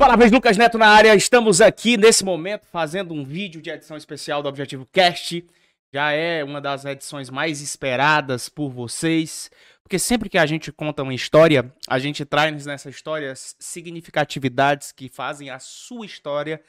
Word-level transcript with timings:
parabéns, 0.00 0.32
Lucas 0.32 0.56
Neto 0.56 0.78
na 0.78 0.88
área. 0.88 1.14
Estamos 1.14 1.60
aqui 1.60 1.98
nesse 1.98 2.24
momento 2.24 2.64
fazendo 2.72 3.12
um 3.12 3.22
vídeo 3.22 3.60
de 3.60 3.68
edição 3.68 3.98
especial 3.98 4.42
do 4.42 4.48
Objetivo 4.48 4.86
Cast. 4.86 5.46
Já 5.92 6.10
é 6.12 6.42
uma 6.42 6.58
das 6.58 6.86
edições 6.86 7.28
mais 7.28 7.60
esperadas 7.60 8.48
por 8.48 8.70
vocês, 8.70 9.50
porque 9.82 9.98
sempre 9.98 10.30
que 10.30 10.38
a 10.38 10.46
gente 10.46 10.72
conta 10.72 11.02
uma 11.02 11.12
história, 11.12 11.70
a 11.86 11.98
gente 11.98 12.24
traz 12.24 12.64
nessa 12.64 12.88
história 12.88 13.34
significatividades 13.36 14.90
que 14.90 15.10
fazem 15.10 15.50
a 15.50 15.58
sua 15.58 16.06
história 16.06 16.62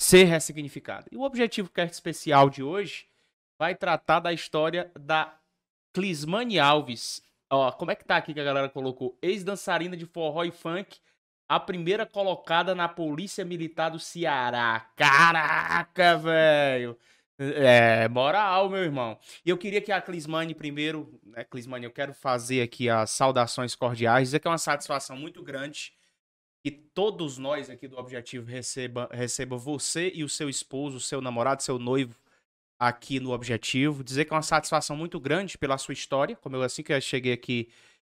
ser 0.00 0.24
ressignificada. 0.24 1.04
E 1.12 1.16
o 1.18 1.24
Objetivo 1.24 1.68
Cast 1.68 1.92
especial 1.92 2.48
de 2.48 2.62
hoje 2.62 3.04
vai 3.58 3.74
tratar 3.74 4.20
da 4.20 4.32
história 4.32 4.90
da 4.98 5.38
Clismane 5.92 6.58
Alves. 6.58 7.20
Ó, 7.50 7.70
como 7.70 7.90
é 7.90 7.94
que 7.94 8.06
tá 8.06 8.16
aqui 8.16 8.32
que 8.32 8.40
a 8.40 8.44
galera 8.44 8.70
colocou? 8.70 9.18
Ex-dançarina 9.20 9.94
de 9.94 10.06
forró 10.06 10.42
e 10.42 10.50
funk 10.50 10.98
a 11.48 11.58
primeira 11.58 12.04
colocada 12.04 12.74
na 12.74 12.88
Polícia 12.88 13.44
Militar 13.44 13.90
do 13.90 13.98
Ceará. 13.98 14.90
Caraca, 14.94 16.18
velho! 16.18 16.98
É, 17.38 18.08
moral, 18.08 18.68
meu 18.68 18.82
irmão. 18.82 19.16
E 19.46 19.50
eu 19.50 19.56
queria 19.56 19.80
que 19.80 19.92
a 19.92 20.02
Clismane 20.02 20.54
primeiro, 20.54 21.20
né, 21.24 21.44
Clismane, 21.44 21.84
eu 21.84 21.92
quero 21.92 22.12
fazer 22.12 22.62
aqui 22.62 22.90
as 22.90 23.10
saudações 23.10 23.76
cordiais, 23.76 24.28
dizer 24.28 24.40
que 24.40 24.48
é 24.48 24.50
uma 24.50 24.58
satisfação 24.58 25.16
muito 25.16 25.42
grande 25.42 25.92
que 26.64 26.72
todos 26.72 27.38
nós 27.38 27.70
aqui 27.70 27.86
do 27.86 27.96
Objetivo 27.96 28.44
receba, 28.44 29.08
receba 29.12 29.56
você 29.56 30.10
e 30.12 30.24
o 30.24 30.28
seu 30.28 30.48
esposo, 30.48 30.96
o 30.96 31.00
seu 31.00 31.20
namorado, 31.20 31.62
seu 31.62 31.78
noivo 31.78 32.16
aqui 32.78 33.20
no 33.20 33.30
Objetivo. 33.30 34.02
Dizer 34.02 34.24
que 34.24 34.32
é 34.32 34.36
uma 34.36 34.42
satisfação 34.42 34.96
muito 34.96 35.20
grande 35.20 35.56
pela 35.56 35.78
sua 35.78 35.94
história, 35.94 36.36
como 36.36 36.56
eu 36.56 36.62
assim 36.62 36.82
que 36.82 36.92
eu 36.92 37.00
cheguei 37.00 37.32
aqui 37.32 37.70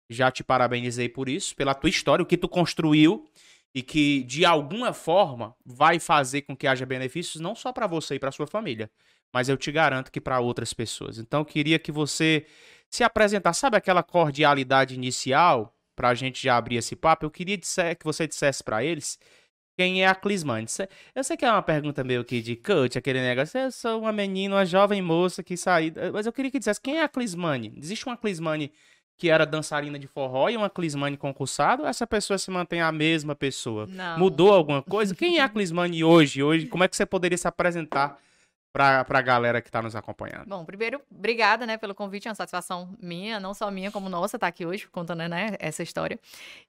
já 0.10 0.32
te 0.32 0.44
parabenizei 0.44 1.10
por 1.10 1.28
isso, 1.30 1.56
pela 1.56 1.74
tua 1.74 1.90
história, 1.90 2.24
o 2.24 2.26
que 2.26 2.38
tu 2.38 2.48
construiu 2.48 3.30
e 3.74 3.82
que 3.82 4.24
de 4.24 4.46
alguma 4.46 4.94
forma 4.94 5.56
vai 5.66 6.00
fazer 6.00 6.44
com 6.44 6.56
que 6.56 6.68
haja 6.68 6.86
benefícios 6.86 7.42
não 7.42 7.56
só 7.56 7.72
para 7.72 7.88
você 7.88 8.16
e 8.16 8.20
para 8.20 8.32
sua 8.32 8.48
família, 8.48 8.90
mas 9.34 9.50
eu 9.50 9.58
te 9.58 9.72
garanto 9.72 10.12
que 10.12 10.22
para 10.22 10.40
outras 10.40 10.74
pessoas. 10.74 11.18
Então 11.18 11.42
eu 11.42 11.46
queria 11.46 11.78
que 11.78 11.92
você 11.92 12.46
se 12.90 13.04
apresentasse, 13.04 13.60
sabe 13.60 13.78
aquela 13.78 14.02
cordialidade 14.02 14.96
inicial 14.96 15.76
para 15.96 16.10
a 16.10 16.16
gente 16.16 16.42
já 16.42 16.58
abrir 16.58 16.78
esse 16.78 16.96
papo? 16.96 17.26
Eu 17.26 17.32
queria 17.32 17.58
que 17.58 18.04
você 18.04 18.28
dissesse 18.28 18.64
para 18.64 18.84
eles 18.84 19.20
quem 19.78 20.04
é 20.04 20.08
a 20.08 20.16
Clismane. 20.16 20.66
Eu 21.14 21.24
sei 21.24 21.38
que 21.38 21.46
é 21.46 21.52
uma 21.52 21.62
pergunta 21.62 22.04
meio 22.04 22.26
que 22.26 22.42
de 22.42 22.56
coach, 22.56 22.98
aquele 22.98 23.22
negócio. 23.22 23.60
Eu 23.60 23.72
sou 23.72 24.02
uma 24.02 24.12
menina, 24.12 24.56
uma 24.56 24.66
jovem 24.66 25.02
moça 25.02 25.44
que 25.44 25.56
saiu. 25.56 25.94
Mas 26.12 26.26
eu 26.26 26.34
queria 26.34 26.50
que 26.50 26.58
dissesse 26.58 26.82
quem 26.82 26.98
é 26.98 27.04
a 27.04 27.08
Clismane. 27.08 27.74
Existe 27.78 28.06
uma 28.08 28.18
Clismane 28.18 28.72
que 29.18 29.30
era 29.30 29.46
dançarina 29.46 29.98
de 29.98 30.08
forró 30.08 30.50
e 30.50 30.56
uma 30.56 30.70
Clismane 30.70 31.18
concursado, 31.18 31.86
essa 31.86 32.06
pessoa 32.06 32.38
se 32.38 32.52
mantém 32.52 32.82
a 32.82 32.92
mesma 32.92 33.36
pessoa? 33.36 33.88
Não. 33.88 34.20
Mudou 34.20 34.54
alguma 34.54 34.82
coisa? 34.82 35.16
Quem 35.16 35.40
é 35.40 35.42
a 35.42 35.50
Clismane 35.50 36.04
hoje? 36.04 36.44
Hoje, 36.44 36.68
como 36.68 36.84
é 36.84 36.88
que 36.88 36.96
você 36.96 37.06
poderia 37.06 37.38
se 37.38 37.48
apresentar 37.48 38.20
para 38.78 39.20
a 39.20 39.22
galera 39.22 39.62
que 39.62 39.70
está 39.70 39.82
nos 39.82 39.96
acompanhando. 39.96 40.48
Bom, 40.48 40.64
primeiro, 40.64 41.02
obrigada, 41.10 41.66
né, 41.66 41.78
pelo 41.78 41.96
convite, 41.96 42.28
é 42.28 42.32
uma 42.32 42.36
satisfação 42.36 42.96
minha, 43.02 43.40
não 43.40 43.54
só 43.54 43.72
minha, 43.72 43.92
como 43.92 44.08
nossa, 44.08 44.38
estar 44.38 44.46
tá 44.46 44.48
aqui 44.48 44.66
hoje 44.66 44.88
contando, 44.88 45.28
né, 45.28 45.56
essa 45.60 45.82
história. 45.82 46.20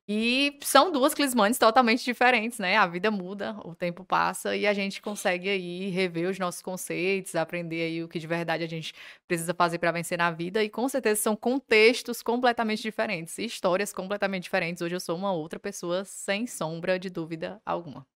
E 0.08 0.58
são 0.62 0.90
duas 0.90 1.12
Clismanes 1.12 1.58
totalmente 1.58 2.02
diferentes, 2.04 2.58
né, 2.58 2.76
a 2.76 2.86
vida 2.86 3.10
muda, 3.10 3.56
o 3.62 3.74
tempo 3.74 4.04
passa 4.04 4.56
e 4.56 4.66
a 4.66 4.72
gente 4.72 5.02
consegue 5.02 5.50
aí 5.50 5.90
rever 5.90 6.30
os 6.30 6.38
nossos 6.38 6.62
conceitos, 6.62 7.34
aprender 7.34 7.82
aí 7.82 8.02
o 8.02 8.08
que 8.08 8.18
de 8.18 8.26
verdade 8.26 8.64
a 8.64 8.68
gente 8.68 8.94
precisa 9.26 9.52
fazer 9.52 9.78
para 9.78 9.92
vencer 9.92 10.16
na 10.16 10.30
vida 10.30 10.64
e 10.64 10.70
com 10.70 10.88
certeza 10.88 11.20
são 11.20 11.36
contextos 11.36 12.22
completamente 12.22 12.82
diferentes, 12.82 13.36
histórias 13.38 13.92
completamente 13.92 14.44
diferentes. 14.44 14.80
Hoje 14.80 14.96
eu 14.96 15.00
sou 15.00 15.16
uma 15.16 15.32
outra 15.32 15.58
pessoa 15.58 16.04
sem 16.04 16.46
sombra 16.46 16.98
de 16.98 17.10
dúvida 17.10 17.60
alguma. 17.66 18.06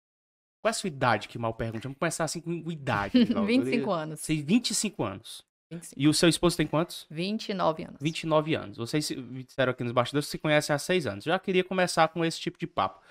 Qual 0.62 0.68
é 0.68 0.70
a 0.70 0.74
sua 0.74 0.86
idade, 0.86 1.26
que 1.26 1.36
mal 1.38 1.52
pergunta? 1.52 1.82
Vamos 1.82 1.98
começar 1.98 2.22
assim 2.22 2.40
com 2.40 2.70
idade. 2.70 3.12
25 3.44 3.90
anos. 3.90 4.20
Você 4.20 4.36
25 4.36 5.02
anos. 5.02 5.44
25. 5.72 6.00
E 6.00 6.06
o 6.06 6.14
seu 6.14 6.28
esposo 6.28 6.56
tem 6.56 6.68
quantos? 6.68 7.04
29 7.10 7.82
anos. 7.82 7.96
29 8.00 8.54
anos. 8.54 8.76
Vocês 8.76 9.10
me 9.10 9.42
disseram 9.42 9.72
aqui 9.72 9.82
nos 9.82 9.92
bastidores 9.92 10.26
que 10.26 10.30
se 10.30 10.38
conhecem 10.38 10.72
há 10.72 10.78
6 10.78 11.06
anos. 11.06 11.24
Já 11.24 11.36
queria 11.38 11.64
começar 11.64 12.06
com 12.08 12.24
esse 12.24 12.38
tipo 12.38 12.58
de 12.58 12.66
papo. 12.68 13.02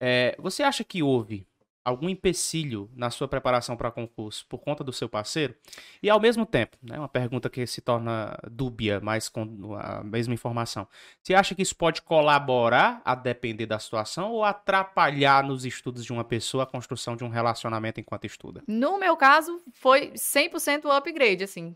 É, 0.00 0.34
você 0.38 0.64
acha 0.64 0.82
que 0.82 1.00
houve 1.02 1.46
algum 1.86 2.08
empecilho 2.08 2.90
na 2.96 3.10
sua 3.10 3.28
preparação 3.28 3.76
para 3.76 3.92
concurso 3.92 4.44
por 4.48 4.58
conta 4.58 4.82
do 4.82 4.92
seu 4.92 5.08
parceiro? 5.08 5.54
E 6.02 6.10
ao 6.10 6.20
mesmo 6.20 6.44
tempo, 6.44 6.76
né, 6.82 6.98
uma 6.98 7.08
pergunta 7.08 7.48
que 7.48 7.64
se 7.64 7.80
torna 7.80 8.36
dúbia, 8.50 8.98
mas 9.00 9.28
com 9.28 9.76
a 9.76 10.02
mesma 10.02 10.34
informação. 10.34 10.88
Você 11.22 11.32
acha 11.32 11.54
que 11.54 11.62
isso 11.62 11.76
pode 11.76 12.02
colaborar 12.02 13.00
a 13.04 13.14
depender 13.14 13.66
da 13.66 13.78
situação 13.78 14.32
ou 14.32 14.42
atrapalhar 14.42 15.44
nos 15.44 15.64
estudos 15.64 16.04
de 16.04 16.12
uma 16.12 16.24
pessoa 16.24 16.64
a 16.64 16.66
construção 16.66 17.14
de 17.14 17.22
um 17.22 17.28
relacionamento 17.28 18.00
enquanto 18.00 18.26
estuda? 18.26 18.64
No 18.66 18.98
meu 18.98 19.16
caso, 19.16 19.62
foi 19.72 20.10
100% 20.10 20.86
upgrade, 20.90 21.44
assim. 21.44 21.72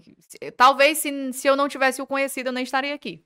Talvez 0.56 0.98
se, 0.98 1.32
se 1.32 1.47
eu 1.47 1.54
não 1.54 1.69
tivesse 1.69 2.03
o 2.03 2.06
conhecido, 2.06 2.48
eu 2.48 2.53
nem 2.53 2.65
estaria 2.65 2.94
aqui 2.94 3.22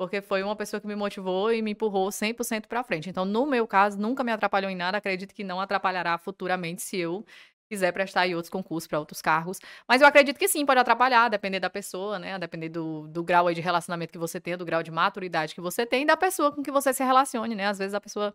porque 0.00 0.22
foi 0.22 0.42
uma 0.42 0.56
pessoa 0.56 0.80
que 0.80 0.86
me 0.86 0.96
motivou 0.96 1.52
e 1.52 1.60
me 1.60 1.72
empurrou 1.72 2.10
100% 2.10 2.66
para 2.66 2.82
frente. 2.82 3.10
Então, 3.10 3.26
no 3.26 3.44
meu 3.44 3.66
caso, 3.68 3.98
nunca 3.98 4.24
me 4.24 4.32
atrapalhou 4.32 4.70
em 4.70 4.74
nada, 4.74 4.96
acredito 4.96 5.34
que 5.34 5.44
não 5.44 5.60
atrapalhará 5.60 6.16
futuramente 6.16 6.80
se 6.80 6.96
eu 6.96 7.22
quiser 7.68 7.92
prestar 7.92 8.26
em 8.26 8.34
outros 8.34 8.48
concursos 8.48 8.88
para 8.88 8.98
outros 8.98 9.20
cargos. 9.20 9.58
Mas 9.86 10.00
eu 10.00 10.08
acredito 10.08 10.38
que 10.38 10.48
sim, 10.48 10.64
pode 10.64 10.80
atrapalhar, 10.80 11.28
depender 11.28 11.60
da 11.60 11.68
pessoa, 11.68 12.18
né? 12.18 12.38
Depender 12.38 12.70
do, 12.70 13.06
do 13.08 13.22
grau 13.22 13.52
de 13.52 13.60
relacionamento 13.60 14.10
que 14.10 14.18
você 14.18 14.40
tem, 14.40 14.56
do 14.56 14.64
grau 14.64 14.82
de 14.82 14.90
maturidade 14.90 15.54
que 15.54 15.60
você 15.60 15.84
tem 15.84 16.06
da 16.06 16.16
pessoa 16.16 16.50
com 16.50 16.62
que 16.62 16.70
você 16.70 16.94
se 16.94 17.04
relacione, 17.04 17.54
né? 17.54 17.66
Às 17.66 17.76
vezes 17.76 17.92
a 17.92 18.00
pessoa 18.00 18.34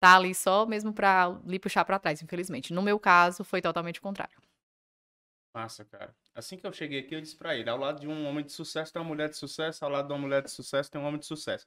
tá 0.00 0.16
ali 0.16 0.34
só 0.34 0.66
mesmo 0.66 0.92
para 0.92 1.28
lhe 1.46 1.60
puxar 1.60 1.84
para 1.84 2.00
trás, 2.00 2.20
infelizmente. 2.22 2.72
No 2.72 2.82
meu 2.82 2.98
caso, 2.98 3.44
foi 3.44 3.62
totalmente 3.62 4.00
o 4.00 4.02
contrário. 4.02 4.36
Massa, 5.54 5.84
cara. 5.84 6.12
Assim 6.34 6.56
que 6.56 6.66
eu 6.66 6.72
cheguei 6.72 7.00
aqui, 7.00 7.14
eu 7.14 7.20
disse 7.20 7.36
pra 7.36 7.54
ele: 7.56 7.70
ao 7.70 7.78
lado 7.78 8.00
de 8.00 8.08
um 8.08 8.26
homem 8.26 8.44
de 8.44 8.52
sucesso 8.52 8.92
tem 8.92 9.00
uma 9.00 9.08
mulher 9.08 9.28
de 9.28 9.36
sucesso, 9.36 9.84
ao 9.84 9.90
lado 9.90 10.08
de 10.08 10.12
uma 10.12 10.18
mulher 10.18 10.42
de 10.42 10.50
sucesso 10.50 10.90
tem 10.90 11.00
um 11.00 11.04
homem 11.04 11.20
de 11.20 11.26
sucesso. 11.26 11.66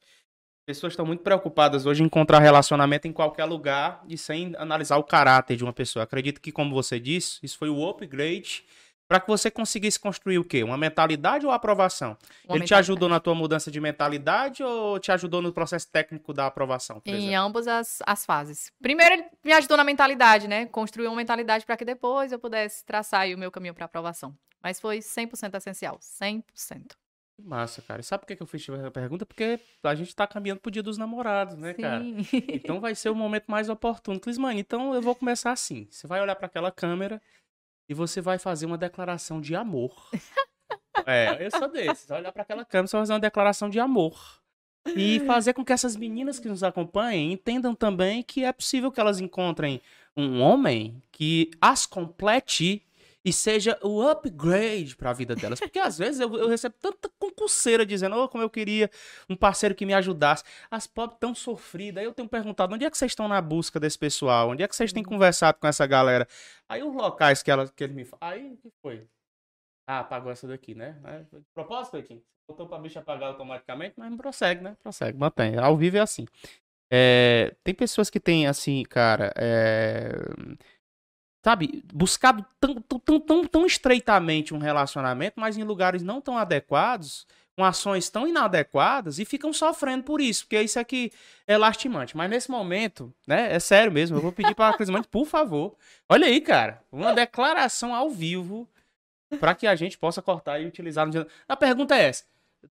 Pessoas 0.66 0.92
estão 0.92 1.06
muito 1.06 1.24
preocupadas 1.24 1.86
hoje 1.86 2.04
em 2.04 2.08
encontrar 2.08 2.40
relacionamento 2.40 3.08
em 3.08 3.14
qualquer 3.14 3.46
lugar 3.46 4.04
e 4.06 4.18
sem 4.18 4.54
analisar 4.58 4.98
o 4.98 5.04
caráter 5.04 5.56
de 5.56 5.64
uma 5.64 5.72
pessoa. 5.72 6.04
Acredito 6.04 6.42
que, 6.42 6.52
como 6.52 6.76
você 6.76 7.00
disse, 7.00 7.40
isso 7.42 7.58
foi 7.58 7.70
o 7.70 7.90
upgrade 7.90 8.66
para 9.08 9.22
que 9.22 9.28
você 9.28 9.50
conseguisse 9.50 9.98
construir 9.98 10.38
o 10.38 10.44
quê? 10.44 10.64
Uma 10.64 10.78
mentalidade 10.78 11.46
ou 11.46 11.52
aprovação? 11.54 12.18
Uma 12.46 12.58
Ele 12.58 12.66
te 12.66 12.74
ajudou 12.74 13.08
na 13.08 13.22
tua 13.22 13.34
mudança 13.34 13.72
de 13.72 13.80
mentalidade 13.80 14.62
ou 14.62 15.00
te 15.00 15.10
ajudou 15.14 15.42
no 15.42 15.54
processo 15.54 15.90
técnico 15.90 16.34
da 16.34 16.48
aprovação? 16.48 17.02
Em 17.06 17.34
ambas 17.34 17.68
as, 17.68 18.00
as 18.06 18.26
fases. 18.26 18.70
Primeiro, 18.82 19.14
ele 19.14 19.26
me 19.46 19.54
ajudou 19.54 19.78
na 19.78 19.86
mentalidade, 19.86 20.50
né? 20.50 20.66
Construiu 20.66 21.10
uma 21.10 21.16
mentalidade 21.16 21.66
para 21.66 21.78
que 21.78 21.86
depois 21.86 22.34
eu 22.34 22.40
pudesse 22.40 22.86
traçar 22.86 23.26
o 23.30 23.38
meu 23.38 23.50
caminho 23.50 23.74
para 23.74 23.86
aprovação. 23.86 24.36
Mas 24.68 24.82
foi 24.82 24.98
100% 24.98 25.56
essencial. 25.56 25.98
100%. 25.98 26.92
Massa, 27.40 27.82
cara. 27.82 28.02
E 28.02 28.04
sabe 28.04 28.26
por 28.26 28.36
que 28.36 28.44
eu 28.44 28.46
fiz 28.46 28.68
essa 28.68 28.92
pergunta? 28.92 29.26
Porque 29.26 29.58
a 29.82 29.96
gente 29.96 30.14
tá 30.14 30.28
caminhando 30.28 30.60
pro 30.60 30.70
dia 30.70 30.84
dos 30.84 30.98
namorados, 30.98 31.56
né, 31.56 31.74
Sim. 31.74 31.82
cara? 31.82 32.04
Então 32.54 32.82
vai 32.82 32.94
ser 32.94 33.10
o 33.10 33.16
momento 33.16 33.46
mais 33.48 33.70
oportuno. 33.70 34.20
Clismane, 34.20 34.60
então 34.60 34.94
eu 34.94 35.02
vou 35.02 35.16
começar 35.16 35.54
assim. 35.54 35.88
Você 35.90 36.06
vai 36.06 36.20
olhar 36.20 36.36
para 36.36 36.48
aquela 36.48 36.70
câmera 36.70 37.22
e 37.88 37.94
você 37.94 38.20
vai 38.20 38.38
fazer 38.38 38.66
uma 38.66 38.78
declaração 38.78 39.40
de 39.40 39.56
amor. 39.56 39.96
é, 41.08 41.46
eu 41.46 41.50
sou 41.50 41.72
desse. 41.72 42.02
Você 42.02 42.08
vai 42.10 42.20
olhar 42.20 42.34
para 42.34 42.42
aquela 42.42 42.66
câmera, 42.66 42.88
você 42.88 42.98
vai 42.98 43.02
fazer 43.04 43.14
uma 43.14 43.22
declaração 43.22 43.70
de 43.70 43.80
amor. 43.80 44.42
E 44.98 45.22
fazer 45.22 45.54
com 45.54 45.64
que 45.64 45.72
essas 45.72 45.96
meninas 45.96 46.40
que 46.40 46.50
nos 46.50 46.62
acompanhem 46.62 47.32
entendam 47.32 47.74
também 47.74 48.22
que 48.22 48.44
é 48.44 48.52
possível 48.52 48.92
que 48.92 49.00
elas 49.00 49.22
encontrem 49.22 49.82
um 50.16 50.42
homem 50.42 51.02
que 51.10 51.52
as 51.62 51.86
complete 51.86 52.87
e 53.28 53.34
seja 53.34 53.78
o 53.84 54.02
upgrade 54.08 54.96
para 54.96 55.10
a 55.10 55.14
vida 55.14 55.36
delas. 55.36 55.60
Porque 55.60 55.80
às 55.80 55.98
vezes 55.98 56.22
eu, 56.22 56.34
eu 56.38 56.48
recebo 56.48 56.74
tanta 56.80 57.10
concurseira 57.20 57.86
dizendo, 57.86 58.16
oh, 58.16 58.30
como 58.30 58.42
eu 58.42 58.50
queria 58.50 58.90
um 59.30 59.36
parceiro 59.36 59.76
que 59.76 59.86
me 59.86 59.94
ajudasse. 59.94 60.46
As 60.72 60.88
pobres 60.88 61.20
tão 61.20 61.36
sofridas. 61.36 62.00
Aí 62.00 62.06
eu 62.06 62.14
tenho 62.14 62.30
perguntado, 62.30 62.74
onde 62.74 62.86
é 62.86 62.90
que 62.90 62.98
vocês 62.98 63.12
estão 63.12 63.28
na 63.28 63.42
busca 63.42 63.82
desse 63.82 64.00
pessoal? 64.00 64.52
Onde 64.52 64.64
é 64.64 64.68
que 64.68 64.74
vocês 64.74 64.94
têm 64.94 65.04
uhum. 65.04 65.10
conversado 65.10 65.58
com 65.60 65.68
essa 65.68 65.86
galera? 65.86 66.26
Aí 66.70 66.82
os 66.82 66.96
locais 66.96 67.44
que, 67.44 67.52
ela, 67.52 67.68
que 67.68 67.84
eles 67.84 67.94
me 67.94 68.06
falam. 68.06 68.34
Aí, 68.34 68.54
o 68.54 68.56
que 68.56 68.72
foi? 68.82 69.06
Ah, 69.86 70.00
apagou 70.00 70.32
essa 70.32 70.48
daqui, 70.48 70.74
né? 70.74 70.98
De 71.30 71.42
propósito, 71.54 72.02
Tim? 72.02 72.24
Botou 72.48 72.66
pra 72.66 72.80
bicha 72.80 73.02
apagar 73.02 73.28
automaticamente, 73.28 73.96
mas 73.98 74.10
não 74.10 74.16
prossegue, 74.18 74.62
né? 74.62 74.78
Prossegue, 74.82 75.18
mantém. 75.18 75.58
Ao 75.58 75.76
vivo 75.76 75.98
é 75.98 76.00
assim. 76.00 76.26
É, 76.90 77.54
tem 77.62 77.76
pessoas 77.76 78.10
que 78.10 78.22
têm, 78.22 78.48
assim, 78.48 78.84
cara, 78.84 79.34
é, 79.36 80.14
sabe, 81.48 81.82
buscado 81.94 82.46
tão, 82.60 82.76
tão, 82.82 83.20
tão, 83.22 83.46
tão 83.48 83.66
estreitamente 83.66 84.54
um 84.54 84.58
relacionamento, 84.58 85.40
mas 85.40 85.56
em 85.56 85.64
lugares 85.64 86.04
não 86.04 86.20
tão 86.20 86.38
adequados, 86.38 87.26
com 87.56 87.64
ações 87.64 88.10
tão 88.10 88.28
inadequadas 88.28 89.18
e 89.18 89.24
ficam 89.24 89.54
sofrendo 89.54 90.04
por 90.04 90.20
isso, 90.20 90.44
porque 90.44 90.62
isso 90.62 90.78
aqui 90.78 91.10
é 91.48 91.58
lastimante. 91.58 92.18
Mas 92.18 92.30
nesse 92.30 92.52
momento, 92.52 93.14
né, 93.26 93.56
é 93.56 93.62
sério 93.62 93.94
mesmo, 93.94 94.18
eu 94.18 94.22
vou 94.22 94.34
pedir 94.34 94.54
para 94.54 94.74
a 94.74 94.78
Crismante, 94.78 95.08
por 95.08 95.26
favor, 95.26 95.78
olha 96.10 96.28
aí, 96.28 96.42
cara, 96.42 96.84
uma 96.92 97.14
declaração 97.14 97.96
ao 97.96 98.10
vivo 98.10 98.68
para 99.40 99.56
que 99.56 99.68
a 99.68 99.76
gente 99.76 99.98
possa 99.98 100.22
cortar 100.22 100.60
e 100.60 100.66
utilizar 100.66 101.06
no 101.06 101.14
dia. 101.14 101.26
A 101.48 101.56
pergunta 101.56 101.96
é 101.96 102.10
essa: 102.10 102.26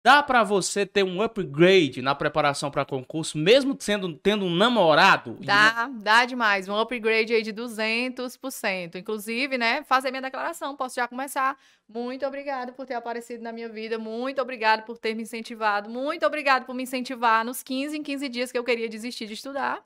Dá 0.04 0.24
pra 0.24 0.44
você 0.44 0.86
ter 0.86 1.04
um 1.04 1.22
upgrade 1.22 2.02
na 2.02 2.16
preparação 2.16 2.72
pra 2.72 2.86
concurso, 2.86 3.38
mesmo 3.38 3.76
sendo, 3.80 4.14
tendo 4.16 4.46
um 4.46 4.56
namorado? 4.56 5.38
Dá, 5.42 5.90
dá 5.94 6.26
demais. 6.26 6.68
Um 6.68 6.80
upgrade 6.80 7.34
aí 7.34 7.44
de 7.44 7.54
200%. 7.54 8.96
Inclusive, 8.96 9.58
né, 9.58 9.84
fazer 9.84 10.10
minha 10.10 10.22
declaração. 10.22 10.76
Posso 10.76 10.96
já 10.96 11.08
começar. 11.08 11.56
Muito 11.88 12.26
obrigada 12.26 12.72
por 12.72 12.86
ter 12.86 12.96
aparecido 12.96 13.44
na 13.44 13.52
minha 13.52 13.70
vida. 13.70 14.00
Muito 14.00 14.42
obrigado 14.42 14.84
por 14.84 14.98
ter 14.98 15.14
me 15.14 15.24
incentivado. 15.24 15.90
Muito 15.90 16.26
obrigado 16.26 16.66
por 16.66 16.74
me 16.74 16.84
incentivar 16.84 17.46
nos 17.46 17.62
15 17.62 17.98
em 17.98 18.04
15 18.04 18.30
dias 18.30 18.52
que 18.52 18.58
eu 18.58 18.64
queria 18.64 18.90
desistir 18.90 19.28
de 19.28 19.34
estudar. 19.34 19.84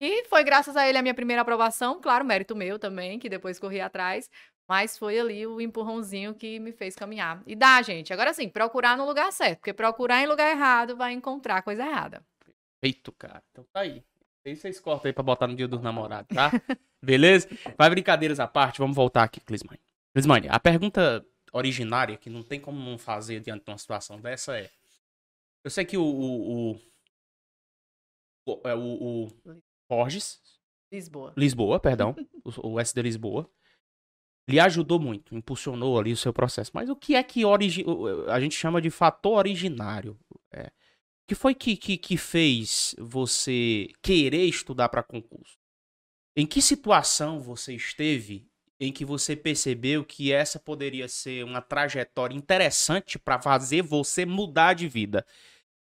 E 0.00 0.24
foi 0.24 0.42
graças 0.42 0.76
a 0.76 0.88
ele 0.88 0.96
a 0.96 1.02
minha 1.02 1.12
primeira 1.12 1.42
aprovação, 1.42 2.00
claro, 2.00 2.24
mérito 2.24 2.56
meu 2.56 2.78
também, 2.78 3.18
que 3.18 3.28
depois 3.28 3.58
corri 3.58 3.82
atrás, 3.82 4.30
mas 4.70 4.96
foi 4.96 5.18
ali 5.18 5.44
o 5.48 5.60
empurrãozinho 5.60 6.32
que 6.32 6.60
me 6.60 6.70
fez 6.70 6.94
caminhar. 6.94 7.42
E 7.44 7.56
dá, 7.56 7.82
gente. 7.82 8.12
Agora 8.12 8.32
sim, 8.32 8.48
procurar 8.48 8.96
no 8.96 9.04
lugar 9.04 9.32
certo, 9.32 9.58
porque 9.58 9.72
procurar 9.72 10.22
em 10.22 10.28
lugar 10.28 10.48
errado 10.48 10.96
vai 10.96 11.12
encontrar 11.12 11.60
coisa 11.62 11.84
errada. 11.84 12.24
Feito, 12.78 13.10
cara. 13.10 13.42
Então 13.50 13.64
tá 13.72 13.80
aí. 13.80 14.00
Aí 14.46 14.54
vocês 14.54 14.78
cortam 14.78 15.08
aí 15.08 15.12
pra 15.12 15.24
botar 15.24 15.48
no 15.48 15.56
dia 15.56 15.66
dos 15.66 15.82
namorados, 15.82 16.28
tá? 16.32 16.52
Beleza? 17.02 17.48
Vai 17.76 17.90
brincadeiras 17.90 18.38
à 18.38 18.46
parte, 18.46 18.78
vamos 18.78 18.94
voltar 18.94 19.24
aqui, 19.24 19.40
Clismane. 19.40 19.80
Clismane, 20.14 20.48
a 20.48 20.60
pergunta 20.60 21.26
originária, 21.52 22.16
que 22.16 22.30
não 22.30 22.44
tem 22.44 22.60
como 22.60 22.78
não 22.78 22.96
fazer 22.96 23.40
diante 23.40 23.64
de 23.64 23.72
uma 23.72 23.78
situação 23.78 24.20
dessa 24.20 24.56
é... 24.56 24.70
Eu 25.64 25.70
sei 25.72 25.84
que 25.84 25.96
o... 25.96 26.04
o, 26.04 26.70
o, 26.70 26.80
o, 28.46 28.68
é, 28.68 28.74
o. 28.76 29.28
Lisboa. 30.92 31.34
Lisboa, 31.36 31.80
perdão. 31.80 32.14
o, 32.62 32.74
o 32.74 32.80
SD 32.80 33.02
Lisboa. 33.02 33.50
Lhe 34.48 34.58
ajudou 34.58 34.98
muito, 34.98 35.34
impulsionou 35.34 35.98
ali 35.98 36.12
o 36.12 36.16
seu 36.16 36.32
processo. 36.32 36.70
Mas 36.74 36.88
o 36.88 36.96
que 36.96 37.14
é 37.14 37.22
que 37.22 37.44
origi 37.44 37.84
a 38.28 38.40
gente 38.40 38.54
chama 38.54 38.80
de 38.80 38.90
fator 38.90 39.38
originário? 39.38 40.18
É. 40.52 40.66
O 40.66 41.28
que 41.28 41.34
foi 41.34 41.54
que, 41.54 41.76
que, 41.76 41.96
que 41.96 42.16
fez 42.16 42.94
você 42.98 43.88
querer 44.02 44.44
estudar 44.46 44.88
para 44.88 45.02
concurso? 45.02 45.56
Em 46.36 46.46
que 46.46 46.60
situação 46.60 47.40
você 47.40 47.74
esteve 47.74 48.50
em 48.80 48.90
que 48.90 49.04
você 49.04 49.36
percebeu 49.36 50.02
que 50.02 50.32
essa 50.32 50.58
poderia 50.58 51.06
ser 51.06 51.44
uma 51.44 51.60
trajetória 51.60 52.34
interessante 52.34 53.18
para 53.18 53.38
fazer 53.38 53.82
você 53.82 54.24
mudar 54.24 54.72
de 54.72 54.88
vida? 54.88 55.24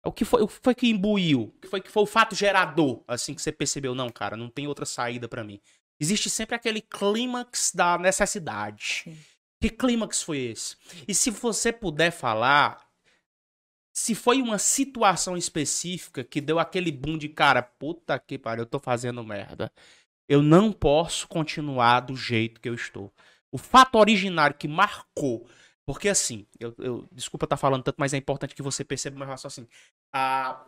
O 0.05 0.13
que 0.13 0.25
foi, 0.25 0.43
o 0.43 0.47
que 0.47 0.61
foi 0.63 0.75
que 0.75 0.87
imbuiu? 0.89 1.45
O 1.45 1.61
que 1.61 1.67
foi 1.67 1.81
que 1.81 1.91
foi 1.91 2.03
o 2.03 2.07
fato 2.07 2.35
gerador, 2.35 3.03
assim 3.09 3.33
que 3.33 3.41
você 3.41 3.51
percebeu, 3.51 3.95
não, 3.95 4.11
cara, 4.11 4.37
não 4.37 4.51
tem 4.51 4.67
outra 4.67 4.85
saída 4.85 5.27
para 5.27 5.43
mim. 5.43 5.59
Existe 6.01 6.29
sempre 6.29 6.55
aquele 6.55 6.81
clímax 6.81 7.73
da 7.75 7.99
necessidade. 7.99 9.03
Sim. 9.05 9.19
Que 9.61 9.71
clímax 9.71 10.23
foi 10.23 10.39
esse? 10.39 10.77
E 11.09 11.15
se 11.15 11.31
você 11.31 11.73
puder 11.73 12.11
falar, 12.11 12.87
se 13.95 14.15
foi 14.15 14.43
uma 14.43 14.59
situação 14.59 15.37
específica 15.37 16.23
que 16.23 16.41
deu 16.41 16.59
aquele 16.59 16.93
boom 16.93 17.17
de 17.17 17.29
cara, 17.29 17.63
puta 17.63 18.19
que 18.19 18.39
pariu, 18.39 18.63
eu 18.63 18.67
tô 18.67 18.79
fazendo 18.79 19.25
merda. 19.25 19.73
Eu 20.29 20.43
não 20.43 20.73
posso 20.73 21.29
continuar 21.29 22.01
do 22.01 22.17
jeito 22.17 22.61
que 22.61 22.69
eu 22.69 22.75
estou. 22.75 23.13
O 23.53 23.59
fato 23.59 23.97
originário 23.97 24.57
que 24.57 24.67
marcou 24.67 25.49
porque 25.87 26.09
assim, 26.09 26.47
eu, 26.59 26.75
eu 26.79 27.09
desculpa 27.13 27.45
estar 27.45 27.57
tá 27.57 27.61
falando 27.61 27.83
tanto, 27.83 27.97
mas 27.99 28.15
é 28.15 28.17
importante 28.17 28.55
que 28.55 28.63
você 28.63 28.85
perceba 28.85 29.19
meu 29.19 29.27
raciocínio. 29.27 29.69
A, 30.13 30.65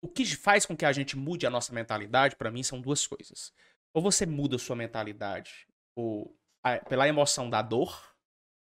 o 0.00 0.08
que 0.08 0.24
faz 0.36 0.64
com 0.64 0.76
que 0.76 0.84
a 0.84 0.92
gente 0.92 1.16
mude 1.16 1.46
a 1.46 1.50
nossa 1.50 1.72
mentalidade, 1.72 2.36
para 2.36 2.50
mim, 2.50 2.62
são 2.62 2.80
duas 2.80 3.06
coisas. 3.06 3.52
Ou 3.96 4.02
você 4.02 4.26
muda 4.26 4.58
sua 4.58 4.76
mentalidade 4.76 5.66
ou, 5.96 6.38
a, 6.62 6.76
pela 6.76 7.08
emoção 7.08 7.48
da 7.48 7.62
dor, 7.62 8.14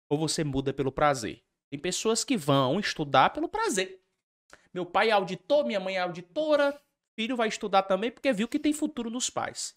ou 0.07 0.15
você 0.15 0.43
muda 0.43 0.71
pelo 0.71 0.91
prazer. 0.91 1.43
Tem 1.71 1.79
pessoas 1.79 2.23
que 2.23 2.37
vão 2.37 2.79
estudar 2.79 3.31
pelo 3.31 3.49
prazer. 3.49 3.99
Meu 4.71 4.85
pai 4.85 5.09
é 5.09 5.13
auditor, 5.13 5.65
minha 5.65 5.79
mãe 5.79 5.95
é 5.95 6.01
auditora, 6.01 6.79
filho 7.15 7.35
vai 7.35 7.47
estudar 7.47 7.81
também 7.81 8.11
porque 8.11 8.31
viu 8.31 8.47
que 8.47 8.59
tem 8.59 8.71
futuro 8.71 9.09
nos 9.09 9.27
pais. 9.27 9.75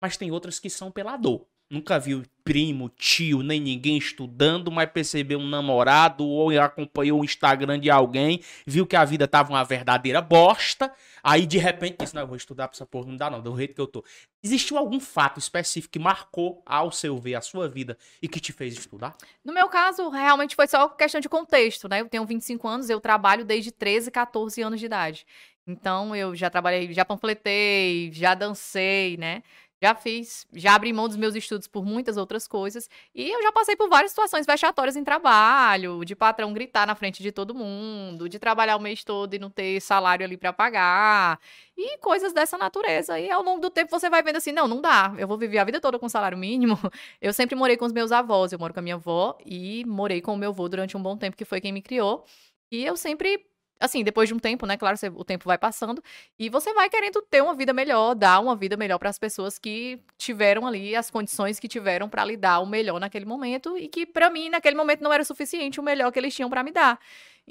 Mas 0.00 0.16
tem 0.16 0.30
outras 0.30 0.60
que 0.60 0.70
são 0.70 0.92
pela 0.92 1.16
dor. 1.16 1.44
Nunca 1.70 1.98
viu 1.98 2.22
primo, 2.42 2.88
tio, 2.88 3.42
nem 3.42 3.60
ninguém 3.60 3.98
estudando, 3.98 4.70
mas 4.70 4.90
percebeu 4.90 5.38
um 5.38 5.46
namorado 5.46 6.26
ou 6.26 6.58
acompanhou 6.58 7.20
o 7.20 7.24
Instagram 7.24 7.78
de 7.78 7.90
alguém, 7.90 8.40
viu 8.66 8.86
que 8.86 8.96
a 8.96 9.04
vida 9.04 9.28
tava 9.28 9.50
uma 9.50 9.62
verdadeira 9.62 10.22
bosta, 10.22 10.90
aí 11.22 11.44
de 11.44 11.58
repente 11.58 11.98
disse, 12.00 12.14
não, 12.14 12.22
eu 12.22 12.26
vou 12.26 12.36
estudar 12.38 12.66
pra 12.68 12.74
essa 12.74 12.86
porra, 12.86 13.08
não 13.08 13.18
dá 13.18 13.28
não, 13.28 13.42
do 13.42 13.54
jeito 13.54 13.74
que 13.74 13.80
eu 13.82 13.86
tô. 13.86 14.02
Existiu 14.42 14.78
algum 14.78 14.98
fato 14.98 15.38
específico 15.38 15.92
que 15.92 15.98
marcou, 15.98 16.62
ao 16.64 16.90
seu 16.90 17.18
ver, 17.18 17.34
a 17.34 17.42
sua 17.42 17.68
vida 17.68 17.98
e 18.22 18.26
que 18.26 18.40
te 18.40 18.50
fez 18.50 18.72
estudar? 18.72 19.14
No 19.44 19.52
meu 19.52 19.68
caso, 19.68 20.08
realmente 20.08 20.56
foi 20.56 20.66
só 20.66 20.88
questão 20.88 21.20
de 21.20 21.28
contexto, 21.28 21.86
né? 21.86 22.00
Eu 22.00 22.08
tenho 22.08 22.24
25 22.24 22.66
anos, 22.66 22.88
eu 22.88 22.98
trabalho 22.98 23.44
desde 23.44 23.70
13, 23.70 24.10
14 24.10 24.62
anos 24.62 24.80
de 24.80 24.86
idade. 24.86 25.26
Então, 25.66 26.16
eu 26.16 26.34
já 26.34 26.48
trabalhei, 26.48 26.94
já 26.94 27.04
panfletei, 27.04 28.10
já 28.10 28.34
dancei, 28.34 29.18
né? 29.18 29.42
Já 29.80 29.94
fiz, 29.94 30.44
já 30.52 30.74
abri 30.74 30.92
mão 30.92 31.06
dos 31.06 31.16
meus 31.16 31.36
estudos 31.36 31.68
por 31.68 31.84
muitas 31.84 32.16
outras 32.16 32.48
coisas. 32.48 32.90
E 33.14 33.30
eu 33.30 33.40
já 33.42 33.52
passei 33.52 33.76
por 33.76 33.88
várias 33.88 34.10
situações 34.10 34.44
vexatórias 34.44 34.96
em 34.96 35.04
trabalho, 35.04 36.04
de 36.04 36.16
patrão 36.16 36.52
gritar 36.52 36.84
na 36.84 36.96
frente 36.96 37.22
de 37.22 37.30
todo 37.30 37.54
mundo, 37.54 38.28
de 38.28 38.40
trabalhar 38.40 38.76
o 38.76 38.80
mês 38.80 39.04
todo 39.04 39.34
e 39.34 39.38
não 39.38 39.48
ter 39.50 39.80
salário 39.80 40.24
ali 40.26 40.36
para 40.36 40.52
pagar, 40.52 41.38
e 41.76 41.96
coisas 41.98 42.32
dessa 42.32 42.58
natureza. 42.58 43.20
E 43.20 43.30
ao 43.30 43.42
longo 43.42 43.60
do 43.60 43.70
tempo 43.70 43.90
você 43.90 44.10
vai 44.10 44.20
vendo 44.22 44.36
assim: 44.36 44.50
não, 44.50 44.66
não 44.66 44.80
dá, 44.80 45.14
eu 45.16 45.28
vou 45.28 45.38
viver 45.38 45.58
a 45.58 45.64
vida 45.64 45.80
toda 45.80 45.98
com 45.98 46.08
salário 46.08 46.36
mínimo. 46.36 46.76
Eu 47.20 47.32
sempre 47.32 47.54
morei 47.56 47.76
com 47.76 47.84
os 47.84 47.92
meus 47.92 48.12
avós, 48.12 48.52
eu 48.52 48.58
moro 48.58 48.72
com 48.72 48.80
a 48.80 48.82
minha 48.82 48.94
avó 48.94 49.36
e 49.44 49.84
morei 49.86 50.20
com 50.20 50.34
o 50.34 50.36
meu 50.36 50.50
avô 50.50 50.68
durante 50.68 50.96
um 50.96 51.02
bom 51.02 51.16
tempo, 51.16 51.36
que 51.36 51.44
foi 51.44 51.60
quem 51.60 51.72
me 51.72 51.82
criou. 51.82 52.24
E 52.70 52.84
eu 52.84 52.96
sempre 52.96 53.44
assim, 53.80 54.02
depois 54.02 54.28
de 54.28 54.34
um 54.34 54.38
tempo, 54.38 54.66
né? 54.66 54.76
Claro, 54.76 54.96
você, 54.96 55.08
o 55.08 55.24
tempo 55.24 55.44
vai 55.44 55.58
passando 55.58 56.02
e 56.38 56.48
você 56.48 56.72
vai 56.74 56.88
querendo 56.88 57.22
ter 57.22 57.42
uma 57.42 57.54
vida 57.54 57.72
melhor, 57.72 58.14
dar 58.14 58.40
uma 58.40 58.56
vida 58.56 58.76
melhor 58.76 58.98
para 58.98 59.08
as 59.08 59.18
pessoas 59.18 59.58
que 59.58 60.00
tiveram 60.16 60.66
ali 60.66 60.96
as 60.96 61.10
condições 61.10 61.60
que 61.60 61.68
tiveram 61.68 62.08
para 62.08 62.24
lhe 62.24 62.36
dar 62.36 62.60
o 62.60 62.66
melhor 62.66 62.98
naquele 63.00 63.24
momento 63.24 63.76
e 63.78 63.88
que 63.88 64.04
para 64.06 64.30
mim 64.30 64.48
naquele 64.48 64.76
momento 64.76 65.02
não 65.02 65.12
era 65.12 65.24
suficiente 65.24 65.80
o 65.80 65.82
melhor 65.82 66.10
que 66.12 66.18
eles 66.18 66.34
tinham 66.34 66.50
para 66.50 66.62
me 66.62 66.72
dar. 66.72 66.98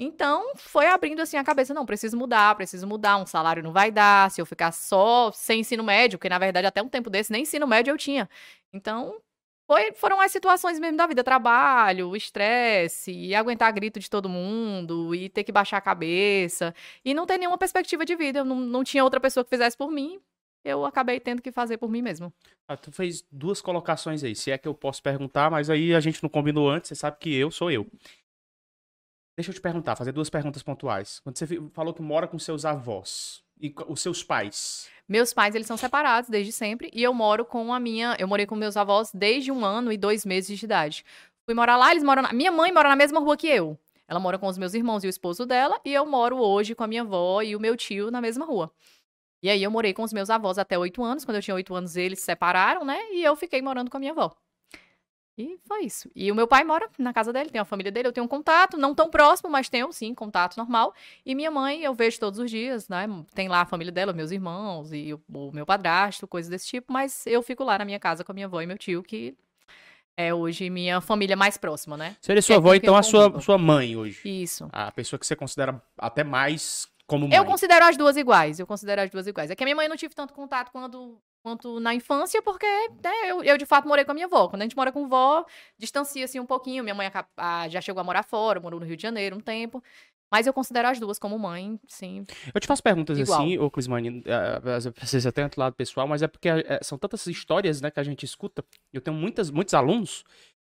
Então, 0.00 0.52
foi 0.54 0.86
abrindo 0.86 1.20
assim 1.20 1.36
a 1.36 1.42
cabeça, 1.42 1.74
não, 1.74 1.84
preciso 1.84 2.16
mudar, 2.16 2.54
preciso 2.54 2.86
mudar, 2.86 3.16
um 3.16 3.26
salário 3.26 3.62
não 3.64 3.72
vai 3.72 3.90
dar, 3.90 4.30
se 4.30 4.40
eu 4.40 4.46
ficar 4.46 4.70
só 4.70 5.32
sem 5.32 5.60
ensino 5.60 5.82
médio, 5.82 6.18
porque 6.18 6.28
na 6.28 6.38
verdade 6.38 6.66
até 6.68 6.80
um 6.80 6.88
tempo 6.88 7.10
desse 7.10 7.32
nem 7.32 7.42
ensino 7.42 7.66
médio 7.66 7.90
eu 7.90 7.98
tinha. 7.98 8.28
Então, 8.72 9.20
foi, 9.68 9.92
foram 9.92 10.18
as 10.18 10.32
situações 10.32 10.80
mesmo 10.80 10.96
da 10.96 11.06
vida, 11.06 11.22
trabalho, 11.22 12.16
estresse, 12.16 13.12
e 13.12 13.34
aguentar 13.34 13.70
grito 13.70 14.00
de 14.00 14.08
todo 14.08 14.26
mundo, 14.26 15.14
e 15.14 15.28
ter 15.28 15.44
que 15.44 15.52
baixar 15.52 15.76
a 15.76 15.82
cabeça, 15.82 16.74
e 17.04 17.12
não 17.12 17.26
ter 17.26 17.36
nenhuma 17.36 17.58
perspectiva 17.58 18.02
de 18.02 18.16
vida. 18.16 18.38
Eu 18.38 18.46
não, 18.46 18.56
não 18.56 18.82
tinha 18.82 19.04
outra 19.04 19.20
pessoa 19.20 19.44
que 19.44 19.50
fizesse 19.50 19.76
por 19.76 19.90
mim, 19.90 20.18
eu 20.64 20.86
acabei 20.86 21.20
tendo 21.20 21.42
que 21.42 21.52
fazer 21.52 21.76
por 21.76 21.90
mim 21.90 22.00
mesmo. 22.00 22.32
Ah, 22.66 22.78
tu 22.78 22.90
fez 22.90 23.22
duas 23.30 23.60
colocações 23.60 24.24
aí, 24.24 24.34
se 24.34 24.50
é 24.50 24.56
que 24.56 24.66
eu 24.66 24.72
posso 24.74 25.02
perguntar, 25.02 25.50
mas 25.50 25.68
aí 25.68 25.94
a 25.94 26.00
gente 26.00 26.22
não 26.22 26.30
combinou 26.30 26.70
antes, 26.70 26.88
você 26.88 26.94
sabe 26.94 27.18
que 27.20 27.34
eu 27.34 27.50
sou 27.50 27.70
eu. 27.70 27.86
Deixa 29.38 29.52
eu 29.52 29.54
te 29.54 29.60
perguntar, 29.60 29.94
fazer 29.94 30.10
duas 30.10 30.28
perguntas 30.28 30.64
pontuais. 30.64 31.20
Quando 31.20 31.38
você 31.38 31.46
falou 31.72 31.94
que 31.94 32.02
mora 32.02 32.26
com 32.26 32.40
seus 32.40 32.64
avós 32.64 33.40
e 33.60 33.72
os 33.86 34.00
seus 34.00 34.20
pais, 34.20 34.88
meus 35.08 35.32
pais, 35.32 35.54
eles 35.54 35.64
são 35.64 35.76
separados 35.76 36.28
desde 36.28 36.50
sempre 36.50 36.90
e 36.92 37.04
eu 37.04 37.14
moro 37.14 37.44
com 37.44 37.72
a 37.72 37.78
minha. 37.78 38.16
Eu 38.18 38.26
morei 38.26 38.46
com 38.46 38.56
meus 38.56 38.76
avós 38.76 39.12
desde 39.14 39.52
um 39.52 39.64
ano 39.64 39.92
e 39.92 39.96
dois 39.96 40.26
meses 40.26 40.58
de 40.58 40.64
idade. 40.64 41.04
Fui 41.44 41.54
morar 41.54 41.76
lá, 41.76 41.92
eles 41.92 42.02
moram. 42.02 42.22
Na, 42.22 42.32
minha 42.32 42.50
mãe 42.50 42.72
mora 42.72 42.88
na 42.88 42.96
mesma 42.96 43.20
rua 43.20 43.36
que 43.36 43.46
eu. 43.46 43.78
Ela 44.08 44.18
mora 44.18 44.40
com 44.40 44.48
os 44.48 44.58
meus 44.58 44.74
irmãos 44.74 45.04
e 45.04 45.06
o 45.06 45.08
esposo 45.08 45.46
dela, 45.46 45.80
e 45.84 45.94
eu 45.94 46.04
moro 46.04 46.36
hoje 46.38 46.74
com 46.74 46.82
a 46.82 46.88
minha 46.88 47.02
avó 47.02 47.40
e 47.40 47.54
o 47.54 47.60
meu 47.60 47.76
tio 47.76 48.10
na 48.10 48.20
mesma 48.20 48.44
rua. 48.44 48.72
E 49.40 49.48
aí 49.48 49.62
eu 49.62 49.70
morei 49.70 49.94
com 49.94 50.02
os 50.02 50.12
meus 50.12 50.30
avós 50.30 50.58
até 50.58 50.76
oito 50.76 51.00
anos. 51.00 51.24
Quando 51.24 51.36
eu 51.36 51.42
tinha 51.42 51.54
oito 51.54 51.72
anos, 51.76 51.94
eles 51.94 52.18
se 52.18 52.24
separaram, 52.24 52.84
né? 52.84 52.98
E 53.12 53.22
eu 53.22 53.36
fiquei 53.36 53.62
morando 53.62 53.88
com 53.88 53.98
a 53.98 54.00
minha 54.00 54.10
avó. 54.10 54.34
E 55.38 55.56
foi 55.68 55.84
isso. 55.84 56.10
E 56.16 56.32
o 56.32 56.34
meu 56.34 56.48
pai 56.48 56.64
mora 56.64 56.90
na 56.98 57.12
casa 57.12 57.32
dele, 57.32 57.48
tem 57.48 57.60
a 57.60 57.64
família 57.64 57.92
dele, 57.92 58.08
eu 58.08 58.12
tenho 58.12 58.24
um 58.24 58.28
contato, 58.28 58.76
não 58.76 58.92
tão 58.92 59.08
próximo, 59.08 59.48
mas 59.48 59.68
tenho 59.68 59.92
sim, 59.92 60.12
contato 60.12 60.56
normal. 60.56 60.92
E 61.24 61.32
minha 61.32 61.50
mãe 61.50 61.84
eu 61.84 61.94
vejo 61.94 62.18
todos 62.18 62.40
os 62.40 62.50
dias, 62.50 62.88
né? 62.88 63.06
Tem 63.32 63.46
lá 63.46 63.60
a 63.60 63.64
família 63.64 63.92
dela, 63.92 64.12
meus 64.12 64.32
irmãos 64.32 64.92
e 64.92 65.14
o, 65.14 65.20
o 65.32 65.52
meu 65.52 65.64
padrasto, 65.64 66.26
coisas 66.26 66.50
desse 66.50 66.66
tipo, 66.66 66.92
mas 66.92 67.24
eu 67.24 67.40
fico 67.40 67.62
lá 67.62 67.78
na 67.78 67.84
minha 67.84 68.00
casa 68.00 68.24
com 68.24 68.32
a 68.32 68.34
minha 68.34 68.46
avó 68.46 68.60
e 68.60 68.66
meu 68.66 68.76
tio, 68.76 69.00
que 69.00 69.36
é 70.16 70.34
hoje 70.34 70.68
minha 70.68 71.00
família 71.00 71.36
mais 71.36 71.56
próxima, 71.56 71.96
né? 71.96 72.16
Seria 72.20 72.42
sua 72.42 72.56
é 72.56 72.58
avó, 72.58 72.74
então, 72.74 72.96
a 72.96 73.02
sua, 73.04 73.40
sua 73.40 73.56
mãe 73.56 73.96
hoje. 73.96 74.20
Isso. 74.24 74.68
A 74.72 74.90
pessoa 74.90 75.20
que 75.20 75.24
você 75.24 75.36
considera 75.36 75.80
até 75.96 76.24
mais 76.24 76.88
como 77.06 77.28
mãe. 77.28 77.36
Eu 77.36 77.44
considero 77.44 77.84
as 77.84 77.96
duas 77.96 78.16
iguais, 78.16 78.58
eu 78.58 78.66
considero 78.66 79.02
as 79.02 79.10
duas 79.10 79.28
iguais. 79.28 79.52
É 79.52 79.54
que 79.54 79.62
a 79.62 79.66
minha 79.66 79.76
mãe 79.76 79.88
não 79.88 79.96
tive 79.96 80.16
tanto 80.16 80.34
contato 80.34 80.72
quando 80.72 81.16
quanto 81.48 81.80
na 81.80 81.94
infância, 81.94 82.42
porque 82.42 82.66
né, 83.02 83.30
eu, 83.30 83.42
eu, 83.42 83.56
de 83.56 83.64
fato 83.64 83.88
morei 83.88 84.04
com 84.04 84.10
a 84.10 84.14
minha 84.14 84.26
avó. 84.26 84.48
Quando 84.48 84.62
a 84.62 84.64
gente 84.64 84.76
mora 84.76 84.92
com 84.92 85.08
vó, 85.08 85.44
distancia 85.78 86.24
assim 86.24 86.38
um 86.38 86.46
pouquinho. 86.46 86.84
Minha 86.84 86.94
mãe 86.94 87.10
já 87.70 87.80
chegou 87.80 88.00
a 88.00 88.04
morar 88.04 88.22
fora, 88.22 88.60
morou 88.60 88.78
no 88.78 88.86
Rio 88.86 88.96
de 88.96 89.02
Janeiro 89.02 89.36
um 89.36 89.40
tempo. 89.40 89.82
Mas 90.30 90.46
eu 90.46 90.52
considero 90.52 90.88
as 90.88 91.00
duas 91.00 91.18
como 91.18 91.38
mãe, 91.38 91.80
sim. 91.88 92.26
Eu 92.54 92.60
te 92.60 92.66
faço 92.66 92.82
perguntas 92.82 93.18
igual. 93.18 93.40
assim, 93.40 93.56
ô 93.56 93.70
Clismane, 93.70 94.22
vocês 95.00 95.24
até 95.24 95.48
do 95.48 95.58
lado 95.58 95.74
pessoal, 95.74 96.06
mas 96.06 96.20
é 96.20 96.28
porque 96.28 96.50
é, 96.50 96.80
são 96.82 96.98
tantas 96.98 97.26
histórias 97.26 97.80
né, 97.80 97.90
que 97.90 97.98
a 97.98 98.02
gente 98.02 98.24
escuta. 98.26 98.62
Eu 98.92 99.00
tenho 99.00 99.16
muitas, 99.16 99.50
muitos 99.50 99.72
alunos 99.72 100.24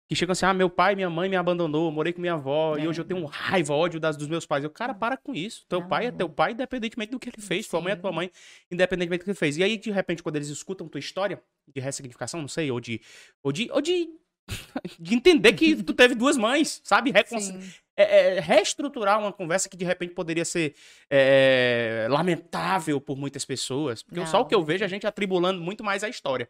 que 0.08 0.14
chegam 0.14 0.32
assim, 0.32 0.46
ah, 0.46 0.54
meu 0.54 0.70
pai, 0.70 0.94
minha 0.94 1.10
mãe 1.10 1.28
me 1.28 1.34
abandonou, 1.36 1.90
morei 1.90 2.12
com 2.12 2.20
minha 2.20 2.34
avó, 2.34 2.76
É. 2.76 2.82
e 2.82 2.88
hoje 2.88 3.00
eu 3.00 3.04
tenho 3.04 3.24
raiva, 3.24 3.74
ódio 3.74 3.98
das, 3.98 4.16
dos 4.16 4.28
meus 4.28 4.46
pais. 4.46 4.62
Eu, 4.62 4.70
cara, 4.70 4.94
para 4.94 5.16
com 5.16 5.34
isso. 5.34 5.66
Teu 5.68 5.80
Não. 5.80 5.88
pai 5.88 6.06
é 6.06 6.10
teu 6.12 6.28
pai, 6.28 6.52
independentemente 6.52 7.10
do 7.10 7.18
que 7.18 7.28
ele 7.28 7.40
fez. 7.42 7.66
Tua 7.66 7.80
mãe 7.80 7.92
é 7.92 7.96
tua 7.96 8.10
Sim. 8.10 8.16
mãe, 8.16 8.30
independentemente 8.70 9.20
do 9.20 9.24
que 9.24 9.30
ele 9.30 9.38
fez. 9.38 9.56
E 9.56 9.64
aí, 9.64 9.76
de 9.76 9.90
repente, 9.90 10.22
quando 10.22 10.36
eles 10.36 10.48
escutam 10.48 10.88
tua 10.88 10.98
história 11.00 11.42
de 11.74 11.80
ressignificação, 11.80 12.40
não 12.40 12.48
sei, 12.48 12.70
ou 12.70 12.78
de. 12.80 13.00
Ou 13.42 13.50
de. 13.50 13.68
Ou 13.72 13.80
de, 13.80 14.08
de 15.00 15.14
entender 15.14 15.52
que 15.54 15.82
tu 15.82 15.92
teve 15.92 16.14
duas 16.14 16.36
mães, 16.36 16.80
sabe? 16.84 17.10
Reconci- 17.10 17.52
Sim. 17.52 17.72
É, 17.96 18.36
é, 18.36 18.40
reestruturar 18.40 19.18
uma 19.18 19.32
conversa 19.32 19.68
que 19.68 19.76
de 19.76 19.84
repente 19.84 20.12
poderia 20.12 20.44
ser 20.44 20.74
é, 21.10 22.06
lamentável 22.10 23.00
por 23.00 23.16
muitas 23.16 23.44
pessoas. 23.44 24.02
Porque 24.02 24.24
só 24.26 24.38
o 24.38 24.40
Não. 24.40 24.48
que 24.48 24.54
eu 24.54 24.62
vejo 24.62 24.84
é 24.84 24.86
a 24.86 24.88
gente 24.88 25.06
atribulando 25.06 25.60
muito 25.60 25.82
mais 25.82 26.04
a 26.04 26.08
história. 26.08 26.48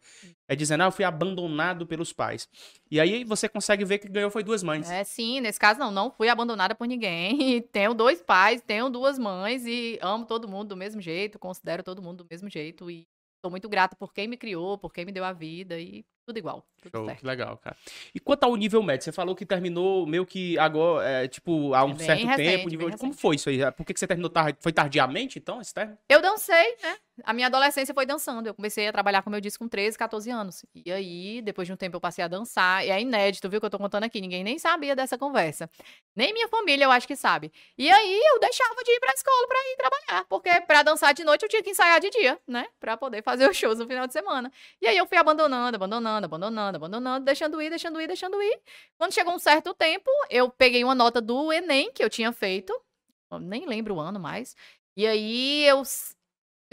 É 0.48 0.56
dizendo, 0.56 0.82
ah, 0.82 0.86
eu 0.86 0.92
fui 0.92 1.04
abandonado 1.04 1.86
pelos 1.86 2.12
pais. 2.12 2.48
E 2.90 2.98
aí 2.98 3.24
você 3.24 3.48
consegue 3.48 3.84
ver 3.84 3.98
que 3.98 4.08
ganhou 4.08 4.30
foi 4.30 4.42
duas 4.42 4.62
mães. 4.62 4.90
É, 4.90 5.04
sim, 5.04 5.40
nesse 5.40 5.58
caso 5.58 5.78
não, 5.78 5.90
não 5.90 6.10
fui 6.10 6.28
abandonada 6.28 6.74
por 6.74 6.86
ninguém. 6.86 7.62
Tenho 7.72 7.94
dois 7.94 8.20
pais, 8.20 8.62
tenho 8.66 8.90
duas 8.90 9.18
mães 9.18 9.64
e 9.66 9.98
amo 10.02 10.24
todo 10.26 10.48
mundo 10.48 10.68
do 10.68 10.76
mesmo 10.76 11.00
jeito, 11.00 11.38
considero 11.38 11.82
todo 11.82 12.02
mundo 12.02 12.24
do 12.24 12.26
mesmo 12.30 12.48
jeito 12.48 12.90
e 12.90 13.06
sou 13.40 13.50
muito 13.50 13.68
grata 13.68 13.94
por 13.94 14.12
quem 14.12 14.26
me 14.26 14.36
criou, 14.36 14.78
por 14.78 14.92
quem 14.92 15.04
me 15.04 15.12
deu 15.12 15.24
a 15.24 15.32
vida 15.32 15.78
e 15.78 16.04
tudo 16.26 16.38
igual, 16.38 16.66
tudo 16.82 16.90
Show, 16.98 17.06
certo. 17.06 17.20
que 17.20 17.26
legal, 17.26 17.56
cara. 17.58 17.76
E 18.12 18.18
quanto 18.18 18.42
ao 18.44 18.56
nível 18.56 18.82
médio, 18.82 19.04
você 19.04 19.12
falou 19.12 19.34
que 19.36 19.46
terminou 19.46 20.04
meio 20.06 20.26
que 20.26 20.58
agora, 20.58 21.08
é, 21.08 21.28
tipo, 21.28 21.72
há 21.72 21.84
um 21.84 21.92
É 21.92 21.98
certo 21.98 22.26
recente, 22.26 22.36
tempo. 22.36 22.68
nível- 22.68 22.86
Como 22.90 23.12
recente. 23.12 23.20
foi 23.20 23.36
isso 23.36 23.48
aí? 23.48 23.58
Por 23.72 23.86
que, 23.86 23.94
que 23.94 24.00
você 24.00 24.06
terminou 24.08 24.28
tarde? 24.28 24.58
Foi 24.60 24.72
tardiamente, 24.72 25.38
então, 25.38 25.60
esse? 25.60 25.72
Eu 26.08 26.20
dancei, 26.20 26.76
né? 26.82 26.96
A 27.24 27.32
minha 27.32 27.46
adolescência 27.46 27.94
foi 27.94 28.04
dançando. 28.04 28.46
Eu 28.48 28.54
comecei 28.54 28.86
a 28.86 28.92
trabalhar, 28.92 29.22
como 29.22 29.34
eu 29.36 29.40
disse, 29.40 29.58
com 29.58 29.66
13, 29.68 29.96
14 29.96 30.30
anos. 30.30 30.64
E 30.74 30.92
aí, 30.92 31.40
depois 31.42 31.66
de 31.66 31.72
um 31.72 31.76
tempo, 31.76 31.96
eu 31.96 32.00
passei 32.00 32.22
a 32.22 32.28
dançar. 32.28 32.84
E 32.84 32.90
é 32.90 33.00
inédito, 33.00 33.48
viu, 33.48 33.58
que 33.60 33.66
eu 33.66 33.70
tô 33.70 33.78
contando 33.78 34.04
aqui. 34.04 34.20
Ninguém 34.20 34.44
nem 34.44 34.58
sabia 34.58 34.94
dessa 34.94 35.16
conversa. 35.16 35.70
Nem 36.14 36.32
minha 36.32 36.46
família, 36.48 36.84
eu 36.84 36.90
acho 36.90 37.06
que 37.06 37.16
sabe. 37.16 37.50
E 37.78 37.90
aí, 37.90 38.20
eu 38.34 38.38
deixava 38.40 38.74
de 38.84 38.90
ir 38.92 39.00
pra 39.00 39.12
escola 39.12 39.48
pra 39.48 39.58
ir 39.58 39.76
trabalhar. 39.76 40.24
Porque 40.28 40.60
pra 40.62 40.82
dançar 40.82 41.14
de 41.14 41.24
noite, 41.24 41.42
eu 41.44 41.48
tinha 41.48 41.62
que 41.62 41.70
ensaiar 41.70 42.00
de 42.00 42.10
dia, 42.10 42.38
né? 42.46 42.66
Pra 42.78 42.96
poder 42.96 43.22
fazer 43.22 43.48
os 43.48 43.56
shows 43.56 43.78
no 43.78 43.86
final 43.86 44.06
de 44.06 44.12
semana. 44.12 44.52
E 44.82 44.86
aí, 44.86 44.96
eu 44.96 45.06
fui 45.06 45.16
abandonando, 45.16 45.74
abandonando, 45.76 46.24
abandonando, 46.26 46.76
abandonando, 46.76 47.24
deixando 47.24 47.60
ir, 47.62 47.70
deixando 47.70 48.00
ir, 48.00 48.06
deixando 48.06 48.42
ir. 48.42 48.60
Quando 48.98 49.12
chegou 49.14 49.34
um 49.34 49.38
certo 49.38 49.72
tempo, 49.74 50.10
eu 50.30 50.50
peguei 50.50 50.84
uma 50.84 50.94
nota 50.94 51.20
do 51.20 51.52
Enem 51.52 51.90
que 51.92 52.04
eu 52.04 52.10
tinha 52.10 52.32
feito. 52.32 52.78
Eu 53.30 53.38
nem 53.40 53.66
lembro 53.66 53.94
o 53.96 54.00
ano 54.00 54.20
mais. 54.20 54.54
E 54.96 55.06
aí, 55.06 55.64
eu 55.66 55.82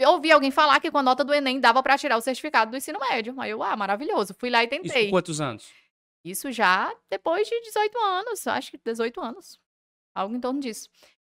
eu 0.04 0.10
ouvi 0.10 0.30
alguém 0.30 0.50
falar 0.50 0.80
que 0.80 0.90
com 0.90 0.98
a 0.98 1.02
nota 1.02 1.24
do 1.24 1.32
Enem 1.34 1.58
dava 1.58 1.82
pra 1.82 1.98
tirar 1.98 2.16
o 2.16 2.20
certificado 2.20 2.70
do 2.70 2.76
ensino 2.76 2.98
médio. 3.00 3.34
Aí 3.38 3.50
eu, 3.50 3.62
ah, 3.62 3.76
maravilhoso. 3.76 4.34
Fui 4.34 4.50
lá 4.50 4.62
e 4.62 4.66
Isso 4.66 4.82
tentei. 4.82 5.04
com 5.06 5.10
quantos 5.12 5.40
anos? 5.40 5.72
Isso 6.24 6.50
já 6.52 6.94
depois 7.10 7.48
de 7.48 7.60
18 7.60 7.98
anos, 7.98 8.46
acho 8.46 8.70
que 8.70 8.78
18 8.82 9.20
anos. 9.20 9.60
Algo 10.14 10.34
em 10.34 10.40
torno 10.40 10.60
disso. 10.60 10.88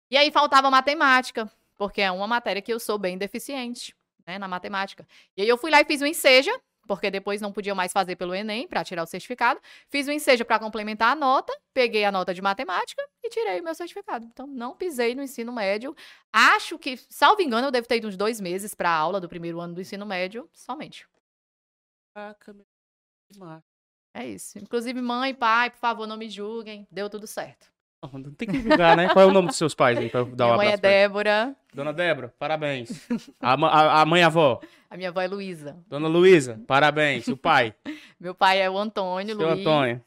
E 0.09 0.17
aí 0.17 0.31
faltava 0.31 0.69
matemática, 0.69 1.49
porque 1.77 2.01
é 2.01 2.11
uma 2.11 2.27
matéria 2.27 2.61
que 2.61 2.73
eu 2.73 2.79
sou 2.79 2.97
bem 2.97 3.17
deficiente, 3.17 3.95
né, 4.25 4.37
na 4.37 4.47
matemática. 4.47 5.07
E 5.37 5.41
aí 5.41 5.47
eu 5.47 5.57
fui 5.57 5.71
lá 5.71 5.79
e 5.81 5.85
fiz 5.85 6.01
o 6.01 6.05
enseja, 6.05 6.51
porque 6.91 7.09
depois 7.09 7.39
não 7.39 7.53
podia 7.53 7.73
mais 7.73 7.93
fazer 7.93 8.17
pelo 8.17 8.35
Enem 8.35 8.67
para 8.67 8.83
tirar 8.83 9.03
o 9.03 9.05
certificado. 9.05 9.61
Fiz 9.87 10.09
o 10.09 10.11
enseja 10.11 10.43
para 10.43 10.59
complementar 10.59 11.13
a 11.13 11.15
nota, 11.15 11.57
peguei 11.73 12.03
a 12.03 12.11
nota 12.11 12.33
de 12.33 12.41
matemática 12.41 13.01
e 13.23 13.29
tirei 13.29 13.61
o 13.61 13.63
meu 13.63 13.73
certificado. 13.73 14.25
Então 14.25 14.45
não 14.45 14.75
pisei 14.75 15.15
no 15.15 15.23
ensino 15.23 15.53
médio. 15.53 15.95
Acho 16.33 16.77
que, 16.77 16.97
salvo 16.97 17.41
engano, 17.41 17.67
eu 17.67 17.71
devo 17.71 17.87
ter 17.87 17.95
ido 17.95 18.09
uns 18.09 18.17
dois 18.17 18.41
meses 18.41 18.75
para 18.75 18.89
a 18.89 18.93
aula 18.93 19.21
do 19.21 19.29
primeiro 19.29 19.61
ano 19.61 19.73
do 19.73 19.79
ensino 19.79 20.05
médio, 20.05 20.49
somente. 20.51 21.07
É 24.13 24.27
isso. 24.27 24.59
Inclusive, 24.59 24.99
mãe, 25.01 25.33
pai, 25.33 25.69
por 25.69 25.79
favor, 25.79 26.05
não 26.05 26.17
me 26.17 26.29
julguem. 26.29 26.85
Deu 26.91 27.09
tudo 27.09 27.25
certo. 27.25 27.70
Não, 28.13 28.31
tem 28.33 28.47
que 28.47 28.59
julgar, 28.59 28.97
né? 28.97 29.09
Qual 29.09 29.23
é 29.23 29.27
o 29.27 29.31
nome 29.31 29.47
dos 29.49 29.57
seus 29.57 29.75
pais 29.75 29.97
aí, 29.97 30.09
pra 30.09 30.21
eu 30.21 30.25
dar 30.25 30.45
um 30.45 30.47
Minha 30.49 30.57
mãe 30.57 30.67
é? 30.73 30.77
Débora, 30.77 31.55
Dona 31.73 31.93
Débora, 31.93 32.33
parabéns. 32.39 33.07
A, 33.39 33.53
a, 33.53 34.01
a 34.01 34.05
mãe 34.05 34.21
e 34.21 34.23
a 34.23 34.27
avó, 34.27 34.59
a 34.89 34.97
minha 34.97 35.09
avó 35.09 35.21
é 35.21 35.27
Luísa. 35.27 35.77
Dona 35.87 36.07
Luísa, 36.07 36.59
parabéns. 36.67 37.27
O 37.27 37.37
pai, 37.37 37.73
Meu 38.19 38.33
pai 38.33 38.61
é 38.61 38.69
o 38.69 38.77
Antônio, 38.77 39.35
seu 39.35 39.47
Luiz 39.47 39.59
Antônio 39.59 40.01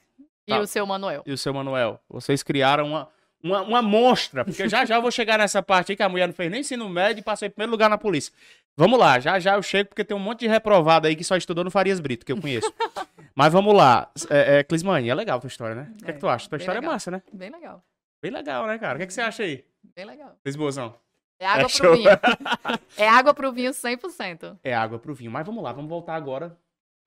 e 0.47 0.51
Tá. 0.53 0.61
o 0.61 0.67
seu 0.67 0.85
Manuel. 0.87 1.23
e 1.25 1.33
o 1.33 1.39
seu 1.39 1.55
Manuel. 1.55 1.99
Vocês 2.09 2.43
criaram 2.43 2.87
uma, 2.89 3.09
uma, 3.43 3.63
uma 3.63 3.83
monstra, 3.83 4.45
porque 4.45 4.69
já 4.69 4.85
já 4.85 4.97
eu 4.97 5.03
vou 5.03 5.11
chegar 5.11 5.39
nessa 5.39 5.63
parte 5.63 5.93
aí 5.93 5.97
que 5.97 6.03
a 6.03 6.09
mulher 6.09 6.27
não 6.27 6.35
fez 6.35 6.51
nem 6.51 6.61
ensino 6.61 6.89
médio 6.89 7.21
e 7.21 7.25
passou 7.25 7.47
em 7.47 7.51
primeiro 7.51 7.71
lugar 7.71 7.89
na 7.89 7.97
polícia. 7.97 8.33
Vamos 8.77 8.99
lá, 8.99 9.21
já 9.21 9.39
já 9.39 9.55
eu 9.55 9.63
chego 9.63 9.89
porque 9.91 10.05
tem 10.05 10.17
um 10.17 10.21
monte 10.21 10.41
de 10.41 10.49
reprovado 10.49 11.07
aí 11.07 11.15
que 11.15 11.23
só 11.23 11.37
estudou 11.37 11.63
no 11.63 11.71
Farias 11.71 12.01
Brito, 12.01 12.27
que 12.27 12.33
eu 12.33 12.41
conheço. 12.41 12.73
Mas 13.35 13.53
vamos 13.53 13.75
lá. 13.75 14.11
É, 14.31 14.59
é, 14.59 14.65
Clismane, 14.65 15.09
é 15.09 15.15
legal 15.15 15.39
a 15.39 15.41
tua 15.41 15.49
história, 15.49 15.75
né? 15.75 15.93
O 16.01 16.05
que, 16.05 16.11
é 16.11 16.15
que 16.15 16.21
tu 16.21 16.27
É, 16.29 16.31
acha? 16.33 16.49
Tua 16.49 16.59
história 16.59 16.79
é 16.79 16.81
legal. 16.81 16.93
massa, 16.93 17.11
né? 17.11 17.23
Bem 17.33 17.51
legal. 17.51 17.85
Bem 18.23 18.31
legal, 18.33 18.67
né, 18.67 18.79
cara? 18.79 18.95
O 18.95 18.97
que, 18.99 19.05
é 19.05 19.07
que 19.07 19.13
você 19.15 19.21
acha 19.21 19.43
aí, 19.43 19.65
Bem 19.95 20.05
legal. 20.05 20.37
Lisboazão? 20.45 20.95
É 21.39 21.47
água 21.47 21.63
É 21.63 21.65
pro 21.65 21.73
show. 21.73 21.97
vinho. 21.97 22.09
É 22.97 23.09
água 23.09 23.35
pro 23.35 23.53
vinho 23.53 23.71
100%. 23.73 24.59
É 24.63 24.75
água 24.75 24.99
pro 24.99 25.15
vinho. 25.15 25.31
Mas 25.31 25.45
vamos 25.47 25.63
lá, 25.63 25.73
vamos 25.73 25.91
voltar 25.91 26.15
agora. 26.15 26.57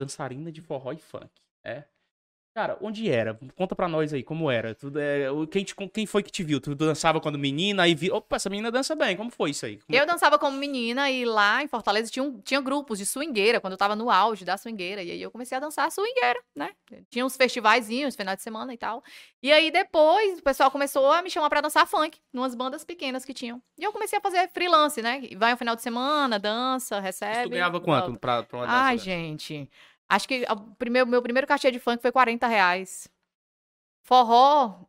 Dançarina 0.00 0.52
de 0.52 0.60
forró 0.60 0.92
e 0.92 0.98
funk. 0.98 1.28
É. 1.64 1.84
Cara, 2.58 2.76
onde 2.80 3.08
era? 3.08 3.38
Conta 3.54 3.76
pra 3.76 3.86
nós 3.86 4.12
aí, 4.12 4.24
como 4.24 4.50
era. 4.50 4.74
Tu, 4.74 4.90
é, 4.98 5.28
quem, 5.48 5.62
te- 5.62 5.76
quem 5.94 6.06
foi 6.06 6.24
que 6.24 6.32
te 6.32 6.42
viu? 6.42 6.60
Tu 6.60 6.74
dançava 6.74 7.20
quando 7.20 7.38
menina, 7.38 7.84
aí 7.84 7.94
vi. 7.94 8.10
Opa, 8.10 8.34
essa 8.34 8.50
menina 8.50 8.68
dança 8.68 8.96
bem. 8.96 9.16
Como 9.16 9.30
foi 9.30 9.50
isso 9.50 9.64
aí? 9.64 9.76
Como- 9.78 9.96
Eu 9.96 10.04
dançava 10.04 10.40
como 10.40 10.58
menina 10.58 11.08
e 11.08 11.24
lá 11.24 11.62
em 11.62 11.68
Fortaleza 11.68 12.10
tinha, 12.10 12.24
um- 12.24 12.40
tinha 12.40 12.60
grupos 12.60 12.98
de 12.98 13.06
swingueira, 13.06 13.60
quando 13.60 13.74
eu 13.74 13.76
tava 13.76 13.94
no 13.94 14.10
auge 14.10 14.44
da 14.44 14.56
swingueira. 14.56 15.04
E 15.04 15.12
aí 15.12 15.22
eu 15.22 15.30
comecei 15.30 15.56
a 15.56 15.60
dançar 15.60 15.88
swingueira, 15.92 16.40
né? 16.52 16.70
Tinha 17.08 17.24
uns 17.24 17.36
festivaizinhos, 17.36 18.16
finais 18.16 18.38
de 18.38 18.42
semana 18.42 18.74
e 18.74 18.76
tal. 18.76 19.04
E 19.40 19.52
aí 19.52 19.70
depois 19.70 20.40
o 20.40 20.42
pessoal 20.42 20.68
começou 20.68 21.12
a 21.12 21.22
me 21.22 21.30
chamar 21.30 21.48
pra 21.50 21.60
dançar 21.60 21.86
funk, 21.86 22.18
numas 22.32 22.56
bandas 22.56 22.84
pequenas 22.84 23.24
que 23.24 23.32
tinham. 23.32 23.62
E 23.78 23.84
eu 23.84 23.92
comecei 23.92 24.18
a 24.18 24.20
fazer 24.20 24.48
freelance, 24.48 25.00
né? 25.00 25.22
Vai 25.36 25.54
um 25.54 25.56
final 25.56 25.76
de 25.76 25.82
semana, 25.82 26.40
dança, 26.40 26.98
recebe. 26.98 27.44
tu 27.44 27.50
ganhava 27.50 27.80
quanto 27.80 28.18
pra, 28.18 28.42
pra 28.42 28.58
uma 28.58 28.66
dança 28.66 28.78
Ai, 28.78 28.94
dessa? 28.96 29.04
gente. 29.04 29.70
Acho 30.08 30.26
que 30.28 30.44
o 30.50 30.56
primeiro, 30.76 31.06
meu 31.08 31.22
primeiro 31.22 31.46
cachê 31.46 31.70
de 31.70 31.78
funk 31.78 32.00
foi 32.02 32.12
40 32.12 32.46
reais. 32.46 33.08
Forró. 34.02 34.86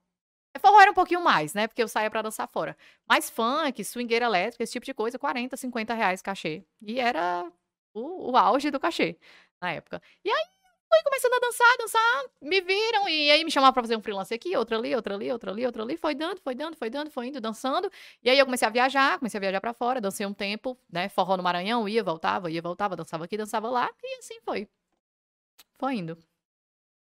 é, 0.55 0.59
Forró 0.59 0.81
era 0.81 0.91
um 0.91 0.93
pouquinho 0.93 1.21
mais, 1.23 1.53
né? 1.53 1.67
Porque 1.67 1.83
eu 1.83 1.87
saía 1.87 2.09
pra 2.11 2.21
dançar 2.21 2.47
fora. 2.47 2.77
Mas 3.07 3.29
funk, 3.29 3.83
swingueira 3.83 4.25
elétrica, 4.25 4.63
esse 4.63 4.73
tipo 4.73 4.85
de 4.85 4.93
coisa, 4.93 5.19
40, 5.19 5.57
50 5.57 5.93
reais 5.93 6.21
cachê. 6.21 6.63
E 6.81 6.99
era 6.99 7.51
o, 7.93 8.31
o 8.31 8.37
auge 8.37 8.71
do 8.71 8.79
cachê 8.79 9.17
na 9.61 9.71
época. 9.73 10.01
E 10.23 10.29
aí 10.29 10.45
fui 10.89 11.03
começando 11.03 11.33
a 11.33 11.39
dançar, 11.39 11.77
dançar, 11.79 12.25
me 12.41 12.61
viram 12.61 13.07
e 13.09 13.31
aí 13.31 13.43
me 13.43 13.51
chamavam 13.51 13.73
pra 13.73 13.83
fazer 13.83 13.95
um 13.95 14.01
freelance 14.01 14.33
aqui, 14.33 14.55
outra 14.57 14.77
ali, 14.77 14.95
outra 14.95 15.15
ali, 15.15 15.31
outra 15.31 15.51
ali, 15.51 15.65
outra 15.65 15.83
ali, 15.83 15.97
foi 15.97 16.15
dando, 16.15 16.41
foi 16.41 16.55
dando, 16.55 16.75
foi 16.77 16.89
dando, 16.89 17.11
foi 17.11 17.27
indo, 17.27 17.39
dançando. 17.41 17.91
E 18.23 18.29
aí 18.29 18.39
eu 18.39 18.45
comecei 18.45 18.67
a 18.67 18.71
viajar, 18.71 19.19
comecei 19.19 19.37
a 19.37 19.41
viajar 19.41 19.61
pra 19.61 19.73
fora, 19.73 20.01
dancei 20.01 20.25
um 20.25 20.33
tempo, 20.33 20.77
né, 20.91 21.07
forró 21.09 21.37
no 21.37 21.43
Maranhão, 21.43 21.87
ia, 21.87 22.03
voltava, 22.03 22.49
ia, 22.49 22.61
voltava, 22.61 22.95
dançava 22.95 23.25
aqui, 23.25 23.37
dançava 23.37 23.69
lá, 23.69 23.89
e 24.03 24.17
assim 24.17 24.39
foi. 24.43 24.67
Foi 25.79 25.95
indo. 25.95 26.17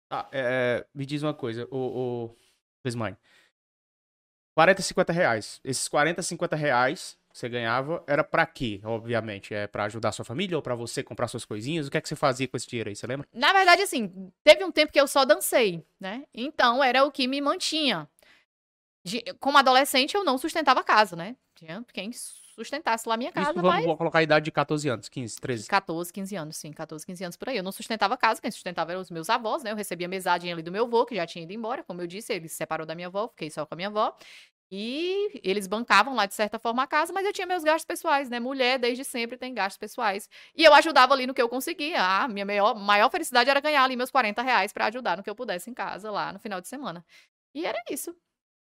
Tá, 0.09 0.29
é, 0.31 0.87
me 0.95 1.07
diz 1.07 1.23
uma 1.23 1.35
coisa, 1.35 1.67
o, 1.71 1.77
o 2.27 2.37
Clismane. 2.83 3.17
40, 4.55 4.83
50 4.83 5.13
reais. 5.13 5.61
Esses 5.65 5.89
40, 5.89 6.23
50 6.23 6.57
reais 6.57 7.19
que 7.31 7.39
você 7.39 7.49
ganhava 7.49 8.03
era 8.07 8.23
pra 8.23 8.45
quê? 8.45 8.81
Obviamente, 8.85 9.55
é 9.55 9.67
pra 9.67 9.85
ajudar 9.85 10.11
a 10.11 10.13
sua 10.13 10.25
família 10.25 10.57
ou 10.57 10.63
pra 10.63 10.75
você 10.75 11.03
comprar 11.03 11.29
suas 11.29 11.45
coisinhas? 11.45 11.87
O 11.87 11.91
que 11.91 11.97
é 11.97 12.01
que 12.01 12.09
você 12.09 12.17
fazia 12.17 12.47
com 12.47 12.57
esse 12.57 12.67
dinheiro 12.67 12.91
aí, 12.91 12.97
você 12.97 13.07
lembra? 13.07 13.27
Na 13.33 13.53
verdade, 13.53 13.83
assim, 13.83 14.33
teve 14.45 14.65
um 14.65 14.73
tempo 14.73 14.93
que 14.93 15.01
eu 15.01 15.07
só 15.07 15.25
dancei, 15.25 15.85
né? 15.99 16.27
Então 16.35 16.83
era 16.83 17.05
o 17.05 17.13
que 17.13 17.27
me 17.27 17.41
mantinha. 17.41 18.09
Como 19.39 19.57
adolescente, 19.57 20.15
eu 20.15 20.25
não 20.25 20.37
sustentava 20.37 20.81
a 20.81 20.85
casa, 20.85 21.17
né? 21.17 21.37
Tinha 21.55 21.85
quem 21.93 22.11
sustentasse 22.65 23.09
lá 23.09 23.17
minha 23.17 23.33
casa, 23.33 23.53
Isso, 23.53 23.63
mas 23.63 23.85
vamos 23.85 23.99
colocar 23.99 24.19
a 24.19 24.23
idade 24.23 24.45
de 24.45 24.53
14 24.53 24.89
anos, 24.89 25.09
15, 25.09 25.37
13. 25.41 25.69
14, 25.69 26.13
15 26.13 26.37
anos, 26.37 26.57
sim, 26.57 26.73
14, 26.73 27.07
15 27.07 27.25
anos 27.25 27.37
por 27.37 27.49
aí. 27.49 27.57
Eu 27.57 27.63
não 27.63 27.73
sustentava 27.73 28.15
a 28.15 28.17
casa, 28.17 28.41
quem 28.41 28.51
sustentava 28.51 28.93
eram 28.93 29.01
os 29.01 29.11
meus 29.11 29.31
avós, 29.31 29.63
né? 29.63 29.71
Eu 29.71 29.77
recebia 29.77 30.09
mesadinha 30.09 30.55
ali 30.55 30.63
do 30.63 30.73
meu 30.73 30.85
avô, 30.85 31.05
que 31.07 31.15
já 31.15 31.27
tinha 31.27 31.43
ido 31.43 31.53
embora, 31.53 31.83
como 31.83 32.03
eu 32.03 32.07
disse, 32.07 32.33
ele 32.33 32.49
se 32.49 32.57
separou 32.57 32.87
da 32.87 32.95
minha 32.95 33.09
avó, 33.09 33.29
fiquei 33.29 33.51
só 33.51 33.65
com 33.65 33.75
a 33.75 33.77
minha 33.77 33.89
avó. 33.89 34.15
E 34.71 35.41
eles 35.43 35.67
bancavam 35.67 36.15
lá, 36.15 36.27
de 36.27 36.35
certa 36.35 36.59
forma, 36.59 36.83
a 36.83 36.87
casa, 36.87 37.11
mas 37.13 37.25
eu 37.25 37.33
tinha 37.33 37.47
meus 37.47 37.65
gastos 37.65 37.87
pessoais, 37.87 38.29
né? 38.29 38.39
Mulher, 38.39 38.79
desde 38.79 39.03
sempre, 39.03 39.39
tem 39.39 39.55
gastos 39.55 39.79
pessoais. 39.79 40.29
E 40.55 40.63
eu 40.63 40.75
ajudava 40.75 41.15
ali 41.15 41.27
no 41.27 41.33
que 41.33 41.41
eu 41.41 41.49
conseguia. 41.49 42.03
Ah, 42.03 42.29
minha 42.29 42.45
maior, 42.45 42.75
maior 42.75 43.11
felicidade 43.11 43.49
era 43.49 43.61
ganhar 43.61 43.83
ali 43.85 43.97
meus 43.97 44.11
40 44.11 44.43
reais 44.43 44.71
pra 44.73 44.87
ajudar 44.87 45.17
no 45.17 45.23
que 45.23 45.31
eu 45.31 45.35
pudesse 45.35 45.71
em 45.71 45.75
casa, 45.75 46.11
lá 46.11 46.33
no 46.35 46.39
final 46.39 46.61
de 46.61 46.69
semana. 46.69 47.03
E 47.55 47.65
era 47.65 47.83
isso. 47.91 48.15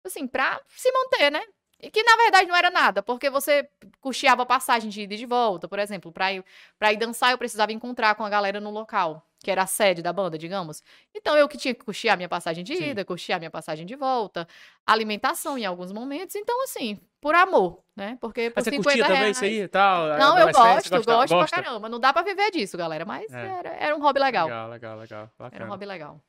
Assim, 0.06 0.26
pra 0.26 0.62
se 0.70 0.90
manter, 0.94 1.30
né? 1.30 1.42
E 1.80 1.92
que 1.92 2.02
na 2.04 2.16
verdade 2.18 2.48
não 2.48 2.56
era 2.56 2.72
nada, 2.72 3.04
porque 3.04 3.30
você 3.30 3.70
custeava 4.02 4.46
passagem 4.48 4.90
de 4.90 5.02
ida 5.04 5.14
e 5.14 5.18
de 5.18 5.26
volta, 5.28 5.68
por 5.68 5.78
exemplo, 5.78 6.12
pra 6.12 6.34
ir, 6.34 6.44
pra 6.80 6.92
ir 6.92 6.98
dançar 6.98 7.32
eu 7.32 7.38
precisava 7.38 7.72
encontrar 7.72 8.16
com 8.16 8.24
a 8.26 8.30
galera 8.30 8.60
no 8.60 8.72
local, 8.72 9.24
que 9.44 9.52
era 9.52 9.62
a 9.62 9.68
sede 9.68 10.02
da 10.02 10.12
banda, 10.12 10.40
digamos. 10.40 10.82
Então 11.14 11.38
eu 11.38 11.48
que 11.48 11.56
tinha 11.56 11.76
que 11.76 11.86
custear 11.86 12.18
minha 12.18 12.28
passagem 12.28 12.64
de 12.64 12.76
Sim. 12.76 12.90
ida, 12.90 13.06
custear 13.06 13.40
minha 13.40 13.52
passagem 13.52 13.86
de 13.86 13.96
volta, 13.96 14.48
alimentação 14.88 15.56
em 15.56 15.66
alguns 15.68 15.92
momentos. 15.92 16.36
Então, 16.36 16.64
assim, 16.64 17.00
por 17.22 17.36
amor, 17.36 17.84
né? 17.96 18.18
Porque 18.20 18.50
por 18.50 18.56
Mas 18.56 18.64
você 18.66 18.72
50 18.72 18.84
curtia 18.90 19.04
também 19.06 19.20
reais... 19.22 19.36
isso 19.38 19.46
aí 19.46 19.62
e 19.62 19.68
tal? 19.68 20.08
Não, 20.18 20.38
eu 20.40 20.46
gosto, 20.48 20.90
gosta- 20.90 20.98
gosto 20.98 21.06
gosta? 21.36 21.56
pra 21.56 21.64
caramba. 21.64 21.90
Não 21.90 22.00
dá 22.00 22.12
pra 22.12 22.24
viver 22.24 22.50
disso, 22.50 22.76
galera, 22.76 23.06
mas 23.06 23.32
É. 23.32 23.46
era, 23.60 23.70
era 23.76 23.96
um 23.96 24.00
hobby 24.02 24.20
legal. 24.20 24.48
Legal, 24.48 24.70
legal, 24.70 24.98
legal. 24.98 25.20
Era 25.22 25.30
um 25.46 25.50
Bacana. 25.52 25.66
hobby 25.68 25.86
legal. 25.86 26.22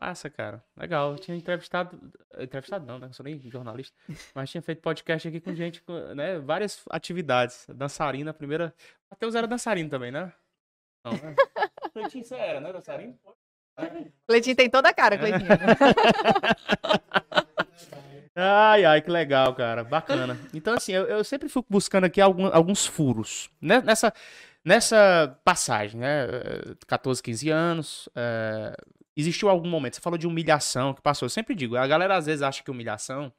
Massa, 0.00 0.30
cara. 0.30 0.62
Legal. 0.76 1.12
Eu 1.12 1.18
tinha 1.18 1.36
entrevistado. 1.36 1.98
Entrevistado 2.38 2.86
não, 2.86 2.98
né? 2.98 3.08
Eu 3.08 3.12
sou 3.12 3.24
nem 3.24 3.40
jornalista. 3.50 3.96
Mas 4.34 4.50
tinha 4.50 4.62
feito 4.62 4.80
podcast 4.80 5.26
aqui 5.26 5.40
com 5.40 5.54
gente, 5.54 5.82
com, 5.82 5.92
né? 6.14 6.38
Várias 6.38 6.84
atividades. 6.90 7.66
Dançarina, 7.68 8.30
a 8.30 8.34
primeira. 8.34 8.72
Matheus 9.10 9.34
era 9.34 9.46
dançarino 9.46 9.90
também, 9.90 10.12
né? 10.12 10.32
Não, 11.04 11.12
né? 11.12 11.34
Cleitinho, 11.92 12.24
você 12.24 12.34
era, 12.36 12.60
né? 12.60 12.72
Dançarino? 12.72 13.18
Cleitinho 14.26 14.56
tem 14.56 14.70
toda 14.70 14.88
a 14.88 14.94
cara, 14.94 15.18
Cleitinho. 15.18 15.48
Ai, 18.40 18.84
ai, 18.84 19.02
que 19.02 19.10
legal, 19.10 19.52
cara. 19.52 19.82
Bacana. 19.82 20.38
Então, 20.54 20.72
assim, 20.74 20.92
eu, 20.92 21.06
eu 21.06 21.24
sempre 21.24 21.48
fico 21.48 21.66
buscando 21.68 22.04
aqui 22.04 22.20
algum, 22.20 22.46
alguns 22.46 22.86
furos. 22.86 23.50
Né? 23.60 23.82
Nessa, 23.84 24.14
nessa 24.64 25.36
passagem, 25.44 25.98
né? 25.98 26.28
14, 26.86 27.20
15 27.20 27.50
anos. 27.50 28.08
É... 28.14 28.76
Existiu 29.18 29.48
algum 29.48 29.68
momento, 29.68 29.96
você 29.96 30.00
falou 30.00 30.16
de 30.16 30.28
humilhação 30.28 30.94
que 30.94 31.02
passou. 31.02 31.26
Eu 31.26 31.30
sempre 31.30 31.52
digo, 31.52 31.76
a 31.76 31.84
galera 31.88 32.16
às 32.16 32.26
vezes 32.26 32.40
acha 32.40 32.62
que 32.62 32.70
humilhação. 32.70 33.32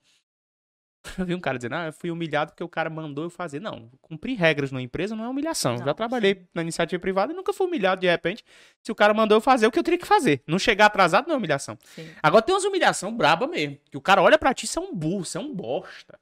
Eu 1.17 1.25
vi 1.25 1.33
um 1.33 1.39
cara 1.39 1.57
dizendo, 1.57 1.75
ah, 1.75 1.86
eu 1.86 1.93
fui 1.93 2.12
humilhado 2.12 2.51
porque 2.51 2.62
o 2.62 2.67
cara 2.67 2.89
mandou 2.89 3.24
eu 3.24 3.29
fazer. 3.29 3.62
Não, 3.62 3.89
cumprir 4.01 4.38
regras 4.38 4.69
numa 4.69 4.81
empresa 4.81 5.15
não 5.15 5.24
é 5.24 5.29
humilhação. 5.29 5.77
Não, 5.77 5.86
Já 5.86 5.93
trabalhei 5.93 6.36
sim. 6.36 6.48
na 6.53 6.62
iniciativa 6.62 7.00
privada 7.00 7.31
e 7.31 7.36
nunca 7.36 7.53
fui 7.53 7.65
humilhado 7.65 8.01
de 8.01 8.07
repente. 8.07 8.43
Se 8.83 8.91
o 8.91 8.95
cara 8.95 9.13
mandou 9.13 9.38
eu 9.38 9.41
fazer 9.41 9.65
o 9.65 9.71
que 9.71 9.79
eu 9.79 9.83
teria 9.83 9.98
que 9.98 10.05
fazer. 10.05 10.43
Não 10.45 10.59
chegar 10.59 10.88
atrasado 10.88 11.27
não 11.27 11.36
é 11.36 11.38
humilhação. 11.38 11.77
Sim. 11.95 12.09
Agora 12.21 12.41
tem 12.41 12.53
umas 12.53 12.65
humilhação 12.65 13.15
braba 13.15 13.48
mesmo. 13.48 13.77
Que 13.89 13.95
o 13.95 14.01
cara 14.01 14.21
olha 14.21 14.38
para 14.38 14.53
ti, 14.53 14.67
você 14.67 14.77
é 14.77 14.81
um 14.81 14.93
burro, 14.93 15.24
você 15.24 15.38
é 15.38 15.41
um 15.41 15.55
bosta. 15.55 16.19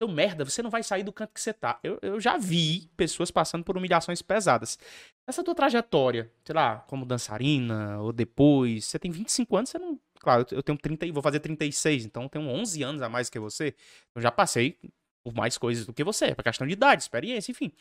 Então, 0.00 0.14
merda, 0.14 0.44
você 0.44 0.62
não 0.62 0.70
vai 0.70 0.84
sair 0.84 1.02
do 1.02 1.12
canto 1.12 1.34
que 1.34 1.40
você 1.40 1.52
tá. 1.52 1.80
Eu, 1.82 1.98
eu 2.00 2.20
já 2.20 2.36
vi 2.36 2.88
pessoas 2.96 3.32
passando 3.32 3.64
por 3.64 3.76
humilhações 3.76 4.22
pesadas. 4.22 4.78
Essa 5.26 5.42
tua 5.42 5.56
trajetória, 5.56 6.30
sei 6.44 6.54
lá, 6.54 6.78
como 6.88 7.04
dançarina, 7.04 8.00
ou 8.00 8.12
depois, 8.12 8.84
você 8.84 8.96
tem 8.96 9.10
25 9.10 9.56
anos, 9.56 9.70
você 9.70 9.78
não. 9.78 9.98
Claro, 10.20 10.46
eu 10.52 10.62
tenho 10.62 10.78
30, 10.78 11.12
vou 11.12 11.22
fazer 11.22 11.40
36, 11.40 12.04
então 12.04 12.22
eu 12.24 12.28
tenho 12.28 12.46
11 12.48 12.80
anos 12.82 13.02
a 13.02 13.08
mais 13.08 13.28
que 13.28 13.40
você. 13.40 13.74
Eu 14.14 14.22
já 14.22 14.30
passei 14.30 14.78
por 15.24 15.34
mais 15.34 15.58
coisas 15.58 15.84
do 15.84 15.92
que 15.92 16.04
você, 16.04 16.26
é 16.26 16.34
questão 16.42 16.66
de 16.66 16.74
idade, 16.74 17.02
experiência, 17.02 17.50
enfim. 17.50 17.72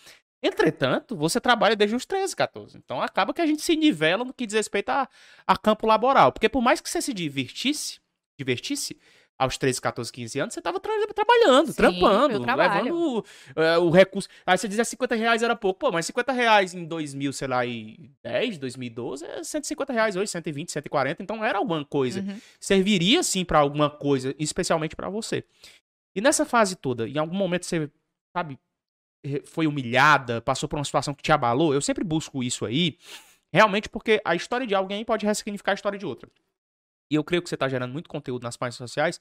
Entretanto, 0.42 1.16
você 1.16 1.40
trabalha 1.40 1.76
desde 1.76 1.96
os 1.96 2.06
13, 2.06 2.36
14. 2.36 2.78
Então 2.78 3.00
acaba 3.00 3.32
que 3.32 3.42
a 3.42 3.46
gente 3.46 3.62
se 3.62 3.76
nivela 3.76 4.26
no 4.26 4.34
que 4.34 4.46
diz 4.46 4.56
respeito 4.56 4.90
a, 4.90 5.08
a 5.46 5.56
campo 5.56 5.86
laboral. 5.86 6.32
Porque 6.32 6.50
por 6.50 6.62
mais 6.62 6.82
que 6.82 6.90
você 6.90 7.02
se 7.02 7.14
divertisse, 7.14 8.00
divertisse, 8.38 8.98
aos 9.38 9.58
13, 9.58 9.80
14, 9.80 10.12
15 10.12 10.40
anos, 10.40 10.54
você 10.54 10.60
estava 10.60 10.80
tra 10.80 10.92
trabalhando, 11.14 11.68
Sim, 11.68 11.74
trampando, 11.74 12.40
levando 12.40 13.20
uh, 13.20 13.82
o 13.82 13.90
recurso. 13.92 14.28
Aí 14.46 14.58
você 14.58 14.68
dizia 14.68 14.84
50 14.84 15.16
reais 15.16 15.44
era 15.44 15.56
pouco. 15.56 15.80
Pô, 15.80 15.92
mas 15.92 16.08
50 16.08 16.32
reais 16.32 16.74
em 16.74 16.86
2000, 16.86 17.34
sei 17.34 17.48
lá, 17.48 17.66
e 17.66 18.10
10, 18.24 18.58
2012 18.58 19.26
é 19.26 19.44
150 19.44 19.94
reais 19.94 20.16
hoje, 20.16 20.32
120, 20.32 20.72
140. 20.72 21.22
Então 21.22 21.46
era 21.46 21.60
alguma 21.60 21.86
coisa. 21.86 22.22
Uhum. 22.22 22.40
Serviria 22.60 23.22
sim 23.22 23.46
para 23.46 23.60
alguma 23.60 23.90
coisa, 23.90 24.34
especialmente 24.40 24.96
para 24.96 25.10
você. 25.10 25.44
E 26.16 26.22
nessa 26.22 26.46
fase 26.46 26.76
toda, 26.76 27.08
em 27.08 27.18
algum 27.18 27.36
momento 27.36 27.66
você, 27.68 27.92
sabe, 28.36 28.58
foi 29.46 29.68
humilhada, 29.68 30.42
passou 30.42 30.68
por 30.68 30.80
uma 30.80 30.86
situação 30.86 31.14
que 31.14 31.22
te 31.22 31.32
abalou. 31.32 31.76
Eu 31.76 31.82
sempre 31.82 32.04
busco 32.04 32.44
isso 32.44 32.66
aí, 32.66 32.98
realmente 33.54 33.88
porque 33.88 34.20
a 34.26 34.34
história 34.34 34.66
de 34.66 34.74
alguém 34.74 35.06
pode 35.06 35.28
ressignificar 35.28 35.74
a 35.74 35.76
história 35.76 36.00
de 36.00 36.06
outra 36.08 36.28
e 37.10 37.16
eu 37.16 37.24
creio 37.24 37.42
que 37.42 37.50
você 37.50 37.56
está 37.56 37.68
gerando 37.68 37.92
muito 37.92 38.10
conteúdo 38.10 38.44
nas 38.44 38.58
páginas 38.58 38.90
sociais, 38.90 39.20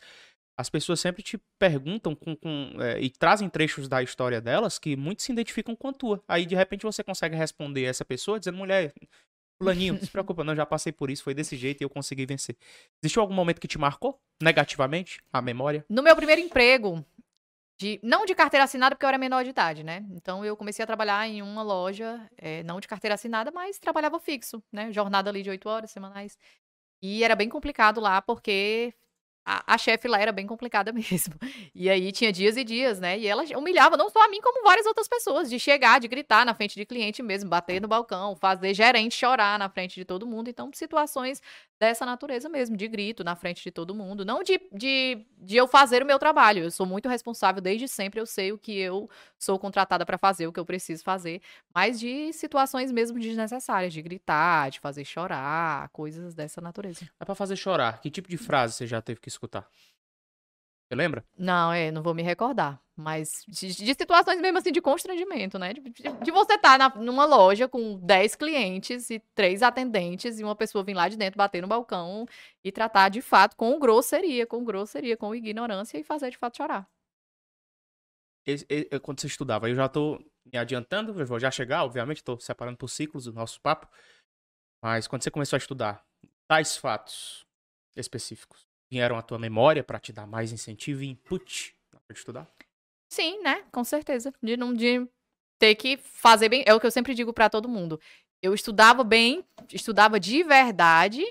as 0.58 0.70
pessoas 0.70 1.00
sempre 1.00 1.22
te 1.22 1.38
perguntam 1.58 2.14
com, 2.14 2.34
com 2.34 2.72
é, 2.80 2.98
e 2.98 3.10
trazem 3.10 3.48
trechos 3.48 3.88
da 3.88 4.02
história 4.02 4.40
delas 4.40 4.78
que 4.78 4.96
muitos 4.96 5.24
se 5.24 5.32
identificam 5.32 5.76
com 5.76 5.88
a 5.88 5.92
tua. 5.92 6.22
Aí, 6.26 6.46
de 6.46 6.54
repente, 6.54 6.82
você 6.82 7.04
consegue 7.04 7.36
responder 7.36 7.84
essa 7.84 8.04
pessoa 8.04 8.38
dizendo, 8.38 8.56
mulher, 8.56 8.94
planinho, 9.58 9.94
não 9.94 10.00
se 10.00 10.10
preocupa, 10.10 10.42
não, 10.42 10.56
já 10.56 10.64
passei 10.64 10.92
por 10.92 11.10
isso, 11.10 11.22
foi 11.22 11.34
desse 11.34 11.56
jeito 11.56 11.82
e 11.82 11.84
eu 11.84 11.90
consegui 11.90 12.24
vencer. 12.24 12.56
Existiu 13.02 13.20
algum 13.20 13.34
momento 13.34 13.60
que 13.60 13.68
te 13.68 13.78
marcou 13.78 14.18
negativamente 14.42 15.20
a 15.30 15.42
memória? 15.42 15.84
No 15.90 16.02
meu 16.02 16.16
primeiro 16.16 16.40
emprego, 16.40 17.04
de, 17.78 18.00
não 18.02 18.24
de 18.24 18.34
carteira 18.34 18.64
assinada, 18.64 18.94
porque 18.94 19.04
eu 19.04 19.08
era 19.08 19.18
menor 19.18 19.44
de 19.44 19.50
idade, 19.50 19.84
né? 19.84 20.06
Então 20.10 20.42
eu 20.42 20.56
comecei 20.56 20.82
a 20.82 20.86
trabalhar 20.86 21.28
em 21.28 21.42
uma 21.42 21.62
loja, 21.62 22.26
é, 22.38 22.62
não 22.62 22.80
de 22.80 22.88
carteira 22.88 23.14
assinada, 23.14 23.50
mas 23.50 23.78
trabalhava 23.78 24.18
fixo, 24.18 24.62
né? 24.72 24.90
Jornada 24.90 25.28
ali 25.28 25.42
de 25.42 25.50
oito 25.50 25.68
horas 25.68 25.90
semanais. 25.90 26.38
E 27.06 27.22
era 27.22 27.36
bem 27.36 27.48
complicado 27.48 28.00
lá, 28.00 28.20
porque 28.20 28.92
a, 29.46 29.74
a 29.74 29.78
chefe 29.78 30.08
lá 30.08 30.18
era 30.20 30.32
bem 30.32 30.44
complicada 30.44 30.90
mesmo. 30.92 31.34
E 31.72 31.88
aí 31.88 32.10
tinha 32.10 32.32
dias 32.32 32.56
e 32.56 32.64
dias, 32.64 32.98
né? 32.98 33.16
E 33.16 33.28
ela 33.28 33.44
humilhava 33.56 33.96
não 33.96 34.10
só 34.10 34.24
a 34.24 34.28
mim, 34.28 34.40
como 34.40 34.64
várias 34.64 34.84
outras 34.86 35.06
pessoas, 35.06 35.48
de 35.48 35.60
chegar, 35.60 36.00
de 36.00 36.08
gritar 36.08 36.44
na 36.44 36.52
frente 36.52 36.74
de 36.74 36.84
cliente 36.84 37.22
mesmo, 37.22 37.48
bater 37.48 37.80
no 37.80 37.86
balcão, 37.86 38.34
fazer 38.34 38.74
gerente 38.74 39.14
chorar 39.14 39.56
na 39.56 39.68
frente 39.68 39.94
de 39.94 40.04
todo 40.04 40.26
mundo. 40.26 40.48
Então, 40.50 40.68
situações 40.74 41.40
dessa 41.78 42.06
natureza 42.06 42.48
mesmo, 42.48 42.76
de 42.76 42.88
grito 42.88 43.22
na 43.22 43.36
frente 43.36 43.62
de 43.62 43.70
todo 43.70 43.94
mundo. 43.94 44.24
Não 44.24 44.42
de, 44.42 44.60
de, 44.72 45.26
de 45.38 45.56
eu 45.56 45.68
fazer 45.68 46.02
o 46.02 46.06
meu 46.06 46.18
trabalho. 46.18 46.64
Eu 46.64 46.70
sou 46.70 46.86
muito 46.86 47.08
responsável 47.08 47.60
desde 47.60 47.86
sempre, 47.86 48.20
eu 48.20 48.26
sei 48.26 48.52
o 48.52 48.58
que 48.58 48.78
eu 48.78 49.08
sou 49.38 49.58
contratada 49.58 50.04
para 50.06 50.18
fazer, 50.18 50.46
o 50.46 50.52
que 50.52 50.60
eu 50.60 50.64
preciso 50.64 51.04
fazer, 51.04 51.40
mas 51.74 52.00
de 52.00 52.32
situações 52.32 52.90
mesmo 52.90 53.18
desnecessárias, 53.18 53.92
de 53.92 54.00
gritar, 54.02 54.70
de 54.70 54.80
fazer 54.80 55.04
chorar, 55.04 55.88
coisas 55.90 56.34
dessa 56.34 56.60
natureza. 56.60 57.08
É 57.20 57.24
para 57.24 57.34
fazer 57.34 57.56
chorar. 57.56 58.00
Que 58.00 58.10
tipo 58.10 58.28
de 58.28 58.36
frase 58.36 58.74
você 58.74 58.86
já 58.86 59.02
teve 59.02 59.20
que 59.20 59.28
escutar? 59.28 59.68
Você 60.88 60.94
lembra? 60.94 61.24
Não, 61.36 61.72
é, 61.72 61.90
não 61.90 62.02
vou 62.02 62.14
me 62.14 62.22
recordar. 62.22 62.80
Mas 62.94 63.44
de, 63.46 63.74
de 63.74 63.94
situações 63.94 64.40
mesmo 64.40 64.56
assim 64.56 64.72
de 64.72 64.80
constrangimento, 64.80 65.58
né? 65.58 65.74
De, 65.74 65.80
de, 65.80 66.02
de 66.02 66.30
você 66.30 66.54
estar 66.54 66.78
tá 66.78 66.98
numa 66.98 67.26
loja 67.26 67.68
com 67.68 67.98
10 67.98 68.36
clientes 68.36 69.10
e 69.10 69.18
três 69.34 69.62
atendentes 69.62 70.38
e 70.38 70.44
uma 70.44 70.56
pessoa 70.56 70.84
vir 70.84 70.94
lá 70.94 71.08
de 71.08 71.16
dentro, 71.16 71.36
bater 71.36 71.60
no 71.60 71.68
balcão 71.68 72.26
e 72.64 72.72
tratar 72.72 73.10
de 73.10 73.20
fato 73.20 73.56
com 73.56 73.78
grosseria, 73.78 74.46
com 74.46 74.64
grosseria, 74.64 75.16
com 75.16 75.34
ignorância 75.34 75.98
e 75.98 76.04
fazer 76.04 76.30
de 76.30 76.38
fato 76.38 76.56
chorar. 76.56 76.88
Esse, 78.46 78.64
esse, 78.68 79.00
quando 79.00 79.20
você 79.20 79.26
estudava, 79.26 79.68
eu 79.68 79.74
já 79.74 79.88
tô 79.88 80.18
me 80.50 80.56
adiantando, 80.56 81.20
eu 81.20 81.26
vou 81.26 81.40
já 81.40 81.50
chegar, 81.50 81.84
obviamente, 81.84 82.18
estou 82.18 82.38
separando 82.38 82.78
por 82.78 82.88
ciclos 82.88 83.26
o 83.26 83.32
nosso 83.32 83.60
papo. 83.60 83.88
Mas 84.82 85.08
quando 85.08 85.22
você 85.22 85.30
começou 85.30 85.56
a 85.56 85.58
estudar, 85.58 86.06
tais 86.48 86.76
fatos 86.76 87.44
específicos, 87.96 88.65
vieram 88.90 89.16
à 89.16 89.22
tua 89.22 89.38
memória 89.38 89.82
para 89.82 89.98
te 89.98 90.12
dar 90.12 90.26
mais 90.26 90.52
incentivo 90.52 91.02
e 91.02 91.08
input 91.08 91.74
de 92.08 92.18
estudar? 92.18 92.50
Sim, 93.08 93.42
né? 93.42 93.64
Com 93.72 93.84
certeza. 93.84 94.32
De 94.42 94.56
não 94.56 94.72
de 94.72 95.06
ter 95.58 95.74
que 95.74 95.96
fazer 95.96 96.48
bem. 96.48 96.62
É 96.66 96.74
o 96.74 96.80
que 96.80 96.86
eu 96.86 96.90
sempre 96.90 97.14
digo 97.14 97.32
para 97.32 97.48
todo 97.48 97.68
mundo. 97.68 98.00
Eu 98.42 98.54
estudava 98.54 99.02
bem, 99.02 99.44
estudava 99.72 100.20
de 100.20 100.42
verdade, 100.42 101.24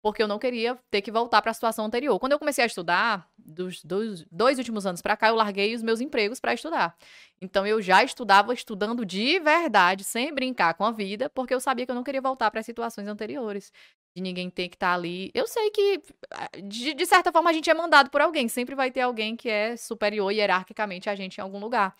porque 0.00 0.22
eu 0.22 0.28
não 0.28 0.38
queria 0.38 0.78
ter 0.90 1.02
que 1.02 1.10
voltar 1.10 1.42
para 1.42 1.50
a 1.50 1.54
situação 1.54 1.84
anterior. 1.84 2.18
Quando 2.18 2.32
eu 2.32 2.38
comecei 2.38 2.62
a 2.62 2.66
estudar, 2.66 3.28
dos, 3.36 3.82
dois 4.30 4.58
últimos 4.58 4.86
anos 4.86 5.02
para 5.02 5.16
cá, 5.16 5.28
eu 5.28 5.34
larguei 5.34 5.74
os 5.74 5.82
meus 5.82 6.00
empregos 6.00 6.38
para 6.38 6.54
estudar. 6.54 6.96
Então 7.40 7.66
eu 7.66 7.80
já 7.80 8.02
estudava 8.04 8.52
estudando 8.52 9.04
de 9.04 9.38
verdade, 9.40 10.04
sem 10.04 10.32
brincar 10.32 10.74
com 10.74 10.84
a 10.84 10.90
vida, 10.90 11.28
porque 11.30 11.54
eu 11.54 11.60
sabia 11.60 11.84
que 11.84 11.90
eu 11.90 11.96
não 11.96 12.04
queria 12.04 12.20
voltar 12.20 12.50
para 12.50 12.60
as 12.60 12.66
situações 12.66 13.08
anteriores 13.08 13.72
de 14.14 14.22
ninguém 14.22 14.50
ter 14.50 14.68
que 14.68 14.76
estar 14.76 14.88
tá 14.88 14.94
ali. 14.94 15.30
Eu 15.32 15.46
sei 15.46 15.70
que, 15.70 16.02
ah, 16.30 16.48
de, 16.62 16.94
de, 16.94 17.06
certa 17.06 17.32
forma, 17.32 17.50
a 17.50 17.52
gente 17.52 17.70
é 17.70 17.74
mandado 17.74 18.10
por 18.10 18.20
alguém. 18.20 18.48
Sempre 18.48 18.74
vai 18.74 18.90
ter 18.90 19.00
alguém 19.00 19.36
que 19.36 19.48
é 19.48 19.76
superior 19.76 20.30
hierarquicamente 20.30 21.08
a 21.08 21.14
gente 21.14 21.38
em 21.38 21.40
algum 21.40 21.58
lugar. 21.58 21.94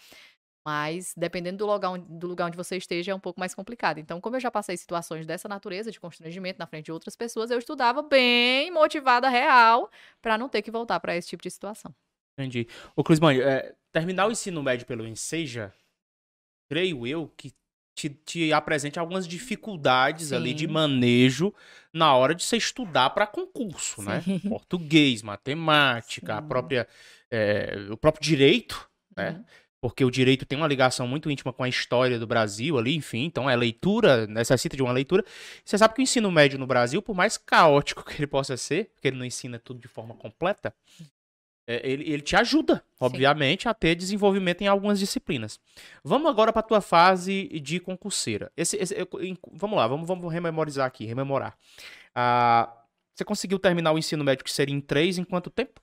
Mas, 0.68 1.14
dependendo 1.16 1.57
do 1.57 1.66
lugar, 1.66 1.88
onde, 1.92 2.04
do 2.07 2.26
lugar 2.26 2.48
onde 2.48 2.57
você 2.57 2.76
esteja, 2.76 3.11
é 3.11 3.14
um 3.14 3.18
pouco 3.18 3.40
mais 3.40 3.54
complicado. 3.54 3.96
Então, 3.96 4.20
como 4.20 4.37
eu 4.37 4.40
já 4.40 4.50
passei 4.50 4.76
situações 4.76 5.24
dessa 5.24 5.48
natureza, 5.48 5.90
de 5.90 5.98
constrangimento 5.98 6.59
na 6.59 6.66
frente 6.66 6.85
de 6.85 6.92
outras 6.92 7.16
pessoas, 7.16 7.50
eu 7.50 7.59
estudava 7.59 8.02
bem 8.02 8.70
motivada, 8.70 9.31
real, 9.31 9.90
para 10.20 10.37
não 10.37 10.46
ter 10.46 10.61
que 10.61 10.70
voltar 10.70 11.00
para 11.00 11.16
esse 11.16 11.26
tipo 11.26 11.42
de 11.42 11.50
situação. 11.50 11.94
Entendi. 12.38 12.68
Ô, 12.94 13.02
Clismane, 13.02 13.40
é, 13.40 13.74
terminar 13.90 14.26
o 14.26 14.31
ensino 14.31 14.62
médio 14.62 14.87
pelo 14.87 15.07
Enseja, 15.07 15.72
creio 16.68 17.07
eu 17.07 17.33
que 17.35 17.54
te, 17.94 18.11
te 18.11 18.52
apresente 18.52 18.98
algumas 18.98 19.26
dificuldades 19.26 20.28
Sim. 20.28 20.35
ali 20.35 20.52
de 20.52 20.68
manejo 20.68 21.50
na 21.94 22.14
hora 22.14 22.35
de 22.35 22.44
você 22.44 22.59
estudar 22.59 23.09
para 23.09 23.26
concurso, 23.26 24.02
né? 24.02 24.20
Sim. 24.20 24.35
né? 24.35 24.40
Português, 24.50 25.22
matemática, 25.22 26.35
Sim. 26.35 26.38
a 26.38 26.42
própria, 26.42 26.87
é, 27.31 27.87
o 27.90 27.96
próprio 27.96 28.22
direito, 28.22 28.87
né? 29.16 29.31
Uhum. 29.31 29.44
Porque 29.81 30.05
o 30.05 30.11
direito 30.11 30.45
tem 30.45 30.59
uma 30.59 30.67
ligação 30.67 31.07
muito 31.07 31.31
íntima 31.31 31.53
com 31.53 31.62
a 31.62 31.69
história 31.69 32.19
do 32.19 32.27
Brasil 32.27 32.77
ali, 32.77 32.97
enfim, 32.97 33.25
então 33.25 33.49
é 33.49 33.55
leitura, 33.55 34.27
necessita 34.27 34.77
de 34.77 34.83
uma 34.83 34.93
leitura. 34.93 35.25
Você 35.64 35.79
sabe 35.79 35.95
que 35.95 36.01
o 36.01 36.03
ensino 36.03 36.31
médio 36.33 36.59
no 36.59 36.67
Brasil, 36.67 37.01
por 37.01 37.14
mais 37.14 37.37
caótico 37.37 38.03
que 38.05 38.19
ele 38.19 38.27
possa 38.27 38.57
ser, 38.57 38.91
porque 38.95 39.09
ele 39.09 39.17
não 39.17 39.25
ensina 39.25 39.59
tudo 39.59 39.81
de 39.81 39.88
forma 39.88 40.14
completa, 40.14 40.75
é, 41.69 41.87
ele, 41.87 42.11
ele 42.11 42.23
te 42.23 42.35
ajuda, 42.35 42.83
obviamente, 42.99 43.64
Sim. 43.64 43.69
a 43.69 43.75
ter 43.75 43.95
desenvolvimento 43.95 44.62
em 44.62 44.67
algumas 44.67 44.99
disciplinas. 44.99 45.61
Vamos 46.03 46.31
agora 46.31 46.51
para 46.51 46.61
a 46.61 46.62
tua 46.62 46.81
fase 46.81 47.47
de 47.61 47.79
concurseira. 47.79 48.51
Esse, 48.57 48.77
esse, 48.79 48.97
vamos 49.53 49.77
lá, 49.77 49.87
vamos, 49.87 50.09
vamos 50.09 50.33
rememorizar 50.33 50.87
aqui, 50.87 51.05
rememorar. 51.05 51.57
Ah, 52.14 52.75
você 53.14 53.23
conseguiu 53.23 53.59
terminar 53.59 53.93
o 53.93 53.99
ensino 53.99 54.25
médio 54.25 54.45
que 54.45 54.51
seria 54.51 54.75
em 54.75 54.81
três 54.81 55.19
em 55.19 55.25
quanto 55.25 55.51
tempo? 55.51 55.81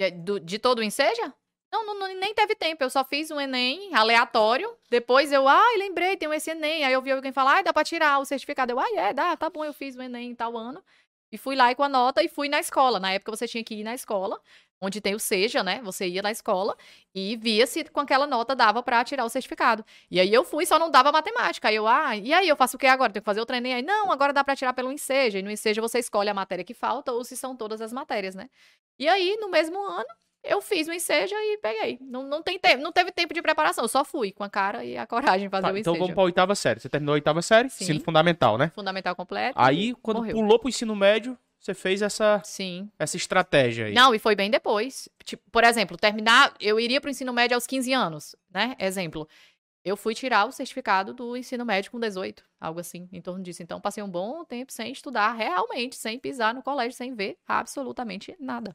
De, 0.00 0.10
do, 0.10 0.40
de 0.40 0.58
todo 0.58 0.80
o 0.80 0.82
Enseja? 0.82 1.32
Não, 1.74 1.98
não, 1.98 2.06
nem 2.14 2.32
teve 2.32 2.54
tempo. 2.54 2.84
Eu 2.84 2.90
só 2.90 3.04
fiz 3.04 3.32
um 3.32 3.40
Enem 3.40 3.92
aleatório. 3.92 4.72
Depois 4.88 5.32
eu, 5.32 5.48
ai, 5.48 5.76
lembrei, 5.76 6.16
tem 6.16 6.32
esse 6.32 6.50
Enem. 6.50 6.84
Aí 6.84 6.92
eu 6.92 7.02
vi 7.02 7.10
alguém 7.10 7.32
falar, 7.32 7.54
ai, 7.54 7.64
dá 7.64 7.72
pra 7.72 7.82
tirar 7.82 8.20
o 8.20 8.24
certificado. 8.24 8.72
Eu, 8.72 8.78
ai, 8.78 8.96
é, 8.96 9.12
dá, 9.12 9.36
tá 9.36 9.50
bom, 9.50 9.64
eu 9.64 9.72
fiz 9.72 9.96
o 9.96 10.02
Enem 10.02 10.30
em 10.30 10.34
tal 10.36 10.56
ano. 10.56 10.80
E 11.32 11.36
fui 11.36 11.56
lá 11.56 11.72
e 11.72 11.74
com 11.74 11.82
a 11.82 11.88
nota 11.88 12.22
e 12.22 12.28
fui 12.28 12.48
na 12.48 12.60
escola. 12.60 13.00
Na 13.00 13.10
época 13.12 13.34
você 13.34 13.48
tinha 13.48 13.64
que 13.64 13.74
ir 13.74 13.82
na 13.82 13.92
escola, 13.92 14.40
onde 14.80 15.00
tem 15.00 15.16
o 15.16 15.18
SEJA, 15.18 15.64
né? 15.64 15.80
Você 15.82 16.06
ia 16.06 16.22
na 16.22 16.30
escola 16.30 16.76
e 17.12 17.36
via 17.36 17.66
se 17.66 17.82
com 17.86 17.98
aquela 17.98 18.26
nota 18.26 18.54
dava 18.54 18.80
para 18.80 19.02
tirar 19.04 19.24
o 19.24 19.28
certificado. 19.28 19.84
E 20.08 20.20
aí 20.20 20.32
eu 20.32 20.44
fui, 20.44 20.64
só 20.66 20.78
não 20.78 20.90
dava 20.90 21.10
matemática. 21.10 21.68
Aí 21.68 21.74
eu, 21.74 21.88
ah, 21.88 22.16
e 22.16 22.32
aí 22.32 22.48
eu 22.48 22.56
faço 22.56 22.76
o 22.76 22.78
que 22.78 22.86
agora? 22.86 23.12
Tenho 23.12 23.22
que 23.22 23.26
fazer 23.26 23.40
o 23.40 23.46
treino? 23.46 23.66
Aí, 23.66 23.82
não, 23.82 24.12
agora 24.12 24.32
dá 24.32 24.44
para 24.44 24.54
tirar 24.54 24.74
pelo 24.74 24.92
INSEJA. 24.92 25.40
E 25.40 25.42
no 25.42 25.50
INSEJA 25.50 25.82
você 25.82 25.98
escolhe 25.98 26.30
a 26.30 26.34
matéria 26.34 26.64
que 26.64 26.74
falta 26.74 27.10
ou 27.12 27.24
se 27.24 27.36
são 27.36 27.56
todas 27.56 27.80
as 27.80 27.92
matérias, 27.92 28.36
né? 28.36 28.48
E 28.96 29.08
aí, 29.08 29.36
no 29.40 29.48
mesmo 29.50 29.76
ano, 29.82 30.06
eu 30.44 30.60
fiz 30.62 30.86
o 30.88 30.92
enseja 30.92 31.34
e 31.36 31.58
peguei. 31.58 31.98
Não, 32.00 32.22
não, 32.22 32.42
tem 32.42 32.58
tempo, 32.58 32.82
não 32.82 32.92
teve 32.92 33.10
tempo 33.10 33.32
de 33.34 33.40
preparação, 33.42 33.84
eu 33.84 33.88
só 33.88 34.04
fui 34.04 34.30
com 34.32 34.44
a 34.44 34.48
cara 34.50 34.84
e 34.84 34.96
a 34.96 35.06
coragem 35.06 35.48
fazer 35.48 35.62
Tá, 35.66 35.72
o 35.72 35.76
então 35.78 35.92
enseja. 35.92 35.98
vamos 36.04 36.14
pra 36.14 36.22
oitava 36.24 36.54
série. 36.54 36.80
Você 36.80 36.88
terminou 36.88 37.12
a 37.12 37.16
oitava 37.16 37.42
série, 37.42 37.68
Sim. 37.70 37.84
ensino 37.84 38.00
fundamental, 38.00 38.56
né? 38.58 38.70
Fundamental 38.74 39.16
completo. 39.16 39.54
Aí, 39.58 39.94
quando 40.02 40.18
morreu. 40.18 40.34
pulou 40.36 40.58
pro 40.58 40.68
ensino 40.68 40.94
médio, 40.94 41.36
você 41.58 41.72
fez 41.74 42.02
essa, 42.02 42.42
Sim. 42.44 42.90
essa 42.98 43.16
estratégia 43.16 43.86
aí. 43.86 43.94
Não, 43.94 44.14
e 44.14 44.18
foi 44.18 44.34
bem 44.36 44.50
depois. 44.50 45.08
Tipo, 45.24 45.42
por 45.50 45.64
exemplo, 45.64 45.96
terminar, 45.96 46.54
eu 46.60 46.78
iria 46.78 47.00
pro 47.00 47.10
ensino 47.10 47.32
médio 47.32 47.54
aos 47.56 47.66
15 47.66 47.92
anos, 47.92 48.36
né? 48.52 48.76
Exemplo. 48.78 49.26
Eu 49.86 49.98
fui 49.98 50.14
tirar 50.14 50.46
o 50.46 50.52
certificado 50.52 51.12
do 51.12 51.36
ensino 51.36 51.62
médio 51.62 51.90
com 51.90 52.00
18, 52.00 52.42
algo 52.58 52.80
assim, 52.80 53.06
em 53.12 53.20
torno 53.20 53.42
disso. 53.42 53.62
Então, 53.62 53.78
passei 53.78 54.02
um 54.02 54.08
bom 54.08 54.42
tempo 54.42 54.72
sem 54.72 54.90
estudar 54.90 55.32
realmente, 55.32 55.94
sem 55.96 56.18
pisar 56.18 56.54
no 56.54 56.62
colégio, 56.62 56.96
sem 56.96 57.14
ver 57.14 57.36
absolutamente 57.46 58.34
nada. 58.40 58.74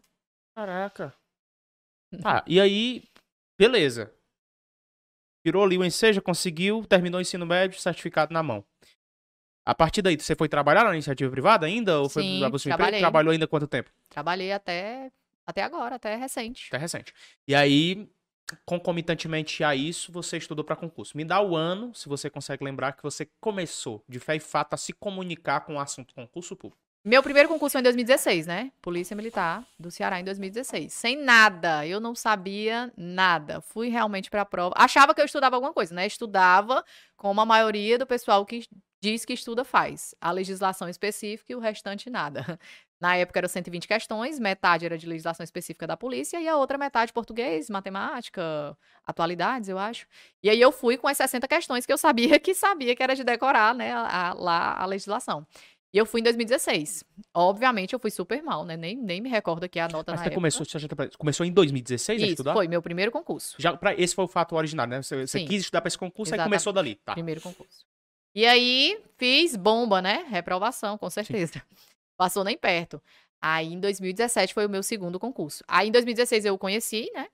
Caraca. 0.55 1.11
Tá, 2.21 2.43
e 2.47 2.59
aí, 2.59 3.03
beleza. 3.57 4.13
Tirou 5.45 5.63
ali 5.63 5.77
o 5.77 5.85
enseja, 5.85 6.21
conseguiu, 6.21 6.85
terminou 6.85 7.19
o 7.19 7.21
ensino 7.21 7.45
médio, 7.45 7.79
certificado 7.79 8.33
na 8.33 8.43
mão. 8.43 8.65
A 9.65 9.75
partir 9.75 10.01
daí, 10.01 10.19
você 10.19 10.35
foi 10.35 10.49
trabalhar 10.49 10.83
na 10.83 10.93
iniciativa 10.93 11.29
privada 11.29 11.65
ainda? 11.65 11.99
Ou 11.99 12.09
foi 12.09 12.23
Sim, 12.23 12.49
você 12.49 12.69
trabalhei. 12.69 12.99
Trabalhou 12.99 13.31
ainda 13.31 13.47
quanto 13.47 13.67
tempo? 13.67 13.91
Trabalhei 14.09 14.51
até, 14.51 15.11
até 15.45 15.61
agora, 15.61 15.95
até 15.95 16.15
recente. 16.15 16.67
Até 16.69 16.77
recente. 16.77 17.13
E 17.47 17.53
aí, 17.53 18.09
concomitantemente 18.65 19.63
a 19.63 19.75
isso, 19.75 20.11
você 20.11 20.37
estudou 20.37 20.65
para 20.65 20.75
concurso. 20.75 21.15
Me 21.15 21.23
dá 21.23 21.39
o 21.39 21.55
ano, 21.55 21.93
se 21.93 22.09
você 22.09 22.29
consegue 22.29 22.63
lembrar, 22.63 22.93
que 22.93 23.03
você 23.03 23.29
começou, 23.39 24.03
de 24.09 24.19
fé 24.19 24.35
e 24.35 24.39
fato, 24.39 24.73
a 24.73 24.77
se 24.77 24.91
comunicar 24.91 25.61
com 25.61 25.75
o 25.75 25.79
assunto 25.79 26.15
concurso 26.15 26.55
público. 26.55 26.81
Meu 27.03 27.23
primeiro 27.23 27.47
concurso 27.47 27.73
foi 27.73 27.79
em 27.79 27.83
2016, 27.83 28.45
né? 28.45 28.71
Polícia 28.81 29.15
Militar 29.15 29.65
do 29.79 29.89
Ceará 29.89 30.19
em 30.19 30.23
2016. 30.23 30.91
Sem 30.91 31.17
nada, 31.17 31.85
eu 31.87 31.99
não 31.99 32.13
sabia 32.13 32.91
nada. 32.97 33.61
Fui 33.61 33.87
realmente 33.89 34.29
pra 34.29 34.45
prova. 34.45 34.75
Achava 34.77 35.15
que 35.15 35.21
eu 35.21 35.25
estudava 35.25 35.55
alguma 35.55 35.73
coisa, 35.73 35.95
né? 35.95 36.05
Estudava 36.05 36.83
como 37.15 37.39
a 37.39 37.45
maioria 37.45 37.97
do 37.97 38.05
pessoal 38.05 38.45
que 38.45 38.67
diz 39.01 39.23
que 39.23 39.31
estuda 39.31 39.63
faz. 39.63 40.13
A 40.19 40.29
legislação 40.29 40.89
específica 40.89 41.53
e 41.53 41.55
o 41.55 41.59
restante 41.59 42.09
nada. 42.09 42.43
Na 42.99 43.15
época 43.15 43.39
eram 43.39 43.47
120 43.47 43.87
questões, 43.87 44.37
metade 44.37 44.85
era 44.85 44.97
de 44.97 45.07
legislação 45.07 45.41
específica 45.41 45.87
da 45.87 45.95
polícia 45.95 46.37
e 46.41 46.49
a 46.49 46.57
outra 46.57 46.77
metade 46.77 47.13
português, 47.13 47.69
matemática, 47.69 48.77
atualidades, 49.07 49.69
eu 49.69 49.79
acho. 49.79 50.05
E 50.43 50.49
aí 50.49 50.59
eu 50.59 50.69
fui 50.69 50.97
com 50.97 51.07
as 51.07 51.15
60 51.15 51.47
questões 51.47 51.85
que 51.85 51.93
eu 51.93 51.97
sabia 51.97 52.37
que 52.41 52.53
sabia 52.53 52.93
que 52.93 53.01
era 53.01 53.15
de 53.15 53.23
decorar, 53.23 53.73
né, 53.73 53.93
a- 53.93 54.31
a- 54.31 54.33
lá 54.33 54.73
a 54.77 54.85
legislação. 54.85 55.47
E 55.91 55.97
eu 55.97 56.05
fui 56.05 56.21
em 56.21 56.23
2016. 56.23 57.03
Obviamente 57.33 57.93
eu 57.93 57.99
fui 57.99 58.11
super 58.11 58.41
mal, 58.43 58.63
né? 58.63 58.77
Nem, 58.77 58.95
nem 58.95 59.19
me 59.19 59.29
recordo 59.29 59.63
aqui 59.63 59.79
a 59.79 59.87
nota 59.87 60.11
Mas 60.11 60.19
na 60.19 60.23
você 60.23 60.27
época. 60.27 60.35
começou, 60.35 60.65
começou 61.17 61.45
em 61.45 61.51
2016 61.51 62.21
a 62.21 62.25
Isso, 62.25 62.33
estudar? 62.33 62.53
foi 62.53 62.67
meu 62.67 62.81
primeiro 62.81 63.11
concurso. 63.11 63.55
Já, 63.57 63.75
pra, 63.75 63.93
esse 63.95 64.13
foi 64.13 64.25
o 64.25 64.27
fato 64.27 64.55
originário, 64.55 64.91
né? 64.91 65.01
Você, 65.01 65.25
você 65.25 65.39
Sim. 65.39 65.45
quis 65.45 65.61
estudar 65.61 65.81
para 65.81 65.87
esse 65.87 65.97
concurso 65.97 66.33
e 66.33 66.37
começou 66.37 66.71
dali. 66.71 66.95
Tá. 66.95 67.13
Primeiro 67.13 67.41
concurso. 67.41 67.85
E 68.35 68.45
aí, 68.45 69.01
fiz 69.17 69.55
bomba, 69.55 70.01
né? 70.01 70.25
Reprovação, 70.29 70.97
com 70.97 71.09
certeza. 71.09 71.61
Passou 72.15 72.43
nem 72.43 72.57
perto. 72.57 73.01
Aí, 73.41 73.73
em 73.73 73.79
2017, 73.79 74.53
foi 74.53 74.65
o 74.65 74.69
meu 74.69 74.83
segundo 74.83 75.19
concurso. 75.19 75.63
Aí, 75.67 75.87
em 75.87 75.91
2016, 75.91 76.45
eu 76.45 76.53
o 76.53 76.57
conheci, 76.57 77.09
né? 77.15 77.27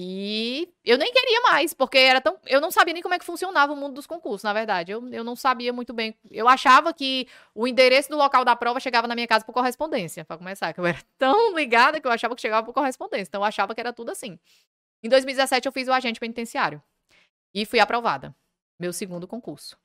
E 0.00 0.72
eu 0.84 0.96
nem 0.96 1.12
queria 1.12 1.40
mais, 1.40 1.74
porque 1.74 1.98
era 1.98 2.20
tão. 2.20 2.38
Eu 2.46 2.60
não 2.60 2.70
sabia 2.70 2.94
nem 2.94 3.02
como 3.02 3.16
é 3.16 3.18
que 3.18 3.24
funcionava 3.24 3.72
o 3.72 3.76
mundo 3.76 3.94
dos 3.94 4.06
concursos, 4.06 4.44
na 4.44 4.52
verdade. 4.52 4.92
Eu, 4.92 5.08
eu 5.08 5.24
não 5.24 5.34
sabia 5.34 5.72
muito 5.72 5.92
bem. 5.92 6.16
Eu 6.30 6.46
achava 6.48 6.94
que 6.94 7.26
o 7.52 7.66
endereço 7.66 8.08
do 8.08 8.16
local 8.16 8.44
da 8.44 8.54
prova 8.54 8.78
chegava 8.78 9.08
na 9.08 9.16
minha 9.16 9.26
casa 9.26 9.44
por 9.44 9.52
correspondência, 9.52 10.24
pra 10.24 10.38
começar. 10.38 10.72
Que 10.72 10.78
eu 10.78 10.86
era 10.86 11.02
tão 11.18 11.52
ligada 11.56 12.00
que 12.00 12.06
eu 12.06 12.12
achava 12.12 12.36
que 12.36 12.40
chegava 12.40 12.64
por 12.64 12.72
correspondência. 12.72 13.28
Então, 13.28 13.40
eu 13.40 13.44
achava 13.44 13.74
que 13.74 13.80
era 13.80 13.92
tudo 13.92 14.12
assim. 14.12 14.38
Em 15.02 15.08
2017, 15.08 15.66
eu 15.66 15.72
fiz 15.72 15.88
o 15.88 15.92
agente 15.92 16.20
penitenciário. 16.20 16.80
E 17.52 17.66
fui 17.66 17.80
aprovada. 17.80 18.32
Meu 18.78 18.92
segundo 18.92 19.26
concurso. 19.26 19.76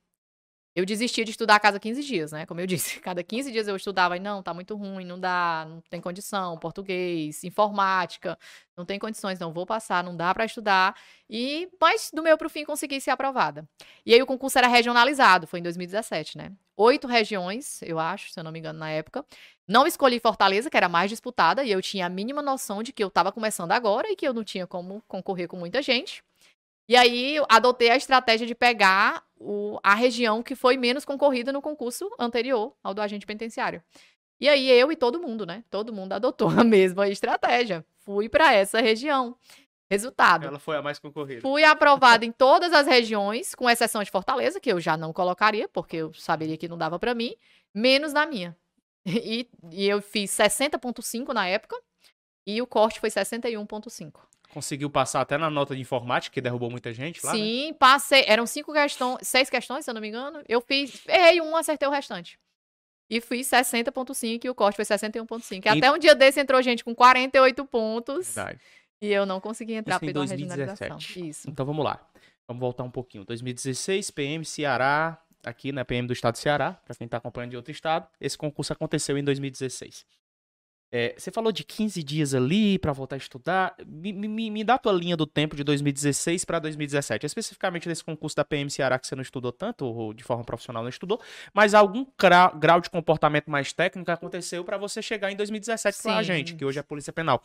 Eu 0.75 0.85
desisti 0.87 1.23
de 1.23 1.29
estudar 1.29 1.55
a 1.55 1.59
cada 1.59 1.79
15 1.79 2.03
dias, 2.03 2.31
né? 2.31 2.47
Como 2.47 2.59
eu 2.59 2.65
disse, 2.65 2.99
cada 3.01 3.23
15 3.23 3.51
dias 3.51 3.67
eu 3.67 3.75
estudava 3.75 4.17
e 4.17 4.19
não, 4.19 4.41
tá 4.41 4.53
muito 4.53 4.75
ruim, 4.75 5.05
não 5.05 5.19
dá, 5.19 5.67
não 5.69 5.81
tem 5.81 6.01
condição, 6.01 6.57
português, 6.57 7.43
informática, 7.43 8.37
não 8.75 8.83
tem 8.83 8.97
condições, 8.97 9.37
não 9.37 9.53
vou 9.53 9.67
passar, 9.67 10.03
não 10.03 10.17
dá 10.17 10.33
pra 10.33 10.45
estudar. 10.45 10.95
E 11.29 11.69
mas 11.79 12.09
do 12.11 12.23
meu 12.23 12.37
pro 12.37 12.49
fim 12.49 12.65
consegui 12.65 12.99
ser 12.99 13.11
aprovada. 13.11 13.67
E 14.03 14.13
aí 14.13 14.21
o 14.21 14.25
concurso 14.25 14.57
era 14.57 14.67
regionalizado, 14.67 15.45
foi 15.45 15.59
em 15.59 15.63
2017, 15.63 16.37
né? 16.37 16.51
Oito 16.75 17.07
regiões, 17.07 17.81
eu 17.83 17.99
acho, 17.99 18.31
se 18.31 18.39
eu 18.39 18.43
não 18.43 18.51
me 18.51 18.57
engano 18.57 18.79
na 18.79 18.89
época. 18.89 19.23
Não 19.67 19.85
escolhi 19.85 20.19
Fortaleza, 20.19 20.71
que 20.71 20.77
era 20.77 20.89
mais 20.89 21.09
disputada, 21.09 21.63
e 21.63 21.71
eu 21.71 21.81
tinha 21.83 22.07
a 22.07 22.09
mínima 22.09 22.41
noção 22.41 22.81
de 22.81 22.91
que 22.91 23.03
eu 23.03 23.11
tava 23.11 23.31
começando 23.31 23.71
agora 23.71 24.11
e 24.11 24.15
que 24.15 24.27
eu 24.27 24.33
não 24.33 24.43
tinha 24.43 24.65
como 24.65 25.03
concorrer 25.07 25.47
com 25.47 25.55
muita 25.55 25.83
gente. 25.83 26.23
E 26.87 26.95
aí 26.95 27.37
adotei 27.49 27.89
a 27.89 27.95
estratégia 27.95 28.45
de 28.45 28.53
pegar 28.55 29.23
o- 29.37 29.79
a 29.83 29.93
região 29.95 30.43
que 30.43 30.55
foi 30.55 30.75
menos 30.77 31.05
concorrida 31.05 31.51
no 31.53 31.61
concurso 31.61 32.09
anterior 32.19 32.75
ao 32.83 32.93
do 32.93 33.01
agente 33.01 33.25
penitenciário. 33.25 33.81
E 34.39 34.49
aí 34.49 34.69
eu 34.69 34.91
e 34.91 34.95
todo 34.95 35.21
mundo, 35.21 35.45
né? 35.45 35.63
Todo 35.69 35.93
mundo 35.93 36.13
adotou 36.13 36.49
a 36.49 36.63
mesma 36.65 37.07
estratégia. 37.07 37.85
Fui 37.99 38.27
para 38.27 38.53
essa 38.53 38.81
região. 38.81 39.37
Resultado. 39.89 40.47
Ela 40.47 40.57
foi 40.59 40.75
a 40.75 40.81
mais 40.81 40.97
concorrida. 40.97 41.41
Fui 41.41 41.63
aprovada 41.63 42.25
em 42.25 42.31
todas 42.31 42.73
as 42.73 42.87
regiões, 42.87 43.53
com 43.53 43.69
exceção 43.69 44.01
de 44.03 44.09
Fortaleza, 44.09 44.59
que 44.59 44.71
eu 44.71 44.79
já 44.79 44.97
não 44.97 45.13
colocaria, 45.13 45.69
porque 45.69 45.97
eu 45.97 46.13
saberia 46.15 46.57
que 46.57 46.67
não 46.67 46.77
dava 46.77 46.97
para 46.97 47.13
mim, 47.13 47.35
menos 47.73 48.11
na 48.13 48.25
minha. 48.25 48.57
E, 49.05 49.47
e 49.71 49.85
eu 49.87 50.01
fiz 50.01 50.31
60,5 50.31 51.33
na 51.33 51.45
época, 51.45 51.75
e 52.47 52.61
o 52.61 52.65
corte 52.65 52.99
foi 53.01 53.09
61,5. 53.09 54.13
Conseguiu 54.53 54.87
passar 54.89 55.21
até 55.21 55.35
na 55.35 55.49
nota 55.49 55.75
de 55.75 55.81
informática, 55.81 56.31
que 56.31 56.39
derrubou 56.39 56.69
muita 56.69 56.93
gente 56.93 57.25
lá, 57.25 57.31
né? 57.33 57.39
Sim, 57.39 57.73
passei. 57.79 58.23
Eram 58.27 58.45
cinco 58.45 58.71
questões, 58.71 59.17
seis 59.27 59.49
questões, 59.49 59.83
se 59.83 59.89
eu 59.89 59.95
não 59.95 60.01
me 60.01 60.09
engano. 60.09 60.43
Eu 60.47 60.61
fiz, 60.61 61.01
errei 61.07 61.41
um, 61.41 61.55
acertei 61.55 61.87
o 61.87 61.91
restante. 61.91 62.37
E 63.09 63.19
fiz 63.19 63.47
60,5 63.49 64.45
e 64.45 64.49
o 64.49 64.55
corte 64.55 64.75
foi 64.75 64.85
61,5. 64.85 65.65
E 65.65 65.69
Até 65.69 65.91
um 65.91 65.97
dia 65.97 66.13
desse 66.13 66.39
entrou 66.39 66.61
gente 66.61 66.83
com 66.83 66.93
48 66.93 67.65
pontos 67.65 68.35
Verdade. 68.35 68.59
e 69.01 69.11
eu 69.11 69.25
não 69.25 69.39
consegui 69.41 69.73
entrar 69.73 69.95
Isso 69.95 70.05
em 70.05 70.07
pela 70.13 70.25
2017. 70.25 70.81
regionalização. 70.81 71.29
Isso. 71.29 71.49
Então 71.49 71.65
vamos 71.65 71.83
lá. 71.83 71.99
Vamos 72.47 72.61
voltar 72.61 72.83
um 72.83 72.91
pouquinho. 72.91 73.25
2016, 73.25 74.11
PM 74.11 74.45
Ceará, 74.45 75.19
aqui 75.43 75.71
na 75.71 75.83
PM 75.83 76.07
do 76.07 76.13
estado 76.13 76.35
de 76.35 76.41
Ceará, 76.41 76.73
para 76.85 76.95
quem 76.95 77.05
está 77.05 77.17
acompanhando 77.17 77.51
de 77.51 77.57
outro 77.57 77.71
estado. 77.71 78.07
Esse 78.21 78.37
concurso 78.37 78.71
aconteceu 78.71 79.17
em 79.17 79.23
2016. 79.23 80.05
É, 80.95 81.15
você 81.17 81.31
falou 81.31 81.51
de 81.51 81.63
15 81.63 82.03
dias 82.03 82.35
ali 82.35 82.77
para 82.77 82.93
voltar 82.93 83.15
a 83.15 83.17
estudar. 83.17 83.75
Me, 83.83 84.13
me, 84.13 84.51
me 84.51 84.63
dá 84.63 84.75
a 84.75 84.77
tua 84.77 84.91
linha 84.93 85.17
do 85.17 85.25
tempo 85.25 85.55
de 85.55 85.63
2016 85.63 86.45
para 86.45 86.59
2017. 86.59 87.25
Especificamente 87.25 87.89
desse 87.89 88.03
concurso 88.03 88.35
da 88.35 88.45
PM 88.45 88.69
Ceará 88.69 88.99
que 88.99 89.07
você 89.07 89.15
não 89.15 89.23
estudou 89.23 89.51
tanto, 89.51 89.85
ou 89.85 90.13
de 90.13 90.23
forma 90.23 90.43
profissional 90.43 90.83
não 90.83 90.89
estudou, 90.89 91.19
mas 91.51 91.73
algum 91.73 92.05
gra- 92.15 92.51
grau 92.55 92.79
de 92.79 92.91
comportamento 92.91 93.49
mais 93.49 93.73
técnico 93.73 94.11
aconteceu 94.11 94.63
para 94.63 94.77
você 94.77 95.01
chegar 95.01 95.31
em 95.31 95.35
2017 95.35 95.97
com 96.03 96.09
a 96.09 96.21
gente, 96.21 96.53
que 96.55 96.63
hoje 96.63 96.77
é 96.77 96.81
a 96.81 96.83
Polícia 96.83 97.11
Penal. 97.11 97.41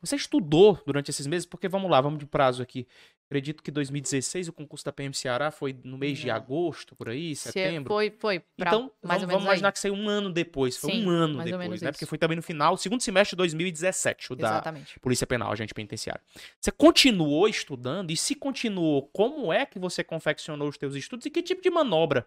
Você 0.00 0.16
estudou 0.16 0.76
durante 0.84 1.08
esses 1.08 1.28
meses? 1.28 1.46
Porque 1.46 1.68
vamos 1.68 1.88
lá, 1.88 2.00
vamos 2.00 2.18
de 2.18 2.26
prazo 2.26 2.60
aqui. 2.64 2.84
Acredito 3.30 3.62
que 3.62 3.70
2016 3.70 4.48
o 4.48 4.52
concurso 4.54 4.82
da 4.86 4.90
PM 4.90 5.12
Ceará 5.14 5.50
foi 5.50 5.76
no 5.84 5.98
mês 5.98 6.16
de 6.16 6.28
Não. 6.28 6.34
agosto, 6.34 6.96
por 6.96 7.10
aí, 7.10 7.36
Se- 7.36 7.52
setembro. 7.52 7.92
Foi, 7.92 8.10
foi. 8.18 8.40
pra- 8.56 8.70
Então, 8.70 8.90
mais 9.02 9.20
vamos, 9.20 9.34
vamos 9.34 9.44
imaginar 9.44 9.68
aí. 9.68 9.72
que 9.72 9.78
saiu 9.78 9.92
um 9.92 10.08
ano 10.08 10.32
depois. 10.32 10.78
Foi 10.78 10.90
Sim, 10.92 11.04
um 11.06 11.10
ano 11.10 11.44
depois, 11.44 11.82
né? 11.82 11.90
Porque 11.92 12.04
isso. 12.04 12.08
foi 12.08 12.16
também 12.16 12.36
no 12.36 12.42
final, 12.42 12.74
segundo 12.78 13.02
semestre 13.02 13.34
de 13.34 13.36
2017, 13.36 14.32
o 14.32 14.36
da 14.36 14.48
Exatamente. 14.48 14.98
Polícia 14.98 15.26
Penal, 15.26 15.52
agente 15.52 15.74
penitenciário. 15.74 16.22
Você 16.58 16.70
continuou 16.70 17.46
estudando? 17.46 18.10
E 18.10 18.16
se 18.16 18.34
continuou, 18.34 19.02
como 19.12 19.52
é 19.52 19.66
que 19.66 19.78
você 19.78 20.02
confeccionou 20.02 20.66
os 20.66 20.78
teus 20.78 20.94
estudos? 20.94 21.26
E 21.26 21.30
que 21.30 21.42
tipo 21.42 21.60
de 21.60 21.68
manobra? 21.68 22.26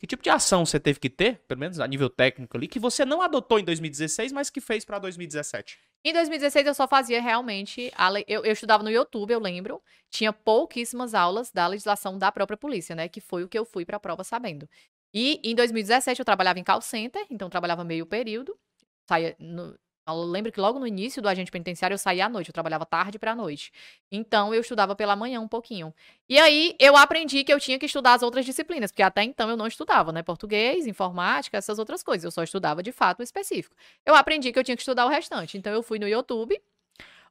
Que 0.00 0.06
tipo 0.06 0.22
de 0.22 0.30
ação 0.30 0.64
você 0.64 0.80
teve 0.80 0.98
que 0.98 1.10
ter, 1.10 1.40
pelo 1.46 1.60
menos 1.60 1.78
a 1.78 1.86
nível 1.86 2.08
técnico 2.08 2.56
ali, 2.56 2.66
que 2.66 2.78
você 2.80 3.04
não 3.04 3.20
adotou 3.20 3.58
em 3.58 3.64
2016, 3.64 4.32
mas 4.32 4.48
que 4.48 4.58
fez 4.60 4.82
para 4.82 4.98
2017? 4.98 5.78
Em 6.02 6.14
2016 6.14 6.66
eu 6.66 6.72
só 6.74 6.88
fazia 6.88 7.20
realmente. 7.20 7.92
le- 8.10 8.24
Eu, 8.26 8.42
eu 8.42 8.52
estudava 8.52 8.82
no 8.82 8.88
YouTube, 8.90 9.30
eu 9.30 9.38
lembro. 9.38 9.82
Tinha 10.10 10.32
pouquíssimas 10.32 11.12
aulas 11.12 11.52
da 11.52 11.66
legislação 11.66 12.16
da 12.16 12.32
própria 12.32 12.56
polícia, 12.56 12.96
né? 12.96 13.06
Que 13.10 13.20
foi 13.20 13.44
o 13.44 13.48
que 13.48 13.58
eu 13.58 13.66
fui 13.66 13.84
para 13.84 13.98
a 13.98 14.00
prova 14.00 14.24
sabendo. 14.24 14.66
E 15.12 15.38
em 15.44 15.54
2017 15.54 16.18
eu 16.18 16.24
trabalhava 16.24 16.58
em 16.58 16.64
call 16.64 16.80
center, 16.80 17.26
então 17.28 17.50
trabalhava 17.50 17.84
meio 17.84 18.06
período. 18.06 18.58
Saía 19.06 19.36
no- 19.38 19.76
Eu 20.06 20.22
lembro 20.24 20.50
que 20.50 20.60
logo 20.60 20.78
no 20.78 20.86
início 20.86 21.22
do 21.22 21.28
agente 21.28 21.50
penitenciário 21.50 21.94
eu 21.94 21.98
saía 21.98 22.26
à 22.26 22.28
noite, 22.28 22.48
eu 22.48 22.52
trabalhava 22.52 22.84
tarde 22.84 23.18
para 23.18 23.34
noite. 23.34 23.72
Então 24.10 24.52
eu 24.54 24.60
estudava 24.60 24.96
pela 24.96 25.14
manhã 25.14 25.40
um 25.40 25.48
pouquinho. 25.48 25.94
E 26.28 26.38
aí 26.38 26.74
eu 26.78 26.96
aprendi 26.96 27.44
que 27.44 27.52
eu 27.52 27.60
tinha 27.60 27.78
que 27.78 27.86
estudar 27.86 28.14
as 28.14 28.22
outras 28.22 28.44
disciplinas, 28.44 28.90
porque 28.90 29.02
até 29.02 29.22
então 29.22 29.48
eu 29.50 29.56
não 29.56 29.66
estudava, 29.66 30.12
né? 30.12 30.22
Português, 30.22 30.86
informática, 30.86 31.58
essas 31.58 31.78
outras 31.78 32.02
coisas. 32.02 32.24
Eu 32.24 32.30
só 32.30 32.42
estudava 32.42 32.82
de 32.82 32.92
fato 32.92 33.20
o 33.20 33.22
específico. 33.22 33.74
Eu 34.04 34.14
aprendi 34.14 34.52
que 34.52 34.58
eu 34.58 34.64
tinha 34.64 34.76
que 34.76 34.82
estudar 34.82 35.06
o 35.06 35.08
restante. 35.08 35.56
Então 35.56 35.72
eu 35.72 35.82
fui 35.82 35.98
no 35.98 36.08
YouTube 36.08 36.60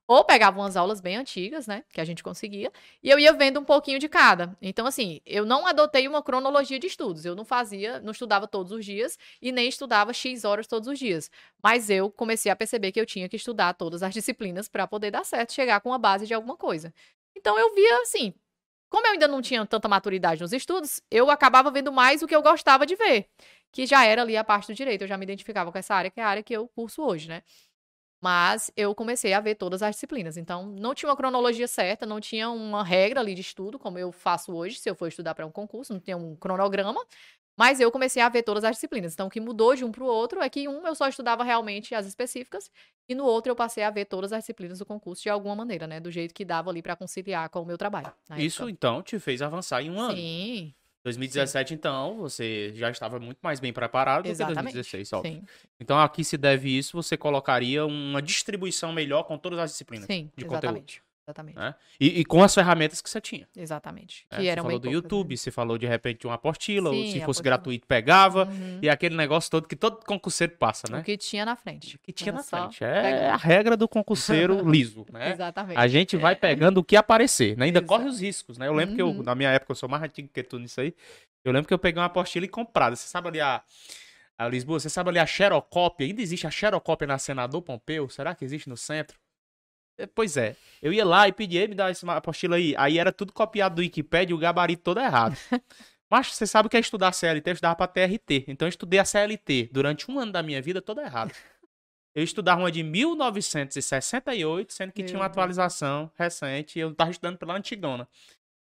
ou 0.09 0.23
pegava 0.23 0.59
umas 0.59 0.75
aulas 0.75 0.99
bem 0.99 1.17
antigas, 1.17 1.67
né? 1.67 1.83
Que 1.93 2.01
a 2.01 2.03
gente 2.03 2.23
conseguia. 2.23 2.71
E 3.03 3.11
eu 3.11 3.19
ia 3.19 3.31
vendo 3.31 3.59
um 3.59 3.63
pouquinho 3.63 3.99
de 3.99 4.09
cada. 4.09 4.57
Então, 4.59 4.87
assim, 4.87 5.21
eu 5.23 5.45
não 5.45 5.67
adotei 5.67 6.07
uma 6.07 6.23
cronologia 6.23 6.79
de 6.79 6.87
estudos. 6.87 7.25
Eu 7.25 7.35
não 7.35 7.45
fazia, 7.45 7.99
não 7.99 8.11
estudava 8.11 8.47
todos 8.47 8.71
os 8.71 8.83
dias 8.83 9.19
e 9.39 9.51
nem 9.51 9.69
estudava 9.69 10.11
X 10.11 10.45
horas 10.45 10.65
todos 10.65 10.89
os 10.89 10.97
dias. 10.97 11.29
Mas 11.61 11.91
eu 11.91 12.09
comecei 12.09 12.51
a 12.51 12.55
perceber 12.55 12.91
que 12.91 12.99
eu 12.99 13.05
tinha 13.05 13.29
que 13.29 13.35
estudar 13.35 13.75
todas 13.75 14.01
as 14.01 14.11
disciplinas 14.11 14.67
para 14.67 14.87
poder 14.87 15.11
dar 15.11 15.23
certo, 15.23 15.53
chegar 15.53 15.79
com 15.79 15.93
a 15.93 15.97
base 15.99 16.25
de 16.25 16.33
alguma 16.33 16.57
coisa. 16.57 16.91
Então, 17.37 17.59
eu 17.59 17.75
via, 17.75 18.01
assim, 18.01 18.33
como 18.89 19.05
eu 19.05 19.11
ainda 19.11 19.27
não 19.27 19.43
tinha 19.43 19.63
tanta 19.63 19.87
maturidade 19.87 20.41
nos 20.41 20.53
estudos, 20.53 20.99
eu 21.11 21.29
acabava 21.29 21.69
vendo 21.69 21.91
mais 21.91 22.23
o 22.23 22.27
que 22.27 22.35
eu 22.35 22.41
gostava 22.41 22.83
de 22.83 22.95
ver, 22.95 23.27
que 23.71 23.85
já 23.85 24.03
era 24.03 24.23
ali 24.23 24.35
a 24.35 24.43
parte 24.43 24.69
do 24.69 24.73
direito. 24.73 25.03
Eu 25.03 25.07
já 25.07 25.17
me 25.17 25.23
identificava 25.23 25.71
com 25.71 25.77
essa 25.77 25.93
área, 25.93 26.09
que 26.09 26.19
é 26.19 26.23
a 26.23 26.27
área 26.27 26.41
que 26.41 26.53
eu 26.53 26.67
curso 26.67 27.03
hoje, 27.03 27.29
né? 27.29 27.43
Mas 28.21 28.71
eu 28.75 28.93
comecei 28.93 29.33
a 29.33 29.39
ver 29.39 29.55
todas 29.55 29.81
as 29.81 29.95
disciplinas. 29.95 30.37
Então, 30.37 30.65
não 30.67 30.93
tinha 30.93 31.09
uma 31.09 31.15
cronologia 31.17 31.67
certa, 31.67 32.05
não 32.05 32.19
tinha 32.19 32.49
uma 32.49 32.83
regra 32.83 33.21
ali 33.21 33.33
de 33.33 33.41
estudo, 33.41 33.79
como 33.79 33.97
eu 33.97 34.11
faço 34.11 34.53
hoje, 34.53 34.77
se 34.79 34.89
eu 34.89 34.95
for 34.95 35.07
estudar 35.07 35.33
para 35.35 35.45
um 35.45 35.51
concurso, 35.51 35.93
não 35.93 35.99
tinha 36.01 36.17
um 36.17 36.35
cronograma. 36.35 37.01
Mas 37.57 37.79
eu 37.81 37.91
comecei 37.91 38.21
a 38.21 38.29
ver 38.29 38.43
todas 38.43 38.63
as 38.63 38.71
disciplinas. 38.77 39.13
Então, 39.13 39.27
o 39.27 39.29
que 39.29 39.39
mudou 39.41 39.75
de 39.75 39.83
um 39.85 39.91
para 39.91 40.03
o 40.03 40.07
outro 40.07 40.41
é 40.41 40.49
que 40.49 40.67
um 40.67 40.87
eu 40.87 40.95
só 40.95 41.07
estudava 41.09 41.43
realmente 41.43 41.93
as 41.95 42.05
específicas, 42.07 42.71
e 43.09 43.15
no 43.15 43.25
outro 43.25 43.51
eu 43.51 43.55
passei 43.55 43.83
a 43.83 43.89
ver 43.91 44.05
todas 44.05 44.31
as 44.33 44.39
disciplinas 44.39 44.79
do 44.79 44.85
concurso 44.85 45.23
de 45.23 45.29
alguma 45.29 45.55
maneira, 45.55 45.87
né? 45.87 45.99
Do 45.99 46.11
jeito 46.11 46.33
que 46.33 46.45
dava 46.45 46.69
ali 46.69 46.81
para 46.81 46.95
conciliar 46.95 47.49
com 47.49 47.61
o 47.61 47.65
meu 47.65 47.77
trabalho. 47.77 48.11
Isso, 48.35 48.69
então, 48.69 49.01
te 49.03 49.19
fez 49.19 49.41
avançar 49.41 49.81
em 49.81 49.89
um 49.91 49.99
ano. 49.99 50.31
Sim. 50.33 50.73
2017, 51.03 51.69
Sim. 51.69 51.75
então, 51.75 52.17
você 52.17 52.71
já 52.75 52.89
estava 52.89 53.19
muito 53.19 53.39
mais 53.41 53.59
bem 53.59 53.71
preparado 53.71 54.25
Exatamente. 54.25 54.55
do 54.55 54.67
que 54.67 54.73
2016, 54.73 55.13
óbvio. 55.13 55.33
Sim. 55.33 55.43
Então, 55.79 55.99
aqui 55.99 56.23
se 56.23 56.37
deve 56.37 56.77
isso, 56.77 57.01
você 57.01 57.15
colocaria 57.15 57.85
uma 57.85 58.21
distribuição 58.21 58.91
melhor 58.91 59.23
com 59.23 59.37
todas 59.37 59.59
as 59.59 59.71
disciplinas 59.71 60.05
Sim, 60.05 60.29
de 60.35 60.45
exatamente. 60.45 60.99
conteúdo. 60.99 61.08
Exatamente. 61.29 61.57
Né? 61.57 61.75
E, 61.99 62.21
e, 62.21 62.25
com 62.25 62.43
as 62.43 62.53
ferramentas 62.53 63.01
que 63.01 63.09
você 63.09 63.21
tinha. 63.21 63.47
Exatamente. 63.55 64.25
É, 64.31 64.37
que 64.37 64.43
você 64.43 64.55
falou 64.55 64.79
do 64.79 64.89
YouTube, 64.89 65.37
você 65.37 65.51
falou 65.51 65.77
de 65.77 65.85
repente 65.85 66.25
uma 66.25 66.33
apostila, 66.33 66.89
Sim, 66.89 66.97
ou 66.97 67.03
se 67.03 67.11
fosse 67.11 67.23
apostila. 67.23 67.43
gratuito 67.43 67.87
pegava, 67.87 68.45
uhum. 68.45 68.79
e 68.81 68.89
aquele 68.89 69.15
negócio 69.15 69.51
todo 69.51 69.67
que 69.67 69.75
todo 69.75 70.03
concurseiro 70.05 70.53
passa, 70.57 70.87
né? 70.91 70.99
O 70.99 71.03
que 71.03 71.17
tinha 71.17 71.45
na 71.45 71.55
frente. 71.55 71.95
O 71.95 71.99
que 71.99 72.11
tinha 72.11 72.29
Era 72.29 72.37
na 72.37 72.43
frente. 72.43 72.83
É 72.83 73.29
a 73.29 73.35
regra 73.35 73.77
do 73.77 73.87
concurseiro 73.87 74.59
liso, 74.67 75.05
né? 75.11 75.31
Exatamente. 75.31 75.77
A 75.77 75.87
gente 75.87 76.17
vai 76.17 76.35
pegando 76.35 76.79
o 76.79 76.83
que 76.83 76.95
aparecer, 76.95 77.55
né? 77.55 77.65
Ainda 77.65 77.79
Exato. 77.79 77.87
corre 77.87 78.05
os 78.05 78.19
riscos, 78.19 78.57
né? 78.57 78.67
Eu 78.67 78.73
lembro 78.73 78.91
uhum. 78.91 78.95
que 78.95 79.01
eu, 79.01 79.07
uhum. 79.09 79.23
na 79.23 79.35
minha 79.35 79.51
época, 79.51 79.71
eu 79.71 79.75
sou 79.75 79.87
mais 79.87 80.01
antigo 80.01 80.29
que 80.33 80.43
tu 80.43 80.57
nisso 80.57 80.81
aí, 80.81 80.93
eu 81.43 81.51
lembro 81.51 81.67
que 81.67 81.73
eu 81.73 81.79
peguei 81.79 82.01
uma 82.01 82.07
apostila 82.07 82.45
e 82.45 82.49
comprada. 82.49 82.95
Você 82.95 83.07
sabe 83.07 83.27
ali 83.27 83.39
a... 83.39 83.61
A 84.37 84.47
Lisboa, 84.47 84.79
você 84.79 84.89
sabe 84.89 85.09
ali 85.09 85.19
a 85.19 85.25
xerocópia? 85.25 86.07
Ainda 86.07 86.21
existe 86.21 86.47
a 86.47 86.49
xerocópia 86.49 87.05
na 87.05 87.17
Senador 87.17 87.61
Pompeu? 87.61 88.07
Será 88.07 88.33
que 88.33 88.45
existe 88.45 88.69
no 88.69 88.77
centro? 88.77 89.19
É, 89.99 90.07
pois 90.07 90.37
é. 90.37 90.55
Eu 90.81 90.93
ia 90.93 91.05
lá 91.05 91.27
e 91.27 91.33
pedia, 91.33 91.67
me 91.67 91.75
dá 91.75 91.89
essa 91.89 92.09
apostila 92.13 92.55
aí. 92.55 92.73
Aí 92.77 92.97
era 92.97 93.11
tudo 93.11 93.33
copiado 93.33 93.75
do 93.75 93.81
Wikipedia 93.81 94.33
e 94.33 94.33
o 94.33 94.39
gabarito 94.39 94.81
todo 94.81 94.99
errado. 94.99 95.37
Mas 96.09 96.33
você 96.33 96.47
sabe 96.47 96.67
o 96.67 96.69
que 96.69 96.77
é 96.77 96.79
estudar 96.79 97.11
CLT? 97.11 97.49
Eu 97.49 97.53
estudava 97.53 97.75
pra 97.75 97.85
TRT. 97.85 98.45
Então 98.47 98.65
eu 98.65 98.69
estudei 98.69 98.99
a 98.99 99.05
CLT 99.05 99.69
durante 99.71 100.09
um 100.09 100.17
ano 100.17 100.31
da 100.31 100.41
minha 100.41 100.61
vida 100.61 100.81
toda 100.81 101.03
errada. 101.03 101.31
Eu 102.15 102.23
estudava 102.23 102.61
uma 102.61 102.71
de 102.71 102.81
1968, 102.81 104.73
sendo 104.73 104.91
que 104.91 105.03
Meu 105.03 105.07
tinha 105.07 105.19
uma 105.19 105.27
atualização 105.27 106.11
recente 106.17 106.79
e 106.79 106.81
eu 106.81 106.91
estava 106.91 107.11
estudando 107.11 107.37
pela 107.37 107.55
antigona. 107.55 108.07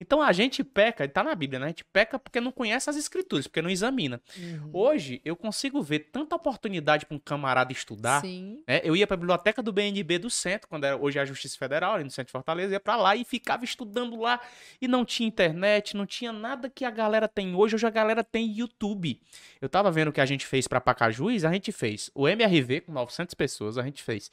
Então 0.03 0.21
a 0.21 0.33
gente 0.33 0.65
peca, 0.65 1.05
está 1.05 1.23
na 1.23 1.33
Bíblia, 1.33 1.61
né? 1.61 1.67
A 1.67 1.69
gente 1.69 1.85
peca 1.85 2.19
porque 2.19 2.41
não 2.41 2.51
conhece 2.51 2.91
as 2.91 2.97
escrituras, 2.97 3.47
porque 3.47 3.62
não 3.62 3.71
examina. 3.71 4.21
Uhum. 4.37 4.71
Hoje 4.73 5.23
eu 5.25 5.37
consigo 5.37 5.81
ver 5.81 6.01
tanta 6.11 6.35
oportunidade 6.35 7.07
para 7.07 7.17
um 7.17 7.21
camarada 7.21 7.73
estudar. 7.73 8.21
Sim. 8.21 8.62
Né? 8.67 8.81
Eu 8.83 8.97
ia 8.97 9.07
para 9.07 9.15
a 9.15 9.17
biblioteca 9.17 9.62
do 9.62 9.73
BNB 9.73 10.19
do 10.19 10.29
centro, 10.29 10.69
quando 10.69 10.85
era 10.85 10.97
hoje 10.97 11.19
é 11.19 11.23
a 11.23 11.25
Justiça 11.25 11.57
Federal, 11.57 11.95
ali 11.95 12.03
no 12.03 12.11
centro 12.11 12.27
de 12.27 12.33
Fortaleza, 12.33 12.73
ia 12.73 12.81
para 12.81 12.97
lá 12.97 13.15
e 13.15 13.25
ficava 13.25 13.65
estudando 13.65 14.21
lá 14.21 14.41
e 14.81 14.88
não 14.88 15.05
tinha 15.05 15.29
internet, 15.29 15.97
não 15.97 16.05
tinha 16.05 16.33
nada 16.33 16.69
que 16.69 16.85
a 16.85 16.91
galera 16.91 17.29
tem 17.29 17.55
hoje. 17.55 17.77
Hoje 17.77 17.87
a 17.87 17.91
galera 17.91 18.25
tem 18.25 18.51
YouTube. 18.53 19.21
Eu 19.61 19.69
tava 19.69 19.91
vendo 19.93 20.09
o 20.09 20.12
que 20.12 20.21
a 20.21 20.27
gente 20.27 20.45
fez 20.45 20.67
para 20.67 20.81
Pacajus, 20.81 21.45
a 21.45 21.53
gente 21.53 21.71
fez 21.71 22.11
o 22.12 22.29
MRV 22.29 22.81
com 22.83 22.93
900 22.93 23.35
pessoas, 23.35 23.79
a 23.79 23.85
gente 23.85 24.03
fez 24.03 24.33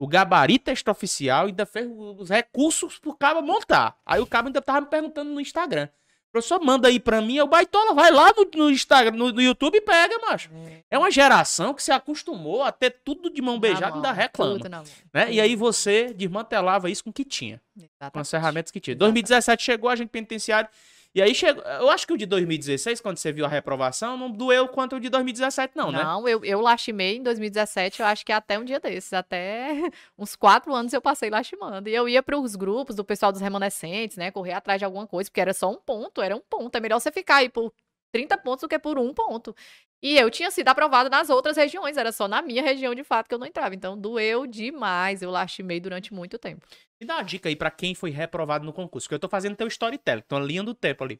o 0.00 0.08
gabarito 0.08 0.70
extraoficial 0.70 1.44
e 1.44 1.48
ainda 1.50 1.66
fez 1.66 1.86
os 1.86 2.30
recursos 2.30 2.98
pro 2.98 3.14
cabo 3.14 3.42
montar. 3.42 3.98
Aí 4.06 4.18
o 4.18 4.26
cabo 4.26 4.48
ainda 4.48 4.62
tava 4.62 4.80
me 4.80 4.86
perguntando 4.86 5.30
no 5.30 5.40
Instagram. 5.40 5.88
Professor, 6.32 6.60
manda 6.60 6.88
aí 6.88 6.98
pra 6.98 7.20
mim, 7.20 7.40
o 7.40 7.46
baitola 7.46 7.92
vai 7.92 8.10
lá 8.10 8.32
no, 8.32 8.48
no 8.54 8.70
Instagram, 8.70 9.16
no, 9.16 9.32
no, 9.32 9.42
YouTube 9.42 9.76
e 9.76 9.80
pega, 9.80 10.16
macho. 10.20 10.48
É. 10.68 10.84
é 10.92 10.98
uma 10.98 11.10
geração 11.10 11.74
que 11.74 11.82
se 11.82 11.90
acostumou 11.90 12.62
a 12.62 12.70
ter 12.70 13.00
tudo 13.04 13.28
de 13.28 13.42
mão 13.42 13.58
beijada 13.58 13.90
e 13.90 13.94
ainda 13.96 14.12
reclama. 14.12 14.84
Né? 15.12 15.32
E 15.32 15.40
aí 15.40 15.56
você 15.56 16.14
desmantelava 16.14 16.88
isso 16.88 17.04
com 17.04 17.10
o 17.10 17.12
que 17.12 17.24
tinha. 17.24 17.60
Exatamente. 17.76 18.12
Com 18.12 18.20
as 18.20 18.30
ferramentas 18.30 18.70
que 18.70 18.80
tinha. 18.80 18.92
Exatamente. 18.94 19.24
2017 19.26 19.62
chegou 19.62 19.90
a 19.90 19.96
gente 19.96 20.08
penitenciário 20.08 20.70
e 21.14 21.20
aí 21.20 21.34
chegou. 21.34 21.62
Eu 21.64 21.90
acho 21.90 22.06
que 22.06 22.12
o 22.12 22.16
de 22.16 22.24
2016, 22.24 23.00
quando 23.00 23.16
você 23.16 23.32
viu 23.32 23.44
a 23.44 23.48
reprovação, 23.48 24.16
não 24.16 24.30
doeu 24.30 24.68
quanto 24.68 24.96
o 24.96 25.00
de 25.00 25.08
2017, 25.08 25.76
não, 25.76 25.86
não 25.86 25.92
né? 25.92 26.04
Não, 26.04 26.28
eu, 26.28 26.44
eu 26.44 26.60
lastimei 26.60 27.16
em 27.16 27.22
2017, 27.22 28.00
eu 28.00 28.06
acho 28.06 28.24
que 28.24 28.32
até 28.32 28.58
um 28.58 28.64
dia 28.64 28.78
desses. 28.78 29.12
Até 29.12 29.90
uns 30.16 30.36
quatro 30.36 30.72
anos 30.72 30.92
eu 30.92 31.02
passei 31.02 31.28
lastimando. 31.28 31.88
E 31.88 31.94
eu 31.94 32.08
ia 32.08 32.22
para 32.22 32.38
os 32.38 32.54
grupos 32.54 32.94
do 32.94 33.04
pessoal 33.04 33.32
dos 33.32 33.40
remanescentes, 33.40 34.16
né? 34.16 34.30
Correr 34.30 34.52
atrás 34.52 34.78
de 34.78 34.84
alguma 34.84 35.06
coisa, 35.06 35.28
porque 35.28 35.40
era 35.40 35.52
só 35.52 35.70
um 35.70 35.80
ponto, 35.80 36.22
era 36.22 36.36
um 36.36 36.42
ponto. 36.48 36.76
É 36.76 36.80
melhor 36.80 37.00
você 37.00 37.10
ficar 37.10 37.36
aí 37.36 37.48
por 37.48 37.72
30 38.12 38.38
pontos 38.38 38.62
do 38.62 38.68
que 38.68 38.78
por 38.78 38.98
um 38.98 39.12
ponto. 39.12 39.54
E 40.02 40.16
eu 40.16 40.30
tinha 40.30 40.50
sido 40.50 40.68
aprovada 40.68 41.10
nas 41.10 41.28
outras 41.28 41.56
regiões, 41.56 41.96
era 41.96 42.10
só 42.10 42.26
na 42.26 42.40
minha 42.40 42.62
região 42.62 42.94
de 42.94 43.04
fato 43.04 43.28
que 43.28 43.34
eu 43.34 43.38
não 43.38 43.46
entrava. 43.46 43.74
Então 43.74 43.98
doeu 43.98 44.46
demais, 44.46 45.20
eu 45.20 45.30
lastimei 45.30 45.78
durante 45.78 46.14
muito 46.14 46.38
tempo. 46.38 46.66
Me 47.00 47.06
dá 47.06 47.16
uma 47.16 47.22
dica 47.22 47.48
aí 47.48 47.56
para 47.56 47.70
quem 47.70 47.94
foi 47.94 48.10
reprovado 48.10 48.64
no 48.64 48.72
concurso, 48.72 49.06
porque 49.06 49.14
eu 49.14 49.18
tô 49.18 49.28
fazendo 49.28 49.56
teu 49.56 49.66
storytelling, 49.66 50.22
tô 50.28 50.38
linha 50.38 50.62
do 50.62 50.74
tempo 50.74 51.04
ali. 51.04 51.18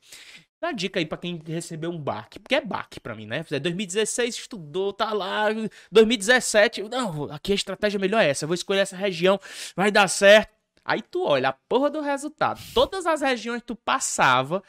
Dá 0.61 0.69
uma 0.69 0.75
dica 0.75 0.99
aí 0.99 1.07
para 1.07 1.17
quem 1.17 1.41
recebeu 1.47 1.91
um 1.91 1.99
baque, 1.99 2.39
porque 2.39 2.55
é 2.55 2.61
baque 2.61 3.01
para 3.01 3.15
mim, 3.15 3.25
né? 3.25 3.43
2016 3.49 4.35
estudou, 4.35 4.93
tá 4.93 5.13
lá, 5.13 5.47
2017, 5.91 6.83
não, 6.83 7.25
aqui 7.33 7.53
a 7.53 7.55
estratégia 7.55 7.99
melhor 7.99 8.23
é 8.23 8.29
essa, 8.29 8.45
eu 8.45 8.49
vou 8.49 8.55
escolher 8.55 8.81
essa 8.81 8.97
região, 8.97 9.41
vai 9.75 9.91
dar 9.91 10.07
certo. 10.09 10.61
Aí 10.85 11.03
tu 11.03 11.25
olha 11.25 11.51
a 11.51 11.53
porra 11.53 11.91
do 11.91 12.01
resultado. 12.01 12.61
Todas 12.75 13.07
as 13.07 13.21
regiões 13.21 13.61
que 13.61 13.67
tu 13.67 13.77
passava, 13.77 14.63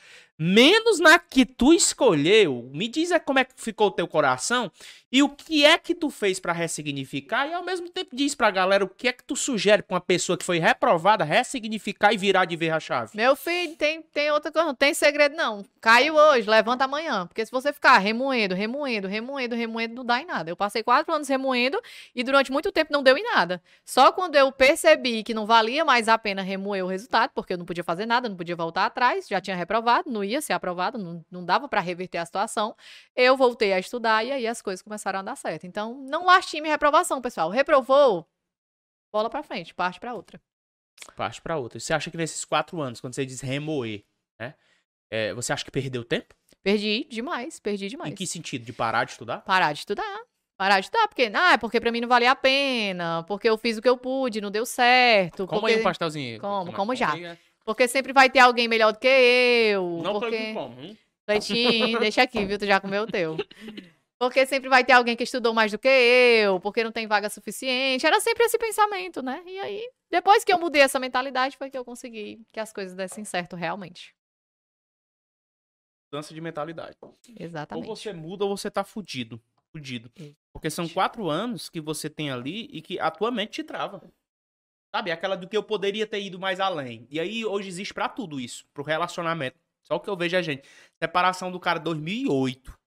menos 0.43 0.99
na 0.99 1.19
que 1.19 1.45
tu 1.45 1.71
escolheu. 1.71 2.67
Me 2.73 2.87
diz 2.87 3.11
é 3.11 3.19
como 3.19 3.37
é 3.37 3.43
que 3.43 3.53
ficou 3.55 3.89
o 3.89 3.91
teu 3.91 4.07
coração 4.07 4.71
e 5.11 5.21
o 5.21 5.27
que 5.27 5.65
é 5.65 5.77
que 5.77 5.93
tu 5.93 6.09
fez 6.09 6.39
para 6.39 6.53
ressignificar 6.53 7.45
e 7.45 7.53
ao 7.53 7.63
mesmo 7.63 7.89
tempo 7.89 8.15
diz 8.15 8.33
pra 8.33 8.49
galera 8.49 8.85
o 8.85 8.87
que 8.87 9.09
é 9.09 9.11
que 9.11 9.23
tu 9.23 9.35
sugere 9.35 9.83
pra 9.83 9.95
uma 9.95 10.01
pessoa 10.01 10.37
que 10.37 10.45
foi 10.45 10.57
reprovada 10.57 11.25
ressignificar 11.25 12.13
e 12.13 12.17
virar 12.17 12.45
de 12.45 12.55
ver 12.55 12.69
a 12.69 12.79
chave. 12.79 13.11
Meu 13.13 13.35
filho, 13.35 13.75
tem, 13.75 14.01
tem 14.01 14.31
outra 14.31 14.51
coisa, 14.51 14.67
não 14.67 14.75
tem 14.75 14.93
segredo 14.93 15.35
não. 15.35 15.65
Caiu 15.81 16.15
hoje, 16.15 16.49
levanta 16.49 16.85
amanhã, 16.85 17.27
porque 17.27 17.45
se 17.45 17.51
você 17.51 17.73
ficar 17.73 17.97
remoendo, 17.97 18.55
remoendo, 18.55 19.07
remoendo, 19.07 19.55
remoendo, 19.55 19.95
não 19.95 20.05
dá 20.05 20.21
em 20.21 20.25
nada. 20.25 20.49
Eu 20.49 20.55
passei 20.55 20.81
quatro 20.81 21.13
anos 21.13 21.27
remoendo 21.27 21.81
e 22.15 22.23
durante 22.23 22.51
muito 22.51 22.71
tempo 22.71 22.93
não 22.93 23.03
deu 23.03 23.17
em 23.17 23.23
nada. 23.23 23.61
Só 23.83 24.13
quando 24.13 24.37
eu 24.37 24.49
percebi 24.51 25.23
que 25.23 25.33
não 25.33 25.45
valia 25.45 25.83
mais 25.83 26.07
a 26.07 26.17
pena 26.17 26.41
remoer 26.41 26.85
o 26.85 26.87
resultado, 26.87 27.31
porque 27.35 27.53
eu 27.53 27.57
não 27.57 27.65
podia 27.65 27.83
fazer 27.83 28.05
nada, 28.05 28.29
não 28.29 28.37
podia 28.37 28.55
voltar 28.55 28.85
atrás, 28.85 29.27
já 29.27 29.41
tinha 29.41 29.57
reprovado, 29.57 30.09
não 30.09 30.23
ia 30.23 30.39
ser 30.39 30.53
aprovado, 30.53 30.97
não, 30.97 31.25
não 31.29 31.43
dava 31.43 31.67
para 31.67 31.81
reverter 31.81 32.19
a 32.19 32.25
situação, 32.25 32.75
eu 33.13 33.35
voltei 33.35 33.73
a 33.73 33.79
estudar 33.79 34.23
e 34.23 34.31
aí 34.31 34.47
as 34.47 34.61
coisas 34.61 34.81
começaram 34.81 35.00
começaram 35.01 35.19
a 35.19 35.23
dar 35.23 35.35
certo. 35.35 35.65
Então, 35.65 35.95
não 35.95 36.25
lastime 36.25 36.69
reprovação, 36.69 37.21
pessoal. 37.21 37.49
Reprovou, 37.49 38.27
bola 39.11 39.29
para 39.29 39.41
frente, 39.41 39.73
parte 39.73 39.99
para 39.99 40.13
outra. 40.13 40.39
Parte 41.15 41.41
para 41.41 41.57
outra. 41.57 41.79
Você 41.79 41.93
acha 41.93 42.11
que 42.11 42.17
nesses 42.17 42.45
quatro 42.45 42.79
anos, 42.79 43.01
quando 43.01 43.15
você 43.15 43.25
diz 43.25 43.41
remoer, 43.41 44.03
né? 44.39 44.53
É, 45.09 45.33
você 45.33 45.51
acha 45.51 45.65
que 45.65 45.71
perdeu 45.71 46.03
tempo? 46.03 46.35
Perdi 46.63 47.07
demais, 47.09 47.59
perdi 47.59 47.87
demais. 47.87 48.11
Em 48.11 48.15
que 48.15 48.27
sentido? 48.27 48.63
De 48.63 48.71
parar 48.71 49.03
de 49.03 49.11
estudar? 49.11 49.41
Parar 49.41 49.73
de 49.73 49.79
estudar. 49.79 50.21
Parar 50.55 50.79
de 50.79 50.85
estudar, 50.85 51.07
porque, 51.07 51.31
ah, 51.33 51.53
é 51.53 51.57
porque 51.57 51.81
pra 51.81 51.91
mim 51.91 52.01
não 52.01 52.07
valia 52.07 52.31
a 52.31 52.35
pena, 52.35 53.23
porque 53.23 53.49
eu 53.49 53.57
fiz 53.57 53.79
o 53.79 53.81
que 53.81 53.89
eu 53.89 53.97
pude, 53.97 54.39
não 54.39 54.51
deu 54.51 54.63
certo. 54.63 55.47
Como 55.47 55.61
porque... 55.61 55.73
aí 55.73 55.79
um 55.79 55.83
pastelzinho? 55.83 56.39
Como, 56.39 56.71
como 56.71 56.95
já. 56.95 57.13
Porque 57.65 57.87
sempre 57.87 58.13
vai 58.13 58.29
ter 58.29 58.39
alguém 58.39 58.67
melhor 58.67 58.93
do 58.93 58.99
que 58.99 59.07
eu. 59.07 60.01
Não 60.03 60.19
porque... 60.19 60.53
como, 60.53 60.79
hein? 60.79 60.97
Leitinho, 61.27 61.99
deixa 61.99 62.21
aqui, 62.21 62.45
viu? 62.45 62.59
Tu 62.59 62.67
já 62.67 62.79
comeu 62.79 63.03
o 63.03 63.07
teu. 63.07 63.37
Porque 64.21 64.45
sempre 64.45 64.69
vai 64.69 64.85
ter 64.85 64.93
alguém 64.93 65.15
que 65.15 65.23
estudou 65.23 65.51
mais 65.51 65.71
do 65.71 65.79
que 65.79 65.87
eu, 65.87 66.59
porque 66.59 66.83
não 66.83 66.91
tem 66.91 67.07
vaga 67.07 67.27
suficiente. 67.27 68.05
Era 68.05 68.19
sempre 68.19 68.43
esse 68.43 68.55
pensamento, 68.55 69.23
né? 69.23 69.41
E 69.47 69.57
aí, 69.57 69.91
depois 70.11 70.43
que 70.43 70.53
eu 70.53 70.59
mudei 70.59 70.83
essa 70.83 70.99
mentalidade, 70.99 71.57
foi 71.57 71.71
que 71.71 71.77
eu 71.77 71.83
consegui 71.83 72.39
que 72.53 72.59
as 72.59 72.71
coisas 72.71 72.93
dessem 72.93 73.25
certo 73.25 73.55
realmente. 73.55 74.15
Mudança 76.13 76.35
de 76.35 76.39
mentalidade. 76.39 76.95
Exatamente. 77.35 77.89
Ou 77.89 77.95
você 77.95 78.13
muda 78.13 78.45
ou 78.45 78.55
você 78.55 78.69
tá 78.69 78.83
fudido. 78.83 79.41
fudido. 79.71 80.11
Porque 80.53 80.69
são 80.69 80.87
quatro 80.87 81.27
anos 81.27 81.67
que 81.67 81.81
você 81.81 82.07
tem 82.07 82.29
ali 82.29 82.69
e 82.71 82.79
que 82.79 82.99
a 82.99 83.09
tua 83.09 83.31
mente 83.31 83.53
te 83.53 83.63
trava. 83.63 84.03
Sabe? 84.95 85.09
Aquela 85.09 85.35
do 85.35 85.49
que 85.49 85.57
eu 85.57 85.63
poderia 85.63 86.05
ter 86.05 86.21
ido 86.21 86.37
mais 86.37 86.59
além. 86.59 87.07
E 87.09 87.19
aí 87.19 87.43
hoje 87.43 87.69
existe 87.69 87.91
pra 87.91 88.07
tudo 88.07 88.39
isso, 88.39 88.67
pro 88.71 88.83
relacionamento. 88.83 89.59
Só 89.81 89.95
o 89.95 89.99
que 89.99 90.11
eu 90.11 90.15
vejo 90.15 90.35
é, 90.35 90.43
gente, 90.43 90.69
separação 91.01 91.51
do 91.51 91.59
cara 91.59 91.79
2008. 91.79 92.80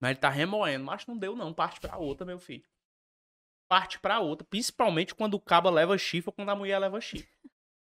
Mas 0.00 0.10
ele 0.10 0.20
tá 0.20 0.28
remoendo. 0.28 0.84
Mas 0.84 1.06
não 1.06 1.16
deu, 1.16 1.36
não. 1.36 1.52
Parte 1.52 1.80
pra 1.80 1.96
outra, 1.96 2.26
meu 2.26 2.38
filho. 2.38 2.64
Parte 3.68 3.98
pra 3.98 4.20
outra. 4.20 4.46
Principalmente 4.48 5.14
quando 5.14 5.34
o 5.34 5.40
caba 5.40 5.70
leva 5.70 5.96
chifre 5.98 6.28
ou 6.28 6.32
quando 6.32 6.50
a 6.50 6.56
mulher 6.56 6.78
leva 6.78 7.00
chifre. 7.00 7.28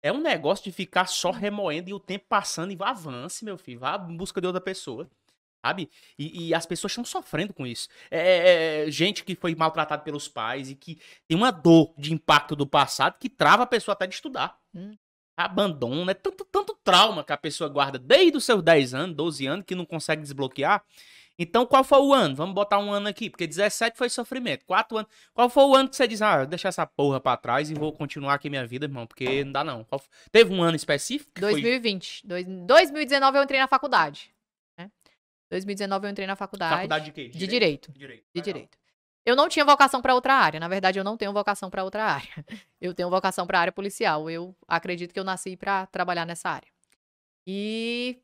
É 0.03 0.13
um 0.13 0.21
negócio 0.21 0.65
de 0.65 0.73
ficar 0.73 1.07
só 1.07 1.31
remoendo 1.31 1.89
e 1.89 1.95
o 1.95 2.01
tempo 2.01 2.27
passando 2.29 2.73
e 2.73 2.77
vá 2.77 2.91
avance, 2.91 3.45
meu 3.45 3.57
filho. 3.57 3.79
Vá 3.79 3.97
em 4.09 4.17
busca 4.17 4.41
de 4.41 4.47
outra 4.47 4.61
pessoa. 4.61 5.09
Sabe? 5.65 5.89
E, 6.19 6.49
e 6.49 6.55
as 6.55 6.67
pessoas 6.67 6.91
estão 6.91 7.05
sofrendo 7.05 7.55
com 7.55 7.65
isso. 7.65 7.89
É, 8.11 8.19
é, 8.19 8.89
é, 8.89 8.91
gente 8.91 9.23
que 9.23 9.37
foi 9.37 9.55
maltratada 9.55 10.03
pelos 10.03 10.27
pais 10.27 10.69
e 10.69 10.75
que 10.75 11.01
tem 11.29 11.39
uma 11.39 11.53
dor 11.53 11.95
de 11.97 12.13
impacto 12.13 12.57
do 12.57 12.67
passado 12.67 13.17
que 13.21 13.31
trava 13.31 13.63
a 13.63 13.67
pessoa 13.67 13.93
até 13.93 14.09
de 14.09 14.17
estudar. 14.17 14.59
Hum. 14.75 14.97
Abandono, 15.37 16.11
é 16.11 16.15
tanto, 16.15 16.45
tanto 16.45 16.77
trauma 16.83 17.23
que 17.23 17.33
a 17.33 17.37
pessoa 17.37 17.71
guarda 17.71 17.97
desde 17.97 18.37
os 18.37 18.45
seus 18.45 18.61
10 18.61 18.93
anos, 18.93 19.17
12 19.17 19.47
anos, 19.47 19.65
que 19.65 19.75
não 19.77 19.87
consegue 19.87 20.23
desbloquear. 20.23 20.85
Então, 21.43 21.67
qual 21.67 21.83
foi 21.83 21.99
o 22.01 22.13
ano? 22.15 22.35
Vamos 22.37 22.55
botar 22.55 22.79
um 22.79 22.91
ano 22.93 23.09
aqui, 23.09 23.29
porque 23.31 23.47
17 23.47 23.97
foi 23.97 24.09
sofrimento. 24.09 24.65
4 24.65 24.99
anos. 24.99 25.11
Qual 25.35 25.49
foi 25.51 25.65
o 25.65 25.75
ano 25.75 25.89
que 25.89 25.97
você 25.97 26.07
diz, 26.07 26.23
ah, 26.23 26.45
deixa 26.45 26.69
essa 26.69 26.87
porra 26.87 27.21
pra 27.21 27.37
trás 27.37 27.71
e 27.71 27.75
vou 27.75 27.93
continuar 27.93 28.35
aqui 28.35 28.49
minha 28.51 28.67
vida, 28.67 28.87
irmão? 28.87 29.07
Porque 29.07 29.45
não 29.45 29.53
dá 29.53 29.65
não. 29.65 29.85
Qual 29.85 29.99
f- 29.99 30.09
Teve 30.31 30.53
um 30.55 30.63
ano 30.63 30.77
específico? 30.77 31.31
que 31.35 31.41
foi- 31.41 31.53
2020. 31.53 32.27
Dois- 32.27 32.47
2019 32.47 33.39
eu 33.39 33.43
entrei 33.43 33.61
na 33.61 33.69
faculdade. 33.69 34.33
Né? 34.79 34.91
2019 35.51 36.07
eu 36.07 36.11
entrei 36.11 36.27
na 36.27 36.37
faculdade, 36.37 36.75
Faculdade 36.75 37.05
de 37.07 37.13
quê? 37.13 37.29
de 37.29 37.47
direito. 37.47 37.93
Direito. 37.93 38.25
De 38.35 38.41
Legal. 38.41 38.45
direito. 38.55 38.79
Eu 39.25 39.37
não 39.37 39.49
tinha 39.49 39.65
vocação 39.65 40.03
para 40.03 40.15
outra 40.15 40.35
área. 40.35 40.59
Na 40.59 40.67
verdade, 40.67 40.99
eu 40.99 41.05
não 41.05 41.17
tenho 41.17 41.33
vocação 41.33 41.71
para 41.71 41.85
outra 41.85 42.05
área. 42.05 42.27
Eu 42.81 42.93
tenho 42.93 43.09
vocação 43.09 43.47
para 43.47 43.61
área 43.61 43.73
policial. 43.73 44.29
Eu 44.29 44.57
acredito 44.67 45.13
que 45.15 45.21
eu 45.21 45.23
nasci 45.23 45.57
para 45.57 45.87
trabalhar 45.87 46.27
nessa 46.27 46.49
área. 46.51 46.67
E 47.47 48.19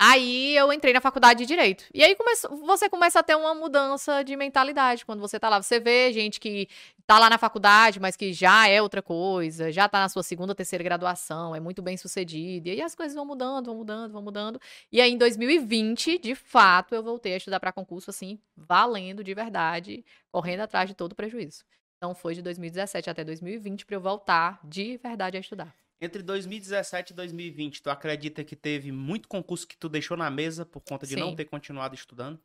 aí 0.00 0.56
eu 0.56 0.72
entrei 0.72 0.94
na 0.94 1.00
faculdade 1.00 1.40
de 1.40 1.46
direito. 1.46 1.84
E 1.92 2.02
aí 2.02 2.16
você 2.64 2.88
começa 2.88 3.20
a 3.20 3.22
ter 3.22 3.34
uma 3.36 3.54
mudança 3.54 4.24
de 4.24 4.34
mentalidade 4.34 5.04
quando 5.04 5.20
você 5.20 5.38
tá 5.38 5.50
lá. 5.50 5.60
Você 5.60 5.78
vê 5.78 6.10
gente 6.10 6.40
que 6.40 6.66
tá 7.06 7.18
lá 7.18 7.28
na 7.28 7.36
faculdade, 7.36 8.00
mas 8.00 8.16
que 8.16 8.32
já 8.32 8.66
é 8.66 8.80
outra 8.80 9.02
coisa, 9.02 9.70
já 9.70 9.86
tá 9.86 10.00
na 10.00 10.08
sua 10.08 10.22
segunda, 10.22 10.54
terceira 10.54 10.82
graduação, 10.82 11.54
é 11.54 11.60
muito 11.60 11.82
bem 11.82 11.98
sucedido. 11.98 12.68
E 12.68 12.70
aí 12.70 12.80
as 12.80 12.94
coisas 12.94 13.14
vão 13.14 13.26
mudando, 13.26 13.66
vão 13.66 13.76
mudando, 13.76 14.12
vão 14.12 14.22
mudando. 14.22 14.60
E 14.90 15.02
aí 15.02 15.12
em 15.12 15.18
2020, 15.18 16.18
de 16.18 16.34
fato, 16.34 16.94
eu 16.94 17.02
voltei 17.02 17.34
a 17.34 17.36
estudar 17.36 17.60
para 17.60 17.70
concurso 17.70 18.08
assim, 18.08 18.40
valendo 18.56 19.22
de 19.22 19.34
verdade, 19.34 20.02
correndo 20.32 20.60
atrás 20.60 20.88
de 20.88 20.94
todo 20.94 21.12
o 21.12 21.16
prejuízo. 21.16 21.62
Então 21.98 22.14
foi 22.14 22.34
de 22.34 22.40
2017 22.40 23.10
até 23.10 23.22
2020 23.22 23.84
para 23.84 23.96
eu 23.96 24.00
voltar 24.00 24.58
de 24.64 24.96
verdade 24.96 25.36
a 25.36 25.40
estudar. 25.40 25.74
Entre 26.00 26.22
2017 26.22 27.12
e 27.12 27.14
2020, 27.16 27.82
tu 27.82 27.90
acredita 27.90 28.42
que 28.42 28.56
teve 28.56 28.90
muito 28.90 29.28
concurso 29.28 29.66
que 29.66 29.76
tu 29.76 29.88
deixou 29.88 30.16
na 30.16 30.30
mesa 30.30 30.64
por 30.64 30.80
conta 30.80 31.06
de 31.06 31.14
não 31.14 31.30
Sim. 31.30 31.36
ter 31.36 31.44
continuado 31.44 31.94
estudando? 31.94 32.40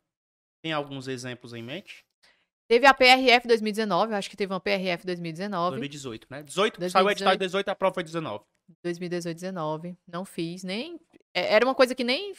Tem 0.62 0.72
alguns 0.72 1.08
exemplos 1.08 1.54
em 1.54 1.62
mente? 1.62 2.04
Teve 2.68 2.84
a 2.86 2.92
PRF 2.92 3.46
2019, 3.46 4.12
eu 4.12 4.16
acho 4.18 4.28
que 4.28 4.36
teve 4.36 4.52
uma 4.52 4.60
PRF 4.60 5.06
2019. 5.06 5.70
2018, 5.78 6.26
né? 6.28 6.42
18, 6.42 6.90
saiu 6.90 7.06
o 7.06 7.10
edital 7.10 7.34
em 7.34 7.38
18, 7.38 7.68
a 7.68 7.74
prova 7.74 7.94
foi 7.94 8.02
19. 8.02 8.44
2018, 8.82 9.34
19. 9.36 9.96
Não 10.06 10.24
fiz, 10.24 10.62
nem. 10.64 11.00
é- 11.32 11.54
Era 11.54 11.64
uma 11.64 11.74
coisa 11.74 11.94
que 11.94 12.02
nem 12.04 12.34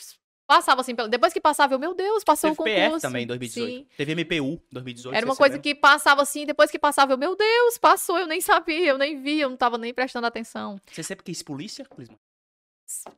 passava 0.47 0.81
assim. 0.81 0.95
Depois 0.95 1.33
que 1.33 1.41
passava, 1.41 1.73
eu, 1.75 1.79
meu 1.79 1.93
Deus, 1.93 2.23
passou 2.23 2.49
Teve 2.49 2.61
o 2.61 2.63
concurso. 2.63 2.91
PF 2.95 3.01
também 3.01 3.23
em 3.23 3.27
2018. 3.27 3.69
Sim. 3.71 3.87
Teve 3.97 4.11
MPU 4.15 4.53
em 4.53 4.73
2018. 4.73 5.15
Era 5.15 5.25
uma 5.25 5.35
coisa 5.35 5.55
lembra? 5.55 5.61
que 5.63 5.75
passava 5.75 6.21
assim, 6.21 6.45
depois 6.45 6.71
que 6.71 6.79
passava, 6.79 7.13
eu, 7.13 7.17
meu 7.17 7.35
Deus, 7.35 7.77
passou, 7.77 8.17
eu 8.17 8.25
nem 8.25 8.39
sabia, 8.41 8.85
eu 8.87 8.97
nem 8.97 9.21
vi, 9.21 9.39
eu 9.41 9.49
não 9.49 9.57
tava 9.57 9.77
nem 9.77 9.93
prestando 9.93 10.25
atenção. 10.25 10.79
Você 10.91 11.03
sempre 11.03 11.25
quis 11.25 11.43
polícia, 11.43 11.85
Clisma? 11.85 12.17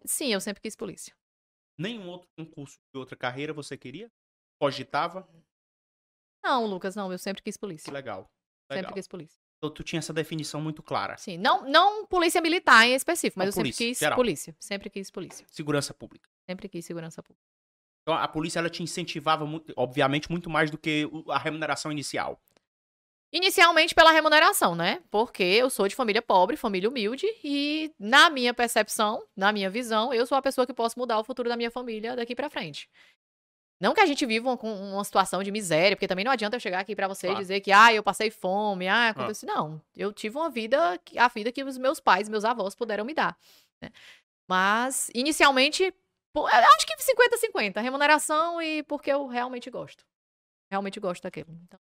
Sim, 0.04 0.34
eu 0.34 0.42
sempre 0.42 0.62
quis 0.62 0.76
polícia. 0.76 1.14
Nenhum 1.78 2.10
outro 2.10 2.28
concurso 2.36 2.78
de 2.94 3.00
outra 3.00 3.16
carreira 3.16 3.54
você 3.54 3.78
queria? 3.78 4.12
Cogitava? 4.60 5.26
Não, 6.44 6.66
Lucas, 6.66 6.96
não, 6.96 7.12
eu 7.12 7.18
sempre 7.18 7.42
quis 7.42 7.56
Que 7.56 7.60
polícia. 7.62 7.94
legal. 7.94 8.30
Sempre 8.64 8.76
Legal. 8.82 8.94
quis 8.94 9.08
polícia. 9.08 9.40
Então 9.60 9.70
tu 9.70 9.84
tinha 9.84 10.00
essa 10.00 10.14
definição 10.14 10.62
muito 10.62 10.82
clara. 10.82 11.18
Sim, 11.18 11.38
não, 11.38 11.68
não 11.70 12.06
polícia 12.06 12.42
militar 12.42 12.88
em 12.88 12.96
específico, 12.96 13.38
mas 13.38 13.48
Não, 13.48 13.50
eu 13.50 13.52
sempre 13.52 13.70
polícia, 13.70 13.86
quis 13.88 14.00
geral. 14.00 14.16
polícia. 14.16 14.56
Sempre 14.58 14.90
quis 14.90 15.12
polícia. 15.12 15.46
Segurança 15.50 15.94
pública. 15.94 16.30
Sempre 16.50 16.70
quis 16.70 16.86
segurança 16.86 17.22
pública. 17.22 17.44
Então 18.04 18.18
a 18.18 18.28
polícia 18.28 18.60
ela 18.60 18.70
te 18.70 18.82
incentivava, 18.82 19.46
obviamente, 19.76 20.32
muito 20.32 20.50
mais 20.50 20.72
do 20.72 20.78
que 20.78 21.10
a 21.28 21.38
remuneração 21.38 21.92
inicial. 21.92 22.42
Inicialmente 23.32 23.94
pela 23.94 24.12
remuneração, 24.12 24.74
né? 24.74 25.04
Porque 25.12 25.44
eu 25.44 25.70
sou 25.70 25.88
de 25.88 25.96
família 25.96 26.22
pobre, 26.22 26.58
família 26.58 26.90
humilde, 26.90 27.28
e 27.44 27.94
na 28.00 28.30
minha 28.30 28.54
percepção, 28.54 29.22
na 29.36 29.52
minha 29.52 29.70
visão, 29.70 30.12
eu 30.12 30.26
sou 30.26 30.38
a 30.38 30.42
pessoa 30.42 30.66
que 30.66 30.74
posso 30.74 30.98
mudar 30.98 31.20
o 31.20 31.24
futuro 31.24 31.48
da 31.48 31.56
minha 31.58 31.70
família 31.70 32.16
daqui 32.16 32.34
pra 32.34 32.50
frente. 32.50 32.90
Não 33.80 33.94
que 33.94 34.02
a 34.02 34.06
gente 34.06 34.26
viva 34.26 34.58
com 34.58 34.74
uma 34.74 35.04
situação 35.06 35.42
de 35.42 35.52
miséria, 35.52 35.96
porque 35.96 36.08
também 36.08 36.26
não 36.26 36.32
adianta 36.32 36.58
eu 36.58 36.60
chegar 36.60 36.80
aqui 36.82 36.96
pra 36.96 37.08
você 37.08 37.28
Claro. 37.28 37.40
e 37.40 37.44
dizer 37.44 37.62
que, 37.62 37.72
ah, 37.72 37.94
eu 37.94 38.04
passei 38.04 38.30
fome, 38.30 38.88
ah, 38.88 39.10
aconteceu. 39.10 39.48
Não, 39.48 39.82
eu 39.96 40.12
tive 40.12 40.38
uma 40.38 40.50
vida, 40.50 41.00
a 41.18 41.28
vida 41.30 41.52
que 41.52 41.64
os 41.64 41.78
meus 41.78 42.00
pais, 42.00 42.28
meus 42.28 42.44
avós 42.44 42.76
puderam 42.76 43.06
me 43.06 43.14
dar. 43.14 43.38
né? 43.82 43.90
Mas, 44.50 45.10
inicialmente, 45.16 45.84
eu 46.36 46.46
acho 46.48 46.86
que 46.86 46.96
50-50, 46.98 47.80
remuneração 47.82 48.62
e 48.62 48.84
porque 48.84 49.10
eu 49.12 49.28
realmente 49.28 49.70
gosto. 49.70 50.06
Realmente 50.70 51.00
gosto 51.00 51.24
daquilo. 51.24 51.48
Então, 51.64 51.80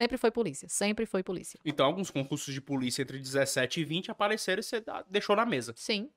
sempre 0.00 0.16
foi 0.16 0.30
polícia, 0.30 0.68
sempre 0.68 1.06
foi 1.06 1.22
polícia. 1.22 1.58
Então 1.64 1.84
alguns 1.86 2.10
concursos 2.10 2.54
de 2.54 2.60
polícia 2.60 3.02
entre 3.02 3.18
17 3.18 3.80
e 3.80 3.84
20 3.84 4.10
apareceram 4.10 4.60
e 4.60 4.62
você 4.62 4.82
deixou 5.08 5.34
na 5.34 5.44
mesa. 5.44 5.74
Sim. 5.76 6.10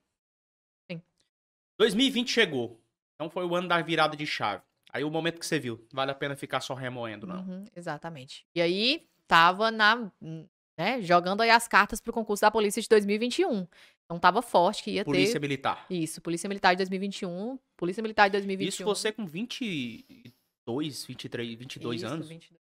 2020 1.77 2.29
chegou. 2.31 2.79
Então 3.15 3.29
foi 3.29 3.45
o 3.45 3.53
ano 3.55 3.67
da 3.67 3.81
virada 3.81 4.15
de 4.15 4.25
chave. 4.25 4.63
Aí 4.95 5.03
o 5.03 5.11
momento 5.11 5.39
que 5.39 5.45
você 5.45 5.59
viu, 5.59 5.85
vale 5.91 6.11
a 6.11 6.15
pena 6.15 6.37
ficar 6.37 6.61
só 6.61 6.73
remoendo, 6.73 7.27
não. 7.27 7.41
Uhum, 7.41 7.65
exatamente. 7.75 8.45
E 8.55 8.61
aí, 8.61 9.05
tava 9.27 9.69
na, 9.69 10.09
né, 10.79 11.01
jogando 11.01 11.41
aí 11.41 11.49
as 11.49 11.67
cartas 11.67 11.99
pro 11.99 12.13
concurso 12.13 12.39
da 12.39 12.49
polícia 12.49 12.81
de 12.81 12.87
2021. 12.87 13.67
Então 14.05 14.17
tava 14.17 14.41
forte 14.41 14.83
que 14.83 14.91
ia 14.91 15.03
Polícia 15.03 15.33
ter 15.33 15.41
militar. 15.41 15.85
isso, 15.89 16.21
Polícia 16.21 16.47
Militar 16.47 16.75
de 16.75 16.77
2021, 16.77 17.59
Polícia 17.75 18.01
Militar 18.01 18.29
de 18.29 18.37
2021. 18.37 18.69
Isso 18.69 18.85
você 18.85 19.11
com 19.11 19.25
22, 19.25 21.05
23, 21.05 21.55
22 21.55 22.01
Isso, 22.01 22.13
anos. 22.13 22.29
22. 22.29 22.61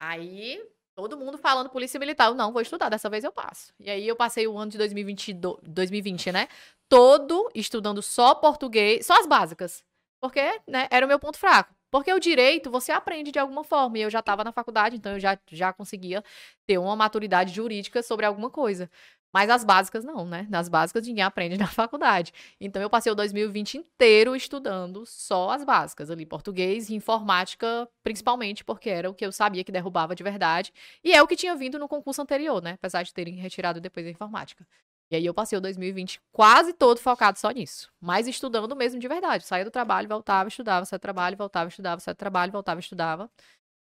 Aí, 0.00 0.64
todo 0.94 1.18
mundo 1.18 1.38
falando 1.38 1.70
Polícia 1.70 1.98
Militar. 1.98 2.28
Eu 2.28 2.34
não 2.34 2.52
vou 2.52 2.62
estudar, 2.62 2.88
dessa 2.88 3.10
vez 3.10 3.24
eu 3.24 3.32
passo. 3.32 3.72
E 3.80 3.90
aí 3.90 4.06
eu 4.06 4.14
passei 4.14 4.46
o 4.46 4.56
ano 4.56 4.70
de 4.70 4.78
2022, 4.78 5.58
2020, 5.64 6.30
né? 6.30 6.46
Todo 6.88 7.50
estudando 7.52 8.00
só 8.00 8.32
português, 8.36 9.04
só 9.04 9.18
as 9.18 9.26
básicas. 9.26 9.87
Porque, 10.20 10.40
né, 10.66 10.88
era 10.90 11.04
o 11.06 11.08
meu 11.08 11.18
ponto 11.18 11.38
fraco. 11.38 11.74
Porque 11.90 12.12
o 12.12 12.20
direito 12.20 12.70
você 12.70 12.92
aprende 12.92 13.32
de 13.32 13.38
alguma 13.38 13.64
forma. 13.64 13.98
E 13.98 14.02
eu 14.02 14.10
já 14.10 14.18
estava 14.20 14.44
na 14.44 14.52
faculdade, 14.52 14.96
então 14.96 15.12
eu 15.12 15.20
já, 15.20 15.38
já 15.50 15.72
conseguia 15.72 16.22
ter 16.66 16.78
uma 16.78 16.94
maturidade 16.96 17.54
jurídica 17.54 18.02
sobre 18.02 18.26
alguma 18.26 18.50
coisa. 18.50 18.90
Mas 19.32 19.50
as 19.50 19.62
básicas 19.62 20.04
não, 20.04 20.24
né? 20.26 20.46
Nas 20.50 20.68
básicas 20.68 21.06
ninguém 21.06 21.22
aprende 21.22 21.56
na 21.58 21.66
faculdade. 21.66 22.32
Então 22.60 22.80
eu 22.80 22.90
passei 22.90 23.12
o 23.12 23.14
2020 23.14 23.78
inteiro 23.78 24.34
estudando 24.34 25.04
só 25.06 25.50
as 25.50 25.64
básicas 25.64 26.10
ali, 26.10 26.24
português 26.26 26.88
e 26.88 26.94
informática, 26.94 27.88
principalmente 28.02 28.64
porque 28.64 28.88
era 28.90 29.10
o 29.10 29.14
que 29.14 29.24
eu 29.24 29.32
sabia 29.32 29.64
que 29.64 29.72
derrubava 29.72 30.14
de 30.14 30.22
verdade. 30.22 30.72
E 31.04 31.12
é 31.12 31.22
o 31.22 31.26
que 31.26 31.36
tinha 31.36 31.54
vindo 31.56 31.78
no 31.78 31.88
concurso 31.88 32.22
anterior, 32.22 32.62
né? 32.62 32.72
Apesar 32.72 33.02
de 33.02 33.12
terem 33.12 33.34
retirado 33.36 33.80
depois 33.80 34.06
a 34.06 34.10
informática. 34.10 34.66
E 35.10 35.16
aí 35.16 35.24
eu 35.24 35.32
passei 35.32 35.56
o 35.56 35.60
2020 35.60 36.20
quase 36.30 36.72
todo 36.72 36.98
focado 36.98 37.38
só 37.38 37.50
nisso. 37.50 37.90
Mas 38.00 38.26
estudando 38.26 38.76
mesmo 38.76 39.00
de 39.00 39.08
verdade. 39.08 39.44
Saía 39.44 39.64
do 39.64 39.70
trabalho, 39.70 40.08
voltava, 40.08 40.48
estudava, 40.48 40.84
saía 40.84 40.98
do 40.98 41.02
trabalho, 41.02 41.36
voltava, 41.36 41.68
estudava, 41.68 42.00
saía 42.00 42.14
do 42.14 42.18
trabalho, 42.18 42.52
voltava, 42.52 42.80
estudava. 42.80 43.30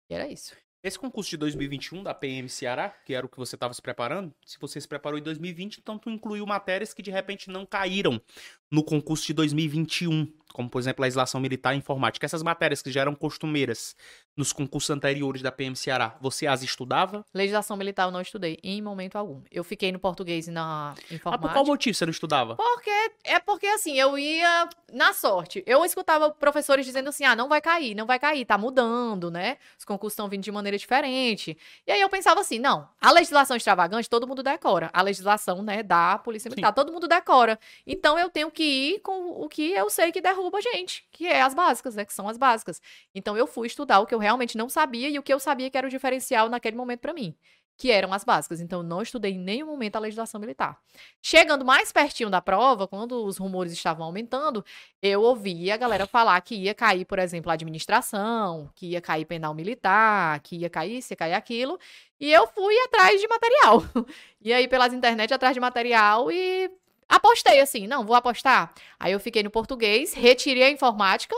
E 0.09 0.13
era 0.13 0.27
isso. 0.27 0.55
Esse 0.85 0.99
concurso 0.99 1.31
de 1.31 1.38
2021 1.38 2.03
da 2.03 2.13
PM 2.13 2.47
Ceará, 2.47 2.89
que 3.03 3.15
era 3.15 3.25
o 3.25 3.29
que 3.29 3.39
você 3.39 3.55
estava 3.55 3.73
se 3.73 3.81
preparando, 3.81 4.31
se 4.45 4.59
você 4.59 4.79
se 4.79 4.88
preparou 4.88 5.17
em 5.17 5.23
2020, 5.23 5.79
então 5.79 5.97
tu 5.97 6.11
incluiu 6.11 6.45
matérias 6.45 6.93
que 6.93 7.01
de 7.01 7.09
repente 7.09 7.49
não 7.49 7.65
caíram 7.65 8.21
no 8.69 8.83
concurso 8.83 9.25
de 9.25 9.33
2021, 9.33 10.31
como 10.53 10.69
por 10.69 10.77
exemplo 10.77 11.03
a 11.03 11.05
legislação 11.07 11.41
militar 11.41 11.73
e 11.73 11.79
informática. 11.79 12.23
Essas 12.23 12.43
matérias 12.43 12.83
que 12.83 12.91
já 12.91 13.01
eram 13.01 13.15
costumeiras 13.15 13.95
nos 14.35 14.51
concursos 14.51 14.89
anteriores 14.89 15.41
da 15.41 15.51
PM 15.51 15.75
Ceará, 15.75 16.15
você 16.19 16.45
as 16.45 16.61
estudava? 16.61 17.25
Legislação 17.33 17.77
militar 17.77 18.03
eu 18.05 18.11
não 18.11 18.19
estudei 18.21 18.59
em 18.63 18.81
momento 18.81 19.15
algum. 19.15 19.41
Eu 19.49 19.63
fiquei 19.63 19.91
no 19.91 19.99
português 19.99 20.47
e 20.47 20.51
na 20.51 20.93
Ah, 20.93 21.13
informática. 21.13 21.47
por 21.47 21.53
qual 21.53 21.65
motivo 21.65 21.95
você 21.95 22.05
não 22.05 22.11
estudava? 22.11 22.55
Porque 22.55 22.89
é 23.23 23.39
porque 23.39 23.65
assim, 23.67 23.97
eu 23.97 24.17
ia 24.17 24.67
na 24.91 25.13
sorte. 25.13 25.63
Eu 25.65 25.86
escutava 25.86 26.29
professores 26.31 26.86
dizendo 26.86 27.09
assim: 27.09 27.23
"Ah, 27.23 27.36
não 27.36 27.47
vai 27.47 27.61
cair, 27.61 27.95
não 27.95 28.05
vai 28.05 28.19
cair, 28.19 28.43
tá 28.45 28.57
mudando, 28.57 29.31
né? 29.31 29.57
Os 29.77 29.86
concursos 29.86 30.13
estão 30.13 30.27
vindo 30.27 30.43
de 30.43 30.51
maneira 30.51 30.77
diferente". 30.77 31.57
E 31.88 31.91
aí 31.91 32.01
eu 32.01 32.09
pensava 32.09 32.41
assim: 32.41 32.59
"Não, 32.59 32.88
a 32.99 33.11
legislação 33.11 33.55
extravagante 33.55 34.09
todo 34.09 34.27
mundo 34.27 34.43
decora. 34.43 34.89
A 34.93 35.01
legislação, 35.01 35.61
né, 35.61 35.81
da 35.81 36.17
Polícia 36.17 36.49
Militar, 36.49 36.73
todo 36.73 36.91
mundo 36.91 37.07
decora. 37.07 37.57
Então 37.88 38.19
eu 38.19 38.29
tenho 38.29 38.51
que 38.51 38.63
ir 38.63 38.99
com 38.99 39.29
o 39.43 39.47
que 39.47 39.71
eu 39.71 39.89
sei 39.89 40.11
que 40.11 40.19
derruba 40.19 40.57
a 40.57 40.61
gente, 40.61 41.05
que 41.11 41.25
é 41.27 41.41
as 41.41 41.53
básicas, 41.53 41.95
né, 41.95 42.03
que 42.03 42.13
são 42.13 42.27
as 42.27 42.38
básicas. 42.38 42.81
Então 43.13 43.38
eu 43.38 43.47
fui 43.47 43.67
estudar 43.67 43.99
o 43.99 44.05
que 44.05 44.13
eu 44.13 44.24
realmente 44.26 44.57
não 44.57 44.67
sabia 44.67 45.07
e 45.09 45.19
o 45.19 45.23
que 45.23 45.34
eu 45.34 45.39
sabia 45.39 45.69
que 45.69 45.78
era 45.78 45.88
o 45.88 45.89
diferencial 45.89 46.49
naquele 46.49 46.76
momento 46.76 47.01
para 47.01 47.13
mim 47.13 47.36
que 47.78 47.91
eram 47.91 48.13
as 48.13 48.23
básicas. 48.23 48.61
Então, 48.61 48.82
não 48.82 49.01
estudei 49.01 49.34
em 49.34 49.39
nenhum 49.39 49.67
momento 49.67 49.95
a 49.95 49.99
legislação 49.99 50.39
militar. 50.39 50.78
Chegando 51.21 51.65
mais 51.65 51.91
pertinho 51.91 52.30
da 52.30 52.41
prova, 52.41 52.88
quando 52.88 53.26
os 53.26 53.38
rumores 53.38 53.73
estavam 53.73 54.05
aumentando, 54.05 54.63
eu 55.01 55.21
ouvi 55.21 55.71
a 55.71 55.78
galera 55.78 56.07
falar 56.07 56.39
que 56.41 56.55
ia 56.55 56.73
cair, 56.73 57.05
por 57.05 57.19
exemplo, 57.19 57.51
a 57.51 57.53
administração, 57.53 58.69
que 58.76 58.88
ia 58.91 59.01
cair 59.01 59.26
penal 59.26 59.53
militar, 59.53 60.39
que 60.39 60.57
ia 60.57 60.69
cair 60.69 60.97
isso, 60.97 61.13
ia 61.13 61.17
cair 61.17 61.34
aquilo. 61.34 61.78
E 62.19 62.32
eu 62.32 62.47
fui 62.47 62.78
atrás 62.80 63.19
de 63.19 63.28
material. 63.28 63.84
E 64.45 64.53
aí, 64.53 64.67
pelas 64.67 64.93
internet, 64.93 65.34
atrás 65.34 65.55
de 65.55 65.59
material 65.59 66.32
e 66.32 66.69
apostei 67.09 67.59
assim, 67.59 67.88
não, 67.88 68.05
vou 68.05 68.15
apostar. 68.15 68.71
Aí 68.99 69.11
eu 69.11 69.19
fiquei 69.19 69.41
no 69.41 69.49
português, 69.49 70.13
retirei 70.13 70.61
a 70.61 70.69
informática, 70.69 71.36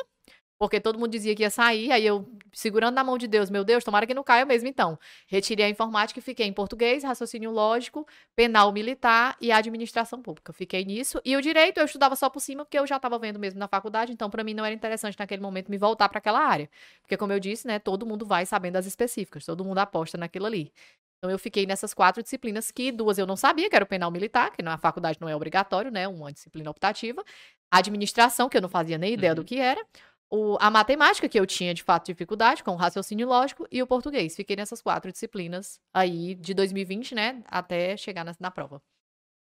porque 0.58 0.80
todo 0.80 0.98
mundo 0.98 1.12
dizia 1.12 1.36
que 1.36 1.44
ia 1.44 1.50
sair, 1.50 1.92
aí 1.92 2.06
eu, 2.06 2.28
segurando 2.52 2.96
na 2.96 3.04
mão 3.04 3.18
de 3.18 3.28
Deus, 3.28 3.50
meu 3.50 3.64
Deus, 3.64 3.84
tomara 3.84 4.08
que 4.08 4.14
não 4.14 4.24
caia 4.24 4.46
mesmo 4.46 4.68
então. 4.68 4.98
Retirei 5.28 5.66
a 5.66 5.70
informática 5.70 6.20
e 6.20 6.22
fiquei 6.22 6.48
em 6.48 6.54
português, 6.54 7.04
raciocínio 7.04 7.52
lógico, 7.52 8.08
penal 8.36 8.72
militar 8.72 9.38
e 9.40 9.52
administração 9.52 10.22
pública. 10.22 10.52
Fiquei 10.52 10.84
nisso. 10.84 11.22
E 11.24 11.36
o 11.38 11.42
direito 11.42 11.80
eu 11.80 11.86
estudava 11.86 12.16
só 12.16 12.30
por 12.30 12.40
cima, 12.40 12.66
porque 12.66 12.80
eu 12.80 12.88
já 12.88 12.96
estava 12.96 13.20
vendo 13.20 13.38
mesmo 13.38 13.60
na 13.60 13.68
faculdade, 13.68 14.12
então 14.12 14.30
para 14.30 14.44
mim 14.44 14.54
não 14.54 14.66
era 14.66 14.74
interessante 14.74 15.18
naquele 15.20 15.42
momento 15.42 15.70
me 15.70 15.78
voltar 15.78 16.10
para 16.10 16.18
aquela 16.18 16.40
área. 16.40 16.70
Porque, 17.02 17.16
como 17.18 17.32
eu 17.34 17.40
disse, 17.40 17.68
né, 17.68 17.78
todo 17.78 18.06
mundo 18.06 18.26
vai 18.26 18.46
sabendo 18.46 18.78
as 18.78 18.86
específicas, 18.86 19.46
todo 19.46 19.64
mundo 19.64 19.78
aposta 19.78 20.18
naquilo 20.18 20.46
ali. 20.48 20.72
Então 21.18 21.32
eu 21.32 21.40
fiquei 21.40 21.66
nessas 21.66 21.94
quatro 21.94 22.22
disciplinas 22.22 22.70
que 22.72 22.92
duas 22.92 23.18
eu 23.18 23.26
não 23.26 23.36
sabia, 23.36 23.70
que 23.70 23.76
era 23.76 23.84
o 23.84 23.88
penal 23.88 24.12
militar, 24.12 24.52
que 24.52 24.62
na 24.62 24.78
faculdade 24.78 25.18
não 25.20 25.28
é 25.28 25.36
obrigatório, 25.36 25.92
né, 25.92 26.08
uma 26.08 26.32
disciplina 26.32 26.70
optativa, 26.70 27.24
administração, 27.72 28.48
que 28.48 28.58
eu 28.58 28.62
não 28.62 28.70
fazia 28.70 28.98
nem 28.98 29.14
ideia 29.14 29.32
uhum. 29.32 29.38
do 29.38 29.44
que 29.44 29.58
era, 29.58 29.84
o, 30.30 30.58
a 30.60 30.70
matemática, 30.70 31.30
que 31.30 31.40
eu 31.40 31.46
tinha 31.46 31.74
de 31.74 31.84
fato 31.84 32.06
dificuldade, 32.06 32.64
com 32.64 32.72
o 32.72 32.76
raciocínio 32.76 33.28
lógico, 33.28 33.68
e 33.72 33.82
o 33.82 33.88
português. 33.88 34.36
Fiquei 34.36 34.56
nessas 34.56 34.82
quatro 34.82 35.12
disciplinas 35.12 35.80
aí 35.94 36.36
de 36.36 36.54
2020, 36.54 37.16
né, 37.16 37.44
até 37.48 37.96
chegar 37.96 38.24
na, 38.24 38.36
na 38.40 38.52
prova. 38.52 38.82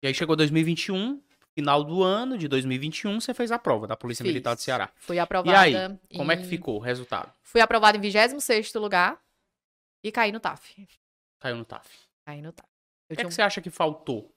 E 0.03 0.07
aí 0.07 0.13
chegou 0.13 0.35
2021, 0.35 1.21
final 1.55 1.83
do 1.83 2.03
ano 2.03 2.37
de 2.37 2.47
2021, 2.47 3.19
você 3.19 3.33
fez 3.33 3.51
a 3.51 3.57
prova 3.57 3.87
da 3.87 3.95
Polícia 3.95 4.23
Fiz. 4.23 4.31
Militar 4.31 4.55
do 4.55 4.61
Ceará. 4.61 4.91
Fui 4.95 5.17
aprovada. 5.17 5.69
E 5.69 5.75
aí, 5.75 5.99
como 6.15 6.31
é 6.31 6.37
que 6.37 6.45
ficou 6.45 6.75
o 6.75 6.79
resultado? 6.79 7.31
Fui 7.41 7.61
aprovada 7.61 7.97
em 7.97 8.01
26 8.01 8.73
lugar 8.75 9.19
e 10.03 10.11
caí 10.11 10.31
no 10.31 10.39
TAF. 10.39 10.87
Caiu 11.39 11.55
no 11.57 11.65
TAF. 11.65 11.89
Caí 12.25 12.41
no 12.41 12.51
TAF. 12.51 12.69
O 13.09 13.15
que, 13.15 13.21
é 13.21 13.25
que 13.25 13.31
você 13.31 13.41
acha 13.41 13.61
que 13.61 13.69
faltou? 13.69 14.31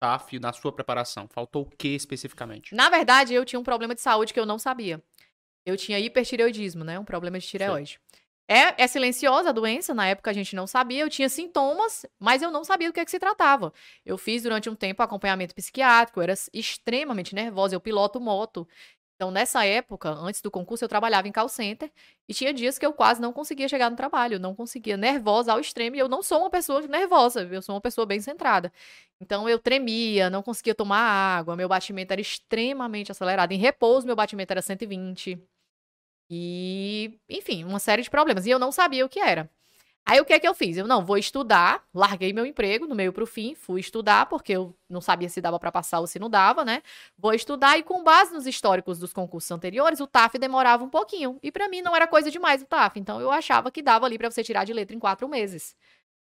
TAF 0.00 0.38
na 0.38 0.52
sua 0.52 0.72
preparação? 0.72 1.28
Faltou 1.28 1.62
o 1.62 1.66
que 1.66 1.88
especificamente? 1.88 2.74
Na 2.74 2.90
verdade, 2.90 3.32
eu 3.32 3.44
tinha 3.44 3.58
um 3.58 3.64
problema 3.64 3.94
de 3.94 4.00
saúde 4.00 4.34
que 4.34 4.40
eu 4.40 4.46
não 4.46 4.58
sabia 4.58 5.02
eu 5.64 5.76
tinha 5.76 5.98
hipertireoidismo, 5.98 6.84
né? 6.84 6.98
Um 6.98 7.04
problema 7.04 7.38
de 7.38 7.46
tireoide. 7.46 8.00
É, 8.46 8.82
é, 8.82 8.86
silenciosa 8.86 9.48
a 9.48 9.52
doença, 9.52 9.94
na 9.94 10.06
época 10.06 10.30
a 10.30 10.34
gente 10.34 10.54
não 10.54 10.66
sabia, 10.66 11.00
eu 11.00 11.08
tinha 11.08 11.30
sintomas, 11.30 12.04
mas 12.18 12.42
eu 12.42 12.50
não 12.50 12.62
sabia 12.62 12.88
do 12.90 12.92
que, 12.92 13.00
é 13.00 13.04
que 13.04 13.10
se 13.10 13.18
tratava. 13.18 13.72
Eu 14.04 14.18
fiz 14.18 14.42
durante 14.42 14.68
um 14.68 14.74
tempo 14.74 15.02
acompanhamento 15.02 15.54
psiquiátrico, 15.54 16.20
eu 16.20 16.24
era 16.24 16.34
extremamente 16.52 17.34
nervosa, 17.34 17.74
eu 17.74 17.80
piloto 17.80 18.20
moto. 18.20 18.68
Então, 19.16 19.30
nessa 19.30 19.64
época, 19.64 20.10
antes 20.10 20.42
do 20.42 20.50
concurso, 20.50 20.84
eu 20.84 20.88
trabalhava 20.88 21.28
em 21.28 21.32
call 21.32 21.48
center 21.48 21.90
e 22.28 22.34
tinha 22.34 22.52
dias 22.52 22.78
que 22.78 22.84
eu 22.84 22.92
quase 22.92 23.20
não 23.20 23.32
conseguia 23.32 23.68
chegar 23.68 23.88
no 23.88 23.96
trabalho, 23.96 24.40
não 24.40 24.54
conseguia, 24.54 24.96
nervosa 24.96 25.52
ao 25.52 25.60
extremo, 25.60 25.96
e 25.96 26.00
eu 26.00 26.08
não 26.08 26.22
sou 26.22 26.40
uma 26.40 26.50
pessoa 26.50 26.82
nervosa, 26.82 27.42
eu 27.50 27.62
sou 27.62 27.74
uma 27.74 27.80
pessoa 27.80 28.04
bem 28.06 28.20
centrada. 28.20 28.72
Então, 29.20 29.48
eu 29.48 29.58
tremia, 29.58 30.28
não 30.28 30.42
conseguia 30.42 30.74
tomar 30.74 30.98
água, 30.98 31.56
meu 31.56 31.68
batimento 31.68 32.12
era 32.12 32.20
extremamente 32.20 33.12
acelerado. 33.12 33.52
Em 33.52 33.58
repouso, 33.58 34.06
meu 34.06 34.16
batimento 34.16 34.52
era 34.52 34.60
120. 34.60 35.40
E, 36.30 37.18
enfim, 37.28 37.64
uma 37.64 37.78
série 37.78 38.02
de 38.02 38.10
problemas. 38.10 38.46
E 38.46 38.50
eu 38.50 38.58
não 38.58 38.72
sabia 38.72 39.04
o 39.04 39.08
que 39.08 39.20
era. 39.20 39.50
Aí 40.06 40.20
o 40.20 40.24
que 40.24 40.34
é 40.34 40.38
que 40.38 40.46
eu 40.46 40.52
fiz? 40.54 40.76
Eu 40.76 40.86
não 40.86 41.02
vou 41.02 41.16
estudar, 41.16 41.82
larguei 41.94 42.30
meu 42.30 42.44
emprego 42.44 42.86
no 42.86 42.94
meio 42.94 43.10
pro 43.10 43.26
fim, 43.26 43.54
fui 43.54 43.80
estudar 43.80 44.26
porque 44.26 44.52
eu 44.52 44.76
não 44.88 45.00
sabia 45.00 45.30
se 45.30 45.40
dava 45.40 45.58
para 45.58 45.72
passar 45.72 45.98
ou 46.00 46.06
se 46.06 46.18
não 46.18 46.28
dava, 46.28 46.62
né? 46.62 46.82
Vou 47.16 47.32
estudar 47.32 47.78
e 47.78 47.82
com 47.82 48.04
base 48.04 48.34
nos 48.34 48.46
históricos 48.46 48.98
dos 48.98 49.14
concursos 49.14 49.50
anteriores, 49.50 50.00
o 50.00 50.06
TAF 50.06 50.38
demorava 50.38 50.84
um 50.84 50.90
pouquinho 50.90 51.38
e 51.42 51.50
para 51.50 51.70
mim 51.70 51.80
não 51.80 51.96
era 51.96 52.06
coisa 52.06 52.30
demais 52.30 52.60
o 52.60 52.66
TAF, 52.66 53.00
então 53.00 53.18
eu 53.18 53.30
achava 53.30 53.70
que 53.70 53.80
dava 53.80 54.04
ali 54.04 54.18
para 54.18 54.30
você 54.30 54.44
tirar 54.44 54.64
de 54.64 54.74
letra 54.74 54.94
em 54.94 54.98
quatro 54.98 55.26
meses, 55.26 55.74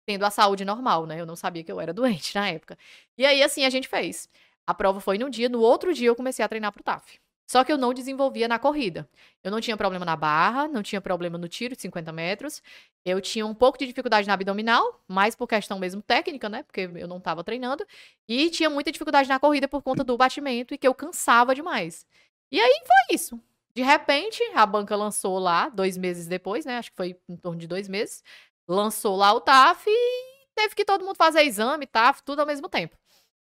tendo 0.07 0.25
a 0.25 0.31
saúde 0.31 0.65
normal, 0.65 1.05
né? 1.07 1.21
Eu 1.21 1.27
não 1.27 1.37
sabia 1.37 1.65
que 1.65 1.73
eu 1.73 1.81
era 1.81 1.93
doente 1.95 2.35
na 2.37 2.49
época. 2.49 2.79
E 3.19 3.27
aí 3.27 3.43
assim 3.43 3.65
a 3.65 3.71
gente 3.71 3.89
fez. 3.89 4.29
A 4.67 4.75
prova 4.75 5.01
foi 5.01 5.19
num 5.19 5.29
dia, 5.29 5.49
no 5.49 5.61
outro 5.61 5.93
dia 5.93 6.09
eu 6.09 6.17
comecei 6.17 6.45
a 6.45 6.49
treinar 6.49 6.73
pro 6.73 6.83
TAF. 6.85 7.19
Só 7.47 7.63
que 7.63 7.71
eu 7.73 7.79
não 7.79 7.93
desenvolvia 7.93 8.49
na 8.49 8.59
corrida. 8.59 9.09
Eu 9.43 9.51
não 9.51 9.61
tinha 9.61 9.77
problema 9.77 10.05
na 10.05 10.17
barra, 10.17 10.67
não 10.67 10.83
tinha 10.83 11.01
problema 11.01 11.37
no 11.37 11.49
tiro 11.49 11.75
de 11.77 11.83
50 11.83 12.11
metros. 12.13 12.63
Eu 13.05 13.21
tinha 13.21 13.47
um 13.47 13.55
pouco 13.55 13.79
de 13.79 13.87
dificuldade 13.87 14.27
na 14.27 14.35
abdominal, 14.35 15.03
mais 15.07 15.35
por 15.35 15.47
questão 15.47 15.79
mesmo 15.79 16.01
técnica, 16.01 16.49
né? 16.49 16.63
Porque 16.63 16.91
eu 16.95 17.07
não 17.07 17.19
estava 17.19 17.45
treinando. 17.45 17.87
E 18.27 18.49
tinha 18.51 18.71
muita 18.71 18.91
dificuldade 18.91 19.29
na 19.29 19.39
corrida 19.39 19.69
por 19.69 19.83
conta 19.83 20.03
do 20.03 20.17
batimento 20.17 20.73
e 20.75 20.79
que 20.79 20.89
eu 20.89 20.95
cansava 20.95 21.55
demais. 21.55 22.07
E 22.51 22.61
aí 22.61 22.83
foi 22.87 23.15
isso. 23.15 23.41
De 23.75 23.83
repente, 23.83 24.43
a 24.55 24.65
banca 24.65 24.95
lançou 24.97 25.39
lá, 25.39 25.69
dois 25.69 25.97
meses 25.99 26.27
depois, 26.27 26.65
né? 26.65 26.79
Acho 26.79 26.91
que 26.91 26.97
foi 26.97 27.19
em 27.29 27.37
torno 27.37 27.59
de 27.59 27.67
dois 27.67 27.89
meses. 27.89 28.23
Lançou 28.69 29.17
lá 29.17 29.33
o 29.33 29.41
TAF 29.41 29.85
e 29.89 30.47
teve 30.55 30.75
que 30.75 30.85
todo 30.85 31.05
mundo 31.05 31.17
fazer 31.17 31.43
exame, 31.43 31.87
TAF, 31.87 32.23
tudo 32.23 32.41
ao 32.41 32.47
mesmo 32.47 32.69
tempo. 32.69 32.97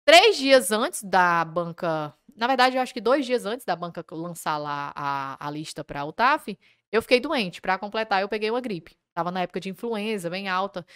Três 0.07 0.39
dias 0.39 0.71
antes 0.71 1.03
da 1.03 1.45
banca 1.45 2.15
na 2.37 2.47
verdade, 2.47 2.77
eu 2.77 2.83
acho 2.83 2.93
que 2.93 3.01
dois 3.01 3.25
dias 3.25 3.47
antes 3.47 3.65
da 3.65 3.75
banca 3.75 4.05
lançar 4.13 4.59
lá 4.59 4.93
a, 4.95 5.47
a 5.47 5.51
lista 5.51 5.83
para 5.83 6.05
o 6.05 6.13
TAF, 6.13 6.57
eu 6.93 7.01
fiquei 7.01 7.19
doente. 7.19 7.61
Para 7.61 7.79
completar, 7.79 8.21
eu 8.21 8.29
peguei 8.29 8.51
uma 8.51 8.61
gripe. 8.61 8.97
Tava 9.15 9.31
na 9.31 9.41
época 9.41 9.59
de 9.59 9.71
influenza, 9.71 10.29
bem 10.29 10.47
alta. 10.47 10.87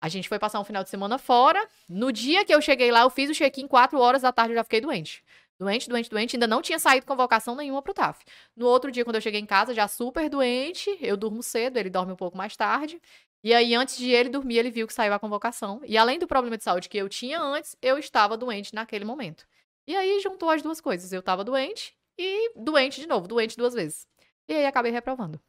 A 0.00 0.08
gente 0.08 0.28
foi 0.28 0.38
passar 0.38 0.60
um 0.60 0.64
final 0.64 0.84
de 0.84 0.90
semana 0.90 1.16
fora. 1.18 1.66
No 1.88 2.12
dia 2.12 2.44
que 2.44 2.54
eu 2.54 2.60
cheguei 2.60 2.90
lá, 2.92 3.00
eu 3.02 3.10
fiz 3.10 3.30
o 3.30 3.34
check-in, 3.34 3.66
quatro 3.66 3.98
horas 3.98 4.22
da 4.22 4.32
tarde 4.32 4.52
eu 4.52 4.56
já 4.56 4.64
fiquei 4.64 4.80
doente. 4.80 5.24
Doente, 5.58 5.88
doente, 5.88 6.10
doente. 6.10 6.36
Ainda 6.36 6.46
não 6.46 6.60
tinha 6.60 6.78
saído 6.78 7.06
convocação 7.06 7.54
nenhuma 7.56 7.80
pro 7.80 7.94
TAF. 7.94 8.22
No 8.54 8.66
outro 8.66 8.90
dia, 8.90 9.04
quando 9.04 9.16
eu 9.16 9.22
cheguei 9.22 9.40
em 9.40 9.46
casa, 9.46 9.72
já 9.72 9.88
super 9.88 10.28
doente. 10.28 10.90
Eu 11.00 11.16
durmo 11.16 11.42
cedo, 11.42 11.78
ele 11.78 11.88
dorme 11.88 12.12
um 12.12 12.16
pouco 12.16 12.36
mais 12.36 12.56
tarde. 12.56 13.00
E 13.44 13.52
aí, 13.52 13.74
antes 13.74 13.96
de 13.96 14.10
ele 14.10 14.28
dormir, 14.28 14.58
ele 14.58 14.70
viu 14.70 14.86
que 14.86 14.94
saiu 14.94 15.12
a 15.12 15.18
convocação. 15.18 15.80
E 15.84 15.98
além 15.98 16.18
do 16.18 16.28
problema 16.28 16.56
de 16.56 16.62
saúde 16.62 16.88
que 16.88 16.96
eu 16.96 17.08
tinha 17.08 17.40
antes, 17.40 17.76
eu 17.82 17.98
estava 17.98 18.36
doente 18.36 18.74
naquele 18.74 19.04
momento. 19.04 19.46
E 19.86 19.96
aí 19.96 20.20
juntou 20.20 20.48
as 20.48 20.62
duas 20.62 20.80
coisas. 20.80 21.12
Eu 21.12 21.22
tava 21.22 21.42
doente 21.42 21.96
e 22.16 22.52
doente 22.54 23.00
de 23.00 23.06
novo, 23.06 23.26
doente 23.26 23.56
duas 23.56 23.74
vezes. 23.74 24.06
E 24.48 24.54
aí 24.54 24.66
acabei 24.66 24.92
reprovando. 24.92 25.40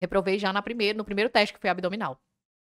Reprovei 0.00 0.38
já 0.38 0.52
na 0.52 0.62
primeira, 0.62 0.96
no 0.96 1.04
primeiro 1.04 1.28
teste, 1.28 1.52
que 1.52 1.60
foi 1.60 1.68
abdominal. 1.68 2.20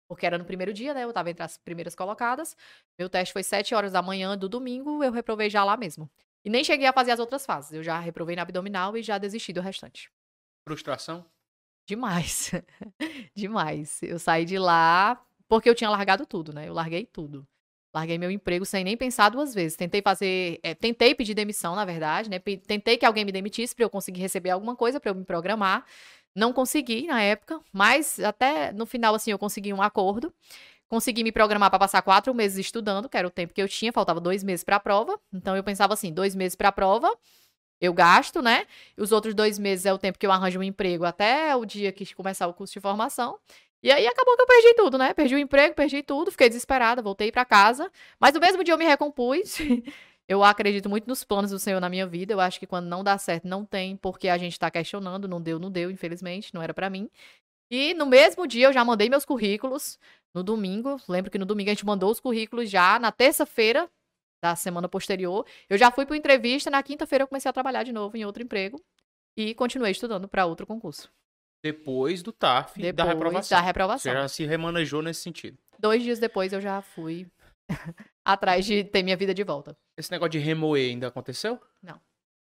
Porque 0.08 0.26
era 0.26 0.38
no 0.38 0.44
primeiro 0.44 0.72
dia, 0.72 0.92
né? 0.92 1.04
Eu 1.04 1.12
tava 1.12 1.30
entre 1.30 1.42
as 1.42 1.56
primeiras 1.58 1.94
colocadas. 1.94 2.56
Meu 2.98 3.08
teste 3.08 3.32
foi 3.32 3.42
7 3.42 3.74
horas 3.74 3.92
da 3.92 4.02
manhã 4.02 4.36
do 4.36 4.48
domingo, 4.48 5.02
eu 5.04 5.12
reprovei 5.12 5.48
já 5.48 5.62
lá 5.64 5.76
mesmo. 5.76 6.10
E 6.44 6.50
nem 6.50 6.64
cheguei 6.64 6.86
a 6.86 6.92
fazer 6.92 7.12
as 7.12 7.20
outras 7.20 7.46
fases. 7.46 7.72
Eu 7.72 7.82
já 7.82 7.98
reprovei 7.98 8.34
na 8.34 8.42
abdominal 8.42 8.96
e 8.96 9.02
já 9.02 9.16
desisti 9.18 9.52
do 9.52 9.60
restante. 9.60 10.10
Frustração? 10.66 11.24
Demais. 11.86 12.50
Demais. 13.34 14.02
Eu 14.02 14.18
saí 14.18 14.44
de 14.44 14.58
lá 14.58 15.20
porque 15.48 15.68
eu 15.68 15.74
tinha 15.74 15.90
largado 15.90 16.24
tudo, 16.26 16.52
né? 16.52 16.68
Eu 16.68 16.74
larguei 16.74 17.04
tudo. 17.04 17.46
Larguei 17.94 18.16
meu 18.16 18.30
emprego 18.30 18.64
sem 18.64 18.82
nem 18.82 18.96
pensar 18.96 19.28
duas 19.28 19.52
vezes. 19.54 19.76
Tentei 19.76 20.00
fazer. 20.00 20.58
É, 20.62 20.74
tentei 20.74 21.14
pedir 21.14 21.34
demissão, 21.34 21.74
na 21.76 21.84
verdade, 21.84 22.30
né? 22.30 22.38
Tentei 22.38 22.96
que 22.96 23.04
alguém 23.04 23.24
me 23.24 23.32
demitisse 23.32 23.74
para 23.74 23.84
eu 23.84 23.90
conseguir 23.90 24.20
receber 24.20 24.50
alguma 24.50 24.74
coisa, 24.74 24.98
para 24.98 25.10
eu 25.10 25.14
me 25.14 25.24
programar. 25.24 25.84
Não 26.34 26.52
consegui 26.52 27.06
na 27.06 27.20
época, 27.20 27.60
mas 27.70 28.18
até 28.20 28.72
no 28.72 28.86
final, 28.86 29.14
assim, 29.14 29.30
eu 29.30 29.38
consegui 29.38 29.72
um 29.74 29.82
acordo. 29.82 30.32
Consegui 30.88 31.22
me 31.24 31.32
programar 31.32 31.70
para 31.70 31.78
passar 31.78 32.02
quatro 32.02 32.34
meses 32.34 32.58
estudando, 32.58 33.08
que 33.08 33.16
era 33.16 33.26
o 33.26 33.30
tempo 33.30 33.52
que 33.52 33.62
eu 33.62 33.68
tinha, 33.68 33.92
faltava 33.92 34.20
dois 34.20 34.42
meses 34.42 34.64
para 34.64 34.76
a 34.76 34.80
prova. 34.80 35.18
Então 35.32 35.54
eu 35.54 35.62
pensava 35.62 35.92
assim: 35.92 36.12
dois 36.12 36.34
meses 36.34 36.56
para 36.56 36.68
a 36.68 36.72
prova, 36.72 37.14
eu 37.82 37.92
gasto, 37.92 38.40
né? 38.40 38.64
Os 38.96 39.10
outros 39.10 39.34
dois 39.34 39.58
meses 39.58 39.84
é 39.84 39.92
o 39.92 39.98
tempo 39.98 40.16
que 40.16 40.24
eu 40.24 40.30
arranjo 40.30 40.60
um 40.60 40.62
emprego 40.62 41.04
até 41.04 41.54
o 41.56 41.66
dia 41.66 41.90
que 41.90 42.14
começar 42.14 42.46
o 42.46 42.54
curso 42.54 42.72
de 42.72 42.80
formação. 42.80 43.40
E 43.82 43.90
aí 43.90 44.06
acabou 44.06 44.36
que 44.36 44.42
eu 44.42 44.46
perdi 44.46 44.74
tudo, 44.74 44.96
né? 44.96 45.12
Perdi 45.12 45.34
o 45.34 45.38
emprego, 45.38 45.74
perdi 45.74 46.00
tudo, 46.00 46.30
fiquei 46.30 46.48
desesperada, 46.48 47.02
voltei 47.02 47.32
para 47.32 47.44
casa. 47.44 47.90
Mas 48.20 48.34
no 48.34 48.40
mesmo 48.40 48.62
dia 48.62 48.72
eu 48.72 48.78
me 48.78 48.84
recompus. 48.84 49.58
eu 50.28 50.44
acredito 50.44 50.88
muito 50.88 51.08
nos 51.08 51.24
planos 51.24 51.50
do 51.50 51.58
Senhor 51.58 51.80
na 51.80 51.88
minha 51.88 52.06
vida. 52.06 52.32
Eu 52.32 52.38
acho 52.38 52.60
que 52.60 52.68
quando 52.68 52.86
não 52.86 53.02
dá 53.02 53.18
certo, 53.18 53.48
não 53.48 53.64
tem 53.64 53.96
porque 53.96 54.28
a 54.28 54.38
gente 54.38 54.56
tá 54.56 54.70
questionando. 54.70 55.26
Não 55.26 55.40
deu, 55.42 55.58
não 55.58 55.68
deu, 55.68 55.90
infelizmente, 55.90 56.54
não 56.54 56.62
era 56.62 56.72
para 56.72 56.88
mim. 56.88 57.10
E 57.68 57.94
no 57.94 58.06
mesmo 58.06 58.46
dia 58.46 58.68
eu 58.68 58.72
já 58.72 58.84
mandei 58.84 59.10
meus 59.10 59.24
currículos. 59.24 59.98
No 60.32 60.44
domingo, 60.44 61.00
lembro 61.08 61.32
que 61.32 61.38
no 61.38 61.44
domingo 61.44 61.70
a 61.70 61.74
gente 61.74 61.84
mandou 61.84 62.12
os 62.12 62.20
currículos 62.20 62.70
já. 62.70 62.96
Na 63.00 63.10
terça-feira 63.10 63.90
da 64.42 64.56
semana 64.56 64.88
posterior, 64.88 65.46
eu 65.70 65.78
já 65.78 65.90
fui 65.90 66.04
para 66.04 66.16
entrevista. 66.16 66.70
Na 66.70 66.82
quinta-feira 66.82 67.22
eu 67.22 67.28
comecei 67.28 67.48
a 67.48 67.52
trabalhar 67.52 67.84
de 67.84 67.92
novo 67.92 68.16
em 68.16 68.24
outro 68.24 68.42
emprego 68.42 68.82
e 69.36 69.54
continuei 69.54 69.92
estudando 69.92 70.26
para 70.28 70.44
outro 70.44 70.66
concurso. 70.66 71.10
Depois 71.62 72.22
do 72.22 72.32
TAF 72.32 72.74
Depois 72.74 72.94
da 72.94 73.04
reprovação. 73.04 73.56
Da 73.58 73.64
reprovação. 73.64 74.12
Você 74.12 74.18
já 74.18 74.28
se 74.28 74.44
remanejou 74.44 75.00
nesse 75.00 75.20
sentido. 75.20 75.56
Dois 75.78 76.02
dias 76.02 76.18
depois 76.18 76.52
eu 76.52 76.60
já 76.60 76.82
fui 76.82 77.30
atrás 78.24 78.66
de 78.66 78.82
ter 78.82 79.02
minha 79.04 79.16
vida 79.16 79.32
de 79.32 79.44
volta. 79.44 79.76
Esse 79.96 80.10
negócio 80.10 80.32
de 80.32 80.38
remoer 80.38 80.90
ainda 80.90 81.06
aconteceu? 81.06 81.60
Não. 81.80 82.00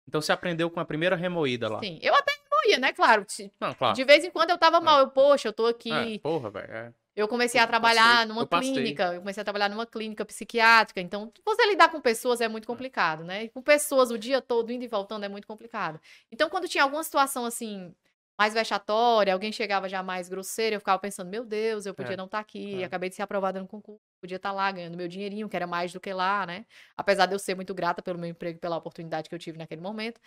Então 0.08 0.20
você 0.20 0.32
aprendeu 0.32 0.70
com 0.70 0.80
a 0.80 0.84
primeira 0.84 1.14
remoída 1.14 1.68
lá? 1.68 1.80
Sim. 1.80 1.98
Eu 2.02 2.14
até 2.14 2.32
ia, 2.66 2.78
né? 2.78 2.92
Claro. 2.92 3.26
Não, 3.60 3.74
claro. 3.74 3.94
De 3.94 4.04
vez 4.04 4.24
em 4.24 4.30
quando 4.30 4.50
eu 4.50 4.58
tava 4.58 4.80
mal. 4.80 5.00
Eu, 5.00 5.10
poxa, 5.10 5.48
eu 5.48 5.52
tô 5.52 5.66
aqui. 5.66 5.92
É, 5.92 6.18
porra, 6.18 6.50
velho. 6.50 6.72
é. 6.72 6.92
Eu 7.14 7.28
comecei 7.28 7.60
a 7.60 7.66
trabalhar 7.66 8.26
numa 8.26 8.42
eu 8.42 8.46
clínica, 8.46 9.12
eu 9.14 9.20
comecei 9.20 9.40
a 9.42 9.44
trabalhar 9.44 9.68
numa 9.68 9.86
clínica 9.86 10.24
psiquiátrica, 10.24 11.00
então 11.00 11.30
você 11.44 11.66
lidar 11.66 11.90
com 11.90 12.00
pessoas 12.00 12.40
é 12.40 12.48
muito 12.48 12.66
complicado, 12.66 13.22
né? 13.22 13.44
E 13.44 13.48
com 13.50 13.60
pessoas 13.62 14.10
o 14.10 14.18
dia 14.18 14.40
todo 14.40 14.72
indo 14.72 14.82
e 14.84 14.88
voltando 14.88 15.24
é 15.24 15.28
muito 15.28 15.46
complicado. 15.46 16.00
Então 16.30 16.48
quando 16.48 16.66
tinha 16.68 16.84
alguma 16.84 17.04
situação 17.04 17.44
assim 17.44 17.94
mais 18.38 18.54
vexatória, 18.54 19.32
alguém 19.32 19.52
chegava 19.52 19.88
já 19.90 20.02
mais 20.02 20.28
grosseiro, 20.28 20.76
eu 20.76 20.80
ficava 20.80 20.98
pensando, 20.98 21.28
meu 21.28 21.44
Deus, 21.44 21.84
eu 21.84 21.94
podia 21.94 22.14
É, 22.14 22.16
não 22.16 22.24
estar 22.24 22.38
aqui, 22.38 22.82
é. 22.82 22.84
acabei 22.86 23.10
de 23.10 23.14
ser 23.14 23.22
aprovada 23.22 23.60
no 23.60 23.68
concurso, 23.68 24.00
podia 24.20 24.36
estar 24.36 24.50
lá 24.52 24.72
ganhando 24.72 24.96
meu 24.96 25.06
dinheirinho, 25.06 25.48
que 25.50 25.54
era 25.56 25.66
mais 25.66 25.92
do 25.92 26.00
que 26.00 26.12
lá, 26.14 26.46
né? 26.46 26.64
Apesar 26.96 27.26
de 27.26 27.34
eu 27.34 27.38
ser 27.38 27.54
muito 27.54 27.74
grata 27.74 28.02
pelo 28.02 28.18
meu 28.18 28.30
emprego, 28.30 28.56
e 28.56 28.60
pela 28.60 28.76
oportunidade 28.76 29.28
que 29.28 29.34
eu 29.34 29.38
tive 29.38 29.58
naquele 29.58 29.82
momento. 29.82 30.18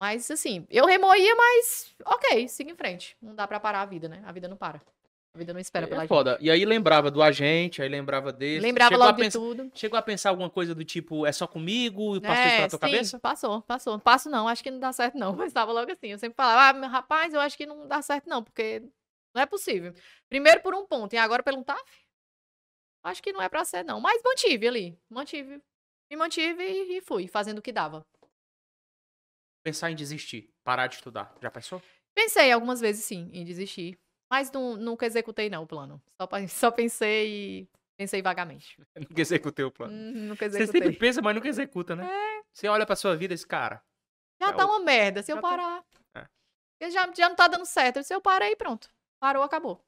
Mas 0.00 0.30
assim, 0.30 0.66
eu 0.70 0.86
remoía, 0.86 1.34
mas 1.36 1.94
ok, 2.06 2.48
siga 2.48 2.70
em 2.70 2.76
frente. 2.76 3.16
Não 3.20 3.34
dá 3.34 3.46
pra 3.48 3.60
parar 3.60 3.82
a 3.82 3.86
vida, 3.86 4.08
né? 4.08 4.22
A 4.24 4.32
vida 4.32 4.48
não 4.48 4.56
para. 4.56 4.80
A 5.34 5.38
vida 5.38 5.52
não 5.52 5.60
espera 5.60 5.86
pela 5.86 6.00
É 6.00 6.04
gente. 6.04 6.08
foda. 6.08 6.38
E 6.40 6.50
aí 6.50 6.64
lembrava 6.64 7.10
do 7.10 7.22
agente, 7.22 7.82
aí 7.82 7.88
lembrava 7.88 8.32
desse. 8.32 8.60
Lembrava 8.60 8.90
Chegou 8.92 9.06
logo 9.06 9.22
de 9.22 9.30
tudo. 9.30 9.70
Chegou 9.74 9.98
a 9.98 10.02
pensar 10.02 10.30
alguma 10.30 10.48
coisa 10.50 10.74
do 10.74 10.84
tipo, 10.84 11.26
é 11.26 11.32
só 11.32 11.46
comigo? 11.46 12.16
E 12.16 12.20
passou 12.20 12.44
isso 12.44 12.52
É, 12.52 12.56
pela 12.56 12.68
tua 12.68 12.78
sim, 12.78 12.80
cabeça? 12.80 13.20
Passou, 13.20 13.62
passou. 13.62 13.98
Passo 14.00 14.30
não, 14.30 14.48
acho 14.48 14.62
que 14.62 14.70
não 14.70 14.80
dá 14.80 14.92
certo 14.92 15.16
não. 15.18 15.32
Mas 15.36 15.52
tava 15.52 15.70
logo 15.72 15.92
assim. 15.92 16.08
Eu 16.08 16.18
sempre 16.18 16.34
falava, 16.36 16.68
ah, 16.70 16.80
meu 16.80 16.88
rapaz, 16.88 17.32
eu 17.34 17.40
acho 17.40 17.56
que 17.56 17.66
não 17.66 17.86
dá 17.86 18.00
certo 18.02 18.28
não, 18.28 18.42
porque 18.42 18.82
não 19.34 19.42
é 19.42 19.46
possível. 19.46 19.92
Primeiro 20.28 20.60
por 20.62 20.74
um 20.74 20.86
ponto, 20.86 21.12
e 21.12 21.18
agora 21.18 21.42
pelo 21.42 21.58
um 21.58 21.62
TAF? 21.64 21.82
Acho 23.04 23.22
que 23.22 23.32
não 23.32 23.40
é 23.40 23.48
pra 23.48 23.64
ser 23.64 23.84
não. 23.84 24.00
Mas 24.00 24.20
mantive 24.24 24.66
ali, 24.66 24.98
mantive. 25.08 25.62
Me 26.10 26.16
mantive 26.16 26.62
e, 26.62 26.98
e 26.98 27.00
fui, 27.02 27.28
fazendo 27.28 27.58
o 27.58 27.62
que 27.62 27.70
dava. 27.70 28.04
Pensar 29.62 29.90
em 29.90 29.94
desistir, 29.94 30.50
parar 30.64 30.86
de 30.86 30.94
estudar. 30.96 31.34
Já 31.42 31.50
pensou? 31.50 31.82
Pensei 32.14 32.50
algumas 32.50 32.80
vezes 32.80 33.04
sim 33.04 33.28
em 33.32 33.44
desistir, 33.44 33.98
mas 34.30 34.50
nu- 34.52 34.76
nunca 34.76 35.06
executei 35.06 35.48
não 35.50 35.62
o 35.62 35.66
plano. 35.66 36.00
Só, 36.20 36.28
só 36.48 36.70
pensei 36.70 37.60
e 37.62 37.68
pensei 37.96 38.22
vagamente. 38.22 38.76
Nunca 38.96 39.20
executei 39.20 39.64
o 39.64 39.70
plano. 39.72 39.92
Hum, 39.92 40.28
nunca 40.28 40.48
Você 40.48 40.56
executei. 40.58 40.82
sempre 40.82 40.98
pensa, 40.98 41.20
mas 41.22 41.34
nunca 41.34 41.48
executa, 41.48 41.96
né? 41.96 42.08
Você 42.52 42.68
olha 42.68 42.86
pra 42.86 42.94
sua 42.96 43.16
vida 43.16 43.34
esse 43.34 43.46
cara. 43.46 43.82
Já 44.40 44.48
Já 44.48 44.52
tá 44.52 44.64
o- 44.66 44.68
uma 44.68 44.80
merda, 44.80 45.22
se 45.22 45.32
eu 45.32 45.36
já 45.36 45.42
tá- 45.42 45.48
parar. 45.48 45.84
É. 46.14 46.26
Porque 46.78 46.92
Já, 46.92 47.12
já 47.12 47.28
não 47.28 47.34
tá 47.36 47.48
dando 47.48 47.66
certo. 47.66 48.02
Se 48.04 48.14
eu 48.14 48.20
parei, 48.20 48.54
pronto. 48.54 48.88
Parou, 49.20 49.42
acabou. 49.42 49.84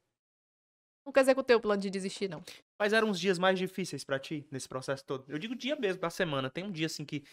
Nunca 1.05 1.19
executei 1.21 1.55
o 1.55 1.61
plano 1.61 1.81
de 1.81 1.89
desistir, 1.89 2.29
não. 2.29 2.43
Quais 2.77 2.93
eram 2.93 3.09
os 3.09 3.19
dias 3.19 3.39
mais 3.39 3.57
difíceis 3.57 4.03
pra 4.03 4.19
ti 4.19 4.45
nesse 4.51 4.67
processo 4.67 5.03
todo? 5.05 5.25
Eu 5.27 5.39
digo 5.39 5.55
dia 5.55 5.75
mesmo, 5.75 5.99
da 6.01 6.09
semana. 6.09 6.49
Tem 6.49 6.63
um 6.63 6.71
dia 6.71 6.85
assim 6.87 7.03
que, 7.05 7.23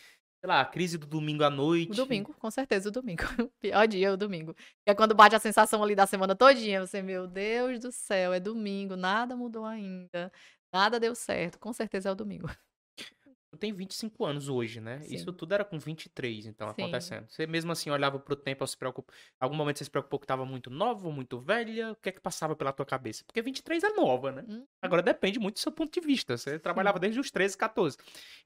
sei 0.41 0.49
lá, 0.49 0.61
a 0.61 0.65
crise 0.65 0.97
do 0.97 1.07
domingo 1.07 1.43
à 1.43 1.51
noite. 1.51 1.93
O 1.93 1.95
domingo, 1.95 2.35
com 2.35 2.51
certeza, 2.51 2.89
o 2.89 2.93
domingo. 2.93 3.23
O 3.41 3.49
pior 3.61 3.87
dia 3.89 4.09
é 4.09 4.13
o 4.13 4.17
domingo. 4.17 4.55
É 4.87 4.95
quando 4.95 5.15
bate 5.15 5.35
a 5.35 5.41
sensação 5.41 5.83
ali 5.83 5.95
da 5.95 6.07
semana 6.07 6.37
todinha. 6.37 6.87
Você, 6.87 7.03
meu 7.03 7.27
Deus 7.27 7.81
do 7.81 7.91
céu, 7.91 8.33
é 8.33 8.41
domingo, 8.41 8.97
nada 8.97 9.37
mudou 9.37 9.65
ainda. 9.65 10.33
Nada 10.73 11.01
deu 11.01 11.15
certo. 11.15 11.59
Com 11.59 11.73
certeza 11.73 12.09
é 12.09 12.13
o 12.13 12.15
domingo. 12.15 12.49
Tem 13.59 13.73
25 13.73 14.25
anos 14.25 14.49
hoje, 14.49 14.81
né? 14.81 15.01
Sim. 15.01 15.15
Isso 15.15 15.33
tudo 15.33 15.55
era 15.55 15.65
com 15.65 15.79
23, 15.79 16.47
então, 16.47 16.69
Sim. 16.69 16.83
acontecendo. 16.83 17.27
Você 17.29 17.47
mesmo 17.47 17.73
assim 17.73 17.91
olhava 17.91 18.19
pro 18.19 18.37
tempo, 18.37 18.67
se 18.67 18.77
preocupa... 18.77 19.13
algum 19.41 19.57
momento 19.57 19.79
você 19.79 19.85
se 19.85 19.91
preocupou 19.91 20.19
que 20.21 20.27
tava 20.27 20.45
muito 20.45 20.71
nova 20.71 21.11
muito 21.11 21.39
velha? 21.39 21.93
O 21.93 21.97
que 21.97 22.09
é 22.09 22.13
que 22.13 22.21
passava 22.21 22.55
pela 22.55 22.73
tua 22.73 22.87
cabeça? 22.87 23.25
Porque 23.25 23.41
23 23.41 23.83
é 23.85 23.91
nova, 23.91 24.33
né? 24.33 24.45
Hum. 24.49 24.67
Agora 24.83 25.03
depende 25.03 25.39
muito 25.39 25.55
do 25.55 25.61
seu 25.61 25.73
ponto 25.73 25.93
de 25.93 26.07
vista. 26.07 26.37
Você 26.37 26.59
trabalhava 26.59 26.99
desde 26.99 27.19
os 27.19 27.31
13, 27.31 27.57
14. 27.57 27.97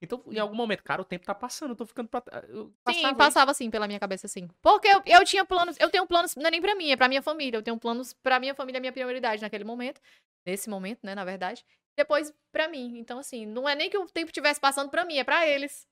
Então, 0.00 0.22
em 0.30 0.38
algum 0.38 0.54
momento, 0.54 0.82
cara, 0.82 1.02
o 1.02 1.04
tempo 1.04 1.24
tá 1.24 1.34
passando, 1.34 1.70
eu 1.70 1.76
tô 1.76 1.86
ficando 1.86 2.08
pra... 2.08 2.22
eu 2.48 2.66
Sim, 2.66 2.74
passava 2.84 3.14
passava 3.14 3.50
assim 3.50 3.70
pela 3.70 3.86
minha 3.86 3.98
cabeça, 3.98 4.28
sim. 4.28 4.48
Porque 4.60 4.88
eu, 4.88 5.02
eu 5.06 5.24
tinha 5.24 5.44
planos, 5.44 5.76
eu 5.80 5.90
tenho 5.90 6.06
planos, 6.06 6.34
não 6.36 6.46
é 6.46 6.50
nem 6.50 6.60
pra 6.60 6.74
mim, 6.74 6.90
é 6.90 6.96
pra 6.96 7.08
minha 7.08 7.22
família. 7.22 7.58
Eu 7.58 7.62
tenho 7.62 7.78
planos 7.78 8.12
pra 8.12 8.38
minha 8.38 8.54
família, 8.54 8.78
é 8.78 8.80
minha 8.80 8.92
prioridade 8.92 9.42
naquele 9.42 9.64
momento. 9.64 10.00
Nesse 10.46 10.68
momento, 10.68 11.00
né, 11.04 11.14
na 11.14 11.24
verdade. 11.24 11.64
Depois 11.96 12.32
pra 12.50 12.68
mim. 12.68 12.98
Então, 12.98 13.18
assim, 13.18 13.46
não 13.46 13.68
é 13.68 13.74
nem 13.74 13.90
que 13.90 13.98
o 13.98 14.06
tempo 14.06 14.28
estivesse 14.28 14.60
passando 14.60 14.90
pra 14.90 15.04
mim, 15.04 15.18
é 15.18 15.24
pra 15.24 15.46
eles. 15.46 15.86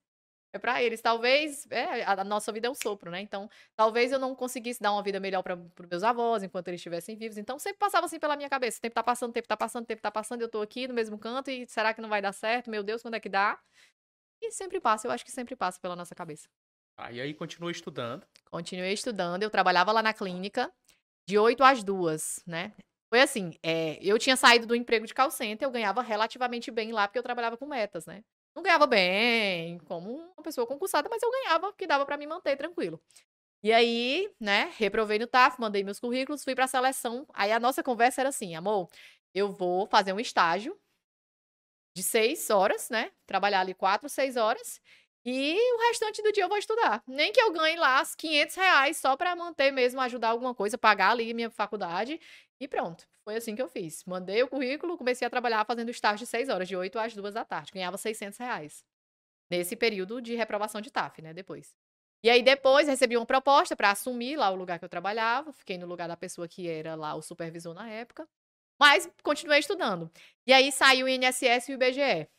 É 0.53 0.59
pra 0.59 0.83
eles. 0.83 1.01
Talvez, 1.01 1.65
é, 1.69 2.03
a, 2.03 2.23
nossa 2.23 2.51
vida 2.51 2.67
é 2.67 2.69
um 2.69 2.75
sopro, 2.75 3.09
né? 3.09 3.21
Então, 3.21 3.49
talvez 3.75 4.11
eu 4.11 4.19
não 4.19 4.35
conseguisse 4.35 4.81
dar 4.81 4.91
uma 4.91 5.01
vida 5.01 5.19
melhor 5.19 5.41
para 5.41 5.55
meus 5.89 6.03
avós 6.03 6.43
enquanto 6.43 6.67
eles 6.67 6.79
estivessem 6.79 7.15
vivos. 7.15 7.37
Então, 7.37 7.57
sempre 7.57 7.79
passava 7.79 8.05
assim 8.05 8.19
pela 8.19 8.35
minha 8.35 8.49
cabeça. 8.49 8.77
O 8.77 8.81
tempo 8.81 8.95
tá 8.95 9.03
passando, 9.03 9.29
o 9.29 9.33
tempo 9.33 9.47
tá 9.47 9.55
passando, 9.55 9.83
o 9.83 9.87
tempo 9.87 10.01
tá 10.01 10.11
passando, 10.11 10.41
eu 10.41 10.49
tô 10.49 10.61
aqui 10.61 10.87
no 10.87 10.93
mesmo 10.93 11.17
canto 11.17 11.49
e 11.49 11.65
será 11.67 11.93
que 11.93 12.01
não 12.01 12.09
vai 12.09 12.21
dar 12.21 12.33
certo? 12.33 12.69
Meu 12.69 12.83
Deus, 12.83 13.01
quando 13.01 13.15
é 13.15 13.19
que 13.19 13.29
dá? 13.29 13.59
E 14.41 14.51
sempre 14.51 14.81
passa, 14.81 15.07
eu 15.07 15.11
acho 15.11 15.23
que 15.23 15.31
sempre 15.31 15.55
passa 15.55 15.79
pela 15.79 15.95
nossa 15.95 16.15
cabeça. 16.15 16.49
Ah, 16.97 17.11
e 17.11 17.21
aí 17.21 17.33
continua 17.33 17.71
estudando. 17.71 18.25
Continuei 18.49 18.93
estudando, 18.93 19.43
eu 19.43 19.49
trabalhava 19.49 19.91
lá 19.91 20.03
na 20.03 20.13
clínica 20.13 20.71
de 21.27 21.37
8 21.37 21.63
às 21.63 21.83
2, 21.83 22.43
né? 22.45 22.73
Foi 23.11 23.19
assim, 23.21 23.51
é, 23.61 23.99
eu 24.01 24.17
tinha 24.17 24.37
saído 24.37 24.65
do 24.65 24.73
emprego 24.75 25.05
de 25.05 25.13
call 25.13 25.29
center, 25.29 25.67
eu 25.67 25.71
ganhava 25.71 26.01
relativamente 26.01 26.71
bem 26.71 26.93
lá, 26.93 27.07
porque 27.07 27.19
eu 27.19 27.23
trabalhava 27.23 27.57
com 27.57 27.65
metas, 27.65 28.05
né? 28.05 28.23
Não 28.55 28.63
ganhava 28.63 28.87
bem, 28.87 29.79
como 29.79 30.13
uma 30.13 30.43
pessoa 30.43 30.65
concursada, 30.65 31.09
mas 31.09 31.21
eu 31.21 31.29
ganhava 31.29 31.73
que 31.73 31.85
dava 31.85 32.05
pra 32.05 32.15
me 32.17 32.25
manter 32.25 32.55
tranquilo. 32.55 33.01
E 33.63 33.73
aí, 33.73 34.31
né, 34.39 34.73
reprovei 34.77 35.19
no 35.19 35.27
TAF, 35.27 35.59
mandei 35.61 35.83
meus 35.83 35.99
currículos, 35.99 36.43
fui 36.43 36.55
pra 36.55 36.67
seleção. 36.67 37.27
Aí 37.33 37.51
a 37.51 37.59
nossa 37.59 37.83
conversa 37.83 38.21
era 38.21 38.29
assim, 38.29 38.55
amor, 38.55 38.89
eu 39.33 39.51
vou 39.51 39.87
fazer 39.87 40.13
um 40.13 40.19
estágio 40.19 40.77
de 41.95 42.03
seis 42.03 42.49
horas, 42.49 42.89
né? 42.89 43.11
Trabalhar 43.25 43.61
ali 43.61 43.73
quatro, 43.73 44.07
seis 44.09 44.37
horas. 44.37 44.79
E 45.25 45.55
o 45.75 45.87
restante 45.89 46.21
do 46.23 46.31
dia 46.31 46.43
eu 46.43 46.49
vou 46.49 46.57
estudar. 46.57 47.03
Nem 47.07 47.31
que 47.31 47.39
eu 47.39 47.51
ganhe 47.51 47.77
lá 47.77 48.01
os 48.01 48.15
500 48.15 48.55
reais 48.55 48.97
só 48.97 49.15
pra 49.15 49.35
manter 49.35 49.71
mesmo, 49.71 50.01
ajudar 50.01 50.29
alguma 50.29 50.55
coisa, 50.55 50.77
pagar 50.77 51.11
ali 51.11 51.33
minha 51.33 51.49
faculdade. 51.51 52.19
E 52.61 52.67
pronto. 52.67 53.07
Foi 53.23 53.35
assim 53.35 53.55
que 53.55 53.61
eu 53.61 53.67
fiz. 53.67 54.03
Mandei 54.05 54.43
o 54.43 54.47
currículo, 54.47 54.95
comecei 54.95 55.25
a 55.25 55.31
trabalhar 55.31 55.65
fazendo 55.65 55.89
estágio 55.89 56.19
de 56.19 56.27
6 56.27 56.47
horas, 56.47 56.67
de 56.67 56.75
8 56.75 56.99
às 56.99 57.15
2 57.15 57.33
da 57.33 57.43
tarde. 57.43 57.71
Ganhava 57.73 57.97
600 57.97 58.37
reais. 58.37 58.85
Nesse 59.49 59.75
período 59.75 60.21
de 60.21 60.35
reprovação 60.35 60.79
de 60.79 60.91
TAF, 60.91 61.23
né? 61.23 61.33
Depois. 61.33 61.75
E 62.23 62.29
aí 62.29 62.43
depois 62.43 62.87
recebi 62.87 63.17
uma 63.17 63.25
proposta 63.25 63.75
pra 63.75 63.89
assumir 63.89 64.37
lá 64.37 64.51
o 64.51 64.55
lugar 64.55 64.77
que 64.77 64.85
eu 64.85 64.89
trabalhava. 64.89 65.51
Fiquei 65.51 65.79
no 65.79 65.87
lugar 65.87 66.07
da 66.07 66.15
pessoa 66.15 66.47
que 66.47 66.69
era 66.69 66.93
lá 66.93 67.15
o 67.15 67.21
supervisor 67.23 67.73
na 67.73 67.89
época. 67.89 68.29
Mas 68.79 69.09
continuei 69.23 69.57
estudando. 69.57 70.11
E 70.45 70.53
aí 70.53 70.71
saiu 70.71 71.07
o 71.07 71.09
INSS 71.09 71.67
e 71.67 71.71
o 71.71 71.73
IBGE. 71.73 72.29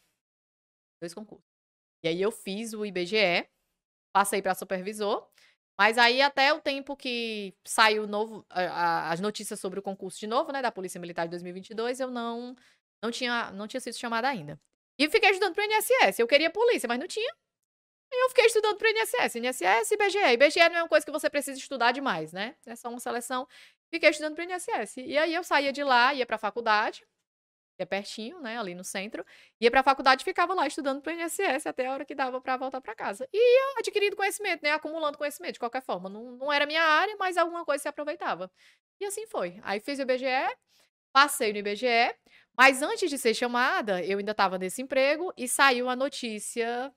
Dois 1.01 1.13
concursos. 1.13 1.51
E 2.05 2.09
aí 2.09 2.23
eu 2.23 2.31
fiz 2.31 2.73
o 2.75 2.87
IBGE, 2.87 3.49
passei 4.13 4.41
para 4.41 4.55
supervisor, 4.55 5.29
mas 5.79 5.99
aí 5.99 6.21
até 6.23 6.53
o 6.53 6.61
tempo 6.61 6.97
que 6.97 7.55
saiu 7.67 8.07
novo, 8.07 8.45
a- 8.51 8.63
a- 8.63 9.11
as 9.13 9.21
notícias 9.21 9.61
sobre 9.61 9.79
o 9.81 9.83
concurso 9.83 10.19
de 10.21 10.27
novo, 10.27 10.53
né, 10.53 10.63
da 10.63 10.71
Polícia 10.73 11.01
Militar 11.01 11.25
de 11.27 11.31
2022, 11.31 12.01
eu 12.01 12.11
não 12.11 12.55
não 13.03 13.11
tinha 13.11 13.51
não 13.53 13.67
tinha 13.69 13.81
sido 13.81 13.97
chamada 13.97 14.29
ainda. 14.29 14.61
E 14.99 15.09
fiquei 15.11 15.31
estudando 15.31 15.55
para 15.55 15.63
o 15.65 15.67
INSS. 15.67 16.19
Eu 16.21 16.27
queria 16.29 16.51
polícia, 16.51 16.87
mas 16.89 16.99
não 16.99 17.07
tinha. 17.09 17.33
E 18.13 18.25
eu 18.25 18.29
fiquei 18.31 18.47
estudando 18.47 18.77
para 18.79 18.87
o 18.89 18.91
INSS, 18.91 19.37
INSS 19.39 19.91
e 19.93 19.95
IBGE. 19.95 20.19
IBGE 20.35 20.69
não 20.69 20.77
é 20.79 20.83
uma 20.83 20.89
coisa 20.89 21.05
que 21.07 21.13
você 21.13 21.31
precisa 21.31 21.59
estudar 21.59 21.93
demais, 21.93 22.33
né? 22.33 22.55
É 22.67 22.77
só 22.77 22.89
uma 22.91 23.01
seleção. 23.01 23.49
Fiquei 23.93 24.11
estudando 24.11 24.35
para 24.37 24.45
o 24.45 24.49
INSS. 24.51 24.99
E 24.99 25.17
aí 25.19 25.35
eu 25.35 25.43
saía 25.45 25.73
de 25.73 25.83
lá, 25.85 26.15
ia 26.15 26.27
para 26.27 26.37
a 26.37 26.39
faculdade, 26.39 27.05
é 27.83 27.87
pertinho, 27.87 28.41
né, 28.41 28.59
ali 28.59 28.75
no 28.75 28.85
centro. 28.85 29.25
Ia 29.61 29.71
pra 29.71 29.83
faculdade 29.83 30.23
e 30.23 30.25
ficava 30.25 30.55
lá 30.55 30.67
estudando 30.67 31.01
pro 31.03 31.13
INSS 31.13 31.67
até 31.67 31.87
a 31.87 31.93
hora 31.93 32.05
que 32.05 32.15
dava 32.15 32.41
pra 32.41 32.57
voltar 32.57 32.81
pra 32.81 32.95
casa. 32.95 33.29
E 33.33 33.39
ia 33.39 33.79
adquirindo 33.79 34.17
conhecimento, 34.17 34.63
né? 34.63 34.73
Acumulando 34.73 35.19
conhecimento 35.19 35.55
de 35.55 35.59
qualquer 35.59 35.83
forma. 35.83 36.09
Não, 36.09 36.33
não 36.33 36.53
era 36.53 36.67
minha 36.67 36.83
área, 36.83 37.17
mas 37.19 37.37
alguma 37.37 37.65
coisa 37.65 37.83
se 37.83 37.89
aproveitava. 37.89 38.51
E 39.01 39.05
assim 39.05 39.27
foi. 39.27 39.59
Aí 39.63 39.81
fiz 39.81 39.99
o 39.99 40.03
IBGE, 40.03 40.27
passei 41.13 41.53
no 41.53 41.59
IBGE, 41.59 42.15
mas 42.57 42.83
antes 42.83 43.11
de 43.11 43.19
ser 43.19 43.35
chamada, 43.35 44.05
eu 44.05 44.19
ainda 44.19 44.33
estava 44.33 44.59
nesse 44.59 44.83
emprego 44.83 45.33
e 45.37 45.49
saiu 45.49 45.89
a 45.89 45.97
notícia 45.97 46.93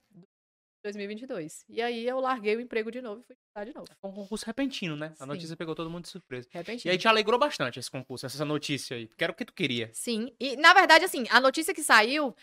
2022. 0.86 1.66
E 1.68 1.82
aí 1.82 2.08
eu 2.08 2.20
larguei 2.20 2.56
o 2.56 2.62
emprego 2.62 2.92
de 2.92 3.02
novo 3.02 3.22
e 3.22 3.24
fui 3.24 3.36
estudar 3.36 3.66
de 3.66 3.74
novo. 3.74 3.88
Foi 4.00 4.10
um 4.10 4.14
concurso 4.14 4.46
repentino, 4.46 4.96
né? 4.96 5.14
A 5.20 5.24
Sim. 5.24 5.28
notícia 5.28 5.58
pegou 5.58 5.74
todo 5.76 5.90
mundo 5.90 6.04
de 6.04 6.10
surpresa. 6.10 6.48
E 6.54 6.58
Repentino. 6.58 6.92
aí 6.92 6.98
te 6.98 7.08
alegrou 7.08 7.40
bastante 7.40 7.80
esse 7.80 7.90
concurso, 7.90 8.26
essa 8.26 8.46
notícia 8.46 8.96
aí. 8.96 9.08
Porque 9.08 9.24
era 9.24 9.34
o 9.34 9.36
que 9.36 9.46
tu 9.46 9.54
queria. 9.54 9.90
Sim, 9.94 10.32
e 10.40 10.56
na 10.58 10.74
verdade, 10.74 11.04
assim, 11.04 11.26
a 11.30 11.40
notícia 11.40 11.74
que 11.74 11.84
saiu 11.84 12.36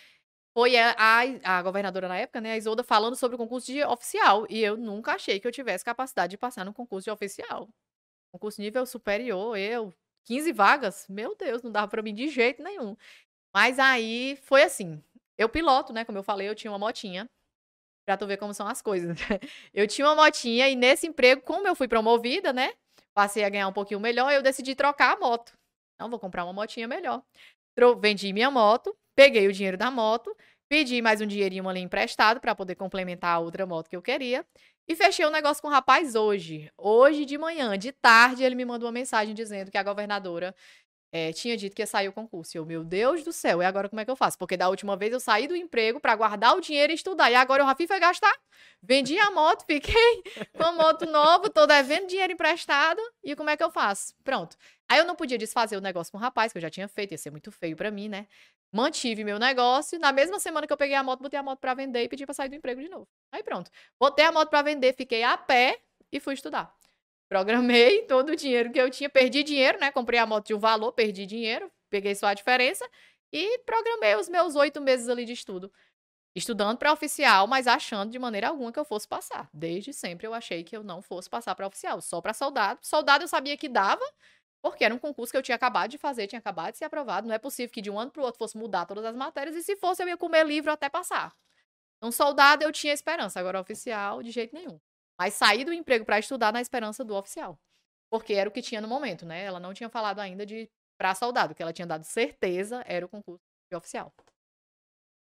foi 0.55 0.77
a, 0.77 0.95
a, 0.99 1.59
a 1.59 1.63
governadora 1.63 2.09
na 2.09 2.19
época, 2.19 2.41
né, 2.41 2.53
a 2.53 2.57
Isolda, 2.57 2.83
falando 2.83 3.17
sobre 3.17 3.37
o 3.37 3.39
concurso 3.39 3.67
de 3.73 3.83
oficial. 3.85 4.47
E 4.51 4.63
eu 4.63 4.77
nunca 4.77 5.13
achei 5.15 5.41
que 5.41 5.47
eu 5.47 5.53
tivesse 5.53 5.85
capacidade 5.85 6.33
de 6.33 6.39
passar 6.39 6.65
no 6.65 6.75
concurso 6.75 7.05
de 7.05 7.11
oficial. 7.11 7.69
Concurso 8.33 8.61
nível 8.61 8.85
superior, 8.85 9.57
eu, 9.57 9.95
15 10.25 10.53
vagas, 10.53 11.07
meu 11.09 11.37
Deus, 11.37 11.63
não 11.63 11.71
dava 11.71 11.89
pra 11.89 12.03
mim 12.03 12.15
de 12.15 12.29
jeito 12.29 12.63
nenhum. 12.63 12.97
Mas 13.55 13.79
aí 13.79 14.37
foi 14.43 14.63
assim, 14.63 15.03
eu 15.39 15.49
piloto, 15.49 15.93
né, 15.93 16.05
como 16.05 16.19
eu 16.19 16.23
falei, 16.23 16.49
eu 16.49 16.55
tinha 16.55 16.71
uma 16.71 16.79
motinha. 16.79 17.29
Pra 18.05 18.17
tu 18.17 18.27
ver 18.27 18.37
como 18.37 18.53
são 18.53 18.67
as 18.67 18.83
coisas. 18.83 19.17
Eu 19.73 19.87
tinha 19.87 20.07
uma 20.07 20.17
motinha 20.17 20.69
e 20.69 20.75
nesse 20.75 21.07
emprego, 21.07 21.43
como 21.43 21.67
eu 21.69 21.75
fui 21.75 21.87
promovida, 21.87 22.53
né, 22.53 22.73
passei 23.15 23.45
a 23.45 23.49
ganhar 23.49 23.69
um 23.69 23.73
pouquinho 23.73 24.01
melhor, 24.01 24.33
eu 24.33 24.43
decidi 24.43 24.75
trocar 24.75 25.17
a 25.17 25.21
moto. 25.21 25.53
Não, 25.99 26.11
vou 26.11 26.19
comprar 26.19 26.45
uma 26.45 26.53
motinha 26.53 26.89
melhor. 26.89 27.23
Vendi 28.01 28.33
minha 28.33 28.51
moto, 28.51 28.97
peguei 29.15 29.47
o 29.47 29.53
dinheiro 29.53 29.77
da 29.77 29.91
moto, 29.91 30.35
Pedi 30.73 31.03
mais 31.03 31.21
um 31.21 31.27
dinheirinho 31.27 31.69
ali 31.69 31.81
emprestado 31.81 32.41
para 32.41 32.55
poder 32.55 32.77
complementar 32.77 33.37
a 33.37 33.39
outra 33.39 33.67
moto 33.67 33.91
que 33.91 33.95
eu 33.95 34.01
queria. 34.01 34.43
E 34.89 34.97
fechei 34.97 35.23
o 35.23 35.29
um 35.29 35.31
negócio 35.31 35.61
com 35.61 35.69
o 35.69 35.71
rapaz 35.71 36.15
hoje. 36.15 36.73
Hoje 36.79 37.27
de 37.27 37.37
manhã, 37.37 37.77
de 37.77 37.93
tarde, 37.93 38.43
ele 38.43 38.55
me 38.55 38.65
mandou 38.65 38.87
uma 38.87 38.93
mensagem 38.93 39.35
dizendo 39.35 39.71
que 39.71 39.77
a 39.77 39.83
governadora 39.83 40.55
é, 41.13 41.31
tinha 41.31 41.57
dito 41.59 41.77
que 41.77 41.83
ia 41.83 41.87
sair 41.87 42.09
o 42.09 42.13
concurso. 42.13 42.57
E 42.57 42.59
eu, 42.59 42.65
meu 42.65 42.83
Deus 42.83 43.23
do 43.23 43.33
céu, 43.33 43.61
e 43.61 43.65
agora 43.67 43.87
como 43.87 44.01
é 44.01 44.05
que 44.05 44.11
eu 44.11 44.17
faço? 44.17 44.39
Porque 44.39 44.57
da 44.57 44.71
última 44.71 44.97
vez 44.97 45.13
eu 45.13 45.21
saí 45.21 45.47
do 45.47 45.55
emprego 45.55 46.01
para 46.01 46.17
guardar 46.17 46.57
o 46.57 46.61
dinheiro 46.61 46.91
e 46.91 46.95
estudar. 46.95 47.31
E 47.31 47.35
agora 47.35 47.63
o 47.63 47.67
Rafi 47.67 47.87
foi 47.87 48.01
gastar. 48.01 48.35
Vendi 48.83 49.19
a 49.19 49.31
moto, 49.31 49.65
fiquei 49.69 50.23
com 50.57 50.65
a 50.65 50.73
moto 50.73 51.05
nova, 51.05 51.51
tô 51.51 51.67
devendo 51.67 52.07
dinheiro 52.07 52.33
emprestado. 52.33 53.01
E 53.23 53.37
como 53.37 53.51
é 53.51 53.57
que 53.57 53.63
eu 53.63 53.71
faço? 53.71 54.15
Pronto. 54.25 54.57
Aí 54.89 54.99
eu 54.99 55.05
não 55.05 55.15
podia 55.15 55.37
desfazer 55.37 55.77
o 55.77 55.81
negócio 55.81 56.11
com 56.11 56.17
o 56.17 56.21
rapaz, 56.21 56.51
que 56.51 56.59
eu 56.59 56.63
já 56.63 56.71
tinha 56.71 56.89
feito, 56.89 57.13
ia 57.13 57.19
ser 57.19 57.31
muito 57.31 57.53
feio 57.53 57.77
para 57.77 57.91
mim, 57.91 58.09
né? 58.09 58.27
Mantive 58.73 59.23
meu 59.23 59.39
negócio. 59.39 59.99
Na 59.99 60.13
mesma 60.13 60.41
semana 60.41 60.67
que 60.67 60.73
eu 60.73 60.77
peguei 60.79 60.97
a 60.97 61.03
moto, 61.03 61.21
botei 61.21 61.39
a 61.39 61.43
moto 61.43 61.59
para 61.59 61.75
vender 61.75 62.05
e 62.05 62.09
pedi 62.09 62.25
para 62.25 62.35
sair 62.35 62.49
do 62.49 62.55
emprego 62.55 62.81
de 62.81 62.89
novo. 62.89 63.07
Aí 63.31 63.43
pronto. 63.43 63.71
Botei 64.01 64.25
a 64.25 64.33
moto 64.33 64.49
para 64.49 64.63
vender, 64.63 64.95
fiquei 64.95 65.23
a 65.23 65.37
pé 65.37 65.79
e 66.11 66.19
fui 66.19 66.33
estudar. 66.33 66.75
Programei 67.33 68.03
todo 68.03 68.29
o 68.29 68.37
dinheiro 68.37 68.71
que 68.71 68.79
eu 68.79 68.91
tinha, 68.91 69.09
perdi 69.09 69.43
dinheiro, 69.43 69.81
né? 69.81 69.91
Comprei 69.91 70.21
a 70.21 70.27
moto 70.27 70.49
de 70.49 70.55
um 70.55 70.59
valor, 70.59 70.93
perdi 70.93 71.25
dinheiro, 71.25 71.73
peguei 71.89 72.15
só 72.15 72.27
a 72.27 72.35
diferença 72.35 72.87
e 73.33 73.59
programei 73.61 74.15
os 74.17 74.29
meus 74.29 74.55
oito 74.55 74.83
meses 74.83 75.09
ali 75.09 75.25
de 75.25 75.33
estudo. 75.33 75.73
Estudando 76.37 76.77
para 76.77 76.93
oficial, 76.93 77.47
mas 77.47 77.67
achando 77.67 78.11
de 78.11 78.19
maneira 78.19 78.49
alguma 78.49 78.71
que 78.71 78.79
eu 78.79 78.85
fosse 78.85 79.09
passar. 79.09 79.49
Desde 79.51 79.95
sempre 79.95 80.27
eu 80.27 80.35
achei 80.35 80.63
que 80.63 80.77
eu 80.77 80.83
não 80.85 81.01
fosse 81.01 81.31
passar 81.31 81.55
para 81.55 81.67
oficial, 81.67 82.03
só 82.03 82.21
para 82.21 82.35
soldado. 82.35 82.81
Soldado 82.83 83.25
eu 83.25 83.29
sabia 83.29 83.57
que 83.57 83.67
dava, 83.67 84.05
porque 84.61 84.85
era 84.85 84.95
um 84.95 84.99
concurso 84.99 85.33
que 85.33 85.39
eu 85.39 85.43
tinha 85.43 85.57
acabado 85.57 85.91
de 85.91 85.97
fazer, 85.97 86.27
tinha 86.27 86.39
acabado 86.39 86.73
de 86.73 86.79
ser 86.81 86.85
aprovado. 86.85 87.27
Não 87.27 87.35
é 87.35 87.39
possível 87.39 87.73
que 87.73 87.81
de 87.81 87.91
um 87.91 87.99
ano 87.99 88.11
para 88.11 88.21
o 88.21 88.27
outro 88.27 88.39
fosse 88.39 88.59
mudar 88.59 88.85
todas 88.85 89.07
as 89.07 89.17
matérias, 89.17 89.57
e 89.57 89.63
se 89.63 89.75
fosse, 89.77 90.03
eu 90.03 90.09
ia 90.09 90.19
comer 90.19 90.45
livro 90.47 90.71
até 90.71 90.91
passar. 90.91 91.35
Um 92.03 92.13
soldado 92.13 92.63
eu 92.63 92.71
tinha 92.71 92.93
esperança, 92.93 93.41
agora 93.41 93.59
oficial, 93.59 94.23
de 94.23 94.31
jeito 94.31 94.55
nenhum. 94.55 94.79
Mas 95.23 95.35
saí 95.35 95.65
do 95.65 95.73
emprego 95.73 96.05
para 96.05 96.19
estudar 96.19 96.53
na 96.53 96.61
esperança 96.61 97.05
do 97.05 97.15
oficial. 97.15 97.57
Porque 98.11 98.35
era 98.35 98.49
o 98.49 98.53
que 98.53 98.61
tinha 98.61 98.81
no 98.81 98.89
momento, 98.89 99.25
né? 99.25 99.45
Ela 99.45 99.61
não 99.61 99.73
tinha 99.73 99.89
falado 99.89 100.19
ainda 100.19 100.45
de 100.45 100.69
para 100.99 101.15
soldado, 101.15 101.55
que 101.55 101.63
ela 101.63 101.73
tinha 101.73 101.87
dado 101.87 102.03
certeza 102.03 102.83
era 102.89 103.07
o 103.07 103.09
concurso 103.09 103.41
de 103.71 103.77
oficial. 103.77 104.13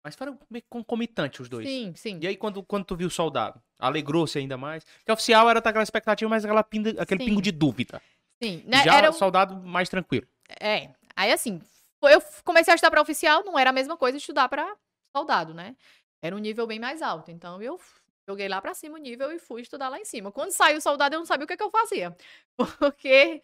Mas 0.05 0.13
foram 0.13 0.37
meio 0.51 0.63
concomitante 0.69 1.41
os 1.41 1.49
dois. 1.49 1.67
Sim, 1.67 1.95
sim. 1.95 2.19
E 2.21 2.27
aí, 2.27 2.37
quando, 2.37 2.61
quando 2.61 2.85
tu 2.85 2.95
viu 2.95 3.07
o 3.07 3.11
soldado, 3.11 3.59
alegrou-se 3.79 4.37
ainda 4.37 4.55
mais? 4.55 4.83
Porque 4.83 5.11
oficial 5.11 5.49
era 5.49 5.57
aquela 5.57 5.81
expectativa, 5.81 6.29
mas 6.29 6.45
aquela 6.45 6.63
pinda, 6.63 7.01
aquele 7.01 7.23
sim. 7.23 7.29
pingo 7.29 7.41
de 7.41 7.51
dúvida. 7.51 7.99
Sim. 8.41 8.63
Né? 8.67 8.83
Já 8.83 8.97
era 8.97 9.09
o 9.09 9.13
soldado 9.13 9.55
mais 9.55 9.89
tranquilo. 9.89 10.27
É. 10.59 10.91
Aí, 11.15 11.31
assim, 11.31 11.59
eu 12.03 12.21
comecei 12.43 12.71
a 12.71 12.75
estudar 12.75 12.91
para 12.91 13.01
oficial, 13.01 13.43
não 13.43 13.57
era 13.57 13.71
a 13.71 13.73
mesma 13.73 13.97
coisa 13.97 14.19
estudar 14.19 14.47
para 14.47 14.77
soldado, 15.11 15.55
né? 15.55 15.75
Era 16.21 16.35
um 16.35 16.39
nível 16.39 16.67
bem 16.67 16.79
mais 16.79 17.01
alto. 17.01 17.31
Então, 17.31 17.59
eu 17.59 17.79
Joguei 18.27 18.49
lá 18.49 18.61
pra 18.61 18.73
cima 18.73 18.95
o 18.95 19.01
nível 19.01 19.31
e 19.31 19.39
fui 19.39 19.61
estudar 19.61 19.87
lá 19.87 19.99
em 19.99 20.05
cima. 20.05 20.31
Quando 20.31 20.51
saiu 20.51 20.77
o 20.77 20.81
soldado, 20.81 21.15
eu 21.15 21.19
não 21.19 21.25
sabia 21.25 21.45
o 21.45 21.47
que, 21.47 21.53
é 21.53 21.57
que 21.57 21.63
eu 21.63 21.69
fazia. 21.71 22.15
Porque 22.57 23.41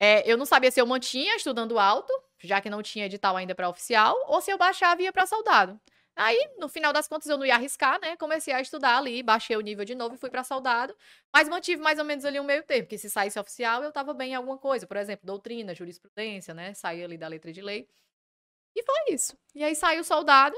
é, 0.00 0.30
eu 0.30 0.36
não 0.38 0.46
sabia 0.46 0.70
se 0.70 0.80
eu 0.80 0.86
mantinha 0.86 1.36
estudando 1.36 1.78
alto, 1.78 2.12
já 2.42 2.60
que 2.60 2.70
não 2.70 2.82
tinha 2.82 3.06
edital 3.06 3.36
ainda 3.36 3.54
para 3.54 3.68
oficial, 3.68 4.16
ou 4.28 4.40
se 4.40 4.50
eu 4.50 4.58
baixava 4.58 5.02
e 5.02 5.04
ia 5.04 5.12
pra 5.12 5.26
soldado. 5.26 5.78
Aí, 6.16 6.38
no 6.58 6.68
final 6.68 6.92
das 6.92 7.08
contas, 7.08 7.28
eu 7.28 7.38
não 7.38 7.46
ia 7.46 7.54
arriscar, 7.54 7.98
né? 8.00 8.16
Comecei 8.16 8.52
a 8.54 8.60
estudar 8.60 8.98
ali, 8.98 9.22
baixei 9.22 9.56
o 9.56 9.60
nível 9.60 9.84
de 9.84 9.94
novo 9.94 10.14
e 10.14 10.18
fui 10.18 10.30
para 10.30 10.44
soldado. 10.44 10.94
Mas 11.32 11.48
mantive 11.48 11.80
mais 11.82 11.98
ou 11.98 12.04
menos 12.04 12.24
ali 12.24 12.38
um 12.40 12.44
meio 12.44 12.62
tempo, 12.64 12.82
porque 12.84 12.98
se 12.98 13.08
saísse 13.10 13.38
oficial, 13.38 13.82
eu 13.82 13.92
tava 13.92 14.12
bem 14.14 14.32
em 14.32 14.34
alguma 14.34 14.58
coisa. 14.58 14.86
Por 14.86 14.96
exemplo, 14.98 15.26
doutrina, 15.26 15.74
jurisprudência, 15.74 16.52
né? 16.54 16.74
Saí 16.74 17.02
ali 17.02 17.16
da 17.18 17.28
letra 17.28 17.52
de 17.52 17.62
lei. 17.62 17.88
E 18.76 18.82
foi 18.84 19.14
isso. 19.14 19.36
E 19.54 19.64
aí 19.64 19.74
saiu 19.74 20.04
soldado, 20.04 20.56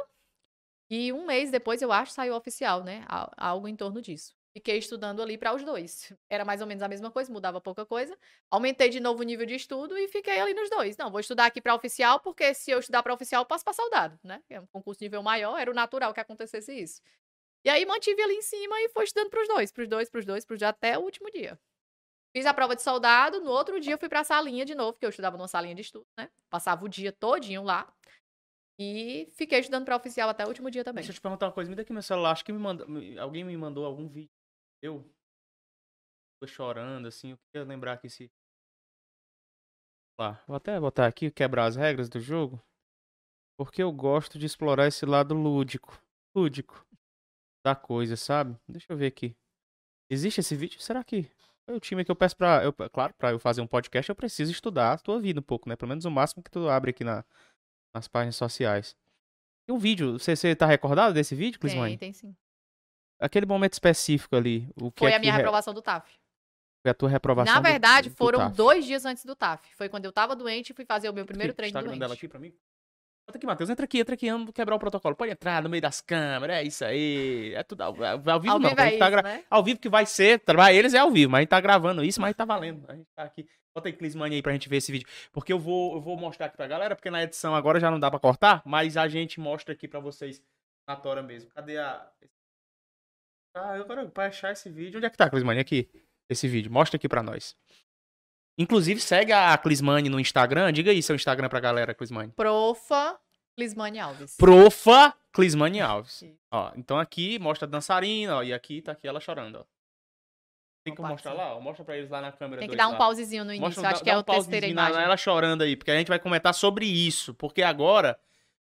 e 0.91 1.13
um 1.13 1.27
mês 1.27 1.51
depois, 1.51 1.81
eu 1.83 1.91
acho, 1.93 2.13
saiu 2.13 2.35
oficial, 2.35 2.83
né? 2.85 3.05
Algo 3.37 3.69
em 3.69 3.77
torno 3.77 4.01
disso. 4.03 4.35
Fiquei 4.57 4.79
estudando 4.79 5.21
ali 5.21 5.37
para 5.37 5.53
os 5.55 5.65
dois. 5.65 6.13
Era 6.31 6.45
mais 6.45 6.61
ou 6.61 6.67
menos 6.67 6.83
a 6.83 6.89
mesma 6.89 7.11
coisa, 7.11 7.33
mudava 7.33 7.61
pouca 7.61 7.85
coisa. 7.85 8.17
Aumentei 8.51 8.89
de 8.89 9.01
novo 9.01 9.21
o 9.21 9.25
nível 9.25 9.45
de 9.45 9.55
estudo 9.55 9.99
e 9.99 10.07
fiquei 10.07 10.39
ali 10.39 10.55
nos 10.55 10.71
dois. 10.71 10.97
Não, 10.97 11.11
vou 11.11 11.19
estudar 11.19 11.47
aqui 11.47 11.61
para 11.61 11.75
oficial, 11.75 12.21
porque 12.21 12.55
se 12.55 12.71
eu 12.71 12.79
estudar 12.79 13.03
para 13.03 13.13
oficial, 13.13 13.43
eu 13.43 13.47
passo 13.47 13.65
para 13.65 13.73
soldado, 13.73 14.19
né? 14.23 14.41
É 14.49 14.61
um 14.61 14.67
concurso 14.67 15.03
nível 15.03 15.23
maior, 15.23 15.59
era 15.59 15.71
o 15.71 15.75
natural 15.75 16.15
que 16.15 16.21
acontecesse 16.21 16.73
isso. 16.73 17.03
E 17.65 17.71
aí 17.71 17.85
mantive 17.87 18.23
ali 18.23 18.35
em 18.35 18.43
cima 18.43 18.81
e 18.83 18.91
foi 18.91 19.05
estudando 19.05 19.31
para 19.31 19.43
os 19.43 19.49
dois, 19.49 19.73
para 19.73 19.83
os 19.83 19.89
dois, 19.89 20.11
para 20.11 20.19
os 20.21 20.27
dois, 20.27 20.45
para 20.45 20.55
os 20.55 20.61
dois, 20.61 20.69
até 20.69 20.99
o 20.99 21.01
último 21.01 21.31
dia. 21.31 21.59
Fiz 22.37 22.47
a 22.47 22.55
prova 22.55 22.77
de 22.77 22.83
soldado, 22.83 23.41
no 23.41 23.51
outro 23.51 23.81
dia 23.81 23.97
fui 23.97 24.09
para 24.09 24.21
a 24.21 24.25
salinha 24.25 24.65
de 24.65 24.75
novo, 24.75 24.93
porque 24.93 25.07
eu 25.07 25.11
estudava 25.11 25.37
numa 25.37 25.49
salinha 25.49 25.75
de 25.75 25.83
estudo, 25.83 26.07
né? 26.19 26.29
Passava 26.51 26.85
o 26.85 26.89
dia 26.89 27.13
todinho 27.13 27.63
lá. 27.63 27.93
E 28.79 29.29
fiquei 29.33 29.61
estudando 29.61 29.85
para 29.85 29.97
oficial 29.97 30.29
até 30.29 30.45
o 30.45 30.49
último 30.49 30.71
dia 30.71 30.83
também. 30.83 31.03
Deixa 31.03 31.13
eu 31.13 31.15
te 31.15 31.21
perguntar 31.21 31.47
uma 31.47 31.53
coisa. 31.53 31.71
Me 31.71 31.77
dá 31.77 31.83
aqui 31.83 31.93
meu 31.93 32.03
celular. 32.03 32.33
Acho 32.33 32.45
que 32.45 32.53
me 32.53 32.59
manda... 32.59 32.85
alguém 33.21 33.45
me 33.45 33.57
mandou 33.57 33.85
algum 33.85 34.09
vídeo. 34.09 34.31
Eu 34.83 35.09
tô 36.41 36.47
chorando, 36.47 37.07
assim. 37.07 37.31
Eu 37.31 37.39
queria 37.53 37.67
lembrar 37.67 37.93
aqui 37.93 38.09
se. 38.09 38.31
Lá. 40.19 40.43
Vou 40.47 40.57
até 40.57 40.79
botar 40.79 41.07
aqui, 41.07 41.31
quebrar 41.31 41.67
as 41.67 41.77
regras 41.77 42.09
do 42.09 42.21
jogo. 42.21 42.61
Porque 43.57 43.83
eu 43.83 43.93
gosto 43.93 44.39
de 44.39 44.47
explorar 44.47 44.89
esse 44.89 45.07
lado 45.07 45.35
lúdico. 45.35 46.01
Lúdico. 46.35 46.85
Da 47.65 47.77
coisa, 47.77 48.17
sabe? 48.17 48.59
Deixa 48.69 48.93
eu 48.93 48.97
ver 48.97 49.07
aqui. 49.07 49.37
Existe 50.11 50.41
esse 50.41 50.57
vídeo? 50.57 50.81
Será 50.81 51.03
que. 51.05 51.31
É 51.67 51.73
o 51.73 51.81
time 51.81 52.05
que 52.05 52.11
eu 52.11 52.17
peço 52.17 52.37
pra. 52.37 52.63
Eu, 52.63 52.73
claro, 52.73 53.15
pra 53.15 53.31
eu 53.31 53.39
fazer 53.39 53.63
um 53.63 53.67
podcast, 53.67 54.11
eu 54.11 54.17
preciso 54.17 54.51
estudar 54.51 54.93
a 54.93 54.99
tua 54.99 55.19
vida 55.19 55.41
um 55.41 55.43
pouco, 55.43 55.69
né? 55.69 55.77
Pelo 55.77 55.89
menos 55.89 56.05
o 56.05 56.11
máximo 56.11 56.43
que 56.43 56.51
tu 56.51 56.69
abre 56.69 56.91
aqui 56.91 57.03
na, 57.03 57.25
nas 57.95 58.09
páginas 58.09 58.37
sociais. 58.37 58.97
Tem 59.67 59.75
um 59.75 59.79
vídeo, 59.79 60.19
você, 60.19 60.35
você 60.37 60.55
tá 60.55 60.67
recordado 60.67 61.15
desse 61.15 61.35
vídeo, 61.35 61.59
Clismane? 61.59 61.97
Tem, 61.97 62.13
tem 62.13 62.13
sim. 62.13 62.37
Aquele 63.21 63.47
momento 63.47 63.73
específico 63.75 64.37
ali. 64.37 64.69
O 64.77 64.91
que 64.91 64.99
Foi 65.01 65.13
é 65.13 65.17
a 65.17 65.19
minha 65.19 65.33
re... 65.33 65.39
reprovação 65.39 65.73
do 65.73 65.81
TAF. 65.81 66.13
Foi 66.83 66.91
a 66.91 66.95
tua 66.95 67.09
reprovação 67.09 67.55
Na 67.55 67.61
verdade, 67.61 68.11
do, 68.11 68.13
do 68.13 68.17
foram 68.19 68.39
TAF. 68.41 68.57
dois 68.57 68.85
dias 68.85 69.07
antes 69.07 69.25
do 69.25 69.35
TAF. 69.35 69.75
Foi 69.75 69.89
quando 69.89 70.05
eu 70.05 70.13
tava 70.13 70.37
doente 70.37 70.71
e 70.71 70.75
fui 70.75 70.85
fazer 70.85 71.09
o 71.09 71.15
meu 71.15 71.25
primeiro 71.25 71.55
treino 71.55 71.71
Instagram 71.71 71.93
doente. 71.93 72.01
dela 72.01 72.15
aqui 72.15 72.29
pra 72.29 72.39
mim. 72.39 72.53
Bota 73.27 73.39
aqui, 73.39 73.47
Matheus. 73.47 73.71
Entra 73.71 73.85
aqui, 73.85 73.99
entra 73.99 74.15
aqui. 74.15 74.31
Vamos 74.31 74.51
quebrar 74.53 74.77
o 74.77 74.79
protocolo. 74.79 75.17
Pode 75.17 75.33
entrar 75.33 75.63
no 75.63 75.69
meio 75.71 75.81
das 75.81 76.01
câmeras. 76.01 76.57
É 76.57 76.63
isso 76.63 76.85
aí. 76.85 77.55
É 77.55 77.63
tudo 77.63 77.83
ao, 77.83 77.95
ao 78.05 78.41
vivo, 78.41 78.53
ao 78.53 78.59
não. 78.59 78.69
Vivo 78.69 78.81
é 78.81 78.99
tá 78.99 79.11
isso, 79.11 79.23
né? 79.23 79.45
Ao 79.49 79.65
vivo 79.65 79.81
que 79.81 79.89
vai 79.89 80.05
ser. 80.05 80.41
Pra 80.41 80.73
eles 80.73 80.93
é 80.93 80.99
ao 80.99 81.11
vivo, 81.11 81.33
mas 81.33 81.39
a 81.39 81.43
gente 81.43 81.51
tá 81.51 81.61
gravando 81.61 82.05
isso, 82.05 82.21
mas 82.21 82.37
tá 82.37 82.45
valendo. 82.45 82.85
A 82.89 82.95
gente 82.95 83.09
tá 83.15 83.25
aqui. 83.25 83.49
Bota 83.75 83.89
aí 83.89 83.93
Clismania 83.93 84.37
aí 84.39 84.43
pra 84.43 84.53
gente 84.53 84.69
ver 84.69 84.77
esse 84.77 84.93
vídeo. 84.93 85.09
Porque 85.33 85.53
eu 85.53 85.59
vou, 85.59 85.95
eu 85.95 86.01
vou 86.01 86.17
mostrar 86.17 86.47
aqui 86.47 86.57
pra 86.57 86.67
galera, 86.67 86.95
porque 86.95 87.11
na 87.11 87.25
edição 87.25 87.55
agora 87.55 87.81
já 87.81 87.91
não 87.91 87.99
dá 87.99 88.09
pra 88.09 88.21
cortar, 88.21 88.63
mas 88.65 88.97
a 88.97 89.09
gente 89.09 89.41
mostra 89.41 89.75
aqui 89.75 89.89
pra 89.89 89.99
vocês 89.99 90.41
na 90.87 90.95
tora 90.95 91.23
mesmo. 91.23 91.51
Cadê 91.51 91.79
a. 91.79 92.09
Ah, 93.57 93.75
agora 93.75 94.07
pra 94.07 94.27
achar 94.27 94.53
esse 94.53 94.69
vídeo. 94.69 94.99
Onde 94.99 95.07
é 95.07 95.11
que 95.11 95.17
tá, 95.17 95.31
Clismania? 95.31 95.63
Aqui. 95.63 95.89
Esse 96.29 96.47
vídeo. 96.47 96.71
Mostra 96.71 96.97
aqui 96.97 97.09
pra 97.09 97.23
nós. 97.23 97.57
Inclusive, 98.57 99.01
segue 99.01 99.33
a 99.33 99.57
Clismane 99.59 100.09
no 100.09 100.21
Instagram. 100.21 100.73
Diga 100.73 100.91
aí 100.91 101.03
seu 101.03 101.17
Instagram 101.17 101.49
pra 101.49 101.61
galera, 101.61 101.93
Clismane. 101.95 102.31
Profa 102.33 103.19
Clismane 103.57 103.99
Alves. 103.99 104.37
Profa 104.37 105.15
Clismane 105.33 105.81
Alves. 105.81 106.25
Ó, 106.53 106.71
então 106.77 106.99
aqui 106.99 107.39
mostra 107.39 107.67
a 107.67 107.71
dançarina, 107.71 108.37
ó, 108.37 108.43
e 108.43 108.53
aqui 108.53 108.81
tá 108.81 108.93
aqui 108.93 109.09
ela 109.09 109.19
chorando, 109.21 109.57
ó. 109.57 109.65
Tem 110.85 110.95
que 110.95 111.01
mostrar 111.01 111.33
lá? 111.33 111.57
Ó, 111.57 111.61
mostra 111.61 111.83
pra 111.85 111.97
eles 111.97 112.11
lá 112.11 112.21
na 112.21 112.31
câmera. 112.31 112.61
Tem 112.61 112.69
que 112.69 112.77
dois 112.77 112.79
dar 112.79 112.89
um 112.89 112.93
lá. 112.93 112.99
pausezinho 112.99 113.43
no 113.45 113.51
início. 113.53 113.65
Mostra, 113.67 113.89
acho 113.89 114.01
dá- 114.01 114.05
que 114.05 114.11
é 114.11 114.17
um 114.17 114.21
o 114.21 114.25
pausezinho 114.25 114.61
na- 114.61 114.69
imagem. 114.91 115.03
Ela 115.03 115.17
chorando 115.17 115.63
aí, 115.63 115.77
porque 115.77 115.91
a 115.91 115.97
gente 115.97 116.09
vai 116.09 116.19
comentar 116.19 116.53
sobre 116.53 116.85
isso. 116.85 117.33
Porque 117.33 117.63
agora 117.63 118.19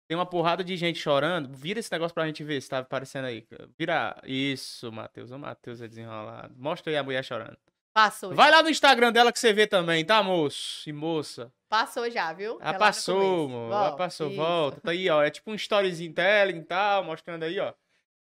tem 0.09 0.17
uma 0.17 0.25
porrada 0.25 0.63
de 0.63 0.77
gente 0.77 1.01
chorando. 1.01 1.53
Vira 1.53 1.81
esse 1.81 1.91
negócio 1.91 2.15
pra 2.15 2.25
gente 2.29 2.45
ver 2.45 2.61
se 2.63 2.69
tá 2.69 2.79
aparecendo 2.79 3.25
aí. 3.25 3.45
Vira. 3.77 4.17
Isso, 4.25 4.93
Matheus. 4.93 5.33
O 5.33 5.39
Matheus 5.39 5.81
é 5.81 5.89
desenrolado. 5.89 6.55
Mostra 6.57 6.93
aí 6.93 6.97
a 6.97 7.03
mulher 7.03 7.25
chorando. 7.25 7.59
Passou. 7.97 8.35
Vai 8.35 8.51
lá 8.51 8.63
no 8.63 8.69
Instagram 8.69 9.11
dela 9.11 9.33
que 9.33 9.39
você 9.39 9.55
vê 9.55 9.67
também, 9.67 10.05
tá, 10.05 10.23
moço? 10.23 10.87
E 10.87 10.93
moça. 10.93 11.51
Passou 11.67 12.11
já, 12.11 12.31
viu? 12.31 12.59
Ah, 12.61 12.73
É 12.73 12.79
passou, 12.79 13.49
mano. 13.49 13.73
Ah, 13.73 13.93
passou, 13.97 14.27
isso. 14.29 14.37
volta. 14.37 14.83
Tá 14.83 14.91
aí, 14.91 15.09
ó. 15.09 15.23
É 15.23 15.31
tipo 15.31 15.51
um 15.51 15.55
storyzinho 15.55 16.13
telling 16.13 16.59
e 16.59 16.63
tal, 16.65 17.03
mostrando 17.03 17.45
aí, 17.45 17.59
ó. 17.59 17.73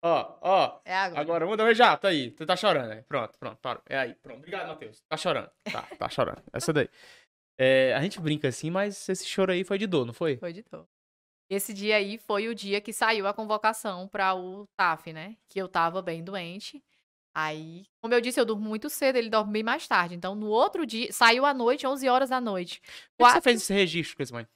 Ó, 0.01 0.37
ó. 0.41 0.79
É 0.85 0.95
agora. 0.95 1.21
Agora, 1.21 1.45
manda 1.45 1.65
ver 1.65 1.75
já, 1.75 1.97
tá 1.97 2.07
aí. 2.07 2.31
Tu 2.31 2.45
tá 2.45 2.55
chorando, 2.55 2.87
né? 2.87 3.03
Pronto, 3.05 3.37
pronto, 3.37 3.57
para. 3.57 3.81
É 3.89 3.97
aí, 3.97 4.15
pronto. 4.15 4.37
Obrigado, 4.37 4.69
Matheus. 4.69 5.01
Tá 5.09 5.17
chorando. 5.17 5.51
Tá, 5.69 5.81
tá 5.99 6.07
chorando. 6.07 6.41
Essa 6.53 6.71
daí. 6.71 6.87
É, 7.59 7.93
a 7.95 8.01
gente 8.01 8.21
brinca 8.21 8.47
assim, 8.47 8.71
mas 8.71 9.09
esse 9.09 9.25
choro 9.27 9.51
aí 9.51 9.65
foi 9.65 9.77
de 9.77 9.87
dor, 9.87 10.05
não 10.05 10.13
foi? 10.13 10.37
Foi 10.37 10.53
de 10.53 10.63
dor. 10.71 10.87
Esse 11.49 11.73
dia 11.73 11.97
aí 11.97 12.17
foi 12.17 12.47
o 12.47 12.55
dia 12.55 12.79
que 12.79 12.93
saiu 12.93 13.27
a 13.27 13.33
convocação 13.33 14.07
para 14.07 14.33
o 14.35 14.65
TAF, 14.77 15.11
né? 15.11 15.35
Que 15.49 15.59
eu 15.59 15.67
tava 15.67 16.01
bem 16.01 16.23
doente. 16.23 16.81
Aí, 17.35 17.85
como 18.01 18.13
eu 18.13 18.21
disse, 18.21 18.39
eu 18.39 18.45
durmo 18.45 18.63
muito 18.63 18.89
cedo, 18.89 19.17
ele 19.17 19.29
dorme 19.29 19.51
bem 19.51 19.63
mais 19.63 19.85
tarde. 19.85 20.15
Então, 20.15 20.33
no 20.33 20.47
outro 20.47 20.85
dia, 20.85 21.11
saiu 21.11 21.45
à 21.45 21.53
noite, 21.53 21.85
11 21.85 22.07
horas 22.07 22.29
da 22.29 22.39
noite. 22.39 22.81
Por 23.17 23.27
que 23.27 23.33
você 23.33 23.41
fez 23.41 23.61
esse 23.61 23.73
registro, 23.73 24.15
Clismane? 24.15 24.47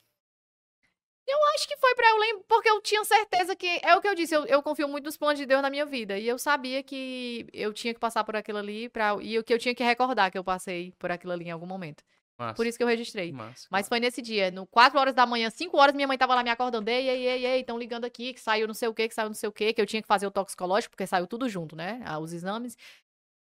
Acho 1.59 1.67
que 1.67 1.75
foi 1.75 1.93
pra 1.93 2.07
eu 2.07 2.17
lembrar, 2.17 2.43
porque 2.47 2.69
eu 2.69 2.81
tinha 2.81 3.03
certeza 3.03 3.53
que. 3.53 3.81
É 3.83 3.93
o 3.93 3.99
que 3.99 4.07
eu 4.07 4.15
disse, 4.15 4.33
eu, 4.33 4.45
eu 4.45 4.63
confio 4.63 4.87
muito 4.87 5.03
nos 5.03 5.17
planos 5.17 5.37
de 5.37 5.45
Deus 5.45 5.61
na 5.61 5.69
minha 5.69 5.85
vida. 5.85 6.17
E 6.17 6.25
eu 6.25 6.39
sabia 6.39 6.81
que 6.81 7.45
eu 7.51 7.73
tinha 7.73 7.93
que 7.93 7.99
passar 7.99 8.23
por 8.23 8.33
aquilo 8.33 8.59
ali 8.59 8.87
pra, 8.87 9.17
e 9.21 9.37
o 9.37 9.43
que 9.43 9.53
eu 9.53 9.59
tinha 9.59 9.75
que 9.75 9.83
recordar 9.83 10.31
que 10.31 10.37
eu 10.37 10.43
passei 10.43 10.93
por 10.97 11.11
aquilo 11.11 11.33
ali 11.33 11.45
em 11.45 11.51
algum 11.51 11.65
momento. 11.65 12.01
Massa. 12.39 12.55
Por 12.55 12.65
isso 12.65 12.77
que 12.77 12.83
eu 12.83 12.87
registrei. 12.87 13.33
Massa, 13.33 13.67
Mas 13.69 13.89
foi 13.89 13.99
nesse 13.99 14.21
dia, 14.21 14.49
no 14.49 14.65
4 14.65 14.97
horas 14.97 15.13
da 15.13 15.25
manhã, 15.25 15.49
5 15.49 15.77
horas, 15.77 15.93
minha 15.93 16.07
mãe 16.07 16.17
tava 16.17 16.33
lá 16.33 16.41
me 16.41 16.49
acordando. 16.49 16.89
Ei, 16.89 17.09
ei, 17.09 17.27
ei, 17.27 17.45
ei, 17.45 17.59
estão 17.59 17.77
ligando 17.77 18.05
aqui, 18.05 18.33
que 18.33 18.39
saiu 18.39 18.65
não 18.65 18.73
sei 18.73 18.87
o 18.87 18.93
que, 18.93 19.09
que 19.09 19.13
saiu 19.13 19.27
não 19.27 19.35
sei 19.35 19.49
o 19.49 19.51
que, 19.51 19.73
que 19.73 19.81
eu 19.81 19.85
tinha 19.85 20.01
que 20.01 20.07
fazer 20.07 20.25
o 20.25 20.31
toxicológico, 20.31 20.91
porque 20.91 21.05
saiu 21.05 21.27
tudo 21.27 21.49
junto, 21.49 21.75
né? 21.75 22.01
ah, 22.05 22.17
Os 22.17 22.31
exames 22.31 22.77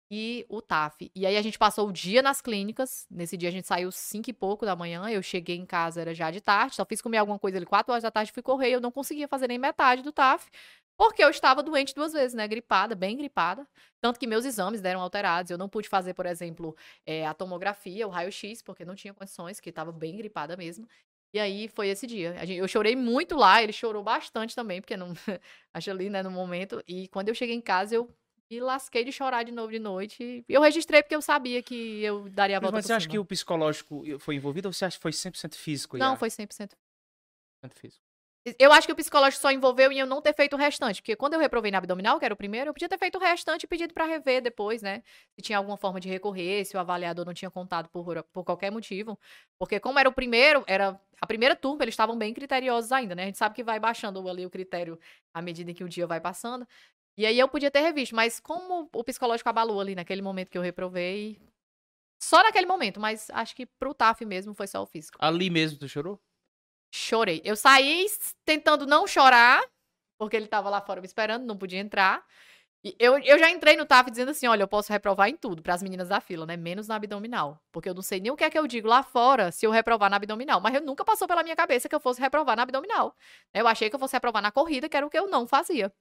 e 0.10 0.46
o 0.50 0.62
TAF. 0.62 1.12
E 1.14 1.26
aí 1.26 1.36
a 1.38 1.42
gente 1.42 1.58
passou 1.58 1.88
o 1.88 1.92
dia 1.92 2.22
nas 2.22 2.42
clínicas. 2.42 3.06
Nesse 3.10 3.36
dia 3.36 3.50
a 3.50 3.52
gente 3.52 3.68
saiu 3.68 3.92
5 3.92 4.30
e 4.30 4.34
pouco 4.34 4.66
da 4.66 4.76
manhã. 4.76 5.10
Eu 5.10 5.22
cheguei 5.22 5.58
em 5.58 5.66
casa, 5.66 6.02
era 6.02 6.14
já 6.14 6.32
de 6.32 6.42
tarde. 6.42 6.76
Só 6.76 6.86
fiz 6.86 7.02
comer 7.02 7.18
alguma 7.18 7.38
coisa 7.38 7.58
ali 7.58 7.66
4 7.66 7.92
horas 7.92 8.04
da 8.04 8.12
tarde, 8.12 8.32
fui 8.32 8.44
correr. 8.44 8.72
Eu 8.72 8.82
não 8.82 8.92
conseguia 8.92 9.28
fazer 9.28 9.48
nem 9.48 9.58
metade 9.58 10.02
do 10.02 10.12
TAF. 10.12 10.50
Porque 10.98 11.24
eu 11.24 11.30
estava 11.30 11.62
doente 11.62 11.94
duas 11.94 12.14
vezes, 12.14 12.34
né? 12.34 12.48
Gripada, 12.48 12.96
bem 12.96 13.16
gripada. 13.16 13.68
Tanto 14.02 14.20
que 14.20 14.26
meus 14.26 14.46
exames 14.46 14.82
deram 14.82 15.00
alterados. 15.02 15.52
Eu 15.52 15.58
não 15.58 15.70
pude 15.70 15.88
fazer, 15.88 16.14
por 16.16 16.26
exemplo, 16.26 16.76
eh, 17.06 17.26
a 17.26 17.34
tomografia, 17.36 18.08
o 18.08 18.10
raio-x, 18.10 18.64
porque 18.64 18.84
não 18.84 18.96
tinha 18.96 19.14
condições, 19.14 19.60
que 19.60 19.70
estava 19.70 19.92
bem 19.92 20.18
gripada 20.18 20.58
mesmo. 20.58 20.88
E 21.34 21.40
aí 21.40 21.68
foi 21.68 21.90
esse 21.90 22.08
dia. 22.08 22.36
Eu 22.50 22.68
chorei 22.68 22.96
muito 22.96 23.36
lá, 23.36 23.62
ele 23.62 23.74
chorou 23.74 24.04
bastante 24.04 24.56
também, 24.56 24.82
porque 24.82 24.98
não. 24.98 25.14
Acho 25.74 25.92
ali, 25.92 26.10
né, 26.10 26.24
no 26.24 26.32
momento. 26.32 26.82
E 26.88 27.08
quando 27.10 27.30
eu 27.30 27.36
cheguei 27.36 27.56
em 27.56 27.62
casa, 27.62 27.94
eu 27.96 28.10
me 28.50 28.60
lasquei 28.60 29.04
de 29.04 29.12
chorar 29.12 29.44
de 29.44 29.52
novo 29.52 29.72
de 29.72 29.80
noite. 29.80 30.44
Eu 30.48 30.62
registrei 30.62 31.02
porque 31.04 31.16
eu 31.16 31.22
sabia 31.22 31.62
que 31.62 32.04
eu 32.04 32.30
daria 32.30 32.58
a 32.58 32.62
Mas 32.62 32.72
volta 32.72 32.82
você 32.82 32.88
por 32.88 32.94
acha 32.96 33.04
cima. 33.04 33.12
que 33.12 33.20
o 33.20 33.26
psicológico 33.26 34.04
foi 34.20 34.36
envolvido 34.36 34.68
ou 34.70 34.74
você 34.74 34.86
acha 34.86 34.98
que 34.98 35.02
foi 35.02 35.12
100% 35.12 35.56
físico? 35.56 35.98
Não, 35.98 36.16
foi 36.16 36.30
100%. 36.30 36.72
100% 37.64 37.74
físico. 37.76 38.08
Eu 38.58 38.72
acho 38.72 38.88
que 38.88 38.94
o 38.94 38.96
psicológico 38.96 39.42
só 39.42 39.52
envolveu 39.52 39.92
em 39.92 40.00
eu 40.00 40.06
não 40.06 40.22
ter 40.22 40.34
feito 40.34 40.54
o 40.54 40.58
restante. 40.58 41.02
Porque 41.02 41.18
quando 41.18 41.34
eu 41.34 41.40
reprovei 41.40 41.70
na 41.70 41.80
abdominal, 41.80 42.18
que 42.18 42.24
era 42.24 42.34
o 42.34 42.38
primeiro, 42.38 42.70
eu 42.70 42.74
podia 42.74 42.88
ter 42.88 42.98
feito 42.98 43.18
o 43.18 43.20
restante 43.20 43.64
e 43.64 43.68
pedido 43.68 43.94
pra 43.94 44.06
rever 44.06 44.42
depois, 44.42 44.82
né? 44.82 45.04
Se 45.36 45.42
tinha 45.42 45.58
alguma 45.58 45.76
forma 45.76 46.00
de 46.00 46.08
recorrer, 46.08 46.64
se 46.64 46.78
o 46.78 46.80
avaliador 46.80 47.26
não 47.26 47.34
tinha 47.34 47.52
contado 47.52 47.90
por, 47.90 48.24
por 48.32 48.46
qualquer 48.46 48.72
motivo. 48.72 49.20
Porque 49.60 49.82
como 49.82 50.00
era 50.00 50.08
o 50.08 50.14
primeiro, 50.14 50.64
era 50.66 50.98
a 51.20 51.28
primeira 51.28 51.58
turma, 51.58 51.84
eles 51.84 51.94
estavam 51.94 52.18
bem 52.18 52.34
criteriosos 52.34 52.92
ainda, 52.94 53.16
né? 53.16 53.24
A 53.24 53.26
gente 53.26 53.38
sabe 53.38 53.54
que 53.54 53.64
vai 53.64 53.82
baixando 53.82 54.26
ali 54.30 54.46
o 54.46 54.50
critério 54.50 54.98
à 55.34 55.42
medida 55.42 55.74
que 55.74 55.84
o 55.84 55.90
dia 55.90 56.08
vai 56.08 56.22
passando. 56.22 56.66
E 57.18 57.26
aí 57.26 57.40
eu 57.40 57.48
podia 57.48 57.72
ter 57.72 57.82
revisto, 57.82 58.16
mas 58.16 58.40
como 58.40 58.88
o 58.94 59.04
psicológico 59.04 59.50
abalou 59.50 59.82
ali 59.82 59.96
naquele 59.96 60.22
momento 60.22 60.52
que 60.52 60.58
eu 60.58 60.62
reprovei, 60.62 61.40
só 62.22 62.44
naquele 62.44 62.68
momento, 62.68 63.00
mas 63.00 63.30
acho 63.32 63.56
que 63.56 63.66
pro 63.66 63.94
TAF 63.94 64.24
mesmo 64.24 64.54
foi 64.54 64.68
só 64.68 64.82
o 64.82 64.86
físico. 64.86 65.18
Ali 65.20 65.50
mesmo 65.50 65.80
tu 65.80 65.88
chorou? 65.88 66.20
Chorei. 66.94 67.42
Eu 67.44 67.56
saí 67.56 68.06
tentando 68.46 68.86
não 68.86 69.08
chorar, 69.08 69.64
porque 70.20 70.36
ele 70.36 70.48
tava 70.48 70.70
lá 70.70 70.80
fora 70.80 71.02
me 71.02 71.08
esperando, 71.08 71.46
não 71.46 71.58
podia 71.58 71.80
entrar. 71.80 72.24
E 72.84 72.96
eu, 73.00 73.18
eu 73.20 73.40
já 73.40 73.50
entrei 73.50 73.76
no 73.76 73.86
TAF 73.86 74.10
dizendo 74.10 74.32
assim: 74.32 74.48
olha, 74.48 74.62
eu 74.64 74.68
posso 74.68 74.94
reprovar 74.94 75.28
em 75.28 75.36
tudo, 75.36 75.62
para 75.62 75.74
as 75.74 75.82
meninas 75.82 76.08
da 76.08 76.22
fila, 76.22 76.46
né? 76.46 76.56
Menos 76.56 76.88
na 76.88 76.96
abdominal. 76.96 77.60
Porque 77.72 77.90
eu 77.90 77.94
não 77.94 78.02
sei 78.02 78.20
nem 78.20 78.32
o 78.32 78.36
que 78.36 78.44
é 78.44 78.50
que 78.50 78.58
eu 78.58 78.68
digo 78.68 78.88
lá 78.88 79.04
fora 79.04 79.52
se 79.52 79.66
eu 79.66 79.72
reprovar 79.72 80.10
na 80.10 80.16
abdominal. 80.18 80.62
Mas 80.62 80.76
eu 80.76 80.82
nunca 80.82 81.04
passou 81.04 81.28
pela 81.28 81.44
minha 81.44 81.56
cabeça 81.56 81.90
que 81.90 81.96
eu 81.96 82.00
fosse 82.00 82.22
reprovar 82.22 82.56
na 82.56 82.64
abdominal. 82.64 83.16
Eu 83.54 83.68
achei 83.68 83.90
que 83.90 83.96
eu 83.96 84.00
fosse 84.00 84.14
reprovar 84.14 84.42
na 84.42 84.52
corrida, 84.52 84.88
que 84.88 84.96
era 84.96 85.06
o 85.06 85.10
que 85.10 85.18
eu 85.18 85.28
não 85.28 85.48
fazia. 85.48 85.92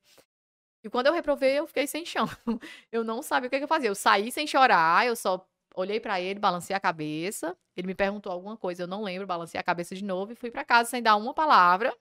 E 0.87 0.89
quando 0.89 1.09
eu 1.09 1.13
reprovei, 1.13 1.59
eu 1.59 1.67
fiquei 1.67 1.85
sem 1.85 2.07
chão. 2.07 2.27
Eu 2.93 3.03
não 3.03 3.21
sabia 3.21 3.49
o 3.49 3.51
que, 3.51 3.59
que 3.59 3.65
eu 3.65 3.69
fazia. 3.69 3.91
Eu 3.91 3.95
saí 3.97 4.31
sem 4.31 4.47
chorar, 4.47 5.05
eu 5.05 5.17
só 5.17 5.45
olhei 5.75 5.99
pra 5.99 6.21
ele, 6.21 6.39
balancei 6.39 6.77
a 6.77 6.79
cabeça. 6.79 7.57
Ele 7.77 7.89
me 7.89 7.95
perguntou 7.95 8.31
alguma 8.31 8.57
coisa, 8.57 8.85
eu 8.85 8.87
não 8.87 9.03
lembro, 9.03 9.27
balancei 9.27 9.59
a 9.59 9.65
cabeça 9.65 9.97
de 9.97 10.05
novo 10.05 10.33
e 10.33 10.37
fui 10.37 10.49
pra 10.49 10.65
casa 10.65 10.89
sem 10.89 11.03
dar 11.03 11.17
uma 11.17 11.35
palavra. 11.35 11.93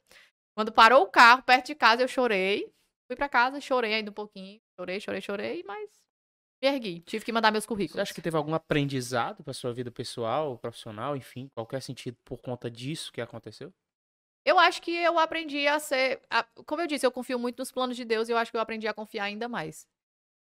Quando 0.56 0.72
parou 0.72 1.02
o 1.02 1.08
carro 1.08 1.42
perto 1.42 1.66
de 1.66 1.76
casa, 1.76 2.04
eu 2.04 2.08
chorei. 2.08 2.72
Fui 3.08 3.16
pra 3.16 3.28
casa, 3.28 3.60
chorei 3.60 3.96
ainda 3.96 4.12
um 4.12 4.14
pouquinho. 4.14 4.62
Chorei, 4.80 5.00
chorei, 5.00 5.22
chorei, 5.22 5.64
mas 5.66 5.90
me 6.62 6.70
ergui. 6.70 7.00
Tive 7.00 7.26
que 7.26 7.32
mandar 7.32 7.52
meus 7.52 7.66
currículos. 7.66 7.96
Você 7.96 8.02
acha 8.02 8.14
que 8.14 8.22
teve 8.22 8.38
algum 8.38 8.54
aprendizado 8.54 9.44
pra 9.44 9.54
sua 9.54 9.74
vida 9.74 9.90
pessoal, 9.90 10.60
profissional, 10.60 11.18
enfim, 11.18 11.50
qualquer 11.56 11.82
sentido 11.82 12.16
por 12.24 12.38
conta 12.38 12.70
disso 12.70 13.12
que 13.12 13.20
aconteceu? 13.20 13.74
Eu 14.46 14.60
acho 14.60 14.82
que 14.82 14.92
eu 14.96 15.18
aprendi 15.20 15.68
a 15.68 15.80
ser. 15.80 16.22
a- 16.30 16.44
como 16.66 16.82
eu 16.82 16.88
disse, 16.88 17.06
eu 17.06 17.12
confio 17.12 17.40
muito 17.40 17.60
nos 17.60 17.72
planos 17.72 17.98
de 17.98 18.06
Deus 18.06 18.30
e 18.30 18.32
eu 18.32 18.38
acho 18.38 18.52
que 18.52 18.58
eu 18.58 18.62
aprendi 18.62 18.88
a 18.88 18.94
confiar 18.94 19.26
ainda 19.26 19.50
mais. 19.50 19.88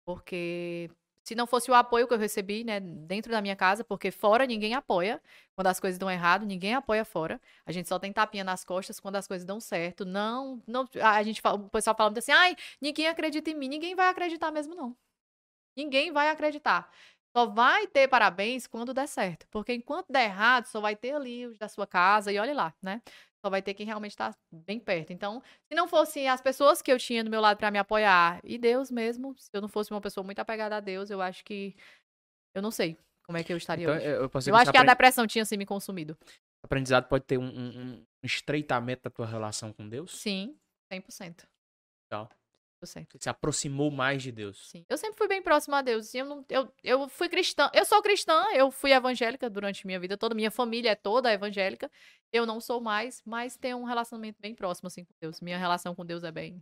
Porque 0.07 0.91
se 1.25 1.35
não 1.35 1.47
fosse 1.47 1.71
o 1.71 1.75
apoio 1.75 2.09
que 2.09 2.15
eu 2.15 2.19
recebi, 2.19 2.65
né, 2.65 2.81
dentro 2.81 3.33
da 3.33 3.43
minha 3.43 3.57
casa, 3.57 3.85
porque 3.85 4.11
fora 4.11 4.47
ninguém 4.47 4.75
apoia. 4.75 5.23
Quando 5.57 5.69
as 5.69 5.81
coisas 5.81 5.99
dão 5.99 6.11
errado, 6.11 6.47
ninguém 6.47 6.75
apoia 6.75 7.05
fora. 7.05 7.41
A 7.67 7.73
gente 7.73 7.89
só 7.89 7.99
tem 7.99 8.13
tapinha 8.13 8.45
nas 8.45 8.65
costas 8.65 9.01
quando 9.01 9.17
as 9.17 9.27
coisas 9.29 9.47
dão 9.47 9.61
certo. 9.61 10.05
Não, 10.07 10.63
não, 10.67 10.89
a 11.03 11.23
gente 11.25 11.41
fala, 11.43 11.57
o 11.59 11.71
pessoal 11.71 11.97
falando 11.97 12.19
assim: 12.19 12.33
"Ai, 12.33 12.57
ninguém 12.81 13.09
acredita 13.09 13.51
em 13.51 13.55
mim". 13.57 13.69
Ninguém 13.69 13.95
vai 13.97 14.09
acreditar 14.09 14.51
mesmo 14.53 14.75
não. 14.75 14.97
Ninguém 15.77 16.13
vai 16.13 16.29
acreditar. 16.31 16.91
Só 17.37 17.47
vai 17.47 17.87
ter 17.89 18.09
parabéns 18.09 18.67
quando 18.67 18.95
der 18.95 19.09
certo. 19.09 19.47
Porque 19.51 19.73
enquanto 19.75 20.07
der 20.13 20.25
errado, 20.27 20.67
só 20.67 20.81
vai 20.81 20.95
ter 20.97 21.13
ali 21.15 21.47
os 21.47 21.59
da 21.59 21.69
sua 21.69 21.87
casa 21.87 22.33
e 22.33 22.39
olhe 22.39 22.53
lá, 22.55 22.73
né? 22.83 23.03
Só 23.45 23.51
vai 23.51 23.61
ter 23.61 23.75
quem 23.75 23.85
realmente 23.85 24.13
está 24.13 24.35
bem 24.51 24.81
perto. 24.81 25.13
Então, 25.13 25.43
se 25.69 25.75
não 25.75 25.87
fossem 25.87 26.27
as 26.31 26.41
pessoas 26.41 26.81
que 26.81 26.91
eu 26.91 26.99
tinha 26.99 27.23
do 27.23 27.29
meu 27.29 27.43
lado 27.43 27.59
para 27.59 27.71
me 27.71 27.79
apoiar 27.79 28.41
e 28.43 28.57
Deus 28.57 28.91
mesmo, 28.91 29.35
se 29.37 29.51
eu 29.53 29.61
não 29.61 29.69
fosse 29.69 29.91
uma 29.91 30.01
pessoa 30.01 30.25
muito 30.25 30.39
apegada 30.39 30.77
a 30.79 30.81
Deus, 30.81 31.11
eu 31.11 31.21
acho 31.21 31.45
que 31.45 31.77
eu 32.55 32.63
não 32.63 32.71
sei 32.71 32.97
como 33.23 33.37
é 33.37 33.45
que 33.45 33.53
eu 33.53 33.59
estaria 33.59 33.85
Então, 33.85 33.97
hoje. 33.97 34.07
eu, 34.07 34.13
Eu 34.53 34.57
acho 34.57 34.71
que 34.71 34.79
a 34.79 34.81
apren- 34.81 34.93
depressão 34.95 35.27
tinha 35.27 35.45
se 35.45 35.59
me 35.59 35.67
consumido. 35.67 36.17
aprendizado 36.65 37.07
pode 37.07 37.27
ter 37.27 37.37
um, 37.37 37.45
um- 37.45 37.93
um 38.01 38.07
estreitamento 38.23 39.03
da 39.03 39.11
tua 39.11 39.27
relação 39.27 39.75
com 39.75 39.87
Deus? 39.87 40.19
Sim, 40.19 40.59
100%. 40.91 41.47
Legal. 42.11 42.31
100%. 42.83 43.07
Você 43.13 43.19
se 43.21 43.29
aproximou 43.29 43.91
mais 43.91 44.23
de 44.23 44.31
Deus. 44.33 44.69
Sim. 44.71 44.85
Eu 44.89 44.97
sempre 44.99 45.17
fui 45.17 45.29
bem 45.29 45.43
próxima 45.43 45.79
a 45.79 45.83
Deus. 45.83 46.07
assim, 46.09 46.19
Eu, 46.19 46.25
não, 46.27 46.45
eu, 46.49 46.73
eu 46.83 47.09
fui 47.09 47.29
cristã. 47.29 47.71
Eu 47.75 47.85
sou 47.85 48.03
cristã, 48.03 48.45
eu 48.55 48.71
fui 48.71 48.93
evangélica 48.93 49.49
durante 49.49 49.87
minha 49.87 49.99
vida 50.01 50.17
toda. 50.17 50.35
Minha 50.35 50.51
família 50.51 50.91
é 50.91 50.95
toda 50.95 51.33
evangélica. 51.33 51.91
Eu 52.33 52.45
não 52.47 52.61
sou 52.61 52.81
mais, 52.81 53.23
mas 53.25 53.57
tenho 53.57 53.77
um 53.79 53.85
relacionamento 53.85 54.39
bem 54.41 54.55
próximo 54.55 54.87
assim 54.89 55.05
com 55.05 55.13
Deus. 55.21 55.41
Minha 55.41 55.59
relação 55.59 55.95
com 55.95 56.05
Deus 56.05 56.25
é 56.25 56.33
bem. 56.33 56.61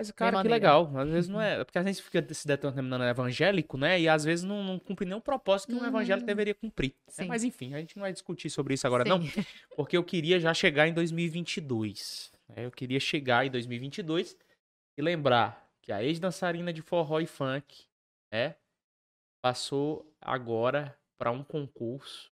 Mas, 0.00 0.12
cara, 0.12 0.40
que 0.42 0.46
legal. 0.48 0.96
Às 0.96 1.08
vezes 1.08 1.28
não 1.28 1.40
é. 1.40 1.64
Porque 1.64 1.76
a 1.76 1.82
gente 1.82 2.00
fica 2.00 2.24
se 2.32 2.46
determinando 2.46 3.02
evangélico, 3.02 3.76
né? 3.76 4.00
E 4.00 4.08
às 4.08 4.22
vezes 4.22 4.44
não, 4.44 4.62
não 4.62 4.78
cumpre 4.78 5.04
nenhum 5.04 5.20
propósito 5.20 5.70
que 5.70 5.74
um 5.74 5.84
evangélico 5.84 6.22
Uhum. 6.22 6.26
deveria 6.26 6.54
cumprir. 6.54 6.94
né? 7.18 7.24
Mas 7.24 7.42
enfim, 7.42 7.74
a 7.74 7.78
gente 7.80 7.96
não 7.96 8.02
vai 8.02 8.12
discutir 8.12 8.48
sobre 8.48 8.74
isso 8.74 8.86
agora, 8.86 9.04
não. 9.04 9.20
Sim. 9.20 9.32
Porque 9.76 9.96
eu 9.96 10.04
queria 10.04 10.38
já 10.38 10.54
chegar 10.54 10.86
em 10.86 10.92
2022. 10.94 12.30
né? 12.48 12.64
Eu 12.66 12.70
queria 12.70 13.00
chegar 13.00 13.44
em 13.44 13.50
2022 13.50 14.36
e 14.98 15.02
lembrar 15.02 15.70
que 15.80 15.92
a 15.92 16.02
ex-dançarina 16.02 16.72
de 16.72 16.82
forró 16.82 17.20
e 17.20 17.26
funk, 17.26 17.86
né? 18.32 18.56
Passou 19.40 20.12
agora 20.20 20.98
para 21.16 21.30
um 21.30 21.44
concurso 21.44 22.32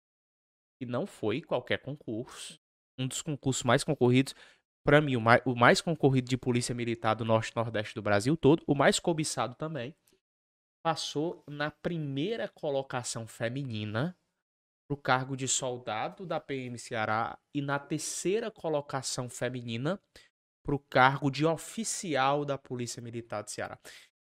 que 0.78 0.86
não 0.86 1.08
foi 1.08 1.42
qualquer 1.42 1.78
concurso. 1.78 2.60
Um 3.00 3.08
dos 3.08 3.22
concursos 3.22 3.64
mais 3.64 3.86
concorridos. 3.86 4.36
Para 4.86 5.00
mim, 5.00 5.16
o 5.16 5.22
mais, 5.22 5.42
o 5.46 5.56
mais 5.56 5.80
concorrido 5.80 6.30
de 6.30 6.38
polícia 6.38 6.76
militar 6.76 7.14
do 7.14 7.24
norte 7.24 7.52
e 7.52 7.56
nordeste 7.56 7.96
do 7.96 8.02
Brasil 8.02 8.36
todo. 8.36 8.62
O 8.68 8.76
mais 8.76 9.00
cobiçado 9.00 9.56
também. 9.56 9.96
Passou 10.84 11.44
na 11.50 11.72
primeira 11.72 12.50
colocação 12.50 13.26
feminina 13.26 14.18
para 14.86 14.96
o 14.96 14.98
cargo 14.98 15.38
de 15.38 15.48
soldado 15.48 16.26
da 16.26 16.40
PM 16.42 16.78
Ceará 16.78 17.40
e 17.54 17.62
na 17.62 17.80
terceira 17.80 18.52
colocação 18.52 19.30
feminina 19.30 20.02
para 20.70 20.76
o 20.76 20.80
cargo 20.80 21.32
de 21.32 21.48
oficial 21.48 22.46
da 22.46 22.56
Polícia 22.56 23.02
Militar 23.02 23.42
do 23.42 23.50
Ceará. 23.50 23.80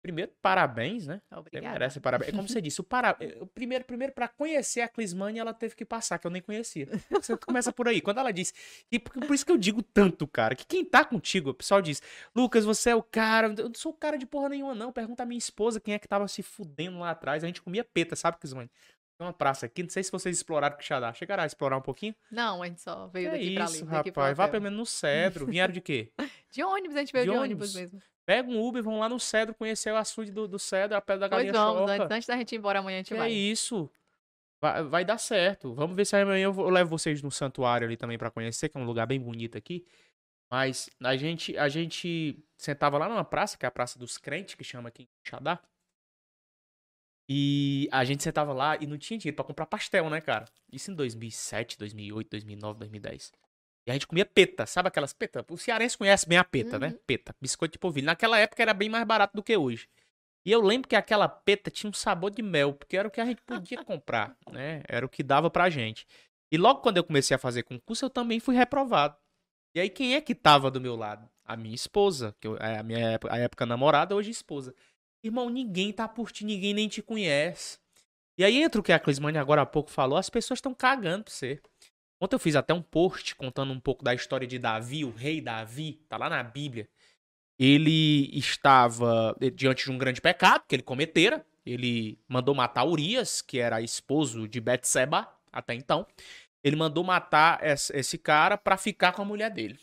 Primeiro, 0.01 0.33
parabéns, 0.41 1.07
né? 1.07 1.21
Obrigada. 1.31 1.73
merece 1.73 2.01
parabéns. 2.01 2.33
É 2.33 2.33
como 2.35 2.49
você 2.49 2.61
disse, 2.61 2.81
o 2.81 2.85
para... 2.85 3.17
o 3.39 3.47
primeiro, 3.47 3.85
primeiro 3.85 4.15
para 4.15 4.27
conhecer 4.27 4.81
a 4.81 4.89
Clismane, 4.89 5.39
ela 5.39 5.53
teve 5.53 5.77
que 5.77 5.85
passar, 5.85 6.19
que 6.19 6.27
eu 6.27 6.31
nem 6.31 6.41
conhecia. 6.41 6.89
Você 7.13 7.37
começa 7.37 7.71
por 7.71 7.87
aí. 7.87 8.01
Quando 8.01 8.19
ela 8.19 8.33
disse, 8.33 8.55
e 8.91 8.99
por, 8.99 9.13
por 9.13 9.35
isso 9.35 9.45
que 9.45 9.53
eu 9.53 9.59
digo 9.59 9.83
tanto, 9.83 10.27
cara, 10.27 10.57
que 10.57 10.67
quem 10.67 10.85
tá 10.85 11.05
contigo, 11.05 11.51
o 11.51 11.55
pessoal 11.55 11.83
diz, 11.83 12.03
Lucas, 12.35 12.65
você 12.65 12.91
é 12.91 12.97
o 12.97 13.03
cara, 13.03 13.55
eu 13.59 13.69
não 13.69 13.75
sou 13.75 13.93
o 13.93 13.97
cara 13.97 14.17
de 14.17 14.25
porra 14.25 14.49
nenhuma, 14.49 14.75
não. 14.75 14.91
Pergunta 14.91 15.23
a 15.23 15.27
minha 15.27 15.39
esposa 15.39 15.79
quem 15.79 15.93
é 15.93 15.99
que 15.99 16.09
tava 16.09 16.27
se 16.27 16.43
fudendo 16.43 16.99
lá 16.99 17.11
atrás. 17.11 17.45
A 17.45 17.47
gente 17.47 17.63
comia 17.63 17.85
peta, 17.85 18.17
sabe, 18.17 18.39
Clismane? 18.39 18.71
Tem 19.19 19.27
uma 19.27 19.33
praça 19.33 19.67
aqui, 19.67 19.83
não 19.83 19.91
sei 19.91 20.03
se 20.03 20.11
vocês 20.11 20.37
exploraram 20.37 20.75
o 20.75 20.79
Quixadá. 20.79 21.13
Chegaram 21.13 21.43
a 21.43 21.47
explorar 21.47 21.77
um 21.77 21.83
pouquinho? 21.83 22.15
Não, 22.31 22.63
a 22.63 22.67
gente 22.67 22.81
só 22.81 23.07
veio 23.09 23.29
é 23.29 23.31
daqui 23.33 23.55
pra 23.55 23.65
ali. 23.65 23.75
isso, 23.75 23.85
daqui 23.87 24.11
pro 24.13 24.21
rapaz. 24.23 24.37
Vá 24.37 24.49
pelo 24.49 24.63
menos 24.63 24.79
no 24.79 24.87
Cedro. 24.87 25.47
Vieram 25.47 25.73
de 25.73 25.81
quê? 25.81 26.11
De 26.53 26.63
ônibus, 26.63 26.97
a 26.97 27.01
gente 27.01 27.13
veio 27.13 27.25
De 27.25 27.31
de, 27.31 27.37
ônibus? 27.37 27.75
ônibus 27.75 27.93
mesmo. 27.95 28.03
Pega 28.27 28.49
um 28.51 28.61
Uber, 28.63 28.83
vão 28.83 28.99
lá 28.99 29.09
no 29.09 29.19
Cedro 29.19 29.55
conhecer 29.55 29.91
o 29.93 29.97
açude 29.97 30.31
do, 30.31 30.47
do 30.47 30.59
Cedro, 30.59 30.97
a 30.97 31.01
pé 31.01 31.17
da 31.17 31.29
Pois 31.29 31.39
galinha 31.47 31.53
vamos, 31.53 31.81
choca. 31.91 31.93
antes, 32.03 32.11
antes 32.17 32.29
da 32.29 32.37
gente 32.37 32.53
ir 32.55 32.59
embora 32.59 32.79
amanhã, 32.81 32.97
a 32.97 32.99
gente 32.99 33.09
Que 33.09 33.15
é 33.15 33.19
vai. 33.19 33.33
isso. 33.33 33.91
Vai, 34.61 34.83
vai 34.85 35.05
dar 35.05 35.19
certo. 35.19 35.75
Vamos 35.75 35.97
ver 35.97 36.05
se 36.05 36.15
amanhã 36.17 36.45
eu, 36.45 36.53
vou- 36.53 36.67
eu 36.67 36.71
levo 36.71 36.91
vocês 36.91 37.23
no 37.23 37.31
santuário 37.31 37.87
ali 37.87 37.97
também 37.97 38.17
pra 38.19 38.31
conhecer, 38.31 38.69
que 38.69 38.77
é 38.77 38.81
um 38.81 38.85
lugar 38.85 39.07
bem 39.07 39.19
bonito 39.21 39.57
aqui. 39.59 39.85
Mas 40.51 40.91
a 41.03 41.17
gente, 41.17 41.57
a 41.57 41.69
gente 41.69 42.39
sentava 42.59 42.99
lá 42.99 43.09
numa 43.09 43.25
praça, 43.25 43.57
que 43.57 43.65
é 43.65 43.69
a 43.69 43.73
Praça 43.73 43.99
dos 43.99 44.19
Crentes, 44.19 44.55
que 44.55 44.63
chama 44.63 44.89
aqui 44.91 45.05
em 45.05 45.09
Xadá. 45.29 45.59
E 47.29 47.89
a 47.93 48.05
gente 48.05 48.23
sentava 48.23 48.53
lá 48.53 48.77
e 48.81 48.87
não 48.87 48.99
tinha 48.99 49.19
dinheiro 49.19 49.37
pra 49.37 49.45
comprar 49.45 49.67
pastel, 49.67 50.11
né, 50.11 50.21
cara? 50.21 50.45
Isso 50.73 50.91
em 50.91 50.95
2007, 50.95 51.79
2008, 51.79 52.31
2009, 52.31 52.79
2010. 52.81 53.33
E 53.87 53.91
a 53.91 53.95
gente 53.95 54.07
comia 54.07 54.25
peta, 54.25 54.67
sabe 54.67 54.89
aquelas 54.89 55.13
peta? 55.13 55.45
O 55.49 55.57
cearense 55.57 55.99
conhece 55.99 56.29
bem 56.29 56.39
a 56.39 56.45
peta, 56.45 56.79
né? 56.79 56.89
Uhum. 56.89 56.99
Peta, 57.07 57.35
biscoito 57.41 57.73
de 57.73 57.79
polvilho. 57.79 58.07
Naquela 58.07 58.39
época 58.39 58.63
era 58.63 58.73
bem 58.73 58.89
mais 58.89 59.05
barato 59.05 59.35
do 59.35 59.43
que 59.43 59.57
hoje. 59.57 59.89
E 60.45 60.51
eu 60.51 60.61
lembro 60.61 60.89
que 60.89 60.97
aquela 60.97 61.29
peta 61.29 61.71
tinha 61.71 61.89
um 61.91 61.93
sabor 61.93 62.31
de 62.31 62.43
mel, 62.43 62.75
porque 62.75 62.97
era 62.97 63.07
o 63.07 63.11
que 63.11 63.21
a 63.21 63.25
gente 63.25 63.43
podia 63.43 63.85
comprar, 63.85 64.37
né? 64.51 64.83
Era 64.89 65.07
o 65.07 65.09
que 65.09 65.23
dava 65.23 65.51
pra 65.51 65.71
gente. 65.71 66.07
E 66.51 66.57
logo 66.57 66.81
quando 66.81 66.97
eu 66.97 67.05
comecei 67.05 67.35
a 67.35 67.39
fazer 67.39 67.63
concurso, 67.63 68.05
eu 68.05 68.11
também 68.11 68.39
fui 68.39 68.55
reprovado. 68.55 69.17
E 69.75 69.81
aí, 69.81 69.89
quem 69.89 70.15
é 70.15 70.21
que 70.21 70.35
tava 70.35 70.71
do 70.71 70.81
meu 70.81 70.95
lado? 70.95 71.29
A 71.45 71.57
minha 71.57 71.75
esposa, 71.75 72.37
que 72.39 72.47
eu, 72.47 72.57
é 72.59 72.79
a 72.79 72.83
minha 72.83 72.99
época, 72.99 73.33
a 73.33 73.39
época 73.39 73.65
namorada, 73.65 74.15
hoje 74.15 74.31
esposa. 74.31 74.75
Irmão, 75.23 75.49
ninguém 75.49 75.93
tá 75.93 76.09
por 76.09 76.33
ti, 76.33 76.45
ninguém 76.45 76.75
nem 76.75 76.89
te 76.89 77.03
conhece. 77.03 77.79
E 78.37 78.45
aí 78.45 78.63
entra 78.63 78.81
o 78.81 78.85
que 78.85 78.93
a 78.93 78.99
Clismane 78.99 79.39
agora 79.39 79.63
há 79.63 79.67
pouco 79.67 79.91
falou, 79.91 80.19
as 80.19 80.31
pessoas 80.31 80.59
estão 80.59 80.75
cagando 80.75 81.25
pra 81.25 81.33
você. 81.33 81.61
Ontem 82.21 82.35
eu 82.35 82.41
fiz 82.41 82.57
até 82.57 82.73
um 82.73 82.83
post 82.83 83.35
contando 83.35 83.73
um 83.73 83.81
pouco 83.81 84.05
da 84.05 84.15
história 84.15 84.47
de 84.47 84.59
Davi, 84.59 85.05
o 85.05 85.11
rei 85.11 85.41
Davi, 85.41 86.05
tá 86.09 86.17
lá 86.17 86.31
na 86.31 86.43
Bíblia. 86.43 86.89
Ele 87.59 88.31
estava 88.37 89.37
diante 89.55 89.85
de 89.85 89.91
um 89.91 89.99
grande 89.99 90.21
pecado 90.21 90.65
que 90.67 90.75
ele 90.75 90.83
cometera. 90.83 91.45
Ele 91.65 92.19
mandou 92.27 92.55
matar 92.55 92.85
Urias, 92.85 93.43
que 93.43 93.59
era 93.59 93.83
esposo 93.83 94.49
de 94.49 94.61
Betseba 94.61 95.29
até 95.53 95.75
então 95.75 96.07
ele 96.63 96.77
mandou 96.77 97.03
matar 97.03 97.61
esse 97.63 98.17
cara 98.17 98.57
para 98.57 98.77
ficar 98.77 99.13
com 99.13 99.23
a 99.23 99.25
mulher 99.25 99.51
dele. 99.51 99.79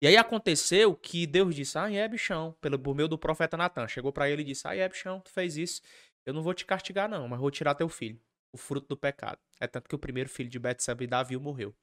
E 0.00 0.06
aí 0.06 0.16
aconteceu 0.16 0.94
que 0.94 1.26
Deus 1.26 1.54
disse: 1.54 1.78
Ah, 1.78 1.90
é 1.90 2.06
bichão, 2.08 2.56
pelo, 2.60 2.78
por 2.78 2.94
meio 2.94 3.08
do 3.08 3.18
profeta 3.18 3.56
Natan. 3.56 3.88
Chegou 3.88 4.12
para 4.12 4.28
ele 4.28 4.42
e 4.42 4.44
disse: 4.44 4.66
Ah, 4.66 4.74
é 4.74 4.88
bichão, 4.88 5.20
tu 5.20 5.30
fez 5.30 5.56
isso. 5.56 5.80
Eu 6.26 6.32
não 6.32 6.42
vou 6.42 6.54
te 6.54 6.64
castigar, 6.64 7.08
não, 7.08 7.28
mas 7.28 7.38
vou 7.38 7.50
tirar 7.50 7.74
teu 7.74 7.88
filho, 7.88 8.20
o 8.52 8.56
fruto 8.56 8.88
do 8.88 8.96
pecado. 8.96 9.38
É 9.60 9.66
tanto 9.66 9.88
que 9.88 9.94
o 9.94 9.98
primeiro 9.98 10.28
filho 10.28 10.48
de 10.48 10.58
Betseba 10.58 11.06
Davi 11.06 11.36
morreu. 11.36 11.74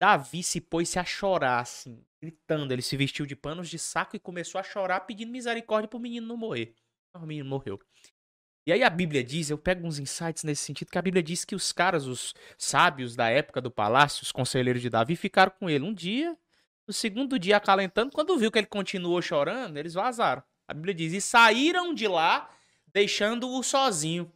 Davi 0.00 0.42
se 0.42 0.60
pôs-se 0.60 0.98
a 0.98 1.04
chorar, 1.04 1.60
assim, 1.60 2.04
gritando. 2.20 2.72
Ele 2.72 2.82
se 2.82 2.96
vestiu 2.96 3.26
de 3.26 3.34
panos 3.34 3.68
de 3.68 3.78
saco 3.78 4.14
e 4.14 4.18
começou 4.18 4.60
a 4.60 4.64
chorar, 4.64 5.00
pedindo 5.00 5.32
misericórdia 5.32 5.88
pro 5.88 5.98
menino 5.98 6.26
não 6.26 6.36
morrer. 6.36 6.74
O 7.14 7.20
menino 7.20 7.48
morreu. 7.48 7.80
E 8.66 8.72
aí 8.72 8.82
a 8.82 8.90
Bíblia 8.90 9.22
diz, 9.22 9.48
eu 9.48 9.56
pego 9.56 9.86
uns 9.86 9.98
insights 9.98 10.42
nesse 10.42 10.64
sentido, 10.64 10.90
que 10.90 10.98
a 10.98 11.02
Bíblia 11.02 11.22
diz 11.22 11.44
que 11.44 11.54
os 11.54 11.72
caras, 11.72 12.06
os 12.06 12.34
sábios 12.58 13.14
da 13.14 13.28
época 13.30 13.60
do 13.60 13.70
palácio, 13.70 14.24
os 14.24 14.32
conselheiros 14.32 14.82
de 14.82 14.90
Davi, 14.90 15.14
ficaram 15.14 15.52
com 15.52 15.70
ele 15.70 15.84
um 15.84 15.94
dia, 15.94 16.36
no 16.86 16.92
segundo 16.92 17.38
dia 17.38 17.56
acalentando, 17.56 18.12
quando 18.12 18.36
viu 18.38 18.50
que 18.50 18.58
ele 18.58 18.66
continuou 18.66 19.20
chorando, 19.20 19.76
eles 19.76 19.94
vazaram. 19.94 20.42
A 20.68 20.74
Bíblia 20.74 20.94
diz, 20.94 21.12
e 21.12 21.20
saíram 21.20 21.94
de 21.94 22.06
lá, 22.06 22.50
deixando-o 22.92 23.62
sozinho. 23.62 24.32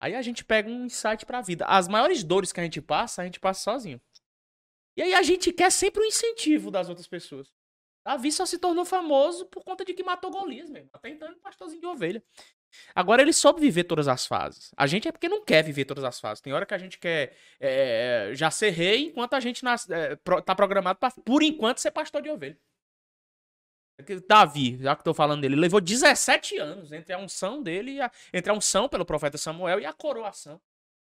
Aí 0.00 0.14
a 0.14 0.22
gente 0.22 0.44
pega 0.44 0.68
um 0.68 0.86
insight 0.86 1.26
para 1.26 1.38
a 1.38 1.42
vida. 1.42 1.64
As 1.66 1.88
maiores 1.88 2.22
dores 2.22 2.52
que 2.52 2.60
a 2.60 2.62
gente 2.62 2.80
passa, 2.80 3.22
a 3.22 3.24
gente 3.24 3.40
passa 3.40 3.62
sozinho. 3.62 4.00
E 4.96 5.02
aí 5.02 5.14
a 5.14 5.22
gente 5.22 5.52
quer 5.52 5.70
sempre 5.70 6.00
o 6.00 6.04
um 6.04 6.06
incentivo 6.06 6.70
das 6.70 6.88
outras 6.88 7.06
pessoas. 7.06 7.52
Davi 8.04 8.32
só 8.32 8.46
se 8.46 8.58
tornou 8.58 8.84
famoso 8.84 9.46
por 9.46 9.62
conta 9.62 9.84
de 9.84 9.92
que 9.92 10.02
matou 10.02 10.30
Golias 10.30 10.70
mesmo. 10.70 10.88
Até 10.92 11.10
então 11.10 11.28
ele 11.28 11.36
é 11.36 11.40
pastorzinho 11.40 11.80
de 11.80 11.86
ovelha. 11.86 12.22
Agora 12.94 13.22
ele 13.22 13.32
soube 13.32 13.60
viver 13.60 13.84
todas 13.84 14.08
as 14.08 14.26
fases. 14.26 14.72
A 14.76 14.86
gente 14.86 15.08
é 15.08 15.12
porque 15.12 15.28
não 15.28 15.44
quer 15.44 15.62
viver 15.62 15.84
todas 15.84 16.04
as 16.04 16.20
fases. 16.20 16.40
Tem 16.40 16.52
hora 16.52 16.66
que 16.66 16.74
a 16.74 16.78
gente 16.78 16.98
quer 16.98 17.36
é, 17.60 18.30
já 18.34 18.50
ser 18.50 18.70
rei, 18.70 19.06
enquanto 19.06 19.34
a 19.34 19.40
gente 19.40 19.64
nas, 19.64 19.88
é, 19.90 20.16
pro, 20.16 20.40
tá 20.42 20.54
programado 20.54 20.98
para, 20.98 21.12
por 21.24 21.42
enquanto, 21.42 21.78
ser 21.78 21.90
pastor 21.90 22.22
de 22.22 22.30
ovelha. 22.30 22.58
Davi, 24.26 24.78
já 24.80 24.94
que 24.94 25.00
estou 25.00 25.14
falando 25.14 25.40
dele, 25.40 25.56
levou 25.56 25.80
17 25.80 26.56
anos 26.58 26.92
entre 26.92 27.12
a 27.12 27.18
unção 27.18 27.62
dele, 27.62 28.00
a, 28.00 28.10
entre 28.32 28.50
a 28.50 28.54
unção 28.54 28.88
pelo 28.88 29.04
profeta 29.04 29.36
Samuel 29.36 29.80
e 29.80 29.86
a 29.86 29.92
coroação. 29.92 30.60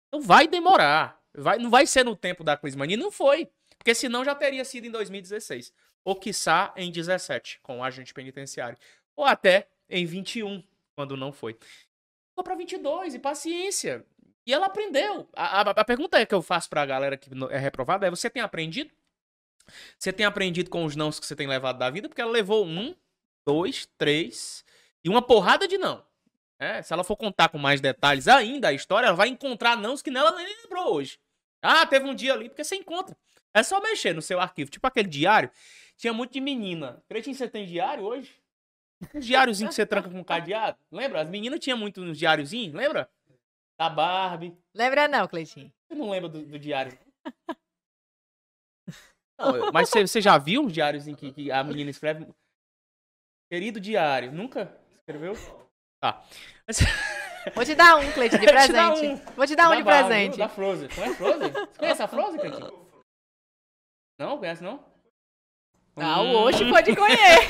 Então 0.08 0.22
vai 0.22 0.48
demorar. 0.48 1.20
Vai, 1.34 1.60
não 1.60 1.70
vai 1.70 1.86
ser 1.86 2.04
no 2.04 2.16
tempo 2.16 2.44
da 2.44 2.58
Clismania. 2.58 2.98
Não 2.98 3.12
foi. 3.12 3.50
Porque 3.78 3.94
senão 3.94 4.26
já 4.26 4.36
teria 4.36 4.66
sido 4.66 4.88
em 4.88 4.92
2016. 4.92 5.72
Ou 6.04 6.16
quiçá 6.16 6.74
em 6.76 6.92
17, 6.92 7.60
com 7.62 7.80
o 7.80 7.84
agente 7.84 8.14
penitenciário. 8.14 8.78
Ou 9.16 9.26
até 9.26 9.68
em 9.90 10.06
21, 10.06 10.64
quando 11.00 11.16
não 11.16 11.32
foi. 11.32 11.54
Ficou 11.54 12.44
para 12.44 12.56
22 12.56 13.14
e 13.14 13.20
paciência. 13.20 14.06
E 14.46 14.54
ela 14.54 14.66
aprendeu. 14.66 15.30
A, 15.34 15.62
a, 15.62 15.72
a 15.72 15.86
pergunta 15.86 16.26
que 16.26 16.36
eu 16.36 16.42
faço 16.42 16.70
para 16.70 16.82
a 16.82 16.86
galera 16.86 17.16
que 17.16 17.30
é 17.52 17.58
reprovada 17.58 18.06
é: 18.06 18.10
você 18.10 18.30
tem 18.30 18.44
aprendido? 18.44 18.92
Você 19.98 20.12
tem 20.12 20.26
aprendido 20.26 20.70
com 20.70 20.84
os 20.84 20.98
nãos 20.98 21.18
que 21.18 21.26
você 21.26 21.38
tem 21.38 21.48
levado 21.48 21.78
da 21.78 21.90
vida? 21.90 22.10
Porque 22.10 22.20
ela 22.20 22.32
levou 22.32 22.66
um, 22.66 22.94
dois, 23.48 23.88
três 23.98 24.66
e 25.02 25.08
uma 25.10 25.22
porrada 25.22 25.68
de 25.70 25.78
não. 25.78 26.04
É, 26.60 26.82
se 26.82 26.92
ela 26.92 27.06
for 27.06 27.16
contar 27.16 27.48
com 27.48 27.58
mais 27.58 27.80
detalhes 27.80 28.28
ainda 28.28 28.68
a 28.68 28.74
história, 28.74 29.08
ela 29.08 29.16
vai 29.16 29.30
encontrar 29.30 29.78
nãos 29.78 30.02
que 30.02 30.12
nela 30.12 30.34
nem 30.36 30.46
lembrou 30.64 30.96
hoje. 30.96 31.18
Ah, 31.62 31.86
teve 31.86 32.10
um 32.10 32.14
dia 32.14 32.34
ali, 32.34 32.50
porque 32.50 32.64
você 32.66 32.76
encontra. 32.76 33.16
É 33.54 33.64
só 33.64 33.80
mexer 33.80 34.14
no 34.14 34.22
seu 34.22 34.38
arquivo. 34.42 34.70
Tipo 34.70 34.86
aquele 34.86 35.08
diário. 35.08 35.50
Tinha 35.96 36.12
muito 36.12 36.34
de 36.34 36.42
menina. 36.42 37.02
Cretinho, 37.08 37.38
você 37.38 37.48
tem 37.48 37.66
diário 37.66 38.04
hoje? 38.04 38.34
Um 39.14 39.20
diáriozinho 39.20 39.70
que 39.70 39.76
você 39.76 39.86
tranca 39.86 40.10
com 40.10 40.24
cadeado. 40.24 40.78
Lembra? 40.92 41.22
As 41.22 41.30
meninas 41.30 41.60
tinham 41.60 41.78
muito 41.78 42.02
uns 42.02 42.18
diáriozinhos, 42.18 42.74
lembra? 42.74 43.10
Da 43.80 43.90
Barbie. 43.90 44.58
Lembra 44.76 45.08
não, 45.08 45.28
Cleitinho. 45.28 45.72
Você 45.88 45.96
não 45.96 46.10
lembra 46.10 46.30
do, 46.30 46.46
do 46.46 46.60
diário? 46.60 46.98
Não, 49.40 49.72
mas 49.72 49.88
você, 49.88 50.06
você, 50.06 50.20
já 50.20 50.38
viu 50.38 50.64
um 50.64 50.68
diáriozinho 50.68 51.16
que, 51.16 51.32
que, 51.32 51.50
a 51.50 51.64
menina 51.64 51.90
escreve? 51.90 52.28
Querido 53.50 53.80
diário. 53.80 54.34
Nunca 54.34 54.78
escreveu? 54.98 55.34
Tá. 56.02 56.22
Mas... 56.68 56.80
Vou 57.56 57.64
te 57.64 57.74
dar 57.74 57.96
um, 57.96 58.12
Cleitinho, 58.12 58.42
de 58.42 58.48
presente. 58.48 59.08
Um. 59.08 59.16
Vou 59.36 59.48
te 59.48 59.56
dar 59.56 59.68
um 59.68 59.72
da 59.72 59.76
de 59.78 59.84
Barbie, 59.84 60.10
presente. 60.10 60.38
Da 60.38 60.50
Frozen. 60.50 60.90
Conhece 60.90 61.16
Frozen? 61.16 61.52
Você 61.52 61.80
conhece 61.80 62.04
a 62.04 62.08
Frozen, 62.10 62.40
Cleitinho? 62.42 62.90
Não? 64.20 64.38
Conhece 64.38 64.62
não? 64.62 64.84
Ah, 65.96 66.22
o 66.22 66.48
Oxi 66.48 66.70
pode 66.70 66.96
conhecer. 66.96 67.48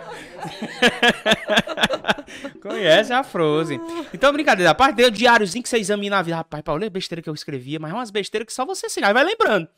Conhece 2.62 3.12
a 3.12 3.22
Frozen. 3.22 3.80
Então, 4.12 4.32
brincadeira. 4.32 4.70
A 4.70 4.74
parte 4.74 4.96
dele, 4.96 5.08
o 5.08 5.12
diáriozinho 5.12 5.62
que 5.62 5.68
você 5.68 5.78
examina 5.78 6.18
a 6.18 6.22
vida. 6.22 6.36
Rapaz, 6.36 6.62
Paulo, 6.62 6.84
é 6.84 6.90
besteira 6.90 7.22
que 7.22 7.28
eu 7.28 7.34
escrevia, 7.34 7.78
mas 7.78 7.90
é 7.90 7.94
umas 7.94 8.10
besteiras 8.10 8.46
que 8.46 8.52
só 8.52 8.64
você 8.64 8.88
se 8.88 9.00
vai 9.00 9.24
lembrando. 9.24 9.68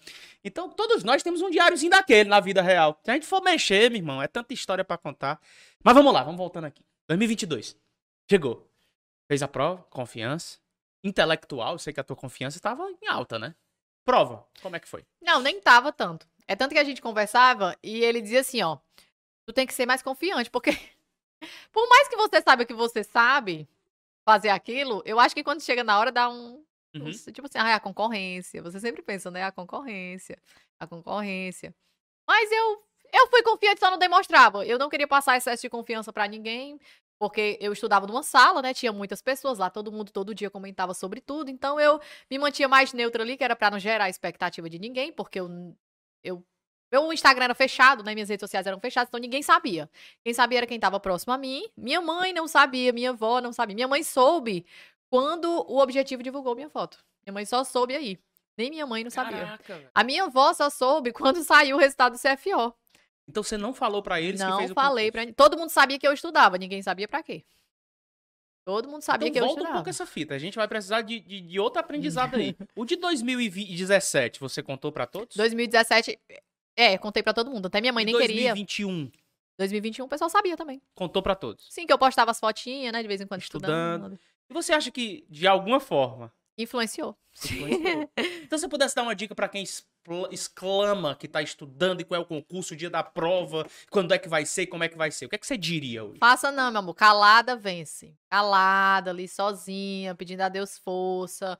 Então, 0.45 0.69
todos 0.69 1.05
nós 1.05 1.23
temos 1.23 1.41
um 1.41 1.51
diáriozinho 1.51 1.91
daquele 1.91 2.29
na 2.29 2.41
vida 2.41 2.63
real. 2.63 2.99
Se 3.05 3.11
a 3.11 3.15
gente 3.15 3.27
for 3.27 3.43
mexer, 3.43 3.91
meu 3.91 3.99
irmão, 3.99 4.23
é 4.23 4.27
tanta 4.27 4.53
história 4.53 4.85
para 4.85 4.99
contar. 4.99 5.41
Mas 5.83 5.95
vamos 5.95 6.13
lá, 6.13 6.23
vamos 6.23 6.39
voltando 6.39 6.65
aqui. 6.65 6.83
2022. 7.09 7.77
Chegou. 8.31 8.69
Fez 9.29 9.43
a 9.43 9.49
prova, 9.49 9.85
confiança. 9.91 10.59
Intelectual, 11.05 11.73
eu 11.73 11.79
sei 11.79 11.93
que 11.93 12.01
a 12.01 12.05
tua 12.05 12.15
confiança 12.15 12.59
estava 12.59 12.85
em 13.03 13.09
alta, 13.09 13.39
né? 13.39 13.55
Prova, 14.05 14.45
como 14.61 14.77
é 14.77 14.81
que 14.81 14.89
foi? 14.89 15.05
Não, 15.21 15.41
nem 15.41 15.61
tava 15.61 15.93
tanto. 15.93 16.27
É 16.47 16.57
tanto 16.57 16.73
que 16.73 16.79
a 16.79 16.85
gente 16.85 17.01
conversava 17.01 17.77
e 17.83 18.05
ele 18.05 18.21
dizia 18.21 18.41
assim, 18.41 18.61
ó, 18.63 18.79
tu 19.47 19.53
tem 19.53 19.67
que 19.67 19.75
ser 19.75 19.87
mais 19.87 20.03
confiante, 20.03 20.51
porque 20.51 20.71
por 21.73 21.89
mais 21.89 22.09
que 22.09 22.17
você 22.17 22.41
saiba 22.41 22.65
que 22.65 22.75
você 22.75 23.03
sabe 23.03 23.69
fazer 24.25 24.51
aquilo, 24.51 25.03
eu 25.05 25.19
acho 25.19 25.35
que 25.35 25.45
quando 25.45 25.63
chega 25.63 25.83
na 25.83 25.99
hora 25.99 26.13
dá 26.13 26.29
um, 26.29 26.65
uhum. 26.95 27.09
um 27.09 27.11
tipo 27.11 27.47
assim, 27.47 27.59
ah, 27.59 27.71
é 27.71 27.75
a 27.75 27.81
concorrência. 27.81 28.63
Você 28.63 28.79
sempre 28.81 29.03
pensa, 29.03 29.31
né, 29.31 29.45
a 29.45 29.53
concorrência, 29.53 30.39
a 30.79 30.87
concorrência. 30.87 31.75
Mas 32.27 32.51
eu 32.51 32.83
eu 33.13 33.29
fui 33.29 33.43
confiante, 33.43 33.79
só 33.79 33.91
não 33.91 33.99
demonstrava. 33.99 34.65
Eu 34.67 34.79
não 34.79 34.89
queria 34.89 35.07
passar 35.07 35.37
excesso 35.37 35.63
de 35.63 35.69
confiança 35.69 36.13
para 36.13 36.27
ninguém, 36.27 36.81
porque 37.19 37.59
eu 37.61 37.73
estudava 37.73 38.07
numa 38.07 38.23
sala, 38.23 38.63
né? 38.63 38.73
Tinha 38.73 38.93
muitas 38.93 39.21
pessoas 39.21 39.59
lá, 39.59 39.69
todo 39.69 39.93
mundo 39.93 40.11
todo 40.11 40.35
dia 40.35 40.51
comentava 40.51 40.95
sobre 40.95 41.21
tudo. 41.21 41.51
Então 41.51 41.79
eu 41.79 42.01
me 42.31 42.39
mantinha 42.39 42.69
mais 42.69 42.93
neutra 42.93 43.23
ali, 43.23 43.37
que 43.37 43.45
era 43.45 43.55
para 43.55 43.71
não 43.71 43.79
gerar 43.79 44.09
expectativa 44.09 44.69
de 44.71 44.79
ninguém, 44.79 45.13
porque 45.13 45.41
eu 45.41 45.77
eu 46.25 46.45
meu 46.93 47.11
Instagram 47.11 47.45
era 47.45 47.55
fechado, 47.55 48.05
né? 48.05 48.13
Minhas 48.13 48.29
redes 48.29 48.43
sociais 48.43 48.67
eram 48.67 48.79
fechadas, 48.79 49.09
então 49.09 49.19
ninguém 49.19 49.43
sabia. 49.43 49.89
Quem 50.23 50.35
sabia 50.35 50.59
era 50.59 50.67
quem 50.67 50.77
estava 50.77 51.01
próximo 51.01 51.33
a 51.33 51.39
mim. 51.39 51.67
Minha 51.75 52.03
mãe 52.03 52.35
não 52.35 52.47
sabia, 52.47 52.93
minha 52.93 53.11
avó 53.11 53.41
não 53.41 53.51
sabia. 53.51 53.75
Minha 53.75 53.89
mãe 53.89 54.03
soube 54.03 54.67
quando 55.09 55.47
o 55.47 55.79
objetivo 55.79 56.23
divulgou 56.23 56.55
minha 56.55 56.69
foto. 56.69 56.99
Minha 57.25 57.33
mãe 57.33 57.47
só 57.47 57.65
soube 57.65 57.97
aí. 57.97 58.19
Nem 58.59 58.69
minha 58.69 58.87
mãe 58.87 59.03
não 59.03 59.11
sabia. 59.11 59.39
Caraca, 59.39 59.91
a 59.95 60.05
minha 60.05 60.25
avó 60.25 60.53
só 60.53 60.69
soube 60.69 61.13
quando 61.15 61.43
saiu 61.43 61.77
o 61.77 61.81
resultado 61.81 62.13
do 62.13 62.19
CFO. 62.19 62.75
Então 63.27 63.43
você 63.43 63.57
não 63.57 63.73
falou 63.73 64.03
para 64.03 64.21
eles 64.21 64.41
não 64.41 64.53
que 64.53 64.59
fez 64.59 64.71
o 64.73 64.75
falei 64.75 65.11
para 65.11 65.33
Todo 65.33 65.57
mundo 65.57 65.71
sabia 65.71 65.99
que 65.99 66.07
eu 66.07 66.13
estudava, 66.13 66.59
ninguém 66.59 66.83
sabia 66.83 67.09
para 67.09 67.23
quê. 67.23 67.43
Todo 68.65 68.89
mundo 68.89 69.03
sabia 69.03 69.29
então, 69.29 69.41
que 69.41 69.51
eu 69.51 69.55
volta 69.55 69.71
um 69.71 69.73
pouco 69.75 69.89
essa 69.89 70.07
fita. 70.07 70.35
A 70.35 70.39
gente 70.39 70.55
vai 70.55 70.69
precisar 70.69 71.01
de, 71.01 71.19
de, 71.19 71.41
de 71.41 71.59
outro 71.59 71.81
aprendizado 71.81 72.37
aí. 72.37 72.55
o 72.77 72.85
de 72.85 72.97
2017, 72.97 74.39
você 74.39 74.63
contou 74.63 74.93
para 74.93 75.07
todos? 75.07 75.37
2017, 75.37 76.21
é, 76.77 76.97
contei 76.99 77.23
para 77.23 77.33
todo 77.33 77.51
mundo. 77.51 77.67
Até 77.67 77.81
minha 77.81 77.93
mãe 77.93 78.05
nem 78.05 78.15
2021. 78.15 78.27
queria. 78.37 78.55
2021. 78.55 79.23
2021 79.59 80.05
o 80.05 80.09
pessoal 80.09 80.31
sabia 80.31 80.57
também. 80.57 80.81
Contou 80.95 81.23
para 81.23 81.35
todos. 81.35 81.67
Sim, 81.71 81.87
que 81.87 81.93
eu 81.93 81.99
postava 81.99 82.31
as 82.31 82.41
fotinhas, 82.41 82.93
né, 82.93 83.03
de 83.03 83.09
vez 83.09 83.21
em 83.21 83.27
quando 83.27 83.43
estudando. 83.43 84.03
estudando. 84.03 84.21
E 84.51 84.55
você 84.55 84.73
acha 84.73 84.91
que, 84.91 85.25
de 85.29 85.47
alguma 85.47 85.81
forma... 85.81 86.33
Influenciou. 86.59 87.17
Influenciou. 87.45 88.11
então, 88.45 88.59
se 88.59 88.63
você 88.63 88.69
pudesse 88.69 88.95
dar 88.95 89.03
uma 89.03 89.15
dica 89.15 89.35
para 89.35 89.49
quem 89.49 89.65
exclama 90.31 91.15
que 91.15 91.27
tá 91.27 91.41
estudando 91.41 92.01
e 92.01 92.05
qual 92.05 92.21
é 92.21 92.23
o 92.23 92.27
concurso, 92.27 92.75
o 92.75 92.77
dia 92.77 92.91
da 92.91 93.03
prova, 93.03 93.67
quando 93.91 94.13
é 94.13 94.19
que 94.19 94.29
vai 94.29 94.45
ser, 94.45 94.67
como 94.67 94.85
é 94.85 94.89
que 94.89 94.97
vai 94.97 95.11
ser, 95.11 95.27
o 95.27 95.29
que 95.29 95.37
é 95.37 95.39
que 95.39 95.47
você 95.47 95.57
diria 95.57 96.05
hoje? 96.05 96.19
Faça 96.19 96.51
não, 96.51 96.71
meu 96.71 96.81
amor. 96.81 96.95
Calada 96.95 97.57
vence. 97.57 98.15
Calada 98.29 99.11
ali, 99.11 99.27
sozinha, 99.27 100.15
pedindo 100.15 100.43
a 100.43 100.49
Deus 100.49 100.77
força, 100.77 101.59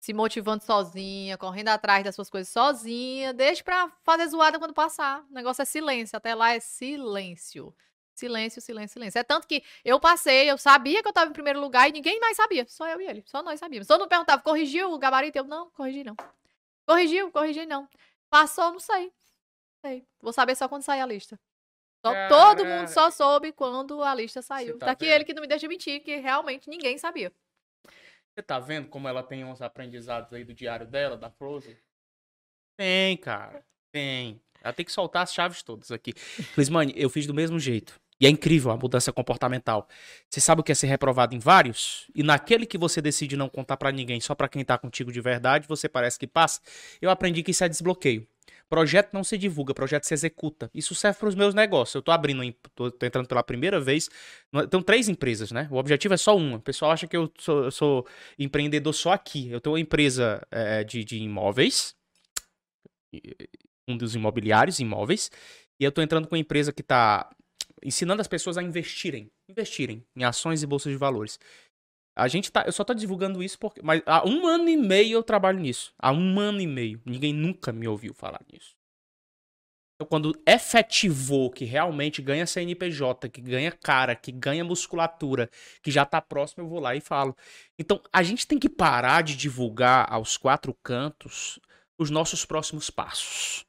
se 0.00 0.14
motivando 0.14 0.64
sozinha, 0.64 1.36
correndo 1.36 1.68
atrás 1.68 2.02
das 2.02 2.14
suas 2.14 2.30
coisas 2.30 2.48
sozinha. 2.48 3.34
Deixe 3.34 3.62
pra 3.62 3.92
fazer 4.02 4.26
zoada 4.28 4.58
quando 4.58 4.72
passar. 4.72 5.22
O 5.30 5.34
negócio 5.34 5.60
é 5.60 5.64
silêncio. 5.66 6.16
Até 6.16 6.34
lá 6.34 6.54
é 6.54 6.58
silêncio. 6.58 7.74
Silêncio, 8.14 8.62
silêncio, 8.62 8.94
silêncio. 8.94 9.18
É 9.18 9.22
tanto 9.22 9.46
que 9.46 9.62
eu 9.84 10.00
passei, 10.00 10.50
eu 10.50 10.56
sabia 10.56 11.02
que 11.02 11.08
eu 11.08 11.12
tava 11.12 11.30
em 11.30 11.34
primeiro 11.34 11.60
lugar 11.60 11.88
e 11.88 11.92
ninguém 11.92 12.18
mais 12.18 12.36
sabia. 12.36 12.66
Só 12.66 12.88
eu 12.88 13.00
e 13.00 13.06
ele. 13.06 13.22
Só 13.26 13.42
nós 13.42 13.60
sabíamos. 13.60 13.86
Todo 13.86 14.00
mundo 14.00 14.08
perguntava, 14.08 14.42
corrigiu 14.42 14.90
o 14.90 14.98
gabarito? 14.98 15.36
Eu, 15.36 15.44
não, 15.44 15.70
corrigi 15.70 16.02
não. 16.02 16.16
Corrigiu, 16.86 17.30
corrgi 17.30 17.66
não. 17.66 17.86
Passou, 18.30 18.72
não 18.72 18.80
sei. 18.80 19.04
Não 19.04 19.90
sei. 19.90 20.06
Vou 20.20 20.32
saber 20.32 20.54
só 20.56 20.66
quando 20.66 20.82
sair 20.82 21.00
a 21.02 21.06
lista. 21.06 21.38
Só, 22.04 22.12
todo 22.28 22.64
mundo 22.64 22.88
só 22.88 23.10
soube 23.10 23.52
quando 23.52 24.02
a 24.02 24.14
lista 24.14 24.40
saiu. 24.40 24.78
tá 24.78 24.86
tá 24.86 24.92
aqui 24.92 25.04
vendo? 25.04 25.14
ele 25.14 25.24
que 25.24 25.34
não 25.34 25.42
me 25.42 25.46
deixa 25.46 25.68
mentir, 25.68 26.00
que 26.00 26.16
realmente 26.16 26.70
ninguém 26.70 26.96
sabia. 26.96 27.30
Você 28.34 28.42
tá 28.42 28.58
vendo 28.58 28.88
como 28.88 29.08
ela 29.08 29.22
tem 29.22 29.44
uns 29.44 29.60
aprendizados 29.60 30.32
aí 30.32 30.44
do 30.44 30.54
diário 30.54 30.86
dela, 30.86 31.16
da 31.16 31.30
Frozen? 31.30 31.76
Tem, 32.76 33.16
cara. 33.16 33.64
Tem. 33.92 34.40
Ela 34.62 34.72
tem 34.72 34.84
que 34.84 34.92
soltar 34.92 35.22
as 35.22 35.32
chaves 35.32 35.62
todas 35.62 35.90
aqui. 35.90 36.12
Clismane, 36.54 36.92
eu 36.96 37.10
fiz 37.10 37.26
do 37.26 37.34
mesmo 37.34 37.58
jeito. 37.58 38.00
E 38.20 38.26
é 38.26 38.28
incrível 38.28 38.70
a 38.70 38.76
mudança 38.76 39.10
comportamental. 39.12 39.88
Você 40.28 40.40
sabe 40.40 40.60
o 40.60 40.64
que 40.64 40.70
é 40.70 40.74
ser 40.74 40.86
reprovado 40.86 41.34
em 41.34 41.38
vários? 41.38 42.06
E 42.14 42.22
naquele 42.22 42.66
que 42.66 42.76
você 42.76 43.00
decide 43.00 43.34
não 43.34 43.48
contar 43.48 43.78
pra 43.78 43.90
ninguém, 43.90 44.20
só 44.20 44.34
pra 44.34 44.48
quem 44.48 44.62
tá 44.62 44.76
contigo 44.76 45.10
de 45.10 45.22
verdade, 45.22 45.66
você 45.66 45.88
parece 45.88 46.18
que 46.18 46.26
passa. 46.26 46.60
Eu 47.00 47.08
aprendi 47.08 47.42
que 47.42 47.50
isso 47.50 47.64
é 47.64 47.68
desbloqueio. 47.68 48.28
Projeto 48.70 49.12
não 49.12 49.24
se 49.24 49.36
divulga, 49.36 49.74
projeto 49.74 50.04
se 50.04 50.14
executa. 50.14 50.70
Isso 50.72 50.94
serve 50.94 51.18
para 51.18 51.28
os 51.28 51.34
meus 51.34 51.52
negócios. 51.52 51.96
Eu 51.96 52.02
tô 52.02 52.12
abrindo, 52.12 52.40
tô 52.72 52.86
entrando 53.02 53.26
pela 53.26 53.42
primeira 53.42 53.80
vez. 53.80 54.08
Tem 54.70 54.80
três 54.80 55.08
empresas, 55.08 55.50
né? 55.50 55.66
O 55.72 55.76
objetivo 55.76 56.14
é 56.14 56.16
só 56.16 56.36
uma. 56.36 56.58
O 56.58 56.62
pessoal 56.62 56.92
acha 56.92 57.08
que 57.08 57.16
eu 57.16 57.32
sou, 57.36 57.64
eu 57.64 57.70
sou 57.72 58.06
empreendedor 58.38 58.94
só 58.94 59.12
aqui. 59.12 59.50
Eu 59.50 59.60
tenho 59.60 59.74
uma 59.74 59.80
empresa 59.80 60.46
eh, 60.52 60.84
de, 60.84 61.04
de 61.04 61.18
imóveis, 61.18 61.96
um 63.88 63.96
dos 63.96 64.14
imobiliários, 64.14 64.78
imóveis, 64.78 65.32
e 65.80 65.84
eu 65.84 65.90
tô 65.90 66.00
entrando 66.00 66.28
com 66.28 66.36
uma 66.36 66.40
empresa 66.40 66.72
que 66.72 66.82
tá 66.82 67.28
ensinando 67.82 68.20
as 68.20 68.28
pessoas 68.28 68.56
a 68.56 68.62
investirem, 68.62 69.32
investirem 69.48 70.04
em 70.14 70.22
ações 70.22 70.62
e 70.62 70.66
bolsas 70.66 70.92
de 70.92 70.98
valores. 70.98 71.40
A 72.16 72.28
gente 72.28 72.50
tá, 72.50 72.64
eu 72.66 72.72
só 72.72 72.84
tô 72.84 72.92
divulgando 72.92 73.42
isso 73.42 73.58
porque, 73.58 73.80
mas 73.82 74.02
há 74.04 74.26
um 74.26 74.46
ano 74.46 74.68
e 74.68 74.76
meio 74.76 75.14
eu 75.14 75.22
trabalho 75.22 75.60
nisso. 75.60 75.92
Há 75.98 76.12
um 76.12 76.38
ano 76.38 76.60
e 76.60 76.66
meio, 76.66 77.00
ninguém 77.04 77.32
nunca 77.32 77.72
me 77.72 77.86
ouviu 77.88 78.12
falar 78.12 78.40
nisso. 78.52 78.74
Então, 80.00 80.08
quando 80.08 80.34
efetivou 80.46 81.50
que 81.50 81.66
realmente 81.66 82.22
ganha 82.22 82.46
CNPJ, 82.46 83.28
que 83.28 83.42
ganha 83.42 83.70
cara, 83.70 84.16
que 84.16 84.32
ganha 84.32 84.64
musculatura, 84.64 85.50
que 85.82 85.90
já 85.90 86.06
tá 86.06 86.22
próximo, 86.22 86.64
eu 86.64 86.68
vou 86.68 86.80
lá 86.80 86.96
e 86.96 87.02
falo. 87.02 87.36
Então, 87.78 88.00
a 88.10 88.22
gente 88.22 88.46
tem 88.46 88.58
que 88.58 88.68
parar 88.70 89.22
de 89.22 89.36
divulgar 89.36 90.10
aos 90.10 90.38
quatro 90.38 90.74
cantos 90.82 91.60
os 91.98 92.08
nossos 92.08 92.46
próximos 92.46 92.88
passos. 92.88 93.66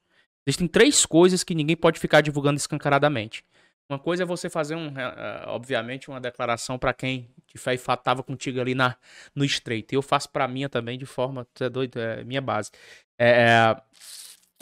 Existem 0.48 0.70
três 0.70 1.06
coisas 1.06 1.44
que 1.44 1.54
ninguém 1.54 1.76
pode 1.76 2.00
ficar 2.00 2.22
divulgando 2.22 2.58
escancaradamente. 2.58 3.44
Uma 3.92 4.00
coisa 4.00 4.24
é 4.24 4.26
você 4.26 4.50
fazer, 4.50 4.74
um, 4.76 4.88
eh, 4.98 5.02
eh, 5.18 5.44
obviamente, 5.48 6.10
uma 6.10 6.22
declaração 6.22 6.80
para 6.80 6.94
quem 6.94 7.30
de 7.46 7.58
fé 7.58 7.74
e 7.74 7.78
fato 7.78 8.00
estava 8.00 8.24
contigo 8.24 8.62
ali 8.62 8.74
na, 8.74 8.96
no 9.36 9.44
estreito. 9.44 9.94
E 9.94 9.98
eu 9.98 10.02
faço 10.02 10.30
para 10.30 10.48
minha 10.48 10.70
também 10.70 10.98
de 10.98 11.06
forma, 11.06 11.46
tu 11.54 11.62
é 11.66 11.70
doido, 11.70 12.00
é 12.00 12.24
minha 12.24 12.40
base. 12.40 12.72
É, 13.20 13.30
é, 13.30 13.82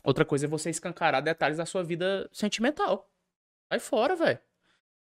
outra 0.04 0.26
coisa 0.26 0.48
é 0.48 0.50
você 0.50 0.72
escancarar 0.72 1.22
detalhes 1.22 1.58
da 1.60 1.66
sua 1.68 1.84
vida 1.84 2.28
sentimental. 2.34 3.08
Sai 3.72 3.80
fora, 3.80 4.16
velho. 4.16 4.40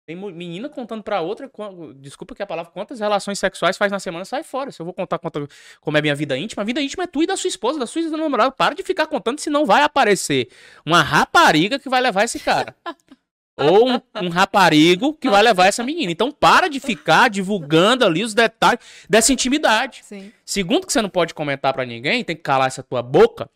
Tem 0.07 0.15
menina 0.15 0.69
contando 0.69 1.03
pra 1.03 1.23
outra, 1.23 1.51
desculpa 1.97 2.35
que 2.35 2.43
a 2.43 2.47
palavra, 2.47 2.71
quantas 2.71 3.01
relações 3.01 3.39
sexuais 3.39 3.79
faz 3.79 3.91
na 3.91 3.99
semana, 3.99 4.27
sai 4.27 4.43
fora. 4.43 4.71
Se 4.71 4.81
eu 4.83 4.85
vou 4.85 4.95
contar 4.95 5.19
quanta- 5.19 5.49
como 5.81 5.97
é 5.97 6.03
minha 6.03 6.15
vida 6.15 6.37
íntima, 6.37 6.63
a 6.63 6.67
vida 6.67 6.83
íntima 6.83 7.05
é 7.05 7.07
tua 7.07 7.25
e 7.25 7.27
da 7.27 7.37
sua 7.37 7.49
esposa, 7.49 7.79
da 7.79 7.87
sua 7.87 8.03
do 8.03 8.17
namorado. 8.19 8.53
Para 8.53 8.75
de 8.75 8.83
ficar 8.83 9.07
contando, 9.07 9.39
senão 9.41 9.65
vai 9.65 9.83
aparecer 9.83 10.51
uma 10.85 11.03
rapariga 11.03 11.79
que 11.79 11.89
vai 11.89 12.03
levar 12.03 12.25
esse 12.25 12.39
cara. 12.41 12.77
Ou 13.59 13.89
um, 13.89 14.01
um 14.23 14.29
raparigo 14.29 15.15
que 15.15 15.29
vai 15.29 15.43
levar 15.43 15.67
essa 15.67 15.83
menina. 15.83 16.13
Então 16.13 16.31
para 16.31 16.69
de 16.69 16.79
ficar 16.79 17.29
divulgando 17.29 18.05
ali 18.05 18.23
os 18.23 18.35
detalhes 18.35 18.81
dessa 19.09 19.33
intimidade. 19.33 20.01
Sim. 20.05 20.33
Segundo 20.45 20.87
que 20.87 20.93
você 20.93 21.03
não 21.03 21.11
pode 21.11 21.35
comentar 21.35 21.73
pra 21.73 21.85
ninguém, 21.85 22.25
tem 22.25 22.37
que 22.37 22.43
calar 22.43 22.69
essa 22.69 22.83
tua 22.83 23.03
boca, 23.03 23.51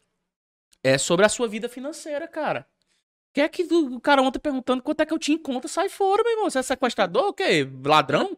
é 0.83 0.99
sobre 0.99 1.25
a 1.25 1.29
sua 1.29 1.47
vida 1.47 1.69
financeira, 1.69 2.27
cara. 2.27 2.67
Quer 3.33 3.49
que 3.49 3.63
o 3.63 4.01
cara 4.01 4.21
ontem 4.21 4.39
perguntando 4.39 4.83
quanto 4.83 5.01
é 5.01 5.07
que 5.07 5.15
eu 5.15 5.19
tinha 5.19 5.37
em 5.37 5.43
conta, 5.43 5.67
sai 5.67 5.89
fora, 5.89 6.23
meu 6.23 6.33
irmão. 6.33 6.51
Você 6.51 6.59
é 6.59 6.63
sequestrador, 6.63 7.29
o 7.29 7.33
quê? 7.33 7.67
Ladrão? 7.85 8.37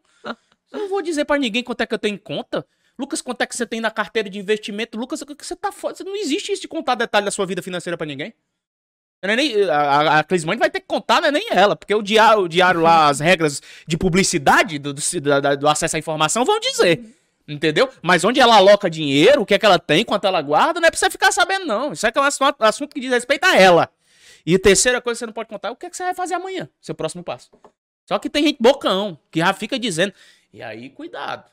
Eu 0.73 0.81
não 0.81 0.89
vou 0.89 1.03
dizer 1.03 1.25
pra 1.25 1.39
ninguém 1.39 1.63
quanto 1.63 1.81
é 1.81 1.87
que 1.87 1.95
eu 1.95 1.99
tenho 1.99 2.15
em 2.15 2.19
conta. 2.19 2.67
Lucas, 2.99 3.21
quanto 3.21 3.41
é 3.43 3.47
que 3.47 3.57
você 3.57 3.67
tem 3.67 3.81
na 3.81 3.91
carteira 3.91 4.31
de 4.31 4.39
investimento? 4.39 4.97
Lucas, 4.97 5.21
o 5.21 5.27
que 5.27 5.45
você 5.45 5.57
tá 5.57 5.73
fora? 5.73 5.95
Não 6.05 6.15
existe 6.15 6.53
isso 6.53 6.63
de 6.63 6.69
contar 6.69 6.95
detalhe 6.95 7.25
da 7.25 7.31
sua 7.31 7.45
vida 7.45 7.61
financeira 7.61 7.97
pra 7.97 8.07
ninguém. 8.07 8.33
É 9.27 9.37
nem, 9.37 9.71
a, 9.71 10.19
a, 10.19 10.25
Clismane 10.25 10.59
vai 10.59 10.69
ter 10.69 10.81
que 10.81 10.87
contar, 10.87 11.23
não 11.23 11.29
é 11.29 11.33
nem 11.33 11.47
ela, 11.51 11.75
porque 11.75 11.95
o 11.95 12.03
diário, 12.03 12.43
o 12.43 12.49
diário 12.49 12.83
lá, 12.83 13.09
as 13.09 13.21
regras 13.21 13.63
de 13.87 13.97
publicidade 13.97 14.79
do, 14.79 14.93
do, 14.93 15.01
do 15.59 15.69
acesso 15.69 15.97
à 15.97 15.99
informação 15.99 16.45
vão 16.45 16.61
dizer. 16.61 17.03
Entendeu? 17.49 17.89
Mas 18.03 18.23
onde 18.23 18.39
ela 18.39 18.57
aloca 18.57 18.91
dinheiro, 18.91 19.41
o 19.41 19.47
que 19.47 19.55
é 19.55 19.59
que 19.59 19.65
ela 19.65 19.79
tem, 19.79 20.05
quanto 20.05 20.27
ela 20.27 20.43
guarda, 20.43 20.79
não 20.79 20.87
é 20.87 20.91
pra 20.91 21.01
você 21.01 21.09
ficar 21.09 21.33
sabendo, 21.33 21.65
não. 21.65 21.93
Isso 21.95 22.07
é 22.07 22.13
que 22.13 22.19
é 22.19 22.21
um 22.21 22.25
assunto, 22.25 22.93
que 22.93 23.01
diz 23.01 23.11
respeito 23.11 23.45
a 23.45 23.57
ela. 23.57 23.89
E 24.45 24.59
terceira 24.59 25.01
coisa 25.01 25.17
que 25.17 25.21
você 25.21 25.27
não 25.27 25.33
pode 25.33 25.49
contar 25.49 25.71
o 25.71 25.77
que, 25.77 25.87
é 25.87 25.91
que 25.91 25.97
você 25.97 26.05
vai 26.05 26.15
fazer 26.15 26.35
amanhã, 26.35 26.69
seu 26.79 26.95
próximo 26.95 27.25
passo. 27.25 27.51
Só 28.07 28.19
que 28.19 28.29
tem 28.29 28.45
gente 28.45 28.59
bocão, 28.61 29.19
que 29.31 29.41
já 29.41 29.55
fica 29.55 29.79
dizendo. 29.79 30.13
E 30.53 30.63
aí, 30.63 30.91
cuidado. 30.91 31.51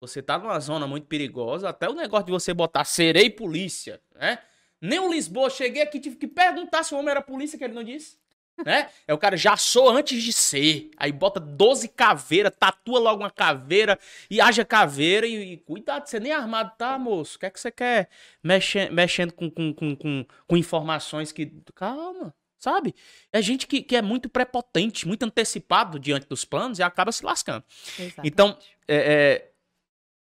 Você 0.00 0.22
tá 0.22 0.38
numa 0.38 0.58
zona 0.60 0.86
muito 0.86 1.08
perigosa, 1.08 1.68
até 1.68 1.88
o 1.88 1.94
negócio 1.94 2.26
de 2.26 2.32
você 2.32 2.54
botar 2.54 2.84
serei 2.84 3.28
polícia, 3.28 4.00
né? 4.14 4.38
Nem 4.82 4.98
o 4.98 5.12
Lisboa, 5.12 5.48
cheguei 5.48 5.80
aqui, 5.80 6.00
tive 6.00 6.16
que 6.16 6.26
perguntar 6.26 6.82
se 6.82 6.92
o 6.92 6.98
homem 6.98 7.12
era 7.12 7.22
polícia, 7.22 7.56
que 7.56 7.62
ele 7.62 7.72
não 7.72 7.84
disse. 7.84 8.20
Né? 8.64 8.88
É 9.06 9.14
o 9.14 9.18
cara, 9.18 9.36
já 9.36 9.56
sou 9.56 9.88
antes 9.88 10.22
de 10.22 10.32
ser. 10.32 10.90
Aí 10.96 11.10
bota 11.10 11.40
12 11.40 11.88
caveiras, 11.88 12.52
tatua 12.58 12.98
logo 12.98 13.22
uma 13.22 13.30
caveira 13.30 13.98
e 14.30 14.40
haja 14.40 14.64
caveira. 14.64 15.26
E, 15.26 15.52
e 15.52 15.56
cuidado, 15.58 16.06
você 16.06 16.20
nem 16.20 16.32
armado 16.32 16.72
tá, 16.76 16.98
moço. 16.98 17.36
O 17.36 17.40
que 17.40 17.46
é 17.46 17.50
que 17.50 17.60
você 17.60 17.70
quer 17.70 18.08
mexe, 18.42 18.90
mexendo 18.90 19.32
com, 19.32 19.50
com, 19.50 19.72
com, 19.72 19.96
com, 19.96 20.26
com 20.46 20.56
informações 20.56 21.32
que. 21.32 21.52
Calma, 21.74 22.34
sabe? 22.58 22.94
É 23.32 23.40
gente 23.40 23.66
que, 23.66 23.82
que 23.82 23.96
é 23.96 24.02
muito 24.02 24.28
prepotente, 24.28 25.08
muito 25.08 25.24
antecipado 25.24 25.98
diante 25.98 26.28
dos 26.28 26.44
planos 26.44 26.78
e 26.78 26.82
acaba 26.82 27.10
se 27.10 27.24
lascando. 27.24 27.64
Exatamente. 27.98 28.20
Então, 28.24 28.56
é, 28.86 28.96
é, 28.96 29.51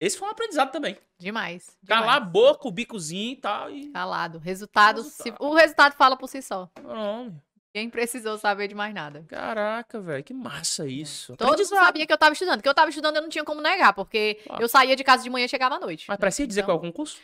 esse 0.00 0.18
foi 0.18 0.28
um 0.28 0.30
aprendizado 0.30 0.70
também. 0.72 0.96
Demais. 1.18 1.76
Calar 1.86 2.08
a 2.08 2.18
demais. 2.18 2.32
boca, 2.32 2.68
o 2.68 2.70
bicozinho 2.70 3.32
e 3.32 3.36
tal. 3.36 3.70
E. 3.70 3.88
Calado. 3.90 4.38
Resultado, 4.38 5.02
se- 5.02 5.24
Resultado. 5.24 5.44
o 5.48 5.54
resultado 5.54 5.92
fala 5.94 6.16
por 6.16 6.28
si 6.28 6.42
só. 6.42 6.68
Não, 6.82 7.34
Quem 7.72 7.90
precisou 7.90 8.38
saber 8.38 8.68
de 8.68 8.74
mais 8.74 8.94
nada. 8.94 9.24
caraca, 9.28 10.00
velho, 10.00 10.24
que 10.24 10.32
massa 10.32 10.86
isso. 10.86 11.36
Todos 11.36 11.68
sabiam 11.68 12.06
que 12.06 12.12
eu 12.12 12.16
tava 12.18 12.32
estudando. 12.32 12.62
Que 12.62 12.68
eu 12.68 12.74
tava 12.74 12.88
estudando, 12.90 13.16
eu 13.16 13.22
não 13.22 13.28
tinha 13.28 13.44
como 13.44 13.60
negar, 13.60 13.92
porque 13.92 14.36
Claro. 14.46 14.62
eu 14.62 14.68
saía 14.68 14.96
de 14.96 15.04
casa 15.04 15.22
de 15.22 15.28
manhã 15.30 15.44
e 15.44 15.48
chegava 15.48 15.74
à 15.74 15.78
noite. 15.80 16.06
Mas 16.08 16.16
precisa 16.18 16.46
dizer 16.46 16.60
Então, 16.62 16.74
qual 16.74 16.84
é 16.84 16.88
o 16.88 16.90
concurso? 16.92 17.18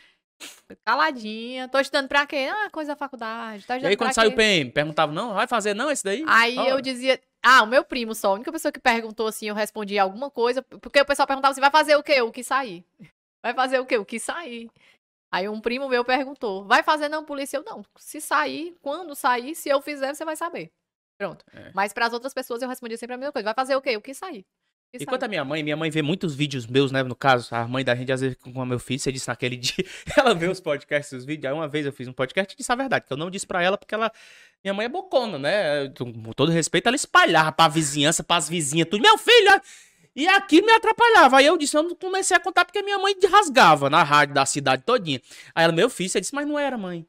Caladinha. 0.85 1.67
Tô 1.67 1.79
estudando 1.79 2.07
pra 2.07 2.25
quê? 2.25 2.49
Ah, 2.51 2.69
coisa 2.71 2.93
da 2.93 2.95
faculdade. 2.95 3.65
Tá 3.65 3.77
E 3.77 3.85
aí, 3.85 3.97
quando 3.97 4.13
saiu 4.13 4.31
o? 4.31 4.35
PM, 4.35 4.71
perguntava, 4.71 5.11
não, 5.11 5.33
vai 5.33 5.47
fazer 5.47 5.73
não 5.73 5.91
esse 5.91 6.03
daí? 6.03 6.23
Aí 6.27 6.57
Ah, 6.57 6.69
eu 6.69 6.81
dizia. 6.81 7.19
Ah, 7.41 7.63
o 7.63 7.67
meu 7.67 7.83
primo 7.83 8.15
só. 8.15 8.29
A 8.29 8.33
única 8.33 8.51
pessoa 8.51 8.71
que 8.71 8.79
perguntou 8.79 9.27
assim, 9.27 9.47
eu 9.47 9.55
respondi 9.55 9.99
alguma 9.99 10.31
coisa. 10.31 10.61
Porque 10.61 11.01
o 11.01 11.05
pessoal 11.05 11.27
perguntava 11.27 11.51
assim: 11.51 11.61
vai 11.61 11.71
fazer 11.71 11.95
o 11.95 12.03
quê? 12.03 12.21
O 12.21 12.31
que 12.31 12.43
sair? 12.43 12.85
Vai 13.45 13.53
fazer 13.53 13.77
o 13.77 13.85
quê? 13.85 13.97
O 13.97 14.05
que 14.05 14.21
sair? 14.21 14.71
Aí 15.29 15.49
um 15.49 15.59
primo 15.59 15.89
meu 15.89 16.05
perguntou: 16.05 16.63
vai 16.63 16.81
fazer 16.81 17.09
não, 17.09 17.25
polícia? 17.25 17.57
Eu 17.57 17.63
não. 17.63 17.83
Se 17.97 18.21
sair, 18.21 18.73
quando 18.81 19.13
sair, 19.15 19.53
se 19.53 19.67
eu 19.67 19.81
fizer, 19.81 20.13
você 20.13 20.23
vai 20.23 20.37
saber. 20.37 20.71
Pronto. 21.17 21.43
É. 21.53 21.71
Mas 21.73 21.91
para 21.91 22.05
as 22.05 22.13
outras 22.13 22.33
pessoas 22.33 22.61
eu 22.61 22.69
respondia 22.69 22.97
sempre 22.97 23.15
a 23.15 23.17
mesma 23.17 23.33
coisa: 23.33 23.43
vai 23.43 23.53
fazer 23.53 23.75
o 23.75 23.81
quê? 23.81 23.97
O 23.97 24.01
que 24.01 24.13
sair? 24.13 24.45
E 24.93 25.05
quanto 25.07 25.23
a 25.23 25.27
minha 25.27 25.43
mãe, 25.43 25.63
minha 25.63 25.75
mãe 25.75 25.89
vê 25.89 26.03
muitos 26.03 26.35
vídeos 26.35 26.67
meus, 26.67 26.91
né? 26.91 27.01
No 27.01 27.15
caso, 27.15 27.47
a 27.55 27.67
mãe 27.67 27.83
da 27.83 27.95
gente, 27.95 28.11
às 28.11 28.21
vezes, 28.21 28.37
com 28.37 28.51
o 28.51 28.65
meu 28.65 28.77
filho, 28.77 28.99
você 28.99 29.11
disse 29.11 29.27
naquele 29.27 29.57
dia, 29.57 29.83
ela 30.15 30.35
vê 30.35 30.47
os 30.47 30.59
podcasts, 30.59 31.11
os 31.17 31.25
vídeos. 31.25 31.51
Aí 31.51 31.57
uma 31.57 31.67
vez 31.67 31.85
eu 31.85 31.91
fiz 31.91 32.07
um 32.07 32.13
podcast 32.13 32.53
e 32.53 32.57
disse 32.57 32.71
a 32.71 32.75
verdade, 32.75 33.05
que 33.07 33.11
eu 33.11 33.17
não 33.17 33.31
disse 33.31 33.47
pra 33.47 33.61
ela 33.63 33.75
porque 33.75 33.95
ela. 33.95 34.11
Minha 34.63 34.73
mãe 34.73 34.85
é 34.85 34.89
bocona, 34.89 35.39
né? 35.39 35.89
Com 35.97 36.11
todo 36.33 36.51
respeito, 36.51 36.87
ela 36.87 36.95
espalhava 36.95 37.51
pra 37.51 37.67
vizinhança, 37.67 38.23
pras 38.23 38.47
vizinhas, 38.47 38.87
tudo. 38.87 39.01
Meu 39.01 39.17
filho! 39.17 39.49
ó, 39.51 39.59
E 40.15 40.27
aqui 40.27 40.61
me 40.61 40.71
atrapalhava. 40.71 41.37
Aí 41.37 41.45
eu 41.47 41.57
disse, 41.57 41.75
eu 41.75 41.81
não 41.83 41.95
comecei 41.95 42.37
a 42.37 42.39
contar 42.39 42.63
porque 42.63 42.83
minha 42.83 42.99
mãe 42.99 43.15
rasgava 43.29 43.89
na 43.89 44.03
rádio 44.03 44.35
da 44.35 44.45
cidade 44.45 44.83
todinha. 44.83 45.19
Aí 45.55 45.63
ela, 45.63 45.73
meu 45.73 45.89
filho, 45.89 46.09
você 46.09 46.21
disse, 46.21 46.35
mas 46.35 46.47
não 46.47 46.57
era, 46.59 46.77
mãe. 46.77 47.05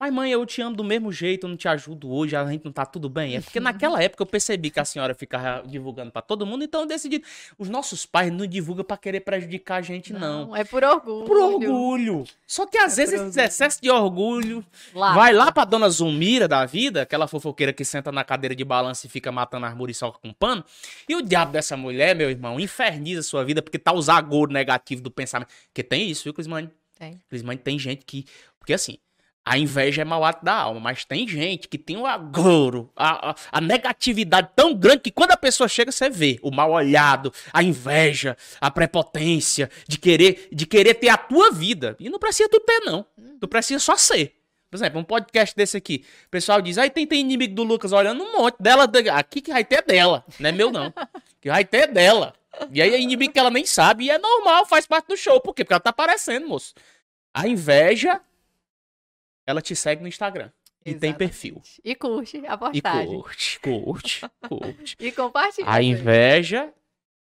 Mas, 0.00 0.12
mãe, 0.12 0.30
eu 0.30 0.46
te 0.46 0.62
amo 0.62 0.76
do 0.76 0.84
mesmo 0.84 1.10
jeito, 1.12 1.44
eu 1.44 1.48
não 1.50 1.56
te 1.56 1.66
ajudo 1.66 2.10
hoje, 2.12 2.36
a 2.36 2.46
gente 2.46 2.64
não 2.64 2.70
tá 2.70 2.86
tudo 2.86 3.08
bem. 3.08 3.34
É 3.36 3.40
porque 3.40 3.58
naquela 3.60 4.00
época 4.00 4.22
eu 4.22 4.26
percebi 4.26 4.70
que 4.70 4.78
a 4.78 4.84
senhora 4.84 5.12
ficava 5.14 5.66
divulgando 5.66 6.12
pra 6.12 6.22
todo 6.22 6.46
mundo, 6.46 6.62
então 6.62 6.82
eu 6.82 6.86
decidi. 6.86 7.22
Os 7.58 7.68
nossos 7.68 8.06
pais 8.06 8.32
não 8.32 8.46
divulgam 8.46 8.84
pra 8.84 8.96
querer 8.96 9.20
prejudicar 9.20 9.76
a 9.78 9.82
gente, 9.82 10.12
não. 10.12 10.54
É 10.54 10.62
por 10.62 10.84
orgulho. 10.84 11.24
Por 11.26 11.36
orgulho. 11.36 12.24
Só 12.46 12.64
que 12.64 12.78
às 12.78 12.96
É 12.98 13.04
vezes 13.04 13.20
esse 13.20 13.40
excesso 13.40 13.82
de 13.82 13.90
orgulho 13.90 14.64
Lá. 14.94 15.14
vai 15.14 15.32
lá 15.32 15.50
pra 15.50 15.64
dona 15.64 15.88
Zumira 15.88 16.46
da 16.46 16.64
vida, 16.64 17.02
aquela 17.02 17.26
fofoqueira 17.26 17.72
que 17.72 17.84
senta 17.84 18.12
na 18.12 18.22
cadeira 18.22 18.54
de 18.54 18.64
balanço 18.64 19.06
e 19.06 19.08
fica 19.08 19.32
matando 19.32 19.66
as 19.66 19.74
muriçoca 19.74 20.18
com 20.20 20.32
pano. 20.32 20.64
E 21.08 21.16
o 21.16 21.22
diabo 21.22 21.50
dessa 21.52 21.76
mulher, 21.76 22.14
meu 22.14 22.30
irmão, 22.30 22.60
inferniza 22.60 23.20
a 23.20 23.24
sua 23.24 23.44
vida 23.44 23.60
porque 23.60 23.78
tá 23.78 23.92
os 23.92 24.08
agouro 24.08 24.52
negativo 24.52 25.02
do 25.02 25.10
pensamento. 25.10 25.48
Porque 25.66 25.82
tem 25.82 26.08
isso, 26.08 26.22
viu, 26.24 26.32
Clismane? 26.32 26.70
Tem. 26.98 27.20
Clismane 27.28 27.58
tem 27.58 27.78
gente 27.78 28.04
que. 28.04 28.24
Porque 28.58 28.72
assim, 28.72 28.98
A 29.48 29.56
inveja 29.56 30.02
é 30.02 30.04
mau 30.04 30.22
ato 30.26 30.44
da 30.44 30.52
alma, 30.52 30.78
mas 30.78 31.06
tem 31.06 31.26
gente 31.26 31.68
que 31.68 31.78
tem 31.78 31.96
o 31.96 32.04
agouro, 32.04 32.92
a, 32.94 33.30
a, 33.30 33.34
a, 33.50 33.60
negatividade 33.62 34.50
tão 34.54 34.74
grande 34.74 35.00
que 35.00 35.10
quando 35.10 35.30
a 35.30 35.38
pessoa 35.38 35.66
chega, 35.66 35.90
você 35.90 36.10
vê 36.10 36.38
o 36.42 36.50
mal 36.50 36.70
olhado, 36.70 37.32
a 37.50 37.62
inveja, 37.62 38.36
a 38.60 38.70
prepotência 38.70 39.70
de 39.88 39.96
querer, 39.96 40.48
de 40.52 40.66
querer 40.66 40.92
ter 40.92 41.08
a 41.08 41.16
tua 41.16 41.50
vida. 41.50 41.96
E 41.98 42.10
não 42.10 42.18
precisa 42.18 42.46
tu 42.46 42.60
ter, 42.60 42.80
não. 42.80 43.06
Tu 43.40 43.48
precisa 43.48 43.78
só 43.78 43.96
ser. 43.96 44.34
Por 44.70 44.76
exemplo, 44.76 45.00
um 45.00 45.04
podcast 45.04 45.56
desse 45.56 45.78
aqui. 45.78 46.04
O 46.26 46.30
pessoal 46.30 46.60
diz, 46.60 46.76
aí 46.76 46.90
tem, 46.90 47.06
tem 47.06 47.20
inimigo 47.20 47.54
do 47.54 47.62
Lucas 47.62 47.90
olhando 47.90 48.22
um 48.22 48.36
monte 48.36 48.56
dela. 48.60 48.86
Aqui 49.14 49.40
que 49.40 49.50
vai 49.50 49.64
ter 49.64 49.82
dela. 49.82 50.26
Não 50.38 50.50
é 50.50 50.52
meu, 50.52 50.70
não. 50.70 50.92
Que 51.40 51.48
vai 51.48 51.64
ter 51.64 51.86
dela. 51.86 52.34
E 52.70 52.82
aí 52.82 52.92
é 52.92 53.00
inimigo 53.00 53.32
que 53.32 53.38
ela 53.38 53.48
nem 53.48 53.64
sabe. 53.64 54.04
E 54.04 54.10
é 54.10 54.18
normal, 54.18 54.66
faz 54.66 54.86
parte 54.86 55.06
do 55.06 55.16
show. 55.16 55.40
Por 55.40 55.54
quê? 55.54 55.64
Porque 55.64 55.72
ela 55.72 55.80
tá 55.80 55.90
aparecendo, 55.90 56.48
moço. 56.48 56.74
A 57.32 57.46
inveja 57.46 58.20
ela 59.48 59.62
te 59.62 59.74
segue 59.74 60.02
no 60.02 60.08
Instagram. 60.08 60.50
E 60.84 60.90
Exatamente. 60.90 61.00
tem 61.00 61.14
perfil. 61.14 61.62
E 61.82 61.94
curte 61.94 62.42
a 62.46 62.58
postagem. 62.58 63.14
E 63.14 63.22
curte, 63.22 63.60
curte, 63.60 64.20
curte. 64.46 64.96
e 65.00 65.10
compartilha. 65.10 65.70
A 65.70 65.82
inveja 65.82 66.70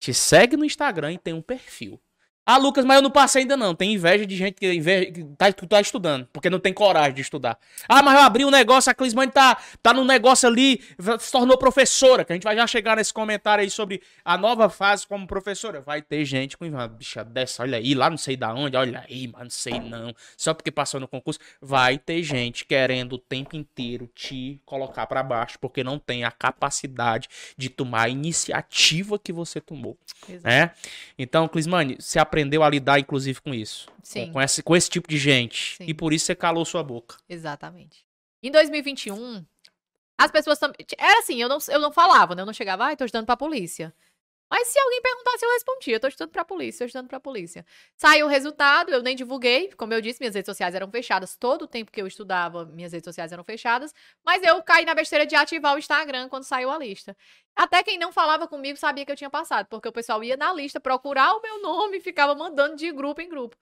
te 0.01 0.15
segue 0.15 0.57
no 0.57 0.65
Instagram 0.65 1.13
e 1.13 1.19
tem 1.19 1.35
um 1.35 1.43
perfil. 1.43 2.01
Ah, 2.47 2.59
Lucas, 2.59 2.85
mas 2.85 2.97
eu 2.97 3.03
não 3.03 3.11
passei 3.11 3.43
ainda 3.43 3.57
não. 3.57 3.75
Tem 3.75 3.95
inveja 3.95 4.27
de 4.27 4.37
gente 4.37 4.55
que, 4.55 4.71
inveja, 4.71 5.11
que 5.11 5.25
tá, 5.37 5.51
tá, 5.53 5.81
estudando, 5.81 6.29
porque 6.33 6.51
não 6.51 6.59
tem 6.59 6.75
coragem 6.75 7.15
de 7.15 7.23
estudar. 7.23 7.59
Ah, 7.89 8.03
mas 8.03 8.15
eu 8.15 8.21
abri 8.21 8.45
um 8.45 8.51
negócio, 8.51 8.91
a 8.91 8.95
Clismane 8.95 9.33
tá, 9.33 9.57
tá 9.83 9.95
num 9.95 10.05
negócio 10.05 10.47
ali, 10.47 10.83
se 11.19 11.33
tornou 11.33 11.57
professora, 11.57 12.25
que 12.25 12.33
a 12.33 12.37
gente 12.37 12.45
vai 12.45 12.55
já 12.55 12.67
chegar 12.67 12.97
nesse 12.97 13.15
comentário 13.15 13.63
aí 13.63 13.71
sobre 13.71 14.03
a 14.23 14.37
nova 14.37 14.69
fase 14.69 15.07
como 15.07 15.27
professora. 15.27 15.81
Vai 15.81 16.03
ter 16.03 16.23
gente 16.27 16.59
com 16.59 16.67
inveja, 16.67 16.89
bicha 16.89 17.25
dessa, 17.25 17.63
olha 17.63 17.79
aí, 17.79 17.95
lá 17.95 18.11
não 18.11 18.19
sei 18.19 18.37
da 18.37 18.53
onde, 18.53 18.77
olha 18.77 19.05
aí, 19.09 19.27
mas 19.29 19.43
não 19.43 19.51
sei 19.51 19.81
não. 19.81 20.15
Só 20.37 20.53
porque 20.53 20.71
passou 20.71 21.01
no 21.01 21.09
concurso. 21.09 21.41
Vai 21.63 21.97
ter 21.97 22.23
gente 22.23 22.67
querendo 22.67 23.15
o 23.15 23.19
tempo 23.19 23.57
inteiro 23.57 24.11
te 24.15 24.61
colocar 24.67 25.07
para 25.07 25.23
baixo, 25.23 25.59
porque 25.59 25.83
não 25.83 25.99
tem 25.99 26.25
a 26.25 26.31
capacidade 26.31 27.29
de 27.57 27.71
tomar 27.71 28.03
a 28.03 28.09
iniciativa 28.09 29.19
que 29.19 29.33
você 29.33 29.61
tomou. 29.63 29.97
Exato. 30.29 30.47
Né? 30.47 30.71
Então, 31.19 31.49
Clismane, 31.49 31.97
se 32.01 32.19
a 32.19 32.25
aprendeu 32.35 32.65
a 32.65 32.69
lidar, 32.69 32.99
inclusive, 32.99 33.41
com 33.41 33.55
isso. 33.55 33.89
Sim. 34.03 34.27
Com, 34.27 34.33
com, 34.33 34.43
esse, 34.43 34.63
com 34.63 34.77
esse 34.77 34.91
tipo 34.91 35.09
de 35.09 35.17
gente. 35.17 35.77
Sim. 35.77 35.85
E 35.87 35.95
por 35.95 36.13
isso 36.13 36.27
você 36.27 36.35
calou 36.35 36.65
sua 36.65 36.83
boca. 36.83 37.17
Exatamente. 37.29 38.05
Em 38.43 38.51
2021, 38.51 39.45
as 40.19 40.31
pessoas 40.31 40.59
também. 40.59 40.77
Era 40.99 41.21
assim, 41.21 41.41
eu 41.41 41.49
não, 41.49 41.59
eu 41.69 41.79
não 41.79 41.93
falava, 41.93 42.35
né? 42.35 42.43
Eu 42.43 42.47
não 42.47 42.53
chegava, 42.53 42.85
ai, 42.85 42.97
tô 42.97 43.05
estudando 43.05 43.27
pra 43.27 43.37
polícia. 43.37 43.95
Mas 44.51 44.69
se 44.69 44.79
alguém 44.79 45.01
perguntasse, 45.03 45.45
eu 45.45 45.51
respondia. 45.53 45.97
Eu 45.97 46.01
tô 46.01 46.09
estudando 46.09 46.31
pra 46.31 46.45
polícia, 46.45 46.79
tô 46.81 46.85
estudando 46.87 47.09
pra 47.09 47.19
polícia. 47.21 47.65
Saiu 47.97 48.27
o 48.27 48.29
resultado, 48.29 48.93
eu 48.93 49.03
nem 49.03 49.17
divulguei. 49.17 49.73
Como 49.73 49.93
eu 49.93 50.01
disse, 50.01 50.21
minhas 50.21 50.35
redes 50.35 50.47
sociais 50.47 50.75
eram 50.75 50.91
fechadas. 50.91 51.37
Todo 51.37 51.63
o 51.63 51.67
tempo 51.67 51.91
que 51.91 52.01
eu 52.01 52.07
estudava, 52.07 52.65
minhas 52.67 52.93
redes 52.93 53.05
sociais 53.05 53.33
eram 53.33 53.43
fechadas. 53.43 53.93
Mas 54.25 54.43
eu 54.43 54.63
caí 54.63 54.85
na 54.85 54.95
besteira 54.95 55.27
de 55.27 55.35
ativar 55.35 55.75
o 55.75 55.79
Instagram 55.79 56.29
quando 56.29 56.45
saiu 56.45 56.71
a 56.71 56.79
lista. 56.79 57.17
Até 57.57 57.83
quem 57.83 57.99
não 57.99 58.13
falava 58.13 58.47
comigo 58.47 58.79
sabia 58.79 59.05
que 59.05 59.13
eu 59.13 59.17
tinha 59.17 59.31
passado, 59.31 59.67
porque 59.69 59.89
o 59.89 59.93
pessoal 59.93 60.23
ia 60.23 60.37
na 60.37 60.53
lista 60.53 60.81
procurar 60.81 61.35
o 61.35 61.43
meu 61.43 61.61
nome 61.63 61.99
e 61.99 62.01
ficava 62.01 62.35
mandando 62.35 62.77
de 62.77 62.91
grupo 62.93 63.21
em 63.21 63.29
grupo. 63.29 63.57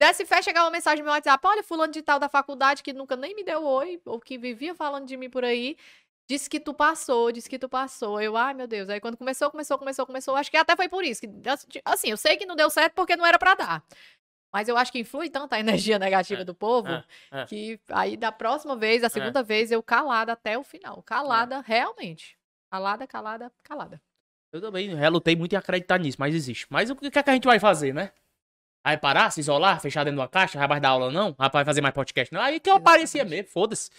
Desse 0.00 0.24
fé, 0.24 0.40
chegava 0.40 0.64
uma 0.66 0.72
mensagem 0.72 1.00
no 1.00 1.04
meu 1.04 1.12
WhatsApp: 1.12 1.46
olha, 1.46 1.62
fulano 1.62 1.92
de 1.92 2.02
tal 2.02 2.18
da 2.18 2.28
faculdade 2.28 2.82
que 2.82 2.92
nunca 2.92 3.16
nem 3.16 3.34
me 3.34 3.44
deu 3.44 3.62
oi, 3.62 4.00
ou 4.06 4.18
que 4.18 4.38
vivia 4.38 4.74
falando 4.74 5.06
de 5.06 5.16
mim 5.16 5.28
por 5.28 5.44
aí, 5.44 5.76
Disse 6.30 6.48
que 6.48 6.60
tu 6.60 6.72
passou, 6.72 7.32
disse 7.32 7.50
que 7.50 7.58
tu 7.58 7.68
passou. 7.68 8.20
Eu, 8.20 8.36
ai 8.36 8.54
meu 8.54 8.68
Deus. 8.68 8.88
Aí 8.88 9.00
quando 9.00 9.16
começou, 9.16 9.50
começou, 9.50 9.76
começou, 9.76 10.06
começou. 10.06 10.36
Acho 10.36 10.48
que 10.48 10.56
até 10.56 10.76
foi 10.76 10.88
por 10.88 11.02
isso. 11.02 11.22
Que, 11.22 11.28
assim, 11.84 12.08
eu 12.08 12.16
sei 12.16 12.36
que 12.36 12.46
não 12.46 12.54
deu 12.54 12.70
certo 12.70 12.94
porque 12.94 13.16
não 13.16 13.26
era 13.26 13.36
para 13.36 13.56
dar. 13.56 13.84
Mas 14.54 14.68
eu 14.68 14.76
acho 14.76 14.92
que 14.92 15.00
influi 15.00 15.28
tanto 15.28 15.54
a 15.54 15.58
energia 15.58 15.98
negativa 15.98 16.42
é, 16.42 16.44
do 16.44 16.54
povo 16.54 16.88
é, 16.88 17.04
é. 17.32 17.46
que 17.46 17.80
aí 17.88 18.16
da 18.16 18.30
próxima 18.30 18.76
vez, 18.76 19.02
a 19.02 19.06
é. 19.06 19.08
segunda 19.08 19.42
vez, 19.42 19.72
eu 19.72 19.82
calada 19.82 20.34
até 20.34 20.56
o 20.56 20.62
final. 20.62 21.02
Calada, 21.02 21.56
é. 21.56 21.62
realmente. 21.66 22.38
Calada, 22.70 23.08
calada, 23.08 23.52
calada. 23.64 24.00
Eu 24.52 24.60
também 24.60 24.94
relutei 24.94 25.34
muito 25.34 25.54
em 25.54 25.56
acreditar 25.56 25.98
nisso, 25.98 26.18
mas 26.20 26.32
existe. 26.32 26.64
Mas 26.70 26.90
o 26.90 26.94
que 26.94 27.06
é 27.06 27.22
que 27.24 27.30
a 27.30 27.32
gente 27.32 27.44
vai 27.44 27.58
fazer, 27.58 27.92
né? 27.92 28.12
Vai 28.84 28.96
parar, 28.96 29.32
se 29.32 29.40
isolar, 29.40 29.80
fechar 29.80 30.04
dentro 30.04 30.18
de 30.18 30.20
uma 30.20 30.28
caixa, 30.28 30.60
vai 30.60 30.68
mais 30.68 30.80
dar 30.80 30.90
aula 30.90 31.10
não? 31.10 31.34
Vai 31.36 31.64
fazer 31.64 31.80
mais 31.80 31.92
podcast 31.92 32.32
não? 32.32 32.40
Aí 32.40 32.60
que 32.60 32.70
eu 32.70 32.76
aparecia 32.76 33.24
mesmo, 33.24 33.48
foda-se. 33.48 33.90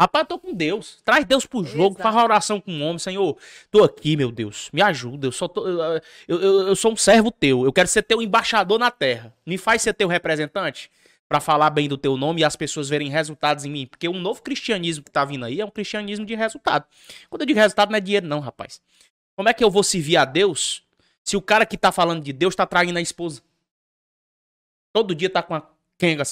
Rapaz, 0.00 0.22
eu 0.22 0.28
tô 0.28 0.38
com 0.38 0.54
Deus. 0.54 1.02
Traz 1.04 1.26
Deus 1.26 1.44
pro 1.44 1.62
jogo, 1.62 1.96
Exato. 1.96 2.02
faz 2.02 2.14
uma 2.14 2.24
oração 2.24 2.58
com 2.58 2.72
o 2.72 2.80
homem, 2.80 2.98
Senhor. 2.98 3.36
Tô 3.70 3.84
aqui, 3.84 4.16
meu 4.16 4.32
Deus. 4.32 4.70
Me 4.72 4.80
ajuda. 4.80 5.26
Eu, 5.26 5.32
só 5.32 5.46
tô, 5.46 5.68
eu, 5.68 6.00
eu, 6.26 6.68
eu, 6.68 6.74
sou 6.74 6.92
um 6.92 6.96
servo 6.96 7.30
teu. 7.30 7.66
Eu 7.66 7.72
quero 7.72 7.86
ser 7.86 8.02
teu 8.04 8.22
embaixador 8.22 8.78
na 8.78 8.90
terra. 8.90 9.30
Me 9.44 9.58
faz 9.58 9.82
ser 9.82 9.92
teu 9.92 10.08
representante 10.08 10.90
para 11.28 11.38
falar 11.38 11.68
bem 11.68 11.86
do 11.86 11.98
teu 11.98 12.16
nome 12.16 12.40
e 12.40 12.44
as 12.44 12.56
pessoas 12.56 12.88
verem 12.88 13.10
resultados 13.10 13.66
em 13.66 13.70
mim. 13.70 13.86
Porque 13.86 14.08
um 14.08 14.18
novo 14.18 14.40
cristianismo 14.40 15.04
que 15.04 15.10
tá 15.10 15.22
vindo 15.22 15.44
aí 15.44 15.60
é 15.60 15.64
um 15.66 15.70
cristianismo 15.70 16.24
de 16.24 16.34
resultado. 16.34 16.86
Quando 17.28 17.42
eu 17.42 17.46
digo 17.46 17.60
resultado, 17.60 17.90
não 17.90 17.98
é 17.98 18.00
dinheiro, 18.00 18.26
não, 18.26 18.40
rapaz. 18.40 18.80
Como 19.36 19.50
é 19.50 19.52
que 19.52 19.62
eu 19.62 19.70
vou 19.70 19.82
servir 19.82 20.16
a 20.16 20.24
Deus 20.24 20.82
se 21.22 21.36
o 21.36 21.42
cara 21.42 21.66
que 21.66 21.76
tá 21.76 21.92
falando 21.92 22.22
de 22.22 22.32
Deus 22.32 22.56
tá 22.56 22.64
traindo 22.64 22.98
a 22.98 23.02
esposa? 23.02 23.42
Todo 24.94 25.14
dia 25.14 25.28
tá 25.28 25.42
com 25.42 25.54
a 25.54 25.60
quenga 26.00 26.24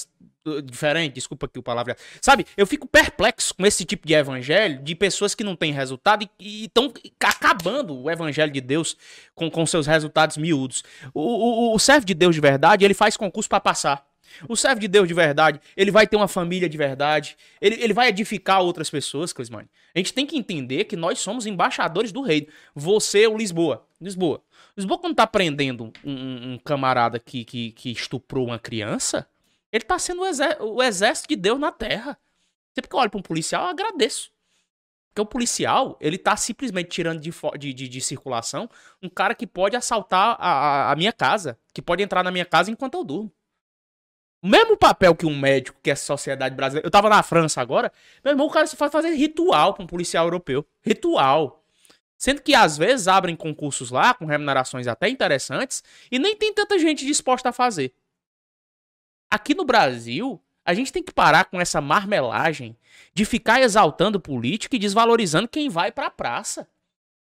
diferente, 0.64 1.12
desculpa 1.12 1.44
aqui 1.44 1.58
o 1.58 1.62
palavra. 1.62 1.94
Sabe, 2.22 2.46
eu 2.56 2.66
fico 2.66 2.88
perplexo 2.88 3.54
com 3.54 3.66
esse 3.66 3.84
tipo 3.84 4.06
de 4.06 4.14
evangelho, 4.14 4.82
de 4.82 4.94
pessoas 4.94 5.34
que 5.34 5.44
não 5.44 5.54
têm 5.54 5.72
resultado 5.72 6.26
e 6.40 6.64
estão 6.64 6.92
acabando 7.22 7.94
o 7.94 8.10
evangelho 8.10 8.50
de 8.50 8.60
Deus 8.60 8.96
com, 9.34 9.50
com 9.50 9.66
seus 9.66 9.86
resultados 9.86 10.38
miúdos. 10.38 10.82
O, 11.12 11.20
o, 11.20 11.74
o 11.74 11.78
servo 11.78 12.06
de 12.06 12.14
Deus 12.14 12.34
de 12.34 12.40
verdade, 12.40 12.84
ele 12.84 12.94
faz 12.94 13.16
concurso 13.16 13.48
para 13.48 13.60
passar. 13.60 14.08
O 14.48 14.56
servo 14.56 14.80
de 14.80 14.88
Deus 14.88 15.08
de 15.08 15.14
verdade, 15.14 15.60
ele 15.76 15.90
vai 15.90 16.06
ter 16.06 16.16
uma 16.16 16.28
família 16.28 16.68
de 16.68 16.76
verdade, 16.76 17.36
ele, 17.60 17.82
ele 17.82 17.92
vai 17.92 18.08
edificar 18.08 18.60
outras 18.60 18.88
pessoas, 18.88 19.32
Clismane. 19.32 19.68
A 19.94 19.98
gente 19.98 20.12
tem 20.12 20.26
que 20.26 20.36
entender 20.36 20.84
que 20.84 20.96
nós 20.96 21.18
somos 21.18 21.46
embaixadores 21.46 22.12
do 22.12 22.22
reino. 22.22 22.46
Você, 22.74 23.26
o 23.26 23.36
Lisboa. 23.36 23.86
Lisboa. 24.00 24.42
Lisboa, 24.76 24.98
quando 24.98 25.16
tá 25.16 25.26
prendendo 25.26 25.92
um, 26.04 26.52
um 26.52 26.58
camarada 26.58 27.18
que, 27.18 27.44
que, 27.44 27.72
que 27.72 27.90
estuprou 27.90 28.46
uma 28.46 28.58
criança, 28.58 29.26
ele 29.72 29.84
tá 29.84 29.98
sendo 29.98 30.22
o, 30.22 30.74
o 30.74 30.82
exército 30.82 31.28
de 31.28 31.36
Deus 31.36 31.58
na 31.58 31.70
terra. 31.70 32.18
Sempre 32.74 32.88
que 32.88 32.94
eu 32.94 33.00
olho 33.00 33.10
pra 33.10 33.18
um 33.18 33.22
policial, 33.22 33.64
eu 33.64 33.70
agradeço. 33.70 34.30
Porque 35.08 35.20
o 35.20 35.26
policial, 35.26 35.96
ele 36.00 36.16
tá 36.16 36.36
simplesmente 36.36 36.90
tirando 36.90 37.20
de, 37.20 37.32
de, 37.58 37.74
de, 37.74 37.88
de 37.88 38.00
circulação 38.00 38.68
um 39.02 39.08
cara 39.08 39.34
que 39.34 39.46
pode 39.46 39.76
assaltar 39.76 40.36
a, 40.38 40.50
a, 40.50 40.92
a, 40.92 40.96
minha 40.96 41.12
casa, 41.12 41.58
que 41.74 41.82
pode 41.82 42.02
entrar 42.02 42.22
na 42.22 42.30
minha 42.30 42.44
casa 42.44 42.70
enquanto 42.70 42.94
eu 42.94 43.04
durmo. 43.04 43.32
O 44.40 44.46
mesmo 44.46 44.76
papel 44.76 45.16
que 45.16 45.26
um 45.26 45.36
médico, 45.36 45.80
que 45.82 45.90
é 45.90 45.94
a 45.94 45.96
sociedade 45.96 46.54
brasileira. 46.54 46.86
Eu 46.86 46.90
tava 46.90 47.08
na 47.08 47.22
França 47.24 47.60
agora, 47.60 47.92
meu 48.24 48.32
irmão, 48.32 48.46
o 48.46 48.50
cara 48.50 48.68
faz 48.68 48.92
fazer 48.92 49.10
ritual 49.10 49.74
pra 49.74 49.82
um 49.82 49.86
policial 49.86 50.26
europeu. 50.26 50.64
Ritual. 50.80 51.64
Sendo 52.16 52.40
que 52.40 52.54
às 52.54 52.76
vezes 52.78 53.08
abrem 53.08 53.34
concursos 53.34 53.90
lá, 53.90 54.14
com 54.14 54.24
remunerações 54.26 54.86
até 54.86 55.08
interessantes, 55.08 55.82
e 56.10 56.18
nem 56.18 56.36
tem 56.36 56.52
tanta 56.52 56.78
gente 56.78 57.04
disposta 57.04 57.48
a 57.48 57.52
fazer. 57.52 57.92
Aqui 59.30 59.54
no 59.54 59.64
Brasil, 59.64 60.42
a 60.64 60.74
gente 60.74 60.92
tem 60.92 61.02
que 61.02 61.12
parar 61.12 61.46
com 61.46 61.60
essa 61.60 61.80
marmelagem 61.80 62.76
de 63.14 63.24
ficar 63.24 63.60
exaltando 63.60 64.20
político 64.20 64.76
e 64.76 64.78
desvalorizando 64.78 65.48
quem 65.48 65.68
vai 65.68 65.90
pra 65.90 66.10
praça. 66.10 66.68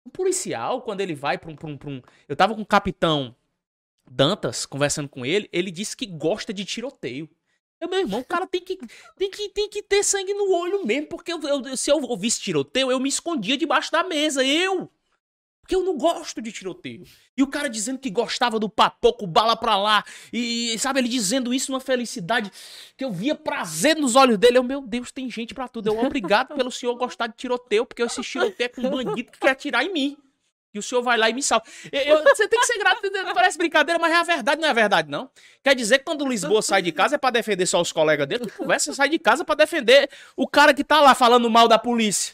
Um 0.06 0.10
policial, 0.10 0.82
quando 0.82 1.02
ele 1.02 1.14
vai 1.14 1.38
pra 1.38 1.52
um. 1.52 1.56
Um, 1.64 1.80
um... 1.86 2.02
Eu 2.28 2.36
tava 2.36 2.56
com 2.56 2.62
o 2.62 2.66
capitão 2.66 3.36
Dantas 4.10 4.66
conversando 4.66 5.08
com 5.08 5.26
ele, 5.26 5.48
ele 5.54 5.70
disse 5.70 5.96
que 5.96 6.06
gosta 6.06 6.52
de 6.52 6.66
tiroteio. 6.66 7.30
Eu, 7.80 7.88
meu 7.88 8.00
irmão, 8.00 8.20
o 8.20 8.26
cara 8.26 8.46
tem 8.46 8.60
que, 8.60 8.78
tem, 9.16 9.32
que, 9.32 9.50
tem 9.50 9.70
que 9.70 9.82
ter 9.82 10.04
sangue 10.04 10.34
no 10.34 10.52
olho 10.52 10.86
mesmo, 10.86 11.08
porque 11.08 11.32
eu, 11.32 11.40
eu, 11.42 11.78
se 11.78 11.90
eu 11.90 12.02
ouvisse 12.02 12.42
tiroteio, 12.42 12.92
eu 12.92 13.00
me 13.00 13.08
escondia 13.08 13.56
debaixo 13.56 13.92
da 13.92 14.04
mesa. 14.04 14.44
Eu! 14.44 14.92
Porque 15.70 15.76
eu 15.76 15.84
não 15.84 15.96
gosto 15.96 16.42
de 16.42 16.52
tiroteio. 16.52 17.04
E 17.38 17.44
o 17.44 17.48
cara 17.48 17.70
dizendo 17.70 18.00
que 18.00 18.10
gostava 18.10 18.58
do 18.58 18.68
papoco, 18.68 19.28
bala 19.28 19.56
pra 19.56 19.78
lá. 19.78 20.04
E, 20.34 20.76
sabe, 20.80 21.00
ele 21.00 21.08
dizendo 21.08 21.54
isso 21.54 21.72
numa 21.72 21.80
felicidade 21.80 22.52
que 22.98 23.06
eu 23.06 23.12
via 23.12 23.36
prazer 23.36 23.96
nos 23.96 24.16
olhos 24.16 24.40
dele. 24.40 24.58
Eu, 24.58 24.64
meu 24.64 24.82
Deus, 24.82 25.12
tem 25.12 25.30
gente 25.30 25.54
pra 25.54 25.68
tudo. 25.68 25.86
Eu, 25.86 26.00
obrigado 26.04 26.56
pelo 26.56 26.72
senhor 26.72 26.96
gostar 26.96 27.28
de 27.28 27.36
tiroteio, 27.36 27.86
porque 27.86 28.02
esse 28.02 28.20
tiroteio 28.24 28.66
é 28.66 28.68
com 28.68 28.82
um 28.82 28.90
bandido 28.90 29.32
que 29.32 29.40
quer 29.40 29.52
atirar 29.52 29.86
em 29.86 29.94
mim. 29.94 30.18
E 30.74 30.80
o 30.80 30.82
senhor 30.82 31.04
vai 31.04 31.20
lá 31.20 31.30
e 31.30 31.34
me 31.34 31.44
salva. 31.44 31.64
Eu, 31.92 32.02
eu, 32.02 32.24
você 32.24 32.48
tem 32.48 32.60
que 32.60 32.66
ser 32.66 32.80
grato, 32.80 33.02
parece 33.36 33.56
brincadeira, 33.56 34.00
mas 34.00 34.12
é 34.12 34.16
a 34.16 34.24
verdade, 34.24 34.60
não 34.60 34.68
é 34.68 34.72
a 34.72 34.74
verdade, 34.74 35.12
não. 35.12 35.30
Quer 35.64 35.76
dizer 35.76 36.00
que 36.00 36.06
quando 36.06 36.28
Lisboa 36.28 36.64
sai 36.64 36.82
de 36.82 36.92
casa 36.92 37.14
é 37.14 37.18
pra 37.20 37.30
defender 37.30 37.68
só 37.68 37.80
os 37.80 37.92
colegas 37.92 38.26
dele? 38.26 38.48
Que 38.48 38.58
conversa, 38.58 38.92
sai 38.92 39.10
de 39.10 39.20
casa 39.20 39.46
pra 39.46 39.54
defender 39.54 40.10
o 40.36 40.48
cara 40.48 40.74
que 40.74 40.84
tá 40.84 41.00
lá 41.00 41.14
falando 41.14 41.48
mal 41.48 41.68
da 41.68 41.78
polícia. 41.78 42.34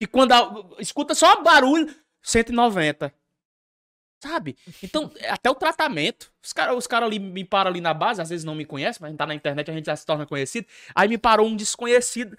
E 0.00 0.08
quando 0.08 0.32
a, 0.32 0.64
escuta 0.80 1.14
só 1.14 1.40
barulho, 1.40 1.88
190. 2.28 3.12
Sabe? 4.22 4.56
Então, 4.82 5.10
até 5.28 5.50
o 5.50 5.54
tratamento. 5.54 6.32
Os 6.42 6.52
caras 6.52 6.76
os 6.76 6.86
cara 6.86 7.06
ali 7.06 7.18
me 7.18 7.44
param 7.44 7.70
ali 7.70 7.80
na 7.80 7.94
base, 7.94 8.20
às 8.20 8.28
vezes 8.30 8.44
não 8.44 8.54
me 8.54 8.64
conhecem, 8.64 9.00
mas 9.00 9.08
a 9.08 9.10
gente 9.10 9.18
tá 9.18 9.26
na 9.26 9.34
internet, 9.34 9.70
a 9.70 9.74
gente 9.74 9.86
já 9.86 9.96
se 9.96 10.04
torna 10.04 10.26
conhecido. 10.26 10.66
Aí 10.94 11.08
me 11.08 11.18
parou 11.18 11.46
um 11.46 11.56
desconhecido, 11.56 12.36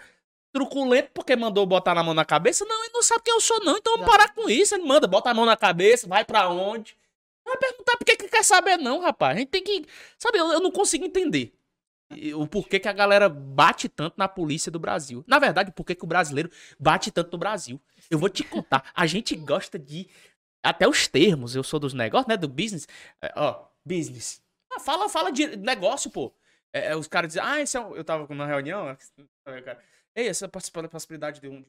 truculento, 0.51 1.11
porque 1.13 1.35
mandou 1.35 1.65
botar 1.65 1.95
na 1.95 2.03
mão 2.03 2.13
na 2.13 2.25
cabeça. 2.25 2.65
Não, 2.65 2.83
ele 2.83 2.93
não 2.93 3.03
sabe 3.03 3.23
quem 3.23 3.33
eu 3.33 3.41
sou, 3.41 3.63
não. 3.63 3.77
Então 3.77 3.93
vamos 3.93 4.09
parar 4.09 4.33
com 4.33 4.49
isso. 4.49 4.75
Ele 4.75 4.85
manda, 4.85 5.07
bota 5.07 5.29
a 5.29 5.33
mão 5.33 5.45
na 5.45 5.57
cabeça, 5.57 6.07
vai 6.07 6.25
para 6.25 6.49
onde. 6.49 6.97
Vai 7.45 7.57
perguntar 7.57 7.97
por 7.97 8.05
que, 8.05 8.15
que 8.15 8.27
quer 8.27 8.43
saber, 8.43 8.77
não, 8.77 9.01
rapaz. 9.01 9.35
A 9.35 9.39
gente 9.39 9.49
tem 9.49 9.63
que. 9.63 9.85
Sabe, 10.17 10.37
eu, 10.37 10.51
eu 10.51 10.59
não 10.59 10.71
consigo 10.71 11.05
entender. 11.05 11.53
O 12.36 12.48
porquê 12.48 12.80
que 12.80 12.88
a 12.88 12.94
galera 12.94 13.30
bate 13.30 13.88
tanto 13.88 14.15
na 14.18 14.27
polícia 14.27 14.72
do 14.72 14.80
Brasil. 14.80 15.23
Na 15.27 15.38
verdade, 15.38 15.69
o 15.69 15.73
porquê 15.73 15.94
que 15.94 16.03
o 16.03 16.07
brasileiro 16.07 16.49
bate 16.80 17.11
tanto 17.11 17.31
no 17.34 17.38
Brasil. 17.38 17.80
Eu 18.10 18.18
vou 18.18 18.30
te 18.30 18.44
contar. 18.44 18.91
A 18.95 19.06
gente 19.06 19.36
gosta 19.36 19.77
de. 19.77 20.07
Até 20.64 20.88
os 20.88 21.07
termos. 21.07 21.56
Eu 21.56 21.64
sou 21.64 21.80
dos 21.80 21.94
negócios, 21.94 22.27
né? 22.27 22.36
Do 22.36 22.48
business. 22.48 22.88
É, 23.22 23.31
ó, 23.36 23.65
business. 23.86 24.41
Ah, 24.72 24.80
fala, 24.80 25.07
fala 25.07 25.31
de 25.31 25.56
negócio, 25.56 26.10
pô. 26.10 26.34
É, 26.73 26.88
é, 26.88 26.95
os 26.95 27.07
caras 27.07 27.30
dizem, 27.30 27.44
ah, 27.44 27.60
esse 27.61 27.77
é 27.77 27.80
um... 27.80 27.95
Eu 27.95 28.03
tava 28.03 28.27
numa 28.27 28.45
reunião. 28.45 28.95
cara, 29.64 29.80
Ei, 30.15 30.27
essa 30.27 30.48
possi- 30.48 30.72
possibilidade 30.72 31.40
de 31.40 31.48
um 31.48 31.64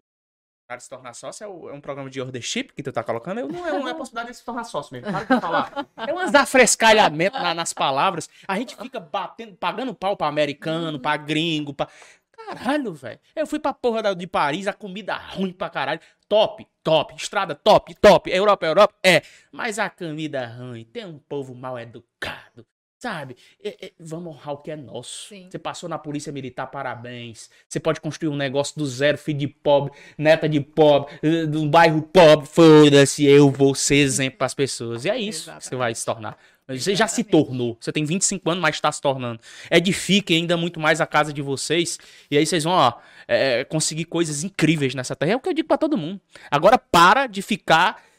cara 0.70 0.80
se 0.80 0.88
tornar 0.88 1.12
sócio 1.14 1.42
é, 1.44 1.48
o- 1.48 1.68
é 1.68 1.72
um 1.72 1.80
programa 1.80 2.08
de 2.08 2.20
ordership 2.20 2.68
que 2.74 2.82
tu 2.82 2.92
tá 2.92 3.02
colocando? 3.02 3.40
Eu, 3.40 3.48
não, 3.48 3.66
é, 3.66 3.70
não 3.72 3.88
é 3.88 3.90
a 3.90 3.94
possibilidade 3.94 4.30
de 4.32 4.36
se 4.38 4.44
tornar 4.44 4.62
sócio 4.64 4.92
mesmo. 4.92 5.10
Para 5.10 5.24
de 5.34 5.40
falar. 5.40 5.86
É 6.06 6.12
umas 6.12 6.32
afrescalhamento 6.34 7.36
na- 7.38 7.54
nas 7.54 7.72
palavras. 7.72 8.28
A 8.46 8.56
gente 8.56 8.76
fica 8.76 9.00
batendo, 9.00 9.54
pagando 9.56 9.92
pau 9.94 10.16
pra 10.16 10.28
americano, 10.28 10.98
pra 11.00 11.16
gringo, 11.16 11.74
pra. 11.74 11.88
Caralho, 12.32 12.92
velho. 12.94 13.18
Eu 13.36 13.46
fui 13.46 13.58
pra 13.58 13.72
porra 13.74 14.02
da- 14.02 14.14
de 14.14 14.26
Paris, 14.26 14.66
a 14.66 14.72
comida 14.72 15.14
ruim 15.14 15.52
pra 15.52 15.68
caralho. 15.68 16.00
Top, 16.28 16.66
top. 16.82 17.14
Estrada 17.16 17.54
top, 17.54 17.94
top. 17.96 18.30
Europa, 18.30 18.64
Europa, 18.66 18.94
é. 19.04 19.22
Mas 19.52 19.78
a 19.78 19.90
comida 19.90 20.46
ruim. 20.46 20.84
Tem 20.84 21.04
um 21.04 21.18
povo 21.18 21.54
mal 21.54 21.78
educado. 21.78 22.64
Sabe? 23.00 23.34
É- 23.64 23.86
é, 23.86 23.92
vamos 23.98 24.34
honrar 24.34 24.54
o 24.54 24.58
que 24.58 24.70
é 24.70 24.76
nosso. 24.76 25.28
Sim. 25.28 25.48
Você 25.50 25.58
passou 25.58 25.88
na 25.88 25.98
polícia 25.98 26.30
militar, 26.30 26.66
parabéns. 26.66 27.48
Você 27.66 27.80
pode 27.80 27.98
construir 27.98 28.28
um 28.28 28.36
negócio 28.36 28.78
do 28.78 28.86
zero, 28.86 29.16
filho 29.16 29.38
de 29.38 29.48
pobre, 29.48 29.90
neta 30.18 30.46
de 30.46 30.60
pobre, 30.60 31.14
eh, 31.22 31.46
de 31.46 31.56
um 31.56 31.66
bairro 31.66 32.02
pobre. 32.02 32.46
Foda-se, 32.46 33.24
eu 33.24 33.50
vou 33.50 33.74
ser 33.74 33.96
exemplo 33.96 34.36
pras 34.36 34.52
pessoas. 34.52 35.06
E 35.06 35.08
é 35.10 35.16
isso 35.16 35.50
que 35.50 35.64
você 35.64 35.74
vai 35.76 35.94
se 35.94 36.04
tornar. 36.04 36.36
Você 36.68 36.94
já 36.94 37.08
se 37.08 37.22
Exatamente. 37.22 37.30
tornou. 37.30 37.76
Você 37.80 37.90
tem 37.90 38.04
25 38.04 38.48
anos, 38.50 38.60
mas 38.62 38.76
está 38.76 38.92
se 38.92 39.00
tornando. 39.00 39.40
Edifique 39.70 40.34
ainda 40.34 40.56
muito 40.58 40.78
mais 40.78 41.00
a 41.00 41.06
casa 41.06 41.32
de 41.32 41.40
vocês. 41.40 41.98
E 42.30 42.36
aí 42.36 42.44
vocês 42.44 42.64
vão, 42.64 42.74
ó, 42.74 42.92
é, 43.26 43.64
conseguir 43.64 44.04
coisas 44.04 44.44
incríveis 44.44 44.94
nessa 44.94 45.16
terra. 45.16 45.32
É 45.32 45.36
o 45.36 45.40
que 45.40 45.48
eu 45.48 45.54
digo 45.54 45.66
pra 45.66 45.78
todo 45.78 45.96
mundo. 45.96 46.20
Agora 46.50 46.76
para 46.78 47.26
de 47.26 47.40
ficar. 47.40 48.09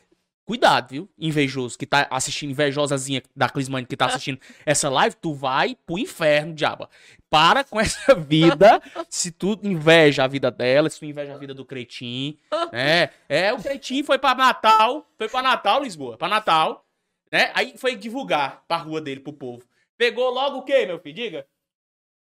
Cuidado, 0.52 0.90
viu? 0.90 1.10
Invejoso 1.18 1.80
que 1.80 1.86
tá 1.86 2.06
assistindo, 2.12 2.52
invejosazinha 2.52 3.24
da 3.34 3.48
Clismane 3.48 3.86
que 3.86 3.96
tá 3.96 4.08
assistindo 4.12 4.38
essa 4.66 4.90
live, 4.90 5.16
tu 5.16 5.34
vai 5.34 5.78
pro 5.86 5.98
inferno, 5.98 6.54
diaba. 6.54 6.90
Para 7.30 7.64
com 7.64 7.80
essa 7.80 8.14
vida. 8.20 8.82
se 9.10 9.32
tu 9.32 9.58
inveja 9.64 10.26
a 10.26 10.28
vida 10.28 10.52
dela, 10.52 10.90
se 10.90 11.00
tu 11.00 11.06
inveja 11.06 11.36
a 11.36 11.38
vida 11.38 11.54
do 11.54 11.64
Cretim, 11.64 12.38
né? 12.70 13.12
É, 13.30 13.54
o 13.54 13.64
Cretim 13.64 14.04
foi 14.04 14.20
pra 14.20 14.36
Natal, 14.36 15.10
foi 15.18 15.30
pra 15.30 15.42
Natal, 15.42 15.84
Lisboa, 15.84 16.18
pra 16.18 16.28
Natal, 16.28 16.86
né? 17.32 17.50
Aí 17.56 17.78
foi 17.78 17.96
divulgar 17.96 18.66
pra 18.68 18.76
rua 18.76 19.00
dele, 19.00 19.22
pro 19.22 19.32
povo. 19.32 19.66
Pegou 19.98 20.30
logo 20.32 20.58
o 20.58 20.66
quê, 20.66 20.86
meu 20.86 21.00
filho? 21.00 21.16
Diga. 21.16 21.48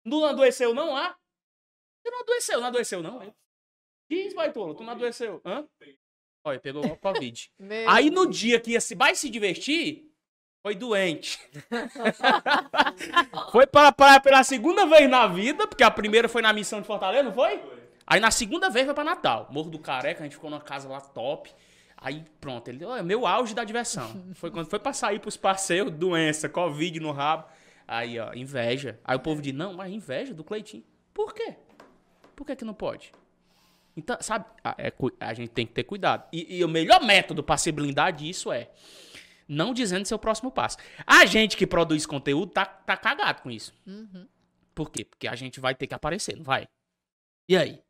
Não 0.04 0.26
adoeceu 0.26 0.74
não, 0.74 0.94
ah? 0.94 1.16
Você 2.02 2.10
não 2.10 2.20
adoeceu, 2.20 2.60
não 2.60 2.66
adoeceu 2.66 3.02
não, 3.02 3.22
hein? 3.22 3.34
Diz, 4.10 4.34
Baitolo, 4.34 4.74
tu 4.74 4.84
não 4.84 4.92
adoeceu, 4.92 5.40
hã? 5.46 5.66
Olha, 6.44 6.58
pegou 6.58 6.84
o 6.84 6.96
Covid. 6.96 7.50
Meu 7.58 7.88
Aí 7.88 8.10
no 8.10 8.26
dia 8.26 8.58
que 8.60 8.72
ia 8.72 8.80
se, 8.80 8.94
vai 8.94 9.14
se 9.14 9.28
divertir, 9.28 10.10
foi 10.62 10.74
doente. 10.74 11.38
foi 13.52 13.66
pra, 13.66 13.92
pra- 13.92 14.20
pela 14.20 14.42
segunda 14.44 14.86
vez 14.86 15.08
na 15.08 15.26
vida, 15.26 15.66
porque 15.66 15.82
a 15.82 15.90
primeira 15.90 16.28
foi 16.28 16.42
na 16.42 16.52
missão 16.52 16.80
de 16.80 16.86
Fortaleza, 16.86 17.22
não 17.24 17.32
foi? 17.32 17.60
Aí 18.06 18.20
na 18.20 18.30
segunda 18.30 18.70
vez 18.70 18.86
foi 18.86 18.94
pra 18.94 19.04
Natal. 19.04 19.48
Morro 19.50 19.70
do 19.70 19.78
Careca, 19.78 20.20
a 20.20 20.24
gente 20.24 20.34
ficou 20.36 20.48
numa 20.50 20.60
casa 20.60 20.88
lá 20.88 21.00
top. 21.00 21.50
Aí 21.96 22.24
pronto, 22.40 22.68
ele, 22.68 22.84
olha, 22.84 23.02
meu 23.02 23.26
auge 23.26 23.54
da 23.54 23.64
diversão. 23.64 24.24
Foi 24.34 24.50
quando 24.50 24.70
foi 24.70 24.78
pra 24.78 24.92
sair 24.92 25.18
pros 25.18 25.36
parceiros, 25.36 25.92
doença, 25.92 26.48
Covid 26.48 27.00
no 27.00 27.10
rabo. 27.12 27.44
Aí, 27.86 28.18
ó, 28.18 28.32
inveja. 28.34 28.98
Aí 29.04 29.16
o 29.16 29.20
povo 29.20 29.42
diz, 29.42 29.52
não, 29.52 29.72
mas 29.74 29.92
inveja 29.92 30.32
do 30.32 30.44
Cleitinho. 30.44 30.84
Por 31.12 31.34
quê? 31.34 31.56
Por 32.36 32.46
que 32.46 32.54
que 32.54 32.64
não 32.64 32.74
pode? 32.74 33.12
Então, 33.98 34.16
sabe, 34.20 34.44
a, 34.62 34.76
é 34.78 34.92
a 35.18 35.34
gente 35.34 35.50
tem 35.50 35.66
que 35.66 35.72
ter 35.72 35.82
cuidado. 35.82 36.24
E, 36.32 36.58
e 36.58 36.64
o 36.64 36.68
melhor 36.68 37.02
método 37.02 37.42
pra 37.42 37.56
se 37.56 37.72
blindar 37.72 38.12
disso 38.12 38.52
é 38.52 38.70
não 39.48 39.74
dizendo 39.74 40.06
seu 40.06 40.18
próximo 40.18 40.52
passo. 40.52 40.76
A 41.04 41.26
gente 41.26 41.56
que 41.56 41.66
produz 41.66 42.06
conteúdo 42.06 42.52
tá, 42.52 42.64
tá 42.64 42.96
cagado 42.96 43.42
com 43.42 43.50
isso. 43.50 43.74
Uhum. 43.84 44.28
Por 44.72 44.88
quê? 44.88 45.04
Porque 45.04 45.26
a 45.26 45.34
gente 45.34 45.58
vai 45.58 45.74
ter 45.74 45.88
que 45.88 45.94
aparecer, 45.94 46.36
não 46.36 46.44
vai? 46.44 46.68
E 47.48 47.56
aí? 47.56 47.82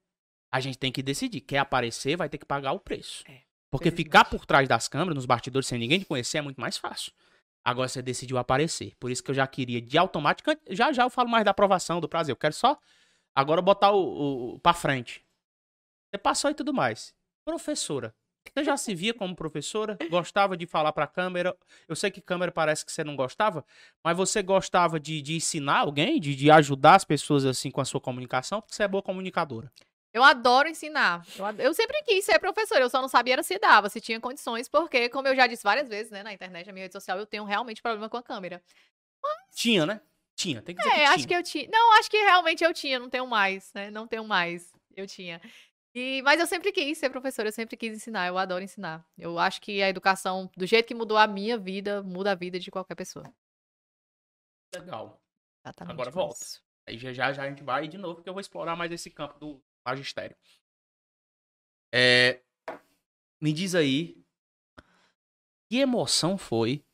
A 0.50 0.60
gente 0.60 0.78
tem 0.78 0.90
que 0.90 1.02
decidir. 1.02 1.42
Quer 1.42 1.58
aparecer, 1.58 2.16
vai 2.16 2.28
ter 2.30 2.38
que 2.38 2.46
pagar 2.46 2.72
o 2.72 2.80
preço. 2.80 3.22
É, 3.28 3.42
Porque 3.70 3.90
ficar 3.90 4.24
por 4.24 4.46
trás 4.46 4.66
das 4.66 4.88
câmeras, 4.88 5.14
nos 5.14 5.26
bastidores, 5.26 5.68
sem 5.68 5.78
ninguém 5.78 5.98
te 5.98 6.06
conhecer, 6.06 6.38
é 6.38 6.40
muito 6.40 6.58
mais 6.58 6.78
fácil. 6.78 7.12
Agora 7.62 7.86
você 7.86 8.00
decidiu 8.00 8.38
aparecer. 8.38 8.94
Por 8.98 9.10
isso 9.10 9.22
que 9.22 9.30
eu 9.30 9.34
já 9.34 9.46
queria 9.46 9.82
de 9.82 9.98
automático. 9.98 10.50
Já 10.70 10.90
já 10.90 11.02
eu 11.02 11.10
falo 11.10 11.28
mais 11.28 11.44
da 11.44 11.50
aprovação, 11.50 12.00
do 12.00 12.08
prazer. 12.08 12.32
Eu 12.32 12.36
quero 12.36 12.54
só 12.54 12.78
agora 13.34 13.60
botar 13.60 13.90
o, 13.90 14.00
o, 14.00 14.54
o 14.54 14.58
pra 14.58 14.72
frente. 14.72 15.22
Você 16.10 16.18
passou 16.18 16.50
e 16.50 16.54
tudo 16.54 16.72
mais. 16.72 17.14
Professora. 17.44 18.14
Você 18.54 18.64
já 18.64 18.76
se 18.78 18.94
via 18.94 19.12
como 19.12 19.36
professora? 19.36 19.98
Gostava 20.08 20.56
de 20.56 20.66
falar 20.66 20.90
pra 20.92 21.06
câmera? 21.06 21.54
Eu 21.86 21.94
sei 21.94 22.10
que 22.10 22.20
câmera 22.20 22.50
parece 22.50 22.84
que 22.84 22.90
você 22.90 23.04
não 23.04 23.14
gostava, 23.14 23.62
mas 24.02 24.16
você 24.16 24.42
gostava 24.42 24.98
de, 24.98 25.20
de 25.20 25.36
ensinar 25.36 25.80
alguém, 25.80 26.18
de, 26.18 26.34
de 26.34 26.50
ajudar 26.50 26.94
as 26.94 27.04
pessoas 27.04 27.44
assim 27.44 27.70
com 27.70 27.80
a 27.80 27.84
sua 27.84 28.00
comunicação, 28.00 28.62
porque 28.62 28.74
você 28.74 28.84
é 28.84 28.88
boa 28.88 29.02
comunicadora. 29.02 29.70
Eu 30.14 30.24
adoro 30.24 30.66
ensinar. 30.66 31.26
Eu, 31.36 31.44
ad- 31.44 31.62
eu 31.62 31.74
sempre 31.74 32.02
quis 32.04 32.24
ser 32.24 32.38
professora, 32.38 32.80
eu 32.80 32.88
só 32.88 33.02
não 33.02 33.08
sabia 33.08 33.42
se 33.42 33.58
dava, 33.58 33.90
se 33.90 34.00
tinha 34.00 34.18
condições, 34.18 34.66
porque, 34.66 35.10
como 35.10 35.28
eu 35.28 35.36
já 35.36 35.46
disse 35.46 35.62
várias 35.62 35.86
vezes, 35.86 36.10
né, 36.10 36.22
na 36.22 36.32
internet, 36.32 36.66
na 36.66 36.72
minha 36.72 36.84
rede 36.84 36.94
social, 36.94 37.18
eu 37.18 37.26
tenho 37.26 37.44
realmente 37.44 37.82
problema 37.82 38.08
com 38.08 38.16
a 38.16 38.22
câmera. 38.22 38.62
Tinha, 39.54 39.84
né? 39.84 40.00
Tinha, 40.34 40.62
tem 40.62 40.74
que 40.74 40.80
dizer 40.82 40.94
É, 40.94 40.98
que 41.00 41.04
acho 41.06 41.14
tinha. 41.16 41.28
que 41.28 41.34
eu 41.34 41.42
tinha. 41.42 41.68
Não, 41.70 41.98
acho 41.98 42.10
que 42.10 42.16
realmente 42.16 42.64
eu 42.64 42.72
tinha, 42.72 42.98
não 42.98 43.10
tenho 43.10 43.26
mais, 43.26 43.70
né? 43.74 43.90
Não 43.90 44.06
tenho 44.06 44.24
mais. 44.24 44.72
Eu 44.96 45.06
tinha. 45.06 45.40
E, 45.94 46.22
mas 46.22 46.38
eu 46.38 46.46
sempre 46.46 46.70
quis 46.70 46.98
ser 46.98 47.10
professora, 47.10 47.48
eu 47.48 47.52
sempre 47.52 47.76
quis 47.76 47.96
ensinar, 47.96 48.26
eu 48.26 48.38
adoro 48.38 48.62
ensinar. 48.62 49.04
Eu 49.16 49.38
acho 49.38 49.60
que 49.60 49.82
a 49.82 49.88
educação, 49.88 50.50
do 50.56 50.66
jeito 50.66 50.86
que 50.86 50.94
mudou 50.94 51.16
a 51.16 51.26
minha 51.26 51.56
vida, 51.58 52.02
muda 52.02 52.32
a 52.32 52.34
vida 52.34 52.58
de 52.58 52.70
qualquer 52.70 52.94
pessoa. 52.94 53.24
Legal. 54.74 55.20
Exatamente. 55.64 55.92
Agora 55.92 56.12
foi 56.12 56.22
volta. 56.22 56.42
isso. 56.42 56.62
Aí 56.86 56.98
já, 56.98 57.12
já, 57.12 57.32
já 57.32 57.42
a 57.42 57.48
gente 57.48 57.62
vai 57.62 57.88
de 57.88 57.98
novo, 57.98 58.16
porque 58.16 58.28
eu 58.28 58.34
vou 58.34 58.40
explorar 58.40 58.76
mais 58.76 58.92
esse 58.92 59.10
campo 59.10 59.38
do 59.38 59.62
magistério. 59.84 60.36
É, 61.92 62.40
me 63.40 63.52
diz 63.52 63.74
aí, 63.74 64.22
que 65.70 65.78
emoção 65.78 66.38
foi 66.38 66.84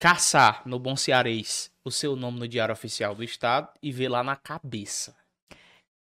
caçar 0.00 0.66
no 0.66 0.78
Bom 0.78 0.96
Cearês 0.96 1.72
o 1.84 1.90
seu 1.90 2.16
nome 2.16 2.38
no 2.38 2.48
Diário 2.48 2.72
Oficial 2.72 3.14
do 3.14 3.22
Estado 3.22 3.72
e 3.82 3.92
ver 3.92 4.08
lá 4.08 4.22
na 4.22 4.36
cabeça? 4.36 5.16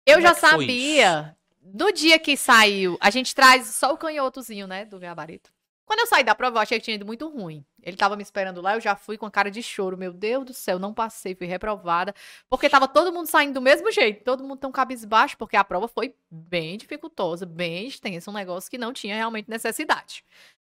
Eu 0.05 0.15
Como 0.15 0.21
já 0.21 0.31
é 0.31 0.33
que 0.33 0.39
foi 0.39 0.49
sabia. 0.49 1.38
Do 1.71 1.91
dia 1.91 2.17
que 2.17 2.35
saiu, 2.35 2.97
a 2.99 3.09
gente 3.11 3.35
traz 3.35 3.67
só 3.67 3.93
o 3.93 3.97
canhotozinho, 3.97 4.65
né, 4.65 4.85
do 4.85 4.99
gabarito. 4.99 5.51
Quando 5.85 5.99
eu 6.01 6.07
saí 6.07 6.23
da 6.23 6.35
prova, 6.35 6.57
eu 6.57 6.61
achei 6.61 6.79
que 6.79 6.85
tinha 6.85 6.95
ido 6.95 7.05
muito 7.05 7.27
ruim. 7.27 7.65
Ele 7.81 7.97
tava 7.97 8.15
me 8.15 8.21
esperando 8.21 8.61
lá, 8.61 8.75
eu 8.75 8.81
já 8.81 8.95
fui 8.95 9.17
com 9.17 9.25
a 9.25 9.31
cara 9.31 9.49
de 9.49 9.61
choro. 9.61 9.97
Meu 9.97 10.13
Deus 10.13 10.45
do 10.45 10.53
céu, 10.53 10.77
não 10.77 10.93
passei, 10.93 11.33
fui 11.35 11.47
reprovada. 11.47 12.13
Porque 12.47 12.69
tava 12.69 12.87
todo 12.87 13.11
mundo 13.11 13.27
saindo 13.27 13.53
do 13.55 13.61
mesmo 13.61 13.91
jeito, 13.91 14.23
todo 14.23 14.43
mundo 14.43 14.59
tão 14.59 14.71
cabisbaixo, 14.71 15.37
porque 15.37 15.55
a 15.57 15.63
prova 15.63 15.87
foi 15.87 16.15
bem 16.29 16.77
dificultosa, 16.77 17.45
bem 17.45 17.87
extensa, 17.87 18.29
um 18.29 18.33
negócio 18.33 18.69
que 18.69 18.77
não 18.77 18.93
tinha 18.93 19.15
realmente 19.15 19.49
necessidade, 19.49 20.23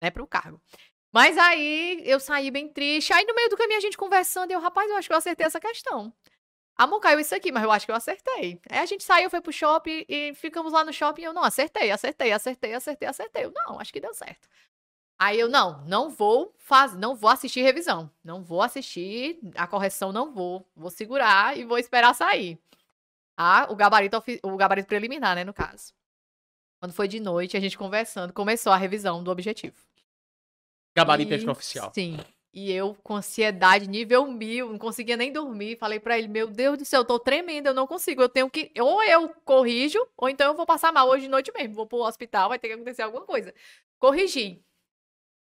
né, 0.01 0.09
pro 0.11 0.27
cargo. 0.27 0.61
Mas 1.13 1.37
aí 1.37 2.01
eu 2.05 2.19
saí 2.19 2.51
bem 2.51 2.67
triste. 2.67 3.13
Aí 3.13 3.25
no 3.25 3.35
meio 3.35 3.49
do 3.49 3.57
caminho 3.57 3.77
a 3.77 3.81
gente 3.81 3.97
conversando, 3.97 4.51
eu, 4.51 4.59
rapaz, 4.59 4.89
eu 4.89 4.97
acho 4.97 5.07
que 5.07 5.13
eu 5.13 5.17
acertei 5.17 5.45
essa 5.45 5.59
questão. 5.61 6.13
Amor, 6.77 6.99
caiu 6.99 7.19
isso 7.19 7.33
aqui, 7.33 7.51
mas 7.51 7.63
eu 7.63 7.71
acho 7.71 7.85
que 7.85 7.91
eu 7.91 7.95
acertei. 7.95 8.59
Aí 8.69 8.79
a 8.79 8.85
gente 8.85 9.03
saiu, 9.03 9.29
foi 9.29 9.39
pro 9.39 9.51
shopping 9.53 10.05
e 10.09 10.33
ficamos 10.35 10.73
lá 10.73 10.83
no 10.83 10.91
shopping. 10.91 11.21
E 11.21 11.25
eu, 11.25 11.33
não, 11.33 11.43
acertei, 11.43 11.89
acertei, 11.89 12.33
acertei, 12.33 12.73
acertei, 12.73 13.07
acertei. 13.07 13.45
Eu, 13.45 13.51
não, 13.53 13.79
acho 13.79 13.93
que 13.93 14.01
deu 14.01 14.13
certo. 14.13 14.49
Aí 15.17 15.39
eu, 15.39 15.47
não, 15.47 15.81
não 15.85 16.09
vou 16.09 16.53
fazer, 16.57 16.97
não 16.97 17.15
vou 17.15 17.29
assistir 17.29 17.61
revisão. 17.61 18.11
Não 18.21 18.43
vou 18.43 18.61
assistir 18.61 19.39
a 19.55 19.65
correção, 19.65 20.11
não 20.11 20.33
vou. 20.33 20.67
Vou 20.75 20.89
segurar 20.89 21.57
e 21.57 21.63
vou 21.63 21.77
esperar 21.77 22.13
sair. 22.13 22.59
Ah, 23.37 23.67
o 23.69 23.75
gabarito, 23.75 24.21
o 24.43 24.57
gabarito 24.57 24.87
preliminar, 24.87 25.35
né, 25.35 25.45
no 25.45 25.53
caso. 25.53 25.93
Quando 26.81 26.91
foi 26.93 27.07
de 27.07 27.21
noite, 27.21 27.55
a 27.55 27.59
gente 27.59 27.77
conversando, 27.77 28.33
começou 28.33 28.73
a 28.73 28.77
revisão 28.77 29.23
do 29.23 29.31
objetivo. 29.31 29.77
Gabarito 30.95 31.31
E- 31.31 31.35
extraoficial. 31.37 31.91
Sim. 31.93 32.17
E 32.55 32.71
eu 32.71 32.95
com 33.03 33.17
ansiedade 33.17 33.85
nível 33.85 34.25
mil, 34.31 34.69
não 34.69 34.79
conseguia 34.79 35.17
nem 35.17 35.29
dormir. 35.29 35.77
Falei 35.77 35.99
pra 35.99 36.17
ele: 36.17 36.29
Meu 36.29 36.47
Deus 36.47 36.77
do 36.77 36.85
céu, 36.85 37.01
eu 37.01 37.05
tô 37.05 37.19
tremendo, 37.19 37.67
eu 37.67 37.73
não 37.73 37.85
consigo. 37.85 38.21
Eu 38.21 38.29
tenho 38.29 38.49
que. 38.49 38.71
Ou 38.79 39.03
eu 39.03 39.27
corrijo, 39.43 39.99
ou 40.15 40.29
então 40.29 40.47
eu 40.47 40.55
vou 40.55 40.65
passar 40.65 40.93
mal 40.93 41.09
hoje 41.09 41.23
de 41.23 41.29
noite 41.29 41.51
mesmo. 41.53 41.75
Vou 41.75 41.85
pro 41.85 41.97
hospital, 41.97 42.47
vai 42.47 42.57
ter 42.57 42.69
que 42.69 42.75
acontecer 42.75 43.01
alguma 43.01 43.25
coisa. 43.25 43.53
Corrigi. 43.99 44.63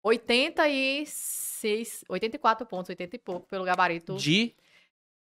86, 0.03 2.05
84 2.09 2.67
pontos, 2.67 2.89
80 2.89 3.15
e 3.15 3.19
pouco 3.19 3.47
pelo 3.47 3.65
gabarito 3.65 4.17
de, 4.17 4.55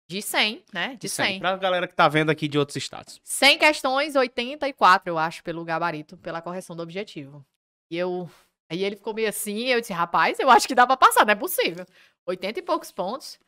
De, 0.09 0.22
100, 0.22 0.64
né? 0.72 0.90
De 0.92 1.01
de 1.01 1.09
100. 1.09 1.26
100. 1.26 1.40
Pra 1.40 1.56
galera 1.56 1.88
que 1.88 1.94
tá 1.94 2.09
vendo 2.09 2.30
aqui 2.30 2.48
de 2.48 2.59
outros 2.59 2.76
estados. 2.76 3.20
100 3.24 3.59
questões, 3.59 4.16
84, 4.16 5.10
eu 5.10 5.18
acho, 5.18 5.42
pelo 5.42 5.64
gabarito, 5.64 6.16
pela 6.16 6.40
correção 6.40 6.76
do 6.76 6.82
objetivo. 6.82 7.44
E 7.90 7.98
eu. 7.98 8.30
Aí 8.70 8.82
ele 8.85 8.97
ficou 8.97 9.15
meio 9.15 9.28
assim, 9.28 9.66
eu 9.69 9.81
disse, 9.81 9.93
rapaz, 9.93 10.39
eu 10.39 10.51
acho 10.51 10.66
que 10.66 10.74
dá 10.74 10.86
pra 10.86 10.97
passar, 10.97 11.24
não 11.24 11.32
é 11.32 11.36
possível. 11.36 11.86
80 12.27 12.59
e 12.61 12.62
poucos 12.62 12.91
pontos. 12.91 13.39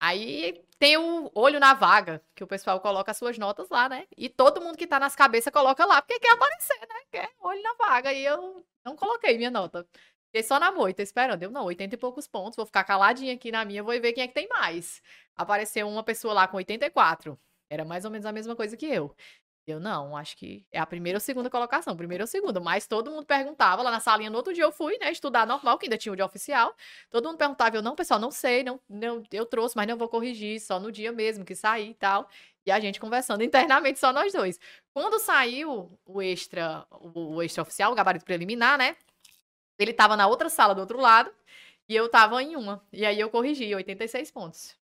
Aí 0.00 0.62
tem 0.78 0.96
o 0.96 1.30
olho 1.34 1.58
na 1.58 1.74
vaga, 1.74 2.22
que 2.34 2.44
o 2.44 2.46
pessoal 2.46 2.80
coloca 2.80 3.10
as 3.10 3.16
suas 3.16 3.36
notas 3.38 3.68
lá, 3.68 3.88
né? 3.88 4.06
E 4.16 4.28
todo 4.28 4.60
mundo 4.60 4.76
que 4.78 4.86
tá 4.86 5.00
nas 5.00 5.16
cabeças 5.16 5.52
coloca 5.52 5.84
lá, 5.84 6.00
porque 6.00 6.20
quer 6.20 6.32
aparecer, 6.32 6.78
né? 6.80 7.00
Quer 7.10 7.30
olho 7.40 7.62
na 7.62 7.74
vaga. 7.74 8.12
E 8.12 8.24
eu 8.24 8.64
não 8.84 8.94
coloquei 8.94 9.36
minha 9.36 9.50
nota. 9.50 9.86
Fiquei 10.26 10.42
só 10.42 10.60
na 10.60 10.70
moita, 10.70 11.02
esperando. 11.02 11.42
Eu, 11.42 11.50
não, 11.50 11.64
80 11.64 11.94
e 11.94 11.98
poucos 11.98 12.28
pontos, 12.28 12.56
vou 12.56 12.66
ficar 12.66 12.84
caladinha 12.84 13.34
aqui 13.34 13.50
na 13.50 13.64
minha, 13.64 13.82
vou 13.82 13.98
ver 14.00 14.12
quem 14.12 14.24
é 14.24 14.28
que 14.28 14.34
tem 14.34 14.48
mais. 14.48 15.02
Apareceu 15.34 15.88
uma 15.88 16.04
pessoa 16.04 16.34
lá 16.34 16.46
com 16.46 16.58
84. 16.58 17.38
Era 17.70 17.84
mais 17.84 18.04
ou 18.04 18.10
menos 18.10 18.26
a 18.26 18.32
mesma 18.32 18.54
coisa 18.54 18.76
que 18.76 18.86
eu. 18.86 19.14
Eu 19.70 19.78
não, 19.78 20.16
acho 20.16 20.34
que 20.34 20.64
é 20.72 20.78
a 20.78 20.86
primeira 20.86 21.18
ou 21.18 21.20
segunda 21.20 21.50
colocação, 21.50 21.94
primeira 21.94 22.24
ou 22.24 22.26
segunda, 22.26 22.58
mas 22.58 22.86
todo 22.86 23.10
mundo 23.10 23.26
perguntava 23.26 23.82
lá 23.82 23.90
na 23.90 24.00
salinha, 24.00 24.30
no 24.30 24.36
outro 24.38 24.54
dia 24.54 24.64
eu 24.64 24.72
fui, 24.72 24.96
né, 24.98 25.12
estudar 25.12 25.46
normal, 25.46 25.76
que 25.78 25.84
ainda 25.84 25.98
tinha 25.98 26.10
o 26.10 26.16
de 26.16 26.22
oficial, 26.22 26.74
todo 27.10 27.26
mundo 27.26 27.36
perguntava, 27.36 27.76
eu 27.76 27.82
não, 27.82 27.94
pessoal, 27.94 28.18
não 28.18 28.30
sei, 28.30 28.64
não, 28.64 28.80
não 28.88 29.22
eu 29.30 29.44
trouxe, 29.44 29.76
mas 29.76 29.86
não 29.86 29.98
vou 29.98 30.08
corrigir, 30.08 30.58
só 30.58 30.80
no 30.80 30.90
dia 30.90 31.12
mesmo 31.12 31.44
que 31.44 31.54
sair 31.54 31.90
e 31.90 31.94
tal, 31.94 32.30
e 32.64 32.70
a 32.70 32.80
gente 32.80 32.98
conversando 32.98 33.42
internamente, 33.44 33.98
só 33.98 34.10
nós 34.10 34.32
dois. 34.32 34.58
Quando 34.94 35.18
saiu 35.18 35.98
o 36.06 36.22
extra, 36.22 36.86
o, 36.90 37.34
o 37.36 37.42
extra 37.42 37.62
oficial, 37.62 37.92
o 37.92 37.94
gabarito 37.94 38.24
preliminar, 38.24 38.78
né, 38.78 38.96
ele 39.78 39.92
tava 39.92 40.16
na 40.16 40.26
outra 40.26 40.48
sala 40.48 40.74
do 40.74 40.80
outro 40.80 40.98
lado, 40.98 41.30
e 41.86 41.94
eu 41.94 42.08
tava 42.08 42.42
em 42.42 42.56
uma, 42.56 42.82
e 42.90 43.04
aí 43.04 43.20
eu 43.20 43.28
corrigi, 43.28 43.74
86 43.74 44.30
pontos. 44.30 44.77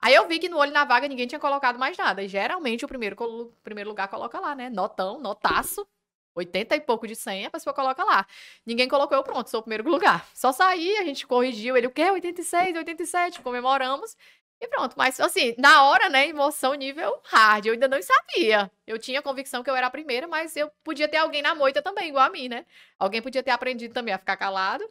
Aí 0.00 0.14
eu 0.14 0.26
vi 0.28 0.38
que 0.38 0.48
no 0.48 0.58
olho 0.58 0.72
na 0.72 0.84
vaga 0.84 1.08
ninguém 1.08 1.26
tinha 1.26 1.38
colocado 1.38 1.78
mais 1.78 1.96
nada. 1.96 2.22
E 2.22 2.28
geralmente 2.28 2.84
o 2.84 2.88
primeiro, 2.88 3.16
primeiro 3.62 3.90
lugar 3.90 4.08
coloca 4.08 4.38
lá, 4.40 4.54
né? 4.54 4.70
Notão, 4.70 5.20
notaço. 5.20 5.86
80 6.34 6.76
e 6.76 6.80
pouco 6.80 7.06
de 7.06 7.16
100, 7.16 7.46
a 7.46 7.50
pessoa 7.50 7.74
coloca 7.74 8.04
lá. 8.04 8.26
Ninguém 8.64 8.88
colocou 8.88 9.16
eu, 9.16 9.24
pronto, 9.24 9.50
sou 9.50 9.60
o 9.60 9.62
primeiro 9.62 9.88
lugar. 9.90 10.26
Só 10.34 10.52
saí, 10.52 10.96
a 10.98 11.04
gente 11.04 11.26
corrigiu 11.26 11.76
ele, 11.76 11.88
o 11.88 11.90
quê? 11.90 12.10
86, 12.10 12.76
87, 12.76 13.42
comemoramos. 13.42 14.16
E 14.60 14.66
pronto, 14.66 14.94
mas 14.96 15.20
assim, 15.20 15.54
na 15.56 15.84
hora, 15.84 16.08
né, 16.08 16.28
emoção 16.28 16.74
nível 16.74 17.20
hard, 17.26 17.66
eu 17.66 17.72
ainda 17.74 17.86
não 17.86 17.98
sabia. 18.02 18.70
Eu 18.86 18.98
tinha 18.98 19.22
convicção 19.22 19.62
que 19.62 19.70
eu 19.70 19.76
era 19.76 19.86
a 19.86 19.90
primeira, 19.90 20.26
mas 20.26 20.56
eu 20.56 20.68
podia 20.82 21.06
ter 21.08 21.18
alguém 21.18 21.42
na 21.42 21.54
moita 21.54 21.80
também, 21.80 22.08
igual 22.08 22.26
a 22.26 22.30
mim, 22.30 22.48
né? 22.48 22.66
Alguém 22.98 23.22
podia 23.22 23.42
ter 23.42 23.52
aprendido 23.52 23.94
também 23.94 24.12
a 24.12 24.18
ficar 24.18 24.36
calado 24.36 24.84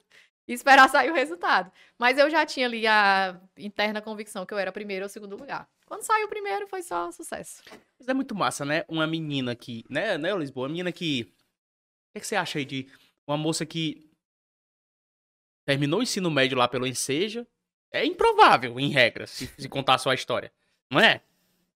e 0.48 0.54
esperar 0.54 0.88
sair 0.90 1.12
o 1.12 1.14
resultado. 1.14 1.72
Mas 1.98 2.18
eu 2.18 2.30
já 2.30 2.46
tinha 2.46 2.66
ali 2.66 2.88
a 2.88 3.40
interna 3.58 4.02
convicção 4.02 4.46
que 4.46 4.54
eu 4.54 4.58
era 4.58 4.72
primeiro 4.72 5.06
ou 5.06 5.10
segundo 5.10 5.36
lugar. 5.36 5.68
Quando 5.86 6.04
saiu 6.04 6.26
o 6.26 6.30
primeiro, 6.30 6.68
foi 6.68 6.82
só 6.82 7.12
sucesso. 7.12 7.64
Mas 8.00 8.08
é 8.08 8.14
muito 8.14 8.36
massa, 8.36 8.66
né? 8.66 8.84
Uma 8.88 9.08
menina 9.08 9.56
que, 9.56 9.84
né, 9.90 10.18
né, 10.18 10.36
Lisboa? 10.36 10.66
Uma 10.66 10.70
menina 10.70 10.92
que. 10.92 11.24
O 11.24 11.26
que, 11.26 12.18
é 12.18 12.20
que 12.20 12.28
você 12.28 12.36
acha 12.36 12.60
aí 12.60 12.66
de 12.66 12.88
uma 13.26 13.38
moça 13.38 13.66
que 13.66 14.10
terminou 15.66 16.00
o 16.00 16.04
ensino 16.04 16.32
médio 16.32 16.58
lá 16.58 16.68
pelo 16.68 16.88
Enseja? 16.88 17.46
É 17.92 18.06
improvável, 18.06 18.80
em 18.80 18.90
regra, 18.90 19.26
se, 19.26 19.48
se 19.58 19.70
contar 19.70 19.98
só 19.98 20.10
a 20.10 20.16
história. 20.16 20.52
Não 20.92 21.00
é? 21.00 21.22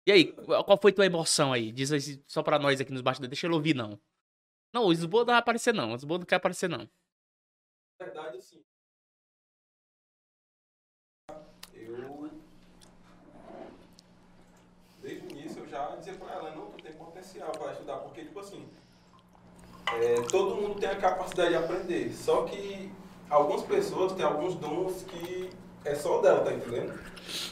E 0.05 0.11
aí, 0.11 0.25
qual 0.33 0.77
foi 0.81 0.91
tua 0.91 1.05
emoção 1.05 1.53
aí? 1.53 1.71
Diz 1.71 1.91
aí, 1.91 2.21
só 2.27 2.43
pra 2.43 2.59
nós 2.59 2.81
aqui 2.81 2.91
nos 2.91 3.01
bastidores. 3.01 3.29
Deixa 3.29 3.47
ele 3.47 3.53
ouvir, 3.53 3.75
não. 3.75 3.99
Não, 4.73 4.85
o 4.85 4.91
Lisboa 4.91 5.21
não 5.21 5.33
vai 5.33 5.37
aparecer, 5.37 5.73
não. 5.73 5.91
O 5.91 5.93
Lisboa 5.93 6.19
não 6.19 6.25
quer 6.25 6.35
aparecer, 6.35 6.69
não 6.69 6.89
verdade, 8.03 8.37
assim. 8.37 8.63
Eu. 11.73 12.29
Desde 15.01 15.27
o 15.27 15.31
início 15.31 15.63
eu 15.63 15.67
já 15.67 15.95
dizia 15.95 16.13
pra 16.13 16.33
ela, 16.33 16.55
não, 16.55 16.71
tu 16.71 16.83
tem 16.83 16.93
potencial 16.93 17.51
para 17.51 17.73
estudar, 17.73 17.97
porque, 17.97 18.23
tipo 18.23 18.39
assim. 18.39 18.67
É, 19.93 20.21
todo 20.29 20.55
mundo 20.55 20.79
tem 20.79 20.89
a 20.89 20.99
capacidade 20.99 21.49
de 21.49 21.55
aprender, 21.55 22.13
só 22.13 22.43
que 22.45 22.91
algumas 23.29 23.63
pessoas 23.63 24.13
têm 24.13 24.23
alguns 24.23 24.55
dons 24.55 25.03
que 25.03 25.49
é 25.83 25.95
só 25.95 26.21
dela, 26.21 26.45
tá 26.45 26.53
entendendo? 26.53 26.99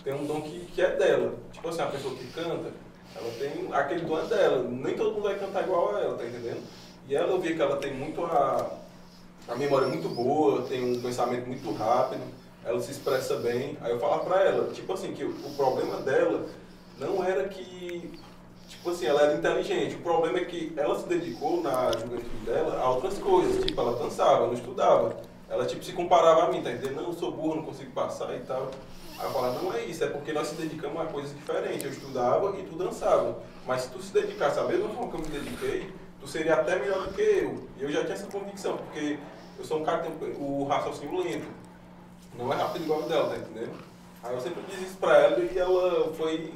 Tem 0.04 0.14
um 0.14 0.26
dom 0.26 0.42
que, 0.42 0.66
que 0.68 0.82
é 0.82 0.96
dela. 0.96 1.38
Tipo 1.52 1.70
assim, 1.70 1.82
a 1.82 1.88
pessoa 1.88 2.16
que 2.16 2.32
canta, 2.32 2.72
ela 3.16 3.32
tem. 3.40 3.74
Aquele 3.74 4.02
dom 4.02 4.20
é 4.20 4.26
dela. 4.26 4.64
Nem 4.64 4.96
todo 4.96 5.14
mundo 5.14 5.24
vai 5.24 5.40
cantar 5.40 5.64
igual 5.64 5.96
a 5.96 6.02
ela, 6.02 6.18
tá 6.18 6.26
entendendo? 6.26 6.64
E 7.08 7.16
ela 7.16 7.32
eu 7.32 7.42
vi 7.42 7.56
que 7.56 7.62
ela 7.62 7.78
tem 7.78 7.94
muito 7.94 8.24
a 8.24 8.79
a 9.50 9.56
memória 9.56 9.86
é 9.86 9.90
muito 9.90 10.08
boa, 10.10 10.62
tem 10.62 10.96
um 10.96 11.02
pensamento 11.02 11.48
muito 11.48 11.74
rápido, 11.74 12.22
ela 12.64 12.80
se 12.80 12.92
expressa 12.92 13.36
bem. 13.38 13.78
Aí 13.82 13.92
eu 13.92 14.00
falava 14.00 14.24
pra 14.24 14.44
ela, 14.44 14.72
tipo 14.72 14.94
assim, 14.94 15.12
que 15.14 15.24
o, 15.24 15.34
problema 15.58 15.98
dela 16.02 16.46
não 17.00 17.24
era 17.24 17.48
que, 17.50 18.20
tipo 18.68 18.92
assim, 18.92 19.08
ela 19.08 19.24
era 19.24 19.36
inteligente. 19.36 19.96
O 19.96 20.02
problema 20.02 20.38
é 20.38 20.46
que 20.46 20.72
ela 20.78 21.00
se 21.00 21.08
dedicou 21.08 21.62
na 21.64 21.92
juventude 21.92 22.46
dela 22.46 22.80
a 22.80 22.90
outras 22.92 23.18
coisas, 23.18 23.66
tipo, 23.66 23.82
ela 23.82 23.98
dançava, 23.98 24.46
não 24.46 24.54
estudava. 24.54 25.18
Ela, 25.50 25.66
tipo, 25.66 25.84
se 25.84 25.94
comparava 25.94 26.44
a 26.44 26.52
mim, 26.52 26.62
tá 26.62 26.72
entendendo? 26.72 26.98
Não, 26.98 27.08
eu 27.08 27.14
sou 27.14 27.32
burro, 27.32 27.56
não 27.56 27.64
consigo 27.64 27.92
passar 27.92 28.36
e 28.36 28.42
tal. 28.42 28.70
Aí 29.18 29.26
eu 29.26 29.32
falava, 29.32 29.62
não 29.64 29.74
é 29.74 29.84
isso, 29.84 30.04
é 30.04 30.08
porque 30.08 30.32
nós 30.32 30.48
se 30.48 30.56
dedicamos 30.56 31.02
a 31.02 31.06
coisas 31.06 31.36
diferentes. 31.36 31.84
Eu 31.84 31.92
estudava 31.92 32.56
e 32.60 32.64
tu 32.64 32.76
dançava. 32.76 33.40
Mas 33.66 33.82
se 33.82 33.90
tu 33.90 34.00
se 34.00 34.14
dedicasse 34.14 34.58
da 34.58 34.66
mesma 34.66 34.90
forma 34.90 35.10
que 35.10 35.16
eu 35.16 35.22
me 35.22 35.28
dediquei, 35.28 35.92
tu 36.20 36.28
seria 36.28 36.56
até 36.56 36.78
melhor 36.80 37.08
do 37.08 37.14
que 37.14 37.22
eu. 37.22 37.68
E 37.78 37.84
eu 37.84 37.92
já 37.92 38.02
tinha 38.02 38.14
essa 38.14 38.28
convicção, 38.28 38.78
porque 38.78 39.18
eu 39.58 39.66
sou 39.66 39.82
um 39.82 39.84
cara 39.84 40.00
que 40.00 40.12
tem 40.12 40.36
o 40.38 40.66
raciocínio 40.66 41.22
lento. 41.22 41.48
Não 42.38 42.52
é 42.54 42.56
rápido 42.56 42.84
igual 42.84 43.04
o 43.04 43.10
dela, 43.10 43.30
tá 43.30 43.38
entendendo? 43.38 43.74
Aí 44.24 44.34
eu 44.34 44.42
sempre 44.42 44.62
disse 44.70 44.84
isso 44.84 44.98
pra 44.98 45.18
ela 45.18 45.40
e 45.40 45.58
ela 45.58 46.14
foi 46.14 46.54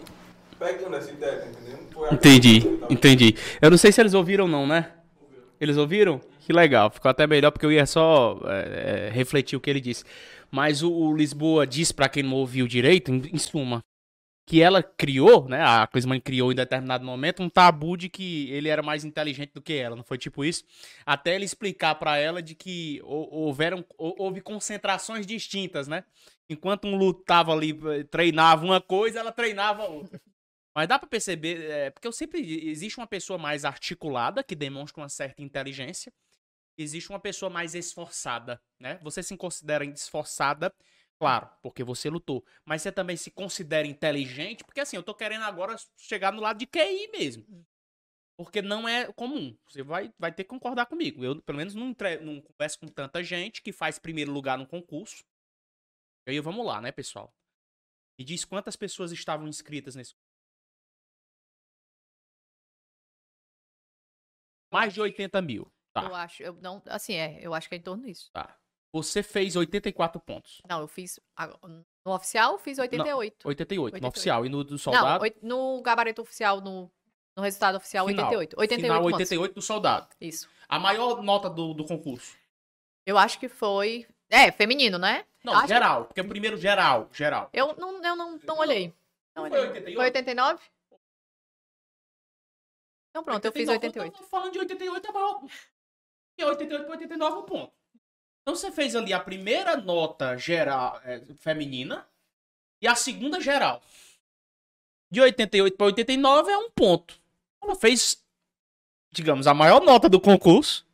pegando 0.60 0.95
essa 0.95 1.11
ideia, 1.11 1.40
tá 1.40 1.48
entendendo? 1.48 2.14
entendi, 2.14 2.80
entendi. 2.90 3.35
Eu 3.61 3.69
não 3.69 3.77
sei 3.77 3.91
se 3.91 4.02
eles 4.02 4.14
ouviram 4.14 4.45
ou 4.45 4.52
não, 4.52 4.68
né? 4.68 4.91
Eles 5.60 5.77
ouviram? 5.77 6.22
Que 6.40 6.52
legal, 6.52 6.90
ficou 6.90 7.10
até 7.10 7.26
melhor 7.26 7.52
porque 7.52 7.65
eu 7.65 7.72
ia 7.72 7.85
só 7.85 8.40
é, 8.45 9.07
é, 9.07 9.10
refletir 9.10 9.56
o 9.56 9.61
que 9.61 9.69
ele 9.69 9.80
disse. 9.80 10.03
Mas 10.52 10.84
o, 10.84 10.91
o 10.91 11.15
Lisboa 11.15 11.65
diz 11.65 11.91
para 11.91 12.10
quem 12.10 12.22
não 12.22 12.34
ouviu 12.34 12.68
direito, 12.68 13.11
em, 13.11 13.22
em 13.34 13.38
suma, 13.38 13.80
que 14.45 14.61
ela 14.61 14.84
criou, 14.84 15.48
né? 15.48 15.61
A 15.61 15.88
Clisman 15.88 16.20
criou 16.20 16.52
em 16.52 16.56
determinado 16.56 17.06
momento 17.06 17.41
um 17.41 17.49
tabu 17.49 17.95
de 17.95 18.10
que 18.10 18.49
ele 18.52 18.68
era 18.68 18.82
mais 18.84 19.06
inteligente 19.06 19.53
do 19.53 19.61
que 19.61 19.74
ela, 19.74 19.95
não 19.95 20.03
foi 20.03 20.18
tipo 20.18 20.44
isso? 20.44 20.65
Até 21.06 21.36
ele 21.36 21.45
explicar 21.45 21.95
para 21.95 22.18
ela 22.18 22.41
de 22.41 22.53
que 22.53 22.99
houveram 23.03 23.86
houve 23.98 24.41
concentrações 24.41 25.26
distintas, 25.26 25.88
né? 25.88 26.03
Enquanto 26.49 26.88
um 26.88 26.98
lutava 26.98 27.53
ali, 27.53 27.72
eh, 27.72 28.03
treinava 28.03 28.65
uma 28.65 28.82
coisa, 28.82 29.20
ela 29.20 29.32
treinava 29.32 29.86
outra. 29.86 30.22
Mas 30.76 30.88
dá 30.88 30.99
para 30.99 31.07
perceber, 31.07 31.70
é, 31.70 31.90
porque 31.91 32.07
eu 32.07 32.11
sempre 32.11 32.40
existe 32.70 32.98
uma 32.98 33.07
pessoa 33.07 33.38
mais 33.38 33.64
articulada 33.64 34.44
que 34.44 34.56
demonstra 34.56 35.02
uma 35.02 35.10
certa 35.10 35.41
inteligência, 35.41 36.11
existe 36.78 37.10
uma 37.11 37.20
pessoa 37.20 37.49
mais 37.49 37.76
esforçada, 37.76 38.60
né? 38.80 38.99
Você 39.03 39.24
se 39.24 39.38
considera 39.38 39.86
esforçada 39.86 40.74
Claro, 41.23 41.49
porque 41.61 41.85
você 41.85 42.09
lutou. 42.09 42.45
Mas 42.65 42.81
você 42.81 42.91
também 42.91 43.15
se 43.15 43.31
considera 43.31 43.87
inteligente, 43.87 44.61
porque 44.65 44.81
assim, 44.81 44.97
eu 44.97 45.03
tô 45.03 45.15
querendo 45.15 45.43
agora 45.43 45.73
chegar 45.95 46.33
no 46.33 46.41
lado 46.41 46.57
de 46.57 46.67
QI 46.67 47.11
mesmo. 47.13 47.45
Hum. 47.47 47.63
Porque 48.35 48.61
não 48.61 48.89
é 48.89 49.09
comum. 49.13 49.57
Você 49.65 49.81
vai, 49.83 50.13
vai 50.19 50.33
ter 50.33 50.43
que 50.43 50.49
concordar 50.49 50.85
comigo. 50.85 51.23
Eu, 51.23 51.41
pelo 51.41 51.59
menos, 51.59 51.73
não, 51.73 51.91
entre, 51.91 52.17
não 52.17 52.41
converso 52.41 52.77
com 52.77 52.89
tanta 52.89 53.23
gente 53.23 53.61
que 53.61 53.71
faz 53.71 53.97
primeiro 53.97 54.33
lugar 54.33 54.57
no 54.57 54.67
concurso. 54.67 55.23
E 56.27 56.31
aí, 56.31 56.39
vamos 56.41 56.65
lá, 56.65 56.81
né, 56.81 56.91
pessoal? 56.91 57.33
Me 58.19 58.25
diz 58.25 58.43
quantas 58.43 58.75
pessoas 58.75 59.13
estavam 59.13 59.47
inscritas 59.47 59.95
nesse 59.95 60.13
Mais 64.69 64.93
de 64.93 64.99
80 64.99 65.41
mil. 65.41 65.71
Tá. 65.93 66.03
Eu 66.03 66.15
acho, 66.15 66.43
eu 66.43 66.53
não, 66.55 66.83
assim, 66.87 67.13
é, 67.13 67.39
eu 67.39 67.53
acho 67.53 67.69
que 67.69 67.75
é 67.75 67.77
em 67.77 67.81
torno 67.81 68.03
disso. 68.03 68.29
Tá. 68.33 68.59
Você 68.94 69.24
fez 69.24 69.56
84 69.56 70.22
pontos. 70.22 70.61
Não, 70.70 70.82
eu 70.82 70.88
fiz. 70.88 71.20
No 72.06 72.14
oficial, 72.14 72.60
fiz 72.60 72.78
88. 72.78 73.38
Não, 73.44 73.49
88, 73.49 73.95
88, 73.95 74.02
no 74.02 74.07
oficial. 74.07 74.45
E 74.45 74.49
no 74.49 74.64
do 74.64 74.78
soldado? 74.78 75.26
Não, 75.41 75.78
no 75.78 75.82
gabarito 75.82 76.22
oficial, 76.22 76.61
no, 76.61 76.91
no 77.36 77.41
resultado 77.41 77.76
oficial, 77.76 78.06
Final. 78.06 78.26
88. 78.26 78.60
88 78.60 78.94
Final, 78.94 79.03
88 79.06 79.56
do 79.56 79.61
soldado. 79.64 80.07
Isso. 80.22 80.48
A 80.70 80.78
maior 80.78 81.24
nota 81.24 81.49
do, 81.49 81.74
do 81.74 81.84
concurso? 81.84 82.38
Eu 83.03 83.18
acho 83.18 83.40
que 83.40 83.49
foi. 83.49 84.06
É, 84.30 84.52
feminino, 84.52 84.99
né? 84.99 85.26
Não, 85.44 85.53
acho 85.53 85.68
geral. 85.68 86.02
Que... 86.02 86.07
Porque 86.10 86.22
o 86.22 86.28
primeiro 86.28 86.57
geral. 86.57 87.10
Geral. 87.11 87.49
Eu 87.52 87.76
não, 87.76 88.03
eu 88.03 88.15
não, 88.15 88.40
não 88.44 88.57
olhei. 88.60 88.94
Não, 89.36 89.44
olhei. 89.44 89.57
Foi 89.57 89.68
88? 89.70 89.95
Foi 89.95 90.06
89? 90.06 90.64
Então 93.10 93.24
pronto, 93.24 93.45
89, 93.45 93.48
eu 93.48 93.52
fiz 93.52 93.70
88. 93.70 94.15
Eu 94.15 94.22
tô 94.22 94.28
falando 94.28 94.52
de 94.52 94.60
88, 94.60 95.07
é 95.07 95.11
maior. 95.11 95.41
E 96.38 96.44
88 96.44 96.86
para 96.86 96.94
89 96.94 97.38
um 97.38 97.44
ponto. 97.44 97.82
Então 98.44 98.56
você 98.56 98.72
fez 98.72 98.94
ali 98.95 99.14
a 99.14 99.20
primeira 99.20 99.78
nota 99.78 100.38
geral 100.38 100.99
é, 101.06 101.22
feminina 101.38 102.06
e 102.82 102.88
a 102.88 102.94
segunda 102.94 103.40
geral. 103.40 103.82
De 105.10 105.22
88 105.22 105.78
para 105.78 105.86
89 105.88 106.52
é 106.52 106.57
um 106.57 106.70
ponto. 106.70 107.18
Ela 107.61 107.76
fez, 107.76 108.22
digamos, 109.11 109.48
a 109.48 109.53
maior 109.53 109.82
nota 109.82 110.10
do 110.10 110.20
concurso 110.20 110.86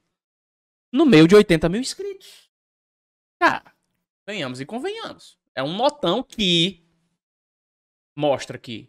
no 0.92 1.06
meio 1.06 1.28
de 1.28 1.36
80 1.36 1.68
mil 1.70 1.82
inscritos. 1.82 2.50
Cara, 3.40 3.74
venhamos 4.28 4.62
e 4.62 4.66
convenhamos. 4.66 5.38
É 5.56 5.64
um 5.64 5.76
notão 5.76 6.22
que 6.22 6.84
mostra 8.16 8.60
que, 8.60 8.88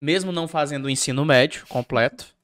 mesmo 0.00 0.32
não 0.32 0.48
fazendo 0.48 0.86
o 0.86 0.90
ensino 0.90 1.24
médio 1.24 1.66
completo, 1.68 2.34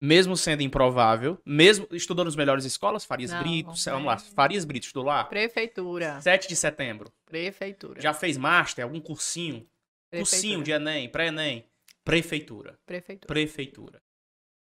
mesmo 0.00 0.36
sendo 0.36 0.62
improvável, 0.62 1.38
mesmo 1.44 1.86
estudou 1.92 2.24
nas 2.24 2.34
melhores 2.34 2.64
escolas, 2.64 3.04
Farias 3.04 3.30
não, 3.30 3.40
Brito, 3.42 3.72
vamos 3.86 4.06
lá, 4.06 4.16
Farias 4.16 4.64
Brito 4.64 4.86
estudou 4.86 5.04
lá? 5.04 5.24
Prefeitura. 5.24 6.20
7 6.20 6.48
de 6.48 6.56
setembro. 6.56 7.12
Prefeitura. 7.26 8.00
Já 8.00 8.14
fez 8.14 8.36
master, 8.38 8.84
algum 8.84 9.00
cursinho? 9.00 9.68
Cursinho 10.12 10.62
de 10.62 10.72
Enem, 10.72 11.08
pré-Enem. 11.08 11.66
Prefeitura. 12.02 12.78
Prefeitura. 12.86 13.26
Prefeitura. 13.28 14.02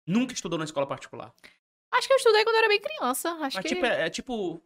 Nunca 0.05 0.33
estudou 0.33 0.57
na 0.57 0.65
escola 0.65 0.87
particular. 0.87 1.31
Acho 1.91 2.07
que 2.07 2.13
eu 2.13 2.17
estudei 2.17 2.43
quando 2.43 2.55
eu 2.55 2.59
era 2.59 2.67
bem 2.67 2.81
criança. 2.81 3.29
Acho 3.41 3.57
Mas 3.57 3.63
que. 3.63 3.69
tipo, 3.75 3.85
é, 3.85 4.07
é 4.07 4.09
tipo 4.09 4.61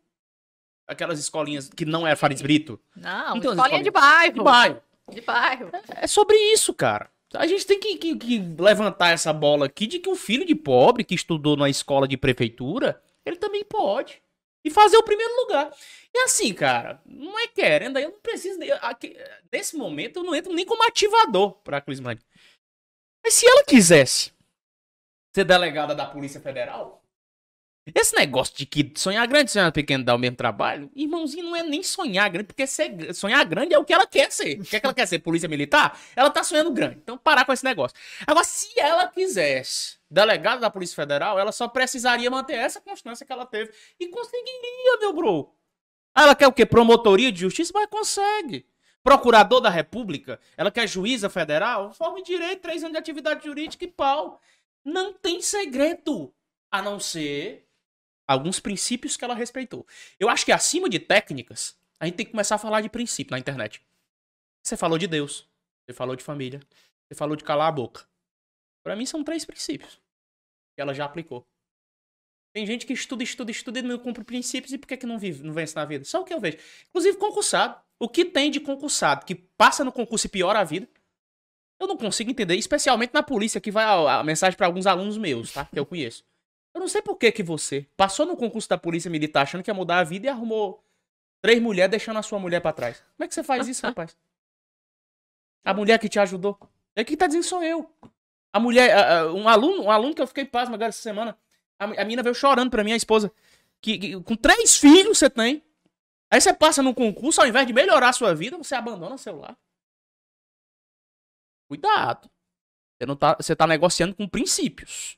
aquelas 0.88 1.20
escolinhas 1.20 1.70
que 1.70 1.86
não 1.86 2.08
é 2.08 2.16
Fares 2.16 2.42
Brito. 2.42 2.80
Não, 2.96 3.38
Então, 3.38 3.52
escolinha 3.54 3.82
escolinha- 3.82 3.84
de 3.84 3.92
bairro. 3.92 4.34
De 4.34 4.42
bairro. 4.44 4.82
De 5.12 5.22
bairro. 5.22 5.70
É 5.90 6.08
sobre 6.08 6.36
isso, 6.54 6.74
cara. 6.74 7.12
A 7.36 7.48
gente 7.48 7.66
tem 7.66 7.80
que, 7.80 7.98
que- 7.98 8.16
que 8.16 8.40
levantar 8.60 9.10
essa 9.12 9.34
bola 9.34 9.66
aqui 9.66 9.88
de 9.88 10.00
que 10.00 10.10
um 10.10 10.16
filho 10.16 10.46
de 10.46 10.56
pobre 10.56 11.04
que 11.04 11.16
estudou 11.16 11.56
na 11.58 11.70
escola 11.70 12.08
de 12.08 12.18
prefeitura, 12.18 13.02
ele 13.26 13.38
também 13.38 13.64
pode. 13.64 14.22
E 14.66 14.70
fazer 14.72 14.96
o 14.98 15.04
primeiro 15.04 15.36
lugar. 15.42 15.70
E 16.14 16.20
assim, 16.20 16.54
cara, 16.54 17.02
não 17.06 17.38
é 17.38 17.48
querendo, 17.48 18.00
eu 18.00 18.12
não 18.12 18.20
preciso. 18.22 18.58
de- 18.60 18.72
aqui- 18.72 19.18
nesse 19.52 19.76
momento, 19.76 20.18
eu 20.20 20.24
não 20.24 20.34
entro 20.34 20.54
nem 20.54 20.66
como 20.66 20.84
ativador 20.88 21.52
pra 21.64 21.82
Clismane. 21.82 22.22
Mas 23.26 23.34
se 23.34 23.46
ela 23.46 23.64
quisesse 23.66 24.32
ser 25.36 25.44
delegada 25.44 25.94
da 25.94 26.06
Polícia 26.06 26.40
Federal, 26.40 27.03
esse 27.94 28.16
negócio 28.16 28.56
de 28.56 28.66
que 28.66 28.94
sonhar 28.96 29.28
grande 29.28 29.50
e 29.50 29.54
sonhar 29.54 29.72
pequeno 29.72 30.04
dá 30.06 30.16
o 30.16 30.18
mesmo 30.18 30.38
trabalho, 30.38 30.90
irmãozinho, 30.96 31.44
não 31.46 31.56
é 31.56 31.64
nem 31.64 31.84
sonhar 31.84 32.30
grande, 32.30 32.48
porque 32.48 32.66
ser- 32.66 33.14
sonhar 33.14 33.44
grande 33.46 33.74
é 33.74 33.78
o 33.80 33.84
que 33.84 33.94
ela 33.94 34.08
quer 34.08 34.32
ser. 34.32 34.62
O 34.62 34.64
que, 34.64 34.76
é 34.78 34.80
que 34.80 34.86
ela 34.86 34.94
quer 34.94 35.06
ser? 35.06 35.20
Polícia 35.20 35.50
militar? 35.50 36.00
Ela 36.16 36.30
tá 36.30 36.44
sonhando 36.44 36.72
grande. 36.72 37.00
Então, 37.04 37.18
parar 37.18 37.44
com 37.46 37.52
esse 37.52 37.64
negócio. 37.66 37.98
Agora, 38.26 38.46
se 38.46 38.80
ela 38.80 39.08
quisesse 39.08 39.98
delegada 40.10 40.62
da 40.62 40.70
Polícia 40.70 40.96
Federal, 40.96 41.38
ela 41.38 41.52
só 41.52 41.68
precisaria 41.68 42.30
manter 42.32 42.54
essa 42.54 42.80
constância 42.80 43.26
que 43.26 43.34
ela 43.34 43.46
teve. 43.46 43.72
E 44.00 44.08
conseguiria, 44.08 44.98
meu 45.02 45.12
bro. 45.14 45.54
Ah, 46.16 46.24
Ela 46.24 46.36
quer 46.36 46.48
o 46.48 46.54
quê? 46.54 46.66
Promotoria 46.66 47.32
de 47.32 47.40
justiça? 47.42 47.72
Mas 47.74 47.88
consegue. 47.90 48.66
Procurador 49.04 49.60
da 49.60 49.70
República? 49.70 50.40
Ela 50.56 50.72
quer 50.72 50.88
juíza 50.88 51.30
federal? 51.30 51.92
Forma 51.94 52.20
em 52.20 52.24
direito, 52.24 52.62
três 52.62 52.82
anos 52.84 52.94
de 52.94 53.00
atividade 53.00 53.44
jurídica 53.44 53.84
e 53.84 53.88
pau. 53.88 54.40
Não 54.86 55.12
tem 55.14 55.42
segredo. 55.42 56.34
A 56.72 56.82
não 56.82 57.00
ser 57.00 57.68
alguns 58.34 58.60
princípios 58.60 59.16
que 59.16 59.24
ela 59.24 59.34
respeitou. 59.34 59.86
Eu 60.20 60.30
acho 60.30 60.46
que 60.46 60.52
acima 60.52 60.90
de 60.90 61.00
técnicas, 61.00 61.78
a 62.00 62.06
gente 62.06 62.16
tem 62.16 62.26
que 62.26 62.32
começar 62.32 62.56
a 62.56 62.60
falar 62.60 62.82
de 62.82 62.90
princípio 62.90 63.32
na 63.32 63.40
internet. 63.40 63.82
Você 64.62 64.76
falou 64.76 64.98
de 64.98 65.08
Deus, 65.08 65.48
você 65.86 65.94
falou 65.94 66.16
de 66.16 66.24
família, 66.24 66.60
você 67.08 67.16
falou 67.16 67.36
de 67.36 67.44
calar 67.44 67.68
a 67.68 67.72
boca. 67.72 68.06
Pra 68.84 68.96
mim 68.96 69.06
são 69.06 69.24
três 69.24 69.46
princípios 69.46 70.02
que 70.76 70.82
ela 70.82 70.94
já 70.94 71.06
aplicou. 71.06 71.48
Tem 72.54 72.66
gente 72.68 72.86
que 72.86 72.94
estuda, 72.94 73.24
estuda, 73.24 73.50
estuda 73.50 73.80
e 73.80 73.82
não 73.82 73.98
cumpre 73.98 74.24
princípios 74.24 74.72
e 74.72 74.78
por 74.78 74.88
que, 74.88 74.98
que 74.98 75.06
não 75.06 75.18
vive, 75.18 75.44
não 75.44 75.54
vence 75.54 75.76
na 75.76 75.86
vida? 75.86 76.06
Só 76.06 76.22
o 76.22 76.24
que 76.24 76.34
eu 76.34 76.40
vejo. 76.40 76.58
Inclusive 76.90 77.18
concursado. 77.18 77.82
O 78.00 78.08
que 78.08 78.26
tem 78.26 78.52
de 78.52 78.60
concursado 78.60 79.26
que 79.26 79.34
passa 79.34 79.84
no 79.84 79.92
concurso 79.92 80.28
e 80.28 80.30
piora 80.30 80.60
a 80.60 80.64
vida? 80.64 80.88
Eu 81.80 81.88
não 81.88 81.98
consigo 81.98 82.30
entender, 82.30 82.56
especialmente 82.56 83.14
na 83.14 83.24
polícia, 83.24 83.60
que 83.60 83.72
vai 83.72 83.84
a, 83.84 84.20
a 84.20 84.24
mensagem 84.24 84.56
pra 84.56 84.68
alguns 84.68 84.86
alunos 84.86 85.18
meus, 85.18 85.52
tá? 85.52 85.66
Que 85.66 85.80
eu 85.80 85.86
conheço. 85.86 86.24
Eu 86.74 86.80
não 86.82 86.88
sei 86.88 87.02
por 87.02 87.18
que 87.18 87.32
que 87.32 87.44
você 87.44 87.88
passou 87.96 88.26
no 88.26 88.36
concurso 88.36 88.68
da 88.68 88.78
polícia 88.78 89.10
militar 89.10 89.44
achando 89.44 89.64
que 89.64 89.70
ia 89.70 89.74
mudar 89.74 90.00
a 90.00 90.04
vida 90.04 90.26
e 90.26 90.30
arrumou 90.30 90.84
três 91.42 91.62
mulheres 91.62 91.92
deixando 91.92 92.18
a 92.18 92.24
sua 92.24 92.40
mulher 92.40 92.62
pra 92.62 92.74
trás. 92.74 93.00
Como 93.16 93.26
é 93.26 93.28
que 93.28 93.34
você 93.34 93.44
faz 93.44 93.68
isso, 93.68 93.86
rapaz? 93.86 94.18
A 95.64 95.74
mulher 95.74 96.00
que 96.00 96.10
te 96.10 96.20
ajudou. 96.20 96.58
É 96.96 97.04
quem 97.04 97.16
tá 97.16 97.28
dizendo 97.28 97.44
sou 97.44 97.64
eu. 97.64 97.90
A 98.52 98.60
mulher, 98.60 98.96
a- 98.96 99.20
a- 99.22 99.34
um 99.34 99.48
aluno, 99.48 99.84
um 99.84 99.92
aluno 99.92 100.14
que 100.16 100.22
eu 100.22 100.28
fiquei 100.28 100.46
pasmo 100.46 100.76
agora 100.76 100.90
essa 100.90 101.02
semana, 101.02 101.38
a, 101.80 101.86
a 101.86 101.88
menina 102.04 102.22
veio 102.24 102.36
chorando 102.36 102.70
pra 102.70 102.84
mim, 102.84 102.92
a 102.92 102.96
esposa, 102.96 103.32
que, 103.82 103.98
que 103.98 104.22
com 104.24 104.36
três 104.36 104.78
filhos 104.78 105.18
você 105.18 105.30
tem. 105.30 105.64
Aí 106.32 106.42
você 106.42 106.54
passa 106.54 106.82
num 106.82 106.94
concurso, 106.94 107.40
ao 107.42 107.48
invés 107.48 107.66
de 107.68 107.74
melhorar 107.74 108.10
a 108.10 108.14
sua 108.14 108.34
vida, 108.34 108.58
você 108.58 108.74
abandona 108.76 109.16
o 109.16 109.18
celular. 109.20 109.58
Cuidado. 111.68 112.30
Você, 113.00 113.06
não 113.06 113.16
tá, 113.16 113.36
você 113.40 113.56
tá 113.56 113.66
negociando 113.68 114.16
com 114.16 114.28
princípios. 114.28 115.18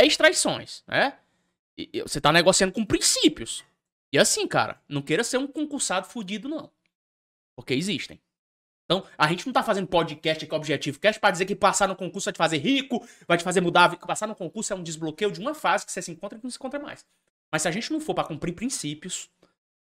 10 0.00 0.16
traições, 0.16 0.82
né? 0.86 1.18
E- 1.78 1.88
e 1.92 2.02
você 2.02 2.20
tá 2.20 2.30
negociando 2.32 2.72
com 2.72 2.84
princípios. 2.84 3.64
E 4.12 4.18
assim, 4.18 4.46
cara, 4.46 4.80
não 4.88 5.00
queira 5.00 5.24
ser 5.24 5.38
um 5.38 5.46
concursado 5.46 6.06
fudido, 6.06 6.48
não. 6.48 6.70
Porque 7.56 7.72
existem. 7.72 8.20
Então, 8.84 9.04
a 9.18 9.26
gente 9.26 9.46
não 9.46 9.52
tá 9.52 9.62
fazendo 9.62 9.86
podcast 9.88 10.44
aqui, 10.44 10.54
objetivo 10.54 11.00
cast, 11.00 11.18
pra 11.18 11.30
dizer 11.30 11.46
que 11.46 11.56
passar 11.56 11.88
no 11.88 11.96
concurso 11.96 12.26
vai 12.26 12.32
te 12.34 12.36
fazer 12.38 12.58
rico, 12.58 13.06
vai 13.26 13.36
te 13.36 13.42
fazer 13.42 13.60
mudar. 13.60 13.96
Passar 13.98 14.26
no 14.28 14.34
concurso 14.36 14.72
é 14.72 14.76
um 14.76 14.82
desbloqueio 14.82 15.32
de 15.32 15.40
uma 15.40 15.54
fase 15.54 15.84
que 15.86 15.90
você 15.90 16.00
se 16.02 16.10
encontra 16.12 16.38
e 16.38 16.42
não 16.42 16.50
se 16.50 16.56
encontra 16.56 16.78
mais. 16.78 17.04
Mas 17.50 17.62
se 17.62 17.68
a 17.68 17.70
gente 17.70 17.90
não 17.90 17.98
for 18.00 18.14
pra 18.14 18.22
cumprir 18.24 18.54
princípios, 18.54 19.30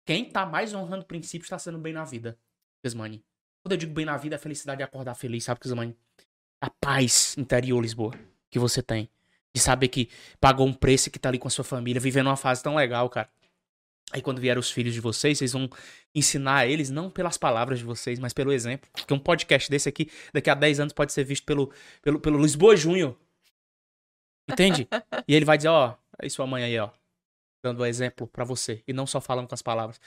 quem 0.04 0.24
tá 0.30 0.44
mais 0.46 0.72
honrando 0.74 1.04
princípios 1.06 1.48
tá 1.48 1.58
sendo 1.58 1.78
bem 1.78 1.92
na 1.92 2.04
vida. 2.04 2.38
Kismani. 2.84 3.24
Quando 3.62 3.72
eu 3.72 3.78
digo 3.78 3.92
bem 3.92 4.04
na 4.04 4.16
vida, 4.16 4.36
a 4.36 4.38
felicidade 4.38 4.82
é 4.82 4.84
acordar 4.84 5.14
feliz, 5.14 5.42
sabe, 5.42 5.58
Kismani? 5.58 5.96
A 6.60 6.70
paz 6.70 7.34
interior, 7.36 7.80
Lisboa, 7.80 8.12
que 8.50 8.58
você 8.58 8.82
tem. 8.82 9.08
De 9.56 9.62
saber 9.62 9.88
que 9.88 10.10
pagou 10.38 10.66
um 10.66 10.72
preço 10.74 11.08
e 11.08 11.10
que 11.10 11.18
tá 11.18 11.30
ali 11.30 11.38
com 11.38 11.48
a 11.48 11.50
sua 11.50 11.64
família, 11.64 11.98
vivendo 11.98 12.26
uma 12.26 12.36
fase 12.36 12.62
tão 12.62 12.74
legal, 12.74 13.08
cara. 13.08 13.26
Aí 14.12 14.20
quando 14.20 14.38
vier 14.38 14.58
os 14.58 14.70
filhos 14.70 14.92
de 14.92 15.00
vocês, 15.00 15.38
vocês 15.38 15.54
vão 15.54 15.66
ensinar 16.14 16.56
a 16.56 16.66
eles, 16.66 16.90
não 16.90 17.08
pelas 17.08 17.38
palavras 17.38 17.78
de 17.78 17.84
vocês, 17.86 18.18
mas 18.18 18.34
pelo 18.34 18.52
exemplo. 18.52 18.86
Porque 18.92 19.14
um 19.14 19.18
podcast 19.18 19.70
desse 19.70 19.88
aqui, 19.88 20.10
daqui 20.30 20.50
a 20.50 20.54
10 20.54 20.80
anos, 20.80 20.92
pode 20.92 21.10
ser 21.10 21.24
visto 21.24 21.46
pelo, 21.46 21.72
pelo, 22.02 22.20
pelo 22.20 22.38
Lisboa 22.38 22.76
Júnior. 22.76 23.18
Entende? 24.46 24.86
e 25.26 25.34
ele 25.34 25.46
vai 25.46 25.56
dizer, 25.56 25.68
ó, 25.68 25.96
aí 26.18 26.28
sua 26.28 26.46
mãe 26.46 26.62
aí, 26.62 26.78
ó. 26.78 26.90
Dando 27.64 27.80
o 27.80 27.86
exemplo 27.86 28.26
pra 28.26 28.44
você. 28.44 28.84
E 28.86 28.92
não 28.92 29.06
só 29.06 29.22
falando 29.22 29.48
com 29.48 29.54
as 29.54 29.62
palavras. 29.62 29.98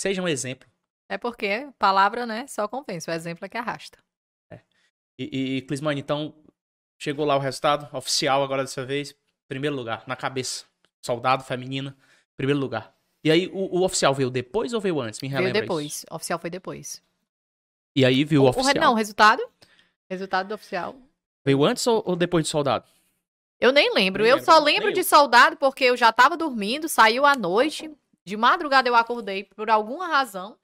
Seja 0.00 0.22
um 0.22 0.26
exemplo. 0.26 0.66
É 1.10 1.18
porque 1.18 1.68
palavra, 1.78 2.24
né, 2.24 2.46
só 2.46 2.66
convence. 2.66 3.10
O 3.10 3.12
exemplo 3.12 3.44
é 3.44 3.50
que 3.50 3.58
arrasta. 3.58 3.98
E, 5.18 5.28
e, 5.30 5.56
e 5.58 5.62
Clismane, 5.62 6.00
então, 6.00 6.34
chegou 7.04 7.26
lá 7.26 7.36
o 7.36 7.38
resultado 7.38 7.86
oficial 7.96 8.42
agora 8.42 8.62
dessa 8.62 8.84
vez. 8.84 9.14
Primeiro 9.46 9.76
lugar, 9.76 10.02
na 10.06 10.16
cabeça. 10.16 10.64
Soldado, 11.02 11.44
feminina, 11.44 11.94
primeiro 12.36 12.58
lugar. 12.58 12.94
E 13.22 13.30
aí, 13.30 13.46
o, 13.52 13.78
o 13.78 13.84
oficial 13.84 14.14
veio 14.14 14.30
depois 14.30 14.72
ou 14.72 14.80
veio 14.80 15.00
antes? 15.00 15.20
Me 15.20 15.28
Veio 15.28 15.38
relembra 15.40 15.60
depois. 15.62 15.86
isso. 15.86 16.06
O 16.10 16.14
oficial 16.16 16.38
foi 16.38 16.48
depois. 16.50 17.02
E 17.94 18.04
aí, 18.04 18.24
viu 18.24 18.42
o, 18.42 18.46
O, 18.46 18.48
oficial. 18.48 18.74
não, 18.80 18.92
o 18.92 18.96
resultado? 18.96 19.42
Resultado 20.10 20.48
do 20.48 20.54
oficial. 20.54 20.96
Veio 21.44 21.62
antes 21.62 21.86
ou, 21.86 22.02
ou 22.06 22.16
depois 22.16 22.44
de 22.44 22.50
soldado? 22.50 22.86
Eu 23.60 23.70
nem 23.70 23.92
lembro. 23.94 24.22
Nem 24.22 24.30
eu 24.30 24.36
lembro. 24.36 24.50
só 24.50 24.60
Nem 24.62 24.74
lembro 24.74 24.90
eu. 24.90 24.94
de 24.94 25.04
soldado 25.04 25.56
porque 25.56 25.84
eu 25.84 25.96
já 25.96 26.10
tava 26.12 26.36
dormindo, 26.36 26.88
saiu 26.88 27.24
à 27.26 27.34
noite. 27.36 27.90
De 28.24 28.36
madrugada 28.36 28.88
eu 28.88 28.94
acordei 28.94 29.44
por 29.44 29.68
alguma 29.70 30.06
razão. 30.08 30.56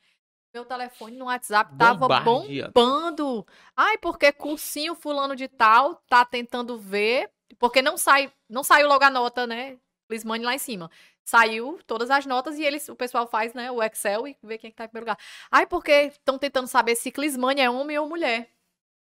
Meu 0.52 0.64
telefone 0.64 1.16
no 1.16 1.26
WhatsApp 1.26 1.76
tava 1.76 2.08
Bombardeado. 2.08 2.72
bombando. 2.72 3.46
Ai, 3.76 3.96
porque 3.98 4.32
cursinho 4.32 4.96
fulano 4.96 5.36
de 5.36 5.46
tal 5.46 6.02
tá 6.08 6.24
tentando 6.24 6.76
ver, 6.76 7.30
porque 7.58 7.80
não 7.80 7.96
sai, 7.96 8.32
não 8.48 8.64
saiu 8.64 8.88
logo 8.88 9.04
a 9.04 9.10
nota, 9.10 9.46
né? 9.46 9.78
Lismane 10.10 10.44
lá 10.44 10.54
em 10.54 10.58
cima. 10.58 10.90
Saiu 11.24 11.78
todas 11.86 12.10
as 12.10 12.26
notas 12.26 12.58
e 12.58 12.64
eles, 12.64 12.88
o 12.88 12.96
pessoal 12.96 13.28
faz, 13.28 13.54
né, 13.54 13.70
o 13.70 13.80
Excel 13.80 14.26
e 14.26 14.36
vê 14.42 14.58
quem 14.58 14.68
é 14.68 14.70
que 14.72 14.76
tá 14.76 14.84
em 14.84 14.88
primeiro 14.88 15.04
lugar. 15.04 15.18
Ai, 15.48 15.66
porque 15.66 15.92
estão 15.92 16.36
tentando 16.36 16.66
saber 16.66 16.96
se 16.96 17.12
Clismane 17.12 17.60
é 17.60 17.70
homem 17.70 17.96
ou 17.96 18.08
mulher. 18.08 18.50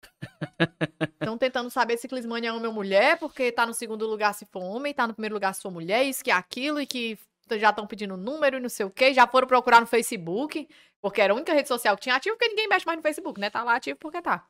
Estão 1.21 1.37
tentando 1.37 1.69
saber 1.69 1.97
se 1.97 2.07
Clismane 2.07 2.47
é 2.47 2.53
homem 2.53 2.67
ou 2.67 2.73
mulher, 2.73 3.19
porque 3.19 3.51
tá 3.51 3.65
no 3.65 3.73
segundo 3.73 4.07
lugar 4.07 4.33
se 4.33 4.45
for 4.45 4.63
homem, 4.63 4.93
tá 4.93 5.05
no 5.05 5.13
primeiro 5.13 5.35
lugar 5.35 5.53
se 5.53 5.61
for 5.61 5.71
mulher, 5.71 6.03
isso 6.05 6.23
que 6.23 6.31
é 6.31 6.33
aquilo, 6.33 6.79
e 6.79 6.85
que 6.87 7.19
já 7.57 7.69
estão 7.69 7.87
pedindo 7.87 8.17
número 8.17 8.57
e 8.57 8.59
não 8.59 8.69
sei 8.69 8.85
o 8.85 8.89
quê. 8.89 9.13
Já 9.13 9.27
foram 9.27 9.47
procurar 9.47 9.79
no 9.79 9.87
Facebook, 9.87 10.67
porque 11.01 11.21
era 11.21 11.33
a 11.33 11.35
única 11.35 11.53
rede 11.53 11.67
social 11.67 11.95
que 11.95 12.03
tinha 12.03 12.15
ativo, 12.15 12.35
porque 12.35 12.49
ninguém 12.49 12.67
mexe 12.67 12.85
mais 12.85 12.97
no 12.97 13.03
Facebook, 13.03 13.39
né? 13.39 13.49
Tá 13.49 13.63
lá 13.63 13.75
ativo 13.75 13.97
porque 13.99 14.21
tá. 14.21 14.47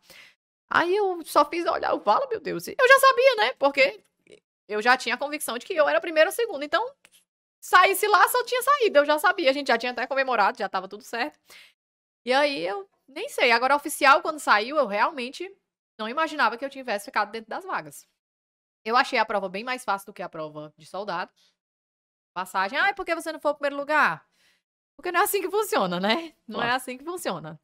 Aí 0.70 0.96
eu 0.96 1.24
só 1.26 1.46
fiz 1.46 1.66
olhar, 1.66 1.92
eu 1.92 2.02
falo, 2.02 2.28
meu 2.30 2.40
Deus. 2.40 2.68
Eu 2.68 2.76
já 2.88 3.00
sabia, 3.00 3.36
né? 3.36 3.54
Porque 3.54 4.04
eu 4.68 4.82
já 4.82 4.98
tinha 4.98 5.16
a 5.16 5.18
convicção 5.18 5.58
de 5.58 5.66
que 5.66 5.74
eu 5.74 5.88
era 5.88 6.02
primeiro 6.02 6.30
ou 6.30 6.36
segundo. 6.36 6.64
Então, 6.64 6.86
saísse 7.62 8.08
lá, 8.08 8.28
só 8.28 8.44
tinha 8.44 8.62
saído. 8.62 9.00
Eu 9.00 9.06
já 9.06 9.18
sabia, 9.20 9.50
a 9.50 9.54
gente 9.54 9.68
já 9.68 9.78
tinha 9.78 9.92
até 9.92 10.06
comemorado, 10.06 10.58
já 10.58 10.68
tava 10.68 10.88
tudo 10.88 11.04
certo. 11.04 11.40
E 12.26 12.34
aí 12.34 12.66
eu 12.66 12.90
nem 13.08 13.30
sei. 13.30 13.52
Agora, 13.52 13.76
oficial, 13.76 14.22
quando 14.22 14.40
saiu, 14.40 14.78
eu 14.78 14.88
realmente 14.88 15.50
não 15.98 16.10
imaginava 16.10 16.58
que 16.58 16.66
eu 16.66 16.70
tivesse 16.70 17.06
ficado 17.06 17.32
dentro 17.32 17.50
das 17.50 17.64
vagas. 17.64 18.06
Eu 18.84 18.96
achei 18.98 19.18
a 19.20 19.26
prova 19.26 19.50
bem 19.50 19.64
mais 19.64 19.84
fácil 19.84 20.08
do 20.08 20.14
que 20.14 20.22
a 20.22 20.30
prova 20.30 20.74
de 20.78 20.86
soldado. 20.86 21.32
Passagem, 22.34 22.78
ah, 22.78 22.90
é 22.90 22.94
porque 22.94 23.16
você 23.16 23.32
não 23.32 23.40
foi 23.40 23.52
o 23.52 23.56
primeiro 23.56 23.78
lugar? 23.78 24.27
Porque 24.98 25.12
não 25.12 25.22
é 25.22 25.24
assim 25.24 25.42
que 25.42 25.50
funciona, 25.50 26.00
né? 26.00 26.34
Não 26.48 26.60
é 26.60 26.64
Claro. 26.66 26.76
assim 26.76 26.98
que 26.98 27.04
funciona. 27.04 27.60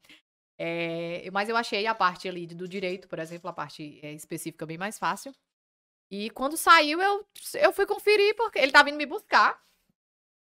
É, 0.57 1.29
mas 1.31 1.49
eu 1.49 1.57
achei 1.57 1.85
a 1.87 1.95
parte 1.95 2.29
ali 2.29 2.45
do 2.45 2.67
direito, 2.67 3.07
por 3.07 3.17
exemplo, 3.19 3.49
a 3.49 3.53
parte 3.53 3.99
é, 4.03 4.13
específica 4.13 4.65
bem 4.65 4.77
mais 4.77 4.99
fácil. 4.99 5.33
E 6.11 6.29
quando 6.29 6.55
saiu, 6.55 7.01
eu, 7.01 7.27
eu 7.55 7.73
fui 7.73 7.87
conferir, 7.87 8.35
porque 8.35 8.59
ele 8.59 8.71
tava 8.71 8.85
vindo 8.85 8.97
me 8.97 9.05
buscar. 9.05 9.59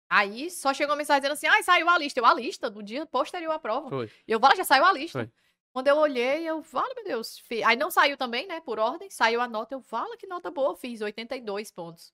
Aí 0.09 0.49
só 0.49 0.73
chegou 0.73 0.93
a 0.93 0.95
mensagem 0.97 1.21
dizendo 1.21 1.33
assim: 1.33 1.47
ai, 1.47 1.61
saiu 1.63 1.87
a 1.89 1.97
lista. 1.97 2.19
Eu, 2.19 2.25
a 2.25 2.33
lista, 2.33 2.69
no 2.69 2.81
dia 2.83 3.05
posterior 3.05 3.51
à 3.51 3.59
prova. 3.59 3.89
Foi. 3.89 4.11
E 4.27 4.31
eu, 4.31 4.39
vale, 4.39 4.55
já 4.55 4.63
saiu 4.63 4.83
a 4.85 4.91
lista. 4.91 5.19
Foi. 5.19 5.31
Quando 5.71 5.87
eu 5.87 5.97
olhei, 5.97 6.43
eu, 6.47 6.61
vale, 6.61 6.93
meu 6.95 7.03
Deus. 7.03 7.39
fi- 7.39 7.63
Aí 7.63 7.75
não 7.75 7.89
saiu 7.89 8.15
também, 8.17 8.45
né, 8.47 8.61
por 8.61 8.77
ordem. 8.79 9.09
Saiu 9.09 9.41
a 9.41 9.47
nota, 9.47 9.73
eu, 9.75 9.79
vale, 9.79 10.17
que 10.17 10.27
nota 10.27 10.51
boa, 10.51 10.75
fiz 10.75 11.01
82 11.01 11.71
pontos. 11.71 12.13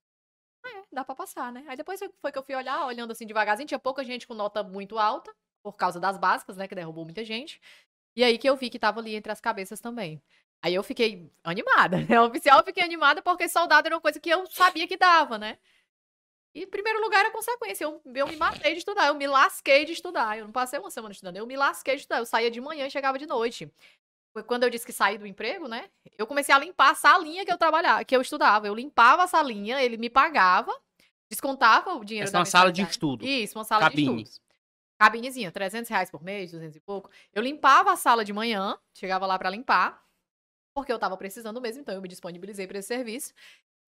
Ah, 0.63 0.69
é, 0.79 0.83
dá 0.91 1.03
pra 1.05 1.15
passar, 1.15 1.51
né? 1.51 1.63
Aí 1.67 1.77
depois 1.77 1.99
foi 2.19 2.31
que 2.31 2.37
eu 2.37 2.43
fui 2.43 2.55
olhar, 2.55 2.85
olhando 2.85 3.11
assim 3.11 3.25
devagarzinho, 3.25 3.67
tinha 3.67 3.79
pouca 3.79 4.03
gente 4.03 4.27
com 4.27 4.33
nota 4.33 4.63
muito 4.63 4.97
alta. 4.99 5.33
por 5.63 5.73
causa 5.75 5.99
das 5.99 6.17
básicas, 6.17 6.55
né, 6.57 6.67
que 6.67 6.75
derrubou 6.75 7.03
muita 7.05 7.23
gente. 7.25 7.59
E 8.15 8.23
aí 8.23 8.37
que 8.37 8.49
eu 8.49 8.57
vi 8.57 8.69
que 8.69 8.79
tava 8.79 8.99
ali 9.01 9.15
entre 9.15 9.31
as 9.31 9.41
cabeças 9.41 9.81
também. 9.81 10.21
Aí 10.61 10.75
eu 10.75 10.83
fiquei 10.83 11.31
animada, 11.43 11.99
né? 12.01 12.19
Oficial 12.21 12.59
eu 12.59 12.65
fiquei 12.65 12.83
animada 12.83 13.21
porque 13.21 13.49
soldado 13.49 13.87
era 13.87 13.95
uma 13.95 14.01
coisa 14.01 14.19
que 14.19 14.29
eu 14.29 14.45
sabia 14.47 14.87
que 14.87 14.97
dava, 14.97 15.37
né? 15.39 15.59
E, 16.53 16.63
em 16.63 16.67
primeiro 16.67 16.99
lugar, 17.01 17.25
a 17.25 17.31
consequência. 17.31 17.83
Eu, 17.83 18.01
eu 18.15 18.27
me 18.27 18.35
matei 18.35 18.73
de 18.73 18.79
estudar, 18.79 19.07
eu 19.07 19.15
me 19.15 19.27
lasquei 19.27 19.85
de 19.85 19.93
estudar. 19.93 20.37
Eu 20.37 20.45
não 20.45 20.51
passei 20.51 20.79
uma 20.79 20.89
semana 20.91 21.11
estudando, 21.13 21.37
eu 21.37 21.45
me 21.47 21.55
lasquei 21.55 21.95
de 21.95 22.01
estudar. 22.01 22.19
Eu 22.19 22.25
saía 22.25 22.49
de 22.51 22.59
manhã 22.61 22.87
e 22.87 22.91
chegava 22.91 23.17
de 23.19 23.25
noite. 23.27 23.71
Foi 24.39 24.43
quando 24.43 24.63
eu 24.63 24.69
disse 24.69 24.85
que 24.85 24.93
saí 24.93 25.17
do 25.17 25.27
emprego, 25.27 25.67
né? 25.67 25.89
Eu 26.17 26.25
comecei 26.25 26.55
a 26.55 26.59
limpar 26.59 26.91
a 26.91 26.95
salinha 26.95 27.45
que 27.45 27.51
eu 27.51 27.57
trabalhava, 27.57 28.05
que 28.05 28.15
eu 28.15 28.21
estudava. 28.21 28.67
Eu 28.67 28.73
limpava 28.73 29.23
a 29.23 29.27
salinha, 29.27 29.83
ele 29.83 29.97
me 29.97 30.09
pagava, 30.09 30.73
descontava 31.29 31.93
o 31.95 32.05
dinheiro 32.05 32.23
Essa 32.23 32.33
da 32.33 32.39
é 32.39 32.41
uma 32.41 32.45
sala 32.45 32.71
de 32.71 32.81
estudo. 32.81 33.25
Isso, 33.25 33.57
uma 33.57 33.65
sala 33.65 33.81
Cabine. 33.81 34.15
de 34.15 34.23
estudos. 34.23 34.49
Cabinezinha, 34.97 35.51
300 35.51 35.89
reais 35.89 36.09
por 36.09 36.23
mês, 36.23 36.51
200 36.51 36.75
e 36.75 36.79
pouco. 36.79 37.09
Eu 37.33 37.41
limpava 37.41 37.91
a 37.91 37.95
sala 37.95 38.23
de 38.23 38.31
manhã, 38.31 38.77
chegava 38.93 39.25
lá 39.25 39.37
pra 39.37 39.49
limpar, 39.49 40.01
porque 40.73 40.91
eu 40.91 40.99
tava 40.99 41.17
precisando 41.17 41.59
mesmo, 41.59 41.81
então 41.81 41.95
eu 41.95 42.01
me 42.01 42.07
disponibilizei 42.07 42.65
pra 42.67 42.79
esse 42.79 42.87
serviço. 42.87 43.33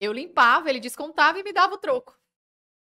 Eu 0.00 0.12
limpava, 0.12 0.68
ele 0.68 0.80
descontava 0.80 1.38
e 1.38 1.42
me 1.42 1.52
dava 1.52 1.74
o 1.74 1.78
troco. 1.78 2.18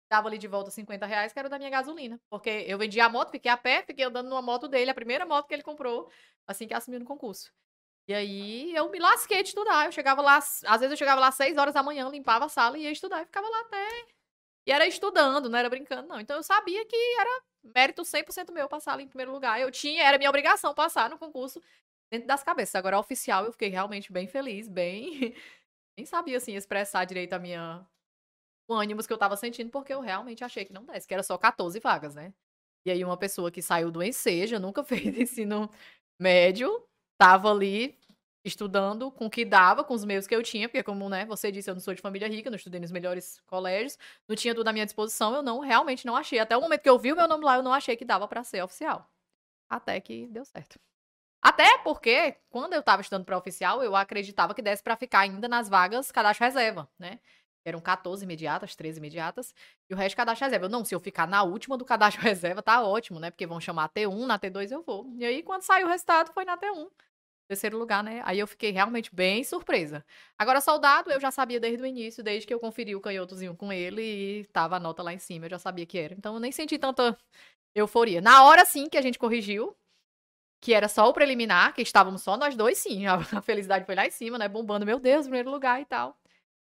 Dava 0.10 0.28
ali 0.28 0.38
de 0.38 0.48
volta 0.48 0.72
50 0.72 1.06
reais, 1.06 1.32
que 1.32 1.40
era 1.40 1.50
da 1.50 1.58
minha 1.58 1.70
gasolina. 1.70 2.20
Porque 2.30 2.50
eu 2.68 2.78
vendia 2.78 3.06
a 3.06 3.10
moto, 3.10 3.32
fiquei 3.32 3.52
a 3.52 3.58
pé, 3.58 3.84
fiquei 3.84 4.06
andando 4.06 4.28
numa 4.30 4.42
moto 4.42 4.68
dele, 4.68 4.90
a 4.90 4.94
primeira 4.96 5.26
moto 5.26 5.48
que 5.48 5.54
ele 5.54 5.64
comprou, 5.64 6.10
assim 6.48 6.68
que 6.68 6.74
assumiu 6.74 7.00
no 7.00 7.06
concurso. 7.06 7.52
E 8.08 8.14
aí 8.14 8.76
eu 8.76 8.90
me 8.90 9.00
lasquei 9.00 9.44
de 9.44 9.50
estudar. 9.50 9.86
Eu 9.86 9.92
chegava 9.92 10.22
lá, 10.22 10.38
às 10.38 10.62
vezes 10.82 10.92
eu 10.92 10.98
chegava 10.98 11.22
lá 11.22 11.28
às 11.28 11.36
6 11.36 11.58
horas 11.58 11.76
da 11.76 11.84
manhã, 11.84 12.10
limpava 12.10 12.46
a 12.46 12.50
sala 12.50 12.78
e 12.78 12.84
ia 12.84 12.92
estudar. 12.92 13.22
E 13.22 13.26
ficava 13.26 13.48
lá 13.48 13.62
até. 13.62 13.88
E 14.68 14.72
era 14.72 14.88
estudando, 14.88 15.50
não 15.50 15.60
era 15.60 15.70
brincando, 15.70 16.08
não. 16.08 16.20
Então 16.20 16.38
eu 16.38 16.44
sabia 16.44 16.86
que 16.86 16.96
era 17.20 17.42
mérito 17.76 18.04
100% 18.04 18.52
meu 18.52 18.68
passar 18.70 18.94
ali 18.94 19.04
em 19.04 19.08
primeiro 19.08 19.32
lugar. 19.32 19.60
Eu 19.60 19.72
tinha, 19.72 20.04
era 20.04 20.18
minha 20.18 20.30
obrigação 20.30 20.74
passar 20.74 21.10
no 21.10 21.18
concurso 21.20 21.62
dentro 22.12 22.28
das 22.28 22.44
cabeças. 22.44 22.76
Agora, 22.76 23.00
oficial, 23.00 23.46
eu 23.46 23.52
fiquei 23.52 23.70
realmente 23.70 24.12
bem 24.12 24.28
feliz, 24.28 24.68
bem. 24.68 25.36
Nem 25.98 26.06
sabia, 26.06 26.38
assim, 26.38 26.56
expressar 26.56 27.06
direito 27.06 27.34
a 27.34 27.40
minha. 27.40 27.86
O 28.70 28.76
ânimo 28.76 29.04
que 29.04 29.12
eu 29.12 29.18
tava 29.18 29.36
sentindo, 29.36 29.72
porque 29.72 29.92
eu 29.92 30.00
realmente 30.00 30.44
achei 30.44 30.64
que 30.64 30.72
não 30.72 30.86
desse, 30.86 31.08
que 31.08 31.14
era 31.14 31.24
só 31.24 31.36
14 31.40 31.80
vagas, 31.80 32.14
né? 32.14 32.32
E 32.86 32.92
aí, 32.92 33.04
uma 33.04 33.18
pessoa 33.18 33.50
que 33.52 33.64
saiu 33.64 33.90
do 33.92 34.04
Enseja, 34.04 34.60
nunca 34.60 34.84
fez 34.86 35.18
ensino 35.18 35.72
médio, 36.20 36.84
tava 37.18 37.52
ali 37.52 37.98
estudando 38.46 39.12
com 39.12 39.26
o 39.26 39.30
que 39.30 39.44
dava, 39.44 39.84
com 39.84 39.94
os 39.96 40.06
meios 40.06 40.28
que 40.28 40.36
eu 40.36 40.44
tinha, 40.44 40.70
porque 40.70 40.84
como, 40.84 41.10
né, 41.10 41.26
você 41.26 41.52
disse, 41.52 41.70
eu 41.70 41.74
não 41.76 41.82
sou 41.82 41.96
de 41.96 42.02
família 42.02 42.28
rica, 42.28 42.50
não 42.50 42.58
estudei 42.58 42.80
nos 42.80 42.92
melhores 42.92 43.42
colégios, 43.48 43.98
não 44.28 44.36
tinha 44.36 44.54
tudo 44.56 44.68
à 44.68 44.74
minha 44.74 44.86
disposição, 44.86 45.36
eu 45.36 45.42
não, 45.42 45.60
realmente 45.60 46.06
não 46.06 46.16
achei. 46.16 46.40
Até 46.40 46.56
o 46.56 46.62
momento 46.62 46.82
que 46.82 46.90
eu 46.90 47.00
vi 47.00 47.12
o 47.12 47.16
meu 47.16 47.28
nome 47.28 47.44
lá, 47.44 47.56
eu 47.58 47.64
não 47.64 47.74
achei 47.74 47.98
que 47.98 48.06
dava 48.06 48.28
pra 48.28 48.44
ser 48.44 48.64
oficial. 48.64 49.10
Até 49.70 50.00
que 50.02 50.28
deu 50.28 50.46
certo. 50.46 50.80
Até 51.42 51.78
porque, 51.80 52.36
quando 52.50 52.74
eu 52.74 52.84
tava 52.84 53.02
estudando 53.02 53.26
para 53.26 53.38
oficial, 53.38 53.84
eu 53.84 53.96
acreditava 53.96 54.54
que 54.54 54.62
desse 54.62 54.84
pra 54.84 54.98
ficar 54.98 55.22
ainda 55.22 55.48
nas 55.48 55.70
vagas 55.70 56.12
cadastro 56.12 56.46
reserva, 56.46 56.90
né? 57.00 57.20
Eram 57.66 57.82
14 57.82 58.24
imediatas, 58.24 58.76
13 58.76 59.00
imediatas, 59.00 59.54
e 59.90 59.94
o 59.94 59.98
resto 59.98 60.16
cadastro 60.16 60.46
reserva. 60.46 60.66
Eu, 60.66 60.70
não, 60.70 60.86
se 60.86 60.96
eu 60.96 61.00
ficar 61.00 61.28
na 61.28 61.44
última 61.44 61.78
do 61.78 61.86
cadastro 61.86 62.22
reserva, 62.24 62.62
tá 62.62 62.82
ótimo, 62.82 63.20
né? 63.20 63.32
Porque 63.32 63.46
vão 63.46 63.60
chamar 63.60 63.86
a 63.86 63.90
T1, 63.90 64.26
na 64.26 64.40
T2 64.40 64.72
eu 64.72 64.82
vou. 64.82 65.12
E 65.18 65.26
aí, 65.26 65.44
quando 65.44 65.62
saiu 65.64 65.88
o 65.88 65.90
resultado, 65.90 66.32
foi 66.34 66.46
na 66.46 66.58
T1. 66.58 66.90
Terceiro 67.50 67.80
lugar, 67.80 68.04
né? 68.04 68.22
Aí 68.26 68.38
eu 68.40 68.46
fiquei 68.48 68.70
realmente 68.72 69.14
bem 69.14 69.44
surpresa. 69.44 70.06
Agora, 70.38 70.62
soldado, 70.62 71.12
eu 71.12 71.20
já 71.20 71.32
sabia 71.32 71.60
desde 71.60 71.82
o 71.82 71.86
início, 71.86 72.24
desde 72.24 72.46
que 72.46 72.54
eu 72.54 72.60
conferi 72.60 72.96
o 72.96 73.02
canhotozinho 73.02 73.56
com 73.56 73.74
ele 73.74 74.02
e 74.42 74.46
tava 74.54 74.76
a 74.78 74.80
nota 74.80 75.02
lá 75.02 75.14
em 75.14 75.18
cima, 75.18 75.46
eu 75.48 75.50
já 75.50 75.60
sabia 75.60 75.86
que 75.86 75.98
era. 75.98 76.14
Então, 76.14 76.36
eu 76.36 76.40
nem 76.40 76.52
senti 76.52 76.78
tanta 76.78 77.18
euforia. 77.76 78.22
Na 78.22 78.44
hora, 78.44 78.66
sim, 78.66 78.88
que 78.90 78.98
a 78.98 79.02
gente 79.02 79.20
corrigiu, 79.20 79.76
que 80.62 80.74
era 80.74 80.88
só 80.88 81.08
o 81.10 81.14
preliminar, 81.14 81.74
que 81.74 81.82
estávamos 81.82 82.22
só 82.22 82.38
nós 82.38 82.56
dois, 82.56 82.78
sim. 82.78 83.06
A 83.38 83.42
felicidade 83.42 83.86
foi 83.86 83.96
lá 83.96 84.06
em 84.06 84.12
cima, 84.12 84.38
né? 84.38 84.48
Bombando, 84.48 84.86
meu 84.86 85.00
Deus, 85.00 85.24
primeiro 85.26 85.50
lugar 85.52 85.82
e 85.82 85.86
tal. 85.86 86.18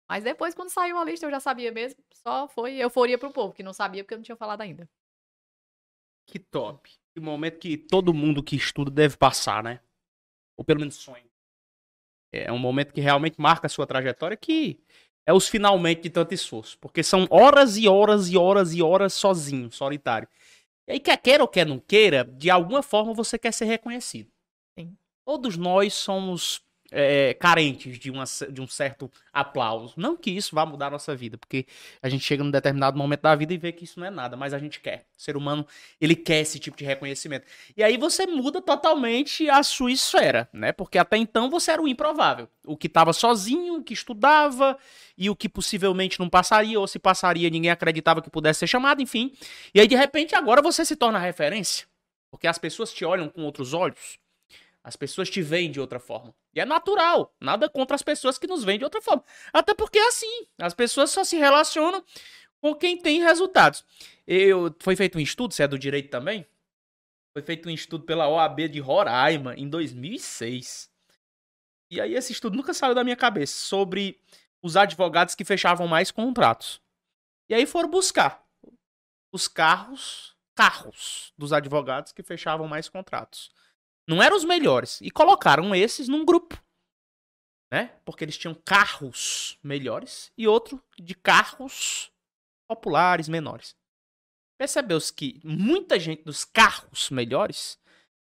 Mas 0.08 0.22
depois, 0.22 0.54
quando 0.54 0.70
saiu 0.70 0.98
a 0.98 1.04
lista, 1.04 1.26
eu 1.26 1.30
já 1.30 1.40
sabia 1.40 1.72
mesmo. 1.72 2.02
Só 2.12 2.46
foi 2.48 2.76
euforia 2.76 3.18
pro 3.18 3.32
povo, 3.32 3.52
que 3.52 3.62
não 3.62 3.72
sabia 3.72 4.04
porque 4.04 4.14
eu 4.14 4.18
não 4.18 4.24
tinha 4.24 4.36
falado 4.36 4.60
ainda. 4.60 4.88
Que 6.26 6.38
top. 6.38 6.90
Que 7.14 7.20
momento 7.20 7.58
que 7.58 7.76
todo 7.76 8.14
mundo 8.14 8.42
que 8.42 8.56
estuda 8.56 8.90
deve 8.90 9.16
passar, 9.16 9.62
né? 9.62 9.80
Ou 10.56 10.64
pelo 10.64 10.80
menos 10.80 10.96
sonha. 10.96 11.24
É 12.32 12.52
um 12.52 12.58
momento 12.58 12.92
que 12.92 13.00
realmente 13.00 13.40
marca 13.40 13.66
a 13.66 13.70
sua 13.70 13.86
trajetória, 13.86 14.36
que 14.36 14.78
é 15.24 15.32
os 15.32 15.48
finalmente 15.48 16.02
de 16.02 16.10
tanto 16.10 16.34
esforço. 16.34 16.78
Porque 16.78 17.02
são 17.02 17.26
horas 17.30 17.76
e 17.76 17.88
horas 17.88 18.28
e 18.28 18.36
horas 18.36 18.74
e 18.74 18.82
horas 18.82 19.14
sozinho, 19.14 19.70
solitário. 19.72 20.28
E 20.88 20.92
aí, 20.92 21.00
quer 21.00 21.16
queira 21.16 21.42
ou 21.42 21.48
quer 21.48 21.66
não 21.66 21.80
queira, 21.80 22.24
de 22.24 22.48
alguma 22.48 22.82
forma 22.82 23.12
você 23.12 23.38
quer 23.38 23.52
ser 23.52 23.64
reconhecido. 23.64 24.30
Sim. 24.78 24.96
Todos 25.24 25.56
nós 25.56 25.94
somos 25.94 26.64
é, 26.90 27.34
carentes 27.34 27.98
de, 27.98 28.10
uma, 28.10 28.24
de 28.50 28.60
um 28.60 28.66
certo 28.66 29.10
aplauso. 29.32 29.94
Não 29.96 30.16
que 30.16 30.30
isso 30.30 30.54
vá 30.54 30.64
mudar 30.64 30.86
a 30.86 30.90
nossa 30.90 31.14
vida, 31.14 31.36
porque 31.36 31.66
a 32.02 32.08
gente 32.08 32.24
chega 32.24 32.42
num 32.42 32.50
determinado 32.50 32.96
momento 32.96 33.22
da 33.22 33.34
vida 33.34 33.52
e 33.52 33.58
vê 33.58 33.72
que 33.72 33.84
isso 33.84 33.98
não 34.00 34.06
é 34.06 34.10
nada, 34.10 34.36
mas 34.36 34.54
a 34.54 34.58
gente 34.58 34.80
quer. 34.80 35.06
O 35.16 35.22
ser 35.22 35.36
humano, 35.36 35.66
ele 36.00 36.14
quer 36.14 36.40
esse 36.40 36.58
tipo 36.58 36.76
de 36.76 36.84
reconhecimento. 36.84 37.46
E 37.76 37.82
aí 37.82 37.96
você 37.96 38.26
muda 38.26 38.60
totalmente 38.60 39.48
a 39.48 39.62
sua 39.62 39.92
esfera, 39.92 40.48
né? 40.52 40.72
Porque 40.72 40.98
até 40.98 41.16
então 41.16 41.50
você 41.50 41.70
era 41.70 41.82
o 41.82 41.88
improvável. 41.88 42.48
O 42.64 42.76
que 42.76 42.86
estava 42.86 43.12
sozinho, 43.12 43.76
o 43.76 43.82
que 43.82 43.94
estudava 43.94 44.78
e 45.16 45.30
o 45.30 45.36
que 45.36 45.48
possivelmente 45.48 46.18
não 46.18 46.28
passaria, 46.28 46.78
ou 46.78 46.86
se 46.86 46.98
passaria, 46.98 47.50
ninguém 47.50 47.70
acreditava 47.70 48.22
que 48.22 48.30
pudesse 48.30 48.60
ser 48.60 48.66
chamado, 48.66 49.00
enfim. 49.02 49.32
E 49.74 49.80
aí, 49.80 49.86
de 49.86 49.96
repente, 49.96 50.34
agora 50.34 50.60
você 50.62 50.84
se 50.84 50.96
torna 50.96 51.18
referência. 51.18 51.86
Porque 52.30 52.46
as 52.46 52.58
pessoas 52.58 52.92
te 52.92 53.04
olham 53.04 53.28
com 53.28 53.42
outros 53.42 53.72
olhos. 53.72 54.18
As 54.86 54.94
pessoas 54.94 55.28
te 55.28 55.42
veem 55.42 55.68
de 55.68 55.80
outra 55.80 55.98
forma. 55.98 56.32
E 56.54 56.60
é 56.60 56.64
natural. 56.64 57.34
Nada 57.40 57.68
contra 57.68 57.96
as 57.96 58.02
pessoas 58.02 58.38
que 58.38 58.46
nos 58.46 58.62
veem 58.62 58.78
de 58.78 58.84
outra 58.84 59.02
forma. 59.02 59.24
Até 59.52 59.74
porque 59.74 59.98
é 59.98 60.06
assim. 60.06 60.46
As 60.56 60.74
pessoas 60.74 61.10
só 61.10 61.24
se 61.24 61.36
relacionam 61.36 62.04
com 62.60 62.72
quem 62.72 62.96
tem 62.96 63.20
resultados. 63.20 63.84
Eu, 64.24 64.72
foi 64.78 64.94
feito 64.94 65.18
um 65.18 65.20
estudo, 65.20 65.52
você 65.52 65.64
é 65.64 65.68
do 65.68 65.76
direito 65.76 66.08
também? 66.08 66.46
Foi 67.32 67.42
feito 67.42 67.68
um 67.68 67.72
estudo 67.72 68.04
pela 68.04 68.28
OAB 68.28 68.68
de 68.68 68.78
Roraima 68.78 69.56
em 69.56 69.68
2006. 69.68 70.88
E 71.90 72.00
aí 72.00 72.14
esse 72.14 72.30
estudo 72.30 72.56
nunca 72.56 72.72
saiu 72.72 72.94
da 72.94 73.02
minha 73.02 73.16
cabeça. 73.16 73.58
Sobre 73.58 74.20
os 74.62 74.76
advogados 74.76 75.34
que 75.34 75.44
fechavam 75.44 75.88
mais 75.88 76.12
contratos. 76.12 76.80
E 77.48 77.54
aí 77.56 77.66
foram 77.66 77.90
buscar 77.90 78.40
os 79.32 79.48
carros, 79.48 80.36
carros 80.54 81.32
dos 81.36 81.52
advogados 81.52 82.12
que 82.12 82.22
fechavam 82.22 82.68
mais 82.68 82.88
contratos. 82.88 83.50
Não 84.06 84.22
eram 84.22 84.36
os 84.36 84.44
melhores. 84.44 85.00
E 85.00 85.10
colocaram 85.10 85.74
esses 85.74 86.08
num 86.08 86.24
grupo. 86.24 86.62
Né? 87.72 87.98
Porque 88.04 88.24
eles 88.24 88.38
tinham 88.38 88.54
carros 88.54 89.58
melhores 89.62 90.32
e 90.38 90.46
outro 90.46 90.82
de 90.98 91.14
carros 91.14 92.12
populares 92.68 93.28
menores. 93.28 93.76
Percebeu-se 94.58 95.12
que 95.12 95.40
muita 95.44 95.98
gente 95.98 96.22
dos 96.22 96.44
carros 96.44 97.10
melhores 97.10 97.78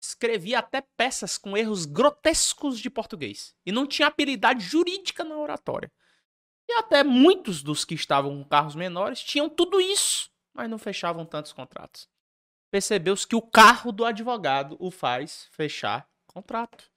escrevia 0.01 0.59
até 0.59 0.81
peças 0.81 1.37
com 1.37 1.57
erros 1.57 1.85
grotescos 1.85 2.79
de 2.79 2.89
português 2.89 3.55
e 3.65 3.71
não 3.71 3.85
tinha 3.85 4.07
habilidade 4.07 4.63
jurídica 4.63 5.23
na 5.23 5.37
oratória. 5.37 5.91
E 6.67 6.73
até 6.73 7.03
muitos 7.03 7.61
dos 7.61 7.83
que 7.83 7.93
estavam 7.93 8.31
com 8.41 8.47
carros 8.47 8.75
menores 8.75 9.21
tinham 9.21 9.49
tudo 9.49 9.79
isso, 9.81 10.31
mas 10.53 10.69
não 10.69 10.79
fechavam 10.79 11.25
tantos 11.25 11.53
contratos 11.53 12.07
percebeu-se 12.71 13.27
que 13.27 13.35
o 13.35 13.41
carro 13.41 13.91
do 13.91 14.05
advogado 14.05 14.75
o 14.79 14.91
faz 14.91 15.47
fechar 15.51 16.07
contrato. 16.27 16.91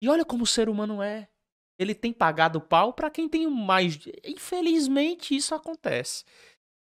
E 0.00 0.08
olha 0.08 0.24
como 0.24 0.44
o 0.44 0.46
ser 0.46 0.68
humano 0.68 1.02
é. 1.02 1.28
Ele 1.78 1.94
tem 1.94 2.12
pagado 2.12 2.60
pau 2.60 2.92
para 2.92 3.10
quem 3.10 3.28
tem 3.28 3.48
mais. 3.48 3.98
Infelizmente, 4.24 5.34
isso 5.34 5.54
acontece. 5.54 6.24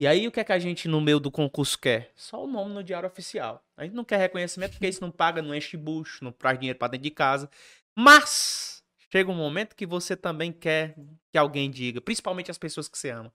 E 0.01 0.07
aí, 0.07 0.27
o 0.27 0.33
que 0.33 0.41
é 0.41 0.45
que 0.45 0.53
a 0.53 0.59
gente 0.59 0.89
no 0.89 1.01
meio 1.01 1.19
do 1.19 1.31
concurso 1.31 1.79
quer? 1.79 2.13
Só 2.15 2.45
o 2.45 2.47
nome 2.47 2.73
no 2.73 2.83
diário 2.83 3.09
oficial. 3.09 3.63
A 3.77 3.85
gente 3.85 3.95
não 3.95 4.05
quer 4.05 4.19
reconhecimento 4.19 4.73
porque 4.73 4.87
isso 4.87 5.01
não 5.01 5.11
paga, 5.11 5.43
não 5.43 5.55
enche 5.55 5.77
bucho, 5.77 6.25
não 6.25 6.33
traz 6.33 6.59
dinheiro 6.59 6.79
para 6.79 6.93
dentro 6.93 7.05
de 7.05 7.11
casa. 7.11 7.51
Mas 7.97 8.83
chega 9.11 9.31
um 9.31 9.35
momento 9.35 9.75
que 9.75 9.85
você 9.85 10.17
também 10.17 10.53
quer 10.53 10.95
que 11.33 11.39
alguém 11.39 11.71
diga, 11.71 12.01
principalmente 12.01 12.51
as 12.51 12.59
pessoas 12.59 12.89
que 12.89 12.97
você 12.97 13.11
ama 13.11 13.33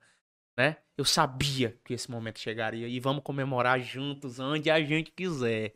né? 0.57 0.77
Eu 0.97 1.05
sabia 1.05 1.77
que 1.83 1.93
esse 1.93 2.09
momento 2.09 2.39
chegaria 2.39 2.87
e 2.87 2.99
vamos 2.99 3.23
comemorar 3.23 3.79
juntos 3.79 4.39
onde 4.39 4.69
a 4.69 4.81
gente 4.81 5.11
quiser. 5.11 5.73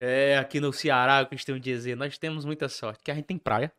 É, 0.00 0.36
aqui 0.38 0.60
no 0.60 0.72
Ceará, 0.72 1.20
eu 1.20 1.26
costumo 1.26 1.58
dizer, 1.58 1.96
nós 1.96 2.18
temos 2.18 2.44
muita 2.44 2.68
sorte, 2.68 3.02
que 3.02 3.10
a 3.10 3.14
gente 3.14 3.26
tem 3.26 3.38
praia, 3.38 3.72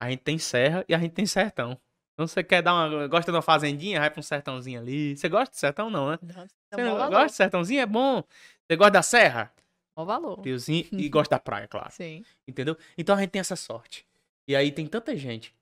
a 0.00 0.10
gente 0.10 0.22
tem 0.22 0.38
serra 0.38 0.84
e 0.88 0.94
a 0.94 0.98
gente 0.98 1.12
tem 1.12 1.26
sertão. 1.26 1.78
Então 2.14 2.26
você 2.26 2.42
quer 2.42 2.62
dar 2.62 2.72
uma, 2.72 3.06
gosta 3.06 3.30
de 3.30 3.36
uma 3.36 3.42
fazendinha, 3.42 4.00
vai 4.00 4.10
pra 4.10 4.20
um 4.20 4.22
sertãozinho 4.22 4.80
ali. 4.80 5.14
Você 5.14 5.28
gosta 5.28 5.52
de 5.52 5.58
sertão 5.58 5.90
não, 5.90 6.10
né? 6.10 6.18
Não, 6.22 6.46
Você 6.72 6.82
não 6.82 7.10
gosta 7.10 7.26
de 7.26 7.34
sertãozinho? 7.34 7.80
É 7.80 7.86
bom. 7.86 8.24
Você 8.66 8.76
gosta 8.76 8.90
da 8.90 9.02
serra? 9.02 9.52
Bom 9.94 10.06
valor. 10.06 10.40
Friozinho 10.40 10.86
e 10.92 11.08
gosta 11.10 11.36
da 11.36 11.38
praia, 11.38 11.68
claro. 11.68 11.92
Sim. 11.92 12.24
Entendeu? 12.48 12.76
Então 12.96 13.14
a 13.14 13.20
gente 13.20 13.30
tem 13.30 13.40
essa 13.40 13.56
sorte. 13.56 14.06
E 14.48 14.56
aí 14.56 14.72
tem 14.72 14.86
tanta 14.86 15.14
gente 15.16 15.50
que 15.50 15.55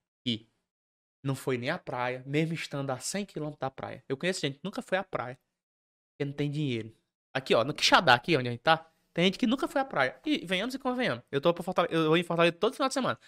não 1.24 1.34
foi 1.34 1.56
nem 1.56 1.70
à 1.70 1.78
praia, 1.78 2.22
mesmo 2.26 2.55
estando 2.55 2.90
a 2.90 2.98
100 2.98 3.24
km 3.26 3.52
da 3.59 3.70
praia. 3.70 4.05
Eu 4.09 4.16
conheço 4.16 4.40
gente 4.40 4.59
que 4.59 4.64
nunca 4.64 4.82
foi 4.82 4.98
à 4.98 5.02
praia, 5.02 5.38
porque 6.12 6.24
não 6.26 6.32
tem 6.32 6.51
dinheiro. 6.51 6.94
Aqui, 7.32 7.55
ó, 7.55 7.64
no 7.64 7.74
Quixadá, 7.74 8.14
aqui 8.14 8.36
onde 8.36 8.48
a 8.48 8.52
gente 8.52 8.60
tá, 8.60 8.86
Tem 9.12 9.24
gente 9.24 9.38
que 9.38 9.46
nunca 9.46 9.66
foi 9.66 9.80
à 9.80 9.84
praia. 9.84 10.16
E 10.26 10.44
venhamos 10.44 10.74
e 10.74 10.78
convenhamos. 10.78 11.24
Eu 11.30 11.40
tô 11.40 11.55
pra 11.55 11.62
Fortaleza, 11.62 11.94
eu 11.94 12.09
vou 12.09 12.16
em 12.16 12.22
Fortaleza 12.24 12.52
todo 12.52 12.74
final 12.74 12.88
de 12.88 12.94
semana. 12.94 13.18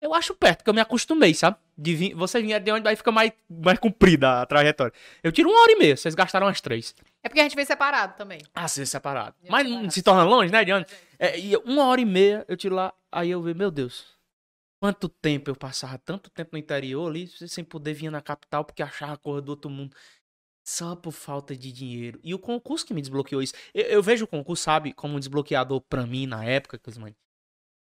Eu 0.00 0.14
acho 0.14 0.32
perto, 0.34 0.58
porque 0.58 0.70
eu 0.70 0.74
me 0.74 0.80
acostumei, 0.80 1.34
sabe? 1.34 1.56
De 1.76 1.94
vir, 1.94 2.14
você 2.14 2.40
vinha 2.40 2.60
de 2.60 2.70
onde 2.70 2.86
aí 2.86 2.94
fica 2.94 3.10
mais, 3.10 3.32
mais 3.50 3.78
comprida 3.80 4.42
a 4.42 4.46
trajetória. 4.46 4.92
Eu 5.22 5.32
tiro 5.32 5.50
uma 5.50 5.60
hora 5.60 5.72
e 5.72 5.76
meia, 5.76 5.96
vocês 5.96 6.14
gastaram 6.14 6.46
umas 6.46 6.60
três. 6.60 6.94
É 7.22 7.28
porque 7.28 7.40
a 7.40 7.42
gente 7.42 7.56
veio 7.56 7.66
separado 7.66 8.16
também. 8.16 8.40
Ah, 8.54 8.68
sim, 8.68 8.84
separado. 8.84 9.34
Mas 9.48 9.66
separado. 9.66 9.82
não 9.82 9.90
se 9.90 10.02
torna 10.02 10.22
longe, 10.22 10.52
né, 10.52 10.64
de 10.64 10.72
onde? 10.72 10.86
É, 11.18 11.38
e 11.38 11.56
uma 11.56 11.86
hora 11.86 12.00
e 12.00 12.04
meia 12.04 12.44
eu 12.46 12.56
tiro 12.56 12.76
lá, 12.76 12.94
aí 13.10 13.30
eu 13.30 13.42
vejo, 13.42 13.58
meu 13.58 13.72
Deus, 13.72 14.17
quanto 14.80 15.08
tempo 15.08 15.50
eu 15.50 15.56
passava 15.56 15.98
tanto 15.98 16.30
tempo 16.30 16.50
no 16.52 16.58
interior 16.58 17.08
ali, 17.08 17.28
sem 17.28 17.64
poder 17.64 17.94
vir 17.94 18.10
na 18.10 18.20
capital 18.20 18.64
porque 18.64 18.82
achava 18.82 19.12
a 19.12 19.16
cor 19.16 19.40
do 19.40 19.50
outro 19.50 19.70
mundo. 19.70 19.96
Só 20.66 20.94
por 20.94 21.12
falta 21.12 21.56
de 21.56 21.72
dinheiro. 21.72 22.20
E 22.22 22.34
o 22.34 22.38
concurso 22.38 22.84
que 22.84 22.92
me 22.92 23.00
desbloqueou 23.00 23.42
isso. 23.42 23.54
Eu, 23.72 23.84
eu 23.84 24.02
vejo 24.02 24.24
o 24.24 24.28
concurso, 24.28 24.64
sabe, 24.64 24.92
como 24.92 25.16
um 25.16 25.18
desbloqueador 25.18 25.80
pra 25.80 26.06
mim 26.06 26.26
na 26.26 26.44
época, 26.44 26.78
Clismane. 26.78 27.16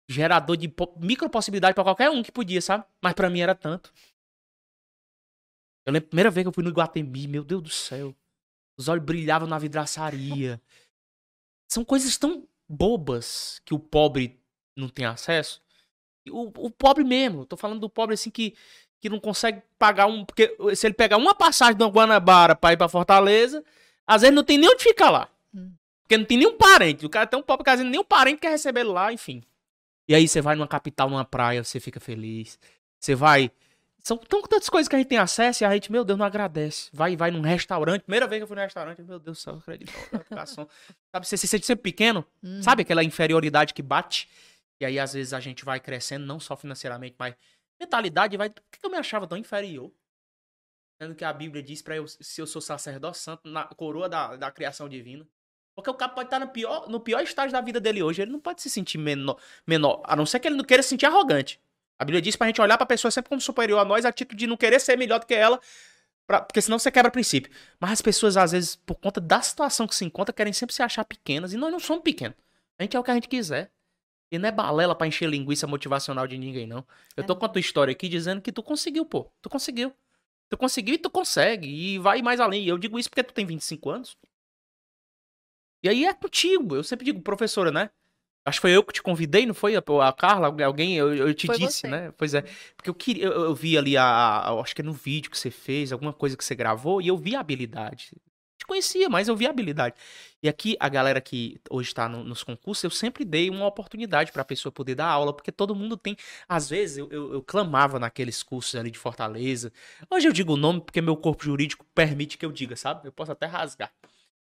Gerador 0.09 0.57
de 0.57 0.73
micro 0.97 1.29
possibilidade 1.29 1.75
pra 1.75 1.85
qualquer 1.85 2.11
um 2.11 2.23
que 2.23 2.33
podia, 2.33 2.61
sabe? 2.61 2.85
Mas 3.03 3.13
pra 3.13 3.29
mim 3.31 3.41
era 3.41 3.55
tanto. 3.55 3.93
Eu 5.85 5.93
lembro 5.93 6.07
a 6.07 6.11
primeira 6.11 6.31
vez 6.31 6.45
que 6.45 6.49
eu 6.49 6.53
fui 6.53 6.65
no 6.65 6.71
Iguatemi, 6.71 7.29
meu 7.29 7.45
Deus 7.45 7.63
do 7.63 7.71
céu. 7.71 8.15
Os 8.79 8.89
olhos 8.89 9.05
brilhavam 9.05 9.47
na 9.47 9.59
vidraçaria. 9.59 10.61
São 11.69 11.85
coisas 11.85 12.17
tão 12.17 12.49
bobas 12.69 13.61
que 13.65 13.75
o 13.75 13.79
pobre 13.79 14.43
não 14.75 14.89
tem 14.89 15.05
acesso. 15.05 15.63
O, 16.31 16.53
o 16.57 16.71
pobre 16.71 17.05
mesmo, 17.05 17.45
tô 17.45 17.57
falando 17.57 17.81
do 17.81 17.89
pobre 17.89 18.15
assim 18.15 18.31
que, 18.31 18.55
que 19.01 19.09
não 19.09 19.21
consegue 19.21 19.63
pagar 19.79 20.07
um. 20.07 20.25
Porque 20.25 20.57
se 20.75 20.87
ele 20.87 20.95
pegar 20.95 21.17
uma 21.17 21.35
passagem 21.35 21.77
da 21.77 21.87
Guanabara 21.87 22.55
pra 22.55 22.73
ir 22.73 22.77
pra 22.77 22.89
Fortaleza, 22.89 23.65
às 24.07 24.23
vezes 24.23 24.35
não 24.35 24.45
tem 24.45 24.59
nem 24.59 24.69
onde 24.69 24.83
ficar 24.83 25.11
lá. 25.11 25.29
Hum. 25.55 25.73
Porque 26.03 26.17
não 26.17 26.25
tem 26.25 26.39
nenhum 26.39 26.57
parente. 26.57 27.07
O 27.07 27.11
cara 27.11 27.25
é 27.25 27.27
tão 27.27 27.43
pobre 27.43 27.65
que 27.65 27.71
às 27.71 27.79
vezes 27.79 27.91
nenhum 27.91 28.05
parente 28.05 28.41
quer 28.41 28.51
receber 28.51 28.81
ele 28.81 28.91
lá, 28.91 29.13
enfim. 29.13 29.43
E 30.09 30.15
aí 30.15 30.27
você 30.27 30.41
vai 30.41 30.57
numa 30.57 30.67
capital, 30.67 31.09
numa 31.09 31.25
praia, 31.25 31.63
você 31.63 31.79
fica 31.79 32.01
feliz. 32.01 32.59
Você 32.99 33.15
vai. 33.15 33.51
São 34.03 34.17
tão 34.17 34.43
tantas 34.43 34.69
coisas 34.69 34.89
que 34.89 34.97
a 34.97 34.99
gente 34.99 35.07
tem 35.07 35.19
acesso 35.19 35.63
e 35.63 35.65
a 35.65 35.73
gente, 35.73 35.93
meu 35.93 36.05
Deus, 36.05 36.19
não 36.19 36.27
agradece. 36.27 36.91
Vai, 36.93 37.17
vai 37.17 37.31
num 37.31 37.43
restaurante. 37.43 38.03
Primeira 38.03 38.27
vez 38.27 38.41
que 38.41 38.43
eu 38.43 38.49
fui 38.49 38.57
num 38.57 38.63
restaurante, 38.63 39.01
meu 39.03 39.21
Deus 39.21 39.39
do 39.39 39.41
céu, 39.41 39.55
eu 39.55 39.59
acredito. 39.61 39.93
Sabe, 41.13 41.27
você 41.27 41.37
se 41.37 41.47
sente 41.47 41.65
sempre 41.65 41.85
pequeno. 41.85 42.25
Uhum. 42.43 42.61
Sabe 42.61 42.83
aquela 42.83 43.05
inferioridade 43.05 43.73
que 43.73 43.83
bate? 43.83 44.29
E 44.81 44.85
aí, 44.87 44.99
às 44.99 45.13
vezes, 45.13 45.33
a 45.33 45.41
gente 45.41 45.65
vai 45.65 45.79
crescendo, 45.79 46.25
não 46.27 46.41
só 46.41 46.57
financeiramente, 46.57 47.15
mas 47.19 47.35
mentalidade 47.79 48.37
vai. 48.37 48.49
Por 48.51 48.63
que 48.71 48.85
eu 48.85 48.91
me 48.91 48.97
achava 48.97 49.27
tão 49.27 49.37
inferior? 49.37 49.93
Sendo 51.01 51.15
que 51.15 51.25
a 51.25 51.33
Bíblia 51.33 51.63
diz 51.63 51.81
pra 51.83 51.97
eu, 51.97 52.07
se 52.07 52.41
eu 52.41 52.47
sou 52.47 52.61
sacerdote 52.61 53.19
santo, 53.19 53.49
na 53.49 53.65
coroa 53.65 54.09
da, 54.09 54.37
da 54.37 54.51
criação 54.51 54.89
divina. 54.89 55.27
Porque 55.75 55.89
o 55.89 55.95
cara 55.95 56.13
pode 56.13 56.27
estar 56.27 56.39
no 56.39 56.49
pior, 56.49 56.89
no 56.89 57.01
pior 57.01 57.23
estágio 57.23 57.53
da 57.53 57.61
vida 57.61 57.81
dele 57.81 58.03
hoje. 58.03 58.21
Ele 58.21 58.31
não 58.33 58.41
pode 58.41 58.61
se 58.61 58.69
sentir 58.69 58.99
menor, 58.99 59.41
menor. 59.67 60.03
A 60.05 60.15
não 60.15 60.27
ser 60.27 60.41
que 60.41 60.49
ele 60.49 60.57
não 60.57 60.65
queira 60.65 60.83
se 60.83 60.91
sentir 60.91 61.07
arrogante. 61.07 61.61
A 61.99 62.05
Bíblia 62.05 62.21
diz 62.21 62.37
pra 62.37 62.47
gente 62.47 62.61
olhar 62.61 62.77
pra 62.77 62.87
pessoa 62.87 63.11
sempre 63.11 63.29
como 63.31 63.41
superior 63.41 63.79
a 63.79 63.85
nós, 63.85 64.05
a 64.05 64.13
título 64.13 64.37
de 64.39 64.47
não 64.47 64.57
querer 64.57 64.81
ser 64.81 64.97
melhor 64.97 65.21
do 65.21 65.27
que 65.27 65.35
ela. 65.35 65.61
pra- 66.27 66.43
porque 66.43 66.61
senão 66.61 66.79
você 66.79 66.91
quebra 66.93 67.11
princípio. 67.11 67.51
Mas 67.81 67.93
as 67.93 68.03
pessoas, 68.03 68.37
às 68.37 68.53
vezes, 68.53 68.77
por 68.77 68.95
conta 68.97 69.21
da 69.21 69.41
situação 69.43 69.87
que 69.87 69.95
se 69.95 70.05
encontra, 70.05 70.33
querem 70.35 70.53
sempre 70.53 70.75
se 70.75 70.83
achar 70.83 71.05
pequenas. 71.05 71.53
E 71.53 71.57
nós 71.57 71.73
não 71.73 71.81
somos 71.81 72.03
pequenos. 72.05 72.37
A 72.79 72.83
gente 72.83 72.97
é 72.97 73.01
o 73.01 73.03
que 73.03 73.11
a 73.11 73.15
gente 73.15 73.29
quiser. 73.29 73.73
E 74.31 74.39
não 74.39 74.49
é 74.49 74.53
balela 74.53 74.95
pra 74.95 75.07
encher 75.07 75.29
linguiça 75.29 75.67
motivacional 75.67 76.27
de 76.27 76.39
ninguém, 76.39 76.67
não. 76.67 76.85
Eu 77.17 77.25
tô 77.25 77.33
É. 77.33 77.37
com 77.37 77.45
a 77.47 77.49
tua 77.49 77.61
história 77.61 77.91
aqui 77.93 78.09
dizendo 78.09 78.41
que 78.41 78.53
tu 78.53 78.63
conseguiu, 78.63 79.05
pô. 79.05 79.27
Tu 79.43 79.49
conseguiu. 79.51 79.93
Tu 80.49 80.57
conseguiu 80.57 80.95
e 80.95 80.99
tu 80.99 81.11
consegue. 81.11 81.67
E 81.69 81.99
vai 81.99 82.23
mais 82.23 82.39
além. 82.41 82.63
E 82.65 82.69
eu 82.69 82.79
digo 82.79 82.99
isso 82.99 83.09
porque 83.11 83.25
tu 83.25 83.35
tem 83.35 83.45
25 83.45 83.91
anos. 83.91 84.17
E 85.83 85.89
aí 85.89 86.05
é 86.05 86.13
contigo. 86.15 86.77
Eu 86.77 86.85
sempre 86.85 87.05
digo, 87.05 87.21
professora, 87.23 87.71
né? 87.73 87.91
Acho 88.45 88.59
que 88.59 88.63
foi 88.63 88.71
eu 88.77 88.83
que 88.83 88.93
te 88.93 89.03
convidei, 89.03 89.45
não 89.47 89.55
foi? 89.55 89.75
A, 89.77 89.83
Carla, 90.13 90.47
alguém, 90.65 90.97
eu, 90.97 91.15
eu 91.15 91.35
te 91.35 91.47
Foi 91.47 91.59
disse, 91.59 91.81
você. 91.83 91.89
né? 91.89 92.13
Pois 92.17 92.33
é. 92.33 92.43
Porque 92.77 92.89
eu 92.89 92.95
queria, 92.95 93.25
eu, 93.27 93.33
eu 93.33 93.55
vi 93.55 93.77
ali 93.77 93.97
a, 93.97 94.03
a- 94.05 94.61
acho 94.61 94.75
que 94.75 94.81
é 94.81 94.85
no 94.85 94.93
vídeo 94.95 95.31
que 95.31 95.39
você 95.39 95.51
fez, 95.51 95.93
alguma 95.93 96.13
coisa 96.13 96.37
que 96.37 96.45
você 96.45 96.55
gravou, 96.55 97.03
e 97.03 97.09
eu 97.09 97.17
vi 97.19 97.37
a 97.37 97.41
habilidade. 97.41 98.13
Conhecia, 98.71 99.09
mas 99.09 99.27
eu 99.27 99.35
vi 99.35 99.49
a 99.49 99.51
habilidade. 99.51 99.97
E 100.41 100.49
aqui, 100.49 100.77
a 100.79 100.89
galera 100.89 101.21
que 101.21 101.59
hoje 101.69 101.93
tá 101.93 102.09
no- 102.09 102.23
nos 102.23 102.45
concursos, 102.45 102.85
eu 102.85 102.91
sempre 102.91 103.25
dei 103.25 103.51
uma 103.51 103.67
oportunidade 103.67 104.31
pra 104.31 104.45
pessoa 104.45 104.71
poder 104.71 104.95
dar 104.95 105.09
aula, 105.09 105.33
porque 105.35 105.51
todo 105.51 105.75
mundo 105.75 105.97
tem. 105.97 106.17
Às 106.49 106.71
vezes, 106.71 106.99
eu, 106.99 107.09
eu, 107.11 107.33
eu 107.33 107.43
clamava 107.43 107.99
naqueles 107.99 108.45
cursos 108.45 108.77
ali 108.77 108.89
de 108.93 108.97
Fortaleza. 108.99 109.73
Hoje 110.09 110.29
eu 110.29 110.33
digo 110.33 110.53
o 110.53 110.57
nome 110.57 110.81
porque 110.83 111.01
meu 111.01 111.17
corpo 111.17 111.43
jurídico 111.43 111.85
permite 111.93 112.39
que 112.39 112.47
eu 112.47 112.53
diga, 112.53 112.77
sabe? 112.77 113.09
Eu 113.09 113.13
posso 113.13 113.33
até 113.33 113.45
rasgar. 113.47 113.93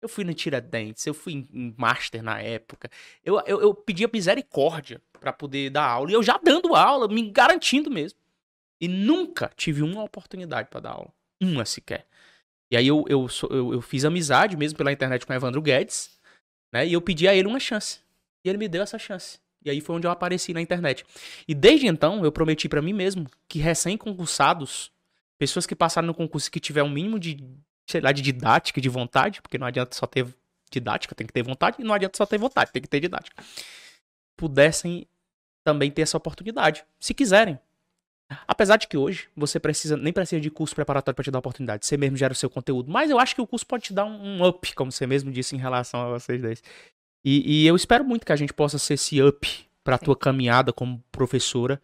Eu 0.00 0.08
fui 0.08 0.22
no 0.22 0.32
Tiradentes, 0.32 1.04
eu 1.08 1.12
fui 1.14 1.32
em, 1.32 1.48
em 1.52 1.74
Master 1.76 2.22
na 2.22 2.40
época. 2.40 2.88
Eu, 3.24 3.40
eu, 3.46 3.60
eu 3.60 3.74
pedia 3.74 4.08
misericórdia 4.12 5.02
pra 5.18 5.32
poder 5.32 5.70
dar 5.70 5.86
aula. 5.88 6.08
E 6.12 6.14
eu 6.14 6.22
já 6.22 6.38
dando 6.40 6.76
aula, 6.76 7.08
me 7.08 7.28
garantindo 7.32 7.90
mesmo. 7.90 8.16
E 8.80 8.86
nunca 8.86 9.50
tive 9.56 9.82
uma 9.82 10.04
oportunidade 10.04 10.68
pra 10.70 10.78
dar 10.78 10.90
aula. 10.92 11.12
Uma 11.42 11.64
sequer. 11.64 12.06
E 12.74 12.76
aí 12.76 12.88
eu, 12.88 13.05
eu, 13.09 13.28
eu, 13.51 13.74
eu 13.74 13.80
fiz 13.80 14.05
amizade 14.05 14.56
mesmo 14.56 14.76
pela 14.76 14.90
internet 14.90 15.24
com 15.24 15.32
o 15.32 15.36
Evandro 15.36 15.62
Guedes, 15.62 16.10
né? 16.72 16.84
E 16.84 16.92
eu 16.92 17.01
pedi 17.01 17.28
a 17.28 17.32
ele 17.32 17.46
uma 17.46 17.60
chance. 17.60 18.01
E 18.44 18.48
ele 18.48 18.59
me 18.59 18.66
deu 18.66 18.82
essa 18.82 18.98
chance. 18.98 19.38
E 19.64 19.70
aí 19.70 19.80
foi 19.80 19.94
onde 19.94 20.09
eu 20.09 20.10
apareci 20.10 20.52
na 20.52 20.60
internet. 20.60 21.06
E 21.46 21.55
desde 21.55 21.86
então 21.86 22.24
eu 22.24 22.32
prometi 22.32 22.68
pra 22.68 22.82
mim 22.82 22.92
mesmo 22.92 23.30
que 23.48 23.60
recém-concursados, 23.60 24.90
pessoas 25.38 25.66
que 25.66 25.76
passaram 25.76 26.09
no 26.09 26.14
concurso 26.14 26.51
que 26.51 26.59
tiver 26.59 26.82
um 26.82 26.90
mínimo 26.90 27.16
de, 27.16 27.48
sei 27.88 28.01
lá, 28.01 28.10
de 28.10 28.20
didática, 28.20 28.80
de 28.80 28.88
vontade, 28.88 29.40
porque 29.40 29.56
não 29.56 29.68
adianta 29.68 29.94
só 29.94 30.05
ter 30.05 30.26
didática, 30.68 31.14
tem 31.14 31.28
que 31.28 31.32
ter 31.32 31.44
vontade, 31.44 31.76
e 31.78 31.84
não 31.84 31.94
adianta 31.94 32.16
só 32.16 32.26
ter 32.26 32.38
vontade, 32.38 32.72
tem 32.72 32.82
que 32.82 32.88
ter 32.88 32.98
didática. 32.98 33.40
Pudessem 34.36 35.06
também 35.62 35.92
ter 35.92 36.02
essa 36.02 36.16
oportunidade, 36.16 36.84
se 36.98 37.14
quiserem. 37.14 37.56
Apesar 38.48 38.76
de 38.76 38.88
que 38.88 38.96
hoje 38.96 39.28
você 39.36 39.60
precisa 39.60 39.96
nem 39.96 40.12
precisa 40.12 40.40
de 40.40 40.51
curso 40.51 40.74
preparatório 40.74 41.14
para 41.14 41.24
te 41.24 41.30
dar 41.30 41.38
oportunidade, 41.38 41.84
você 41.84 41.96
mesmo 41.96 42.16
gera 42.16 42.32
o 42.32 42.36
seu 42.36 42.48
conteúdo, 42.48 42.90
mas 42.90 43.10
eu 43.10 43.18
acho 43.18 43.34
que 43.34 43.40
o 43.40 43.46
curso 43.46 43.66
pode 43.66 43.84
te 43.84 43.92
dar 43.92 44.05
um 44.05 44.24
um 44.24 44.46
up, 44.46 44.74
como 44.74 44.90
você 44.90 45.06
mesmo 45.06 45.30
disse 45.30 45.55
em 45.55 45.59
relação 45.59 46.01
a 46.01 46.18
vocês 46.18 46.40
dois. 46.40 46.62
E, 47.24 47.62
e 47.62 47.66
eu 47.66 47.76
espero 47.76 48.05
muito 48.05 48.24
que 48.24 48.32
a 48.32 48.36
gente 48.36 48.52
possa 48.52 48.78
ser 48.78 48.94
esse 48.94 49.22
up 49.22 49.66
para 49.82 49.98
tua 49.98 50.16
caminhada 50.16 50.72
como 50.72 51.02
professora, 51.12 51.80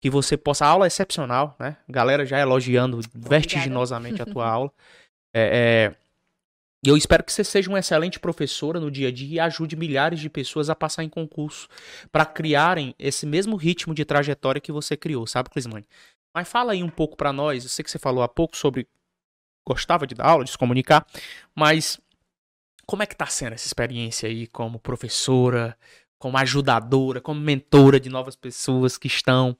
que 0.00 0.10
você 0.10 0.36
possa 0.36 0.64
a 0.64 0.68
aula 0.68 0.86
é 0.86 0.88
excepcional, 0.88 1.56
né? 1.58 1.76
Galera 1.88 2.24
já 2.24 2.38
elogiando 2.38 3.00
vertiginosamente 3.14 4.22
a 4.22 4.26
tua 4.26 4.46
aula. 4.48 4.72
É, 5.34 5.92
é, 5.92 5.96
e 6.84 6.88
eu 6.88 6.96
espero 6.96 7.24
que 7.24 7.32
você 7.32 7.42
seja 7.42 7.68
uma 7.68 7.80
excelente 7.80 8.20
professora 8.20 8.78
no 8.78 8.90
dia 8.90 9.08
a 9.08 9.12
dia 9.12 9.36
e 9.36 9.40
ajude 9.40 9.74
milhares 9.74 10.20
de 10.20 10.30
pessoas 10.30 10.70
a 10.70 10.76
passar 10.76 11.02
em 11.02 11.08
concurso 11.08 11.68
para 12.12 12.24
criarem 12.24 12.94
esse 12.98 13.26
mesmo 13.26 13.56
ritmo 13.56 13.92
de 13.92 14.04
trajetória 14.04 14.60
que 14.60 14.70
você 14.70 14.96
criou, 14.96 15.26
sabe, 15.26 15.50
Clismane? 15.50 15.86
Mas 16.32 16.48
fala 16.48 16.72
aí 16.72 16.82
um 16.82 16.88
pouco 16.88 17.16
para 17.16 17.32
nós. 17.32 17.64
Eu 17.64 17.70
sei 17.70 17.82
que 17.82 17.90
você 17.90 17.98
falou 17.98 18.22
há 18.22 18.28
pouco 18.28 18.56
sobre 18.56 18.86
gostava 19.66 20.06
de 20.06 20.14
dar 20.14 20.26
aula, 20.26 20.44
de 20.44 20.52
se 20.52 20.58
comunicar, 20.58 21.04
mas 21.54 22.00
como 22.86 23.02
é 23.02 23.06
que 23.06 23.16
tá 23.16 23.26
sendo 23.26 23.52
essa 23.52 23.66
experiência 23.66 24.28
aí 24.28 24.46
como 24.46 24.78
professora, 24.78 25.76
como 26.18 26.38
ajudadora, 26.38 27.20
como 27.20 27.40
mentora 27.40 28.00
de 28.00 28.08
novas 28.08 28.34
pessoas 28.34 28.96
que 28.96 29.08
estão 29.08 29.54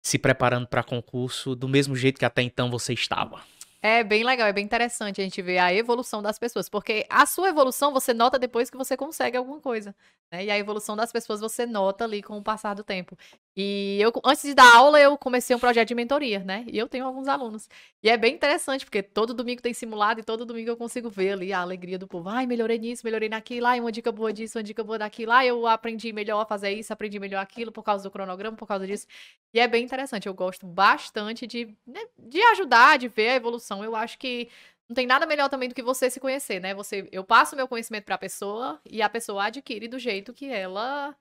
se 0.00 0.18
preparando 0.18 0.68
para 0.68 0.84
concurso 0.84 1.56
do 1.56 1.68
mesmo 1.68 1.96
jeito 1.96 2.18
que 2.18 2.24
até 2.24 2.42
então 2.42 2.70
você 2.70 2.92
estava? 2.92 3.42
É 3.86 4.02
bem 4.02 4.24
legal, 4.24 4.48
é 4.48 4.52
bem 4.52 4.64
interessante 4.64 5.20
a 5.20 5.24
gente 5.24 5.42
ver 5.42 5.58
a 5.58 5.70
evolução 5.72 6.22
das 6.22 6.38
pessoas, 6.38 6.70
porque 6.70 7.06
a 7.10 7.26
sua 7.26 7.50
evolução 7.50 7.92
você 7.92 8.14
nota 8.14 8.38
depois 8.38 8.70
que 8.70 8.78
você 8.78 8.96
consegue 8.96 9.36
alguma 9.36 9.60
coisa, 9.60 9.94
né? 10.32 10.42
E 10.46 10.50
a 10.50 10.56
evolução 10.56 10.96
das 10.96 11.12
pessoas 11.12 11.38
você 11.38 11.66
nota 11.66 12.04
ali 12.04 12.22
com 12.22 12.38
o 12.38 12.42
passar 12.42 12.72
do 12.72 12.82
tempo. 12.82 13.14
E 13.56 13.98
eu, 14.00 14.12
antes 14.24 14.42
de 14.42 14.52
dar 14.52 14.74
aula, 14.76 15.00
eu 15.00 15.16
comecei 15.16 15.54
um 15.54 15.60
projeto 15.60 15.86
de 15.88 15.94
mentoria, 15.94 16.40
né? 16.40 16.64
E 16.66 16.76
eu 16.76 16.88
tenho 16.88 17.04
alguns 17.06 17.28
alunos. 17.28 17.68
E 18.02 18.10
é 18.10 18.16
bem 18.16 18.34
interessante, 18.34 18.84
porque 18.84 19.00
todo 19.00 19.32
domingo 19.32 19.62
tem 19.62 19.72
simulado 19.72 20.18
e 20.20 20.24
todo 20.24 20.44
domingo 20.44 20.70
eu 20.70 20.76
consigo 20.76 21.08
ver 21.08 21.32
ali 21.32 21.52
a 21.52 21.60
alegria 21.60 21.96
do 21.96 22.08
povo. 22.08 22.28
Ai, 22.28 22.46
melhorei 22.46 22.78
nisso, 22.78 23.02
melhorei 23.04 23.28
naquilo, 23.28 23.66
ai, 23.66 23.78
uma 23.78 23.92
dica 23.92 24.10
boa 24.10 24.32
disso, 24.32 24.58
uma 24.58 24.64
dica 24.64 24.82
boa 24.82 24.98
daquilo, 24.98 25.30
ai, 25.30 25.48
eu 25.48 25.66
aprendi 25.68 26.12
melhor 26.12 26.40
a 26.40 26.46
fazer 26.46 26.72
isso, 26.72 26.92
aprendi 26.92 27.20
melhor 27.20 27.40
aquilo 27.40 27.70
por 27.70 27.84
causa 27.84 28.02
do 28.02 28.10
cronograma, 28.10 28.56
por 28.56 28.66
causa 28.66 28.86
disso. 28.86 29.06
E 29.52 29.60
é 29.60 29.68
bem 29.68 29.84
interessante, 29.84 30.26
eu 30.26 30.34
gosto 30.34 30.66
bastante 30.66 31.46
de, 31.46 31.66
né, 31.86 32.00
de 32.18 32.42
ajudar, 32.42 32.98
de 32.98 33.06
ver 33.08 33.28
a 33.30 33.34
evolução. 33.36 33.84
Eu 33.84 33.94
acho 33.94 34.18
que 34.18 34.48
não 34.88 34.94
tem 34.94 35.06
nada 35.06 35.26
melhor 35.26 35.48
também 35.48 35.68
do 35.68 35.74
que 35.74 35.82
você 35.82 36.10
se 36.10 36.20
conhecer, 36.20 36.60
né? 36.60 36.74
Você, 36.74 37.08
eu 37.12 37.24
passo 37.24 37.56
meu 37.56 37.66
conhecimento 37.68 38.04
para 38.04 38.16
a 38.16 38.18
pessoa 38.18 38.80
e 38.84 39.00
a 39.00 39.08
pessoa 39.08 39.44
adquire 39.46 39.88
do 39.88 39.98
jeito 39.98 40.34
que 40.34 40.46
ela 40.46 41.14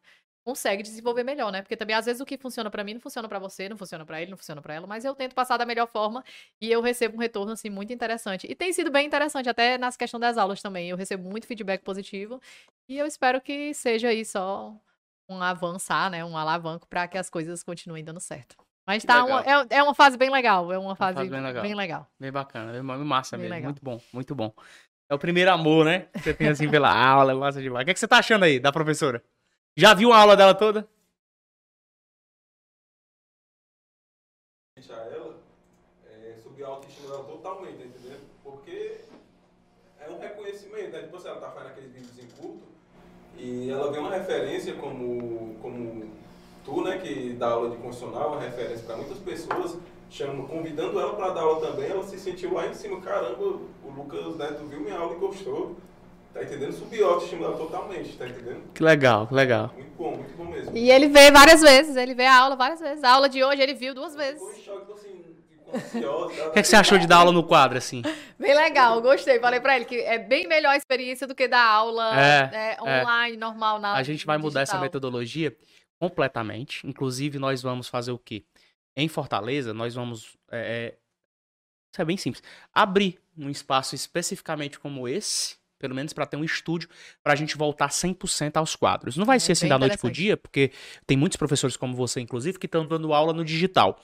consegue 0.43 0.83
desenvolver 0.83 1.23
melhor, 1.23 1.51
né? 1.51 1.61
Porque 1.61 1.77
também 1.77 1.95
às 1.95 2.05
vezes 2.05 2.21
o 2.21 2.25
que 2.25 2.37
funciona 2.37 2.69
para 2.69 2.83
mim 2.83 2.95
não 2.95 3.01
funciona 3.01 3.27
para 3.29 3.39
você, 3.39 3.69
não 3.69 3.77
funciona 3.77 4.05
para 4.05 4.21
ele, 4.21 4.31
não 4.31 4.37
funciona 4.37 4.61
para 4.61 4.73
ela, 4.73 4.85
mas 4.85 5.05
eu 5.05 5.15
tento 5.15 5.33
passar 5.33 5.57
da 5.57 5.65
melhor 5.65 5.87
forma 5.87 6.23
e 6.59 6.71
eu 6.71 6.81
recebo 6.81 7.15
um 7.15 7.19
retorno 7.19 7.51
assim 7.53 7.69
muito 7.69 7.93
interessante. 7.93 8.45
E 8.49 8.53
tem 8.55 8.73
sido 8.73 8.91
bem 8.91 9.07
interessante 9.07 9.47
até 9.49 9.77
nas 9.77 9.95
questões 9.95 10.21
das 10.21 10.37
aulas 10.37 10.61
também. 10.61 10.89
Eu 10.89 10.97
recebo 10.97 11.29
muito 11.29 11.47
feedback 11.47 11.81
positivo 11.81 12.41
e 12.87 12.97
eu 12.97 13.05
espero 13.05 13.39
que 13.39 13.73
seja 13.73 14.09
aí 14.09 14.25
só 14.25 14.75
um 15.29 15.41
avançar, 15.41 16.09
né? 16.09 16.23
Um 16.25 16.37
alavanco 16.37 16.87
para 16.87 17.07
que 17.07 17.17
as 17.17 17.29
coisas 17.29 17.63
continuem 17.63 18.03
dando 18.03 18.19
certo. 18.19 18.57
Mas 18.85 19.03
tá 19.05 19.23
uma, 19.23 19.41
é, 19.41 19.77
é 19.77 19.83
uma 19.83 19.93
fase 19.95 20.17
bem 20.17 20.29
legal, 20.29 20.71
é 20.71 20.77
uma 20.77 20.95
fase, 20.95 21.15
fase 21.17 21.29
bem 21.29 21.41
legal. 21.41 21.63
bem 21.63 21.73
legal. 21.73 22.07
Bem 22.19 22.31
bacana, 22.31 22.73
bem 22.73 22.81
ma- 22.81 22.97
massa 22.97 23.37
Bem 23.37 23.45
mesmo. 23.45 23.55
legal. 23.55 23.69
Muito 23.69 23.83
bom, 23.83 24.01
muito 24.11 24.35
bom. 24.35 24.53
É 25.09 25.15
o 25.15 25.19
primeiro 25.19 25.51
amor, 25.51 25.85
né? 25.85 26.07
Você 26.15 26.33
tem 26.33 26.47
assim 26.47 26.69
pela 26.69 26.91
aula, 26.93 27.33
massa 27.33 27.61
demais. 27.61 27.83
O 27.83 27.85
que, 27.85 27.91
é 27.91 27.93
que 27.93 27.99
você 27.99 28.07
tá 28.07 28.17
achando 28.17 28.43
aí 28.43 28.59
da 28.59 28.71
professora? 28.71 29.23
Já 29.75 29.93
viu 29.93 30.13
a 30.13 30.17
aula 30.19 30.37
dela 30.37 30.53
toda? 30.53 30.87
a 34.77 34.95
ela, 34.95 35.39
é, 36.05 36.35
a 36.63 36.67
autoestima 36.67 37.09
dela 37.09 37.23
totalmente, 37.23 37.83
entendendo? 37.83 38.21
Porque 38.43 39.01
é 39.99 40.09
um 40.09 40.19
reconhecimento, 40.19 40.91
né? 40.91 41.01
Tipo 41.03 41.17
assim, 41.17 41.27
ela 41.29 41.39
tá 41.39 41.49
fazendo 41.49 41.69
aqueles 41.71 41.91
vídeos 41.91 42.19
em 42.19 42.27
curto 42.37 42.67
e 43.35 43.71
ela 43.71 43.91
vê 43.91 43.97
uma 43.97 44.11
referência 44.11 44.75
como, 44.75 45.55
como 45.59 46.11
tu, 46.63 46.83
né, 46.83 46.99
que 46.99 47.33
dá 47.33 47.49
aula 47.49 47.71
de 47.71 47.77
constitucional, 47.77 48.33
uma 48.33 48.41
referência 48.41 48.85
para 48.85 48.97
muitas 48.97 49.17
pessoas, 49.17 49.77
chama, 50.09 50.47
convidando 50.47 50.99
ela 50.99 51.15
para 51.15 51.33
dar 51.33 51.41
aula 51.41 51.67
também, 51.67 51.89
ela 51.89 52.03
se 52.03 52.19
sentiu 52.19 52.53
lá 52.53 52.67
em 52.67 52.73
cima, 52.75 53.01
caramba, 53.01 53.43
o 53.43 53.89
Lucas 53.95 54.35
Neto 54.37 54.65
viu 54.65 54.81
minha 54.81 54.97
aula 54.97 55.15
e 55.15 55.19
gostou. 55.19 55.75
Tá 56.33 56.43
entendendo? 56.43 56.73
Subiu 56.73 57.07
a 57.07 57.13
autoestima 57.13 57.41
dela 57.47 57.57
totalmente, 57.57 58.17
tá 58.17 58.27
entendendo? 58.27 58.63
Que 58.73 58.83
legal, 58.83 59.27
que 59.27 59.33
legal. 59.35 59.71
Muito 59.77 59.95
bom, 59.95 60.17
muito 60.17 60.35
bom 60.37 60.45
mesmo. 60.45 60.75
E 60.75 60.89
ele 60.91 61.07
vê 61.07 61.29
várias 61.29 61.61
vezes, 61.61 61.95
ele 61.95 62.15
vê 62.15 62.25
a 62.25 62.35
aula 62.35 62.55
várias 62.55 62.79
vezes. 62.79 63.03
A 63.03 63.11
aula 63.11 63.29
de 63.29 63.43
hoje 63.43 63.61
ele 63.61 63.73
viu 63.75 63.93
duas 63.93 64.15
vezes. 64.15 64.41
Ficou 64.41 64.55
em 64.57 64.63
choque, 64.63 64.91
assim. 64.93 65.23
O 66.47 66.51
que, 66.51 66.59
é 66.59 66.61
que 66.61 66.67
você 66.67 66.75
achou 66.75 66.97
de 66.97 67.07
dar 67.07 67.17
aula 67.17 67.31
no 67.31 67.43
quadro, 67.43 67.77
assim? 67.77 68.01
Bem 68.37 68.53
legal, 68.53 69.01
gostei. 69.01 69.39
Falei 69.39 69.59
pra 69.59 69.75
ele 69.75 69.85
que 69.85 69.99
é 70.01 70.19
bem 70.19 70.47
melhor 70.47 70.71
a 70.71 70.77
experiência 70.77 71.25
do 71.25 71.33
que 71.33 71.47
dar 71.47 71.63
aula 71.65 72.19
É, 72.19 72.51
né, 72.51 72.77
online, 72.81 73.37
normal. 73.37 73.79
Na, 73.79 73.93
A 73.93 74.03
gente 74.03 74.25
vai 74.25 74.37
mudar 74.37 74.61
essa 74.61 74.73
digital. 74.73 74.81
metodologia 74.81 75.55
completamente. 75.99 76.85
Inclusive, 76.85 77.39
nós 77.39 77.61
vamos 77.61 77.87
fazer 77.87 78.11
o 78.11 78.19
quê? 78.19 78.43
Em 78.95 79.07
Fortaleza, 79.07 79.73
nós 79.73 79.95
vamos. 79.95 80.35
é, 80.51 80.59
é, 80.91 80.97
isso 81.91 82.01
é 82.01 82.05
bem 82.05 82.17
simples. 82.17 82.43
Abrir 82.73 83.19
um 83.37 83.49
espaço 83.49 83.95
especificamente 83.95 84.79
como 84.79 85.07
esse, 85.07 85.55
pelo 85.83 85.93
menos 85.93 86.13
para 86.13 86.25
ter 86.25 86.37
um 86.37 86.45
estúdio, 86.45 86.87
para 87.21 87.33
a 87.33 87.35
gente 87.35 87.57
voltar 87.57 87.89
100% 87.89 88.55
aos 88.55 88.73
quadros. 88.73 89.17
Não 89.17 89.25
vai 89.25 89.35
É 89.35 89.39
ser 89.39 89.51
assim 89.51 89.67
da 89.67 89.77
noite 89.77 89.97
pro 89.97 90.09
dia, 90.09 90.37
porque 90.37 90.71
tem 91.05 91.17
muitos 91.17 91.35
professores 91.35 91.75
como 91.75 91.93
você, 91.93 92.21
inclusive, 92.21 92.57
que 92.57 92.67
estão 92.67 92.85
dando 92.87 93.13
aula 93.13 93.33
no 93.33 93.43
digital. 93.43 93.99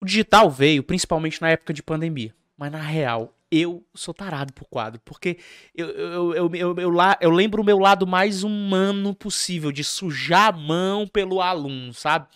O 0.00 0.04
digital 0.04 0.50
veio 0.50 0.82
principalmente 0.82 1.40
na 1.40 1.48
época 1.50 1.72
de 1.72 1.80
pandemia. 1.80 2.34
Mas 2.58 2.72
na 2.72 2.80
real, 2.80 3.32
eu 3.52 3.86
sou 3.94 4.12
tarado 4.12 4.52
por 4.52 4.64
quadro. 4.68 5.00
Porque 5.04 5.38
eu, 5.72 5.88
eu, 5.90 6.34
eu, 6.34 6.50
eu, 6.54 6.76
eu, 6.76 6.90
lá- 6.90 7.16
eu 7.20 7.30
lembro 7.30 7.62
o 7.62 7.64
meu 7.64 7.78
lado 7.78 8.04
mais 8.04 8.42
humano 8.42 9.14
possível, 9.14 9.70
de 9.70 9.84
sujar 9.84 10.48
a 10.48 10.56
mão 10.56 11.06
pelo 11.06 11.40
aluno, 11.40 11.94
sabe? 11.94 12.26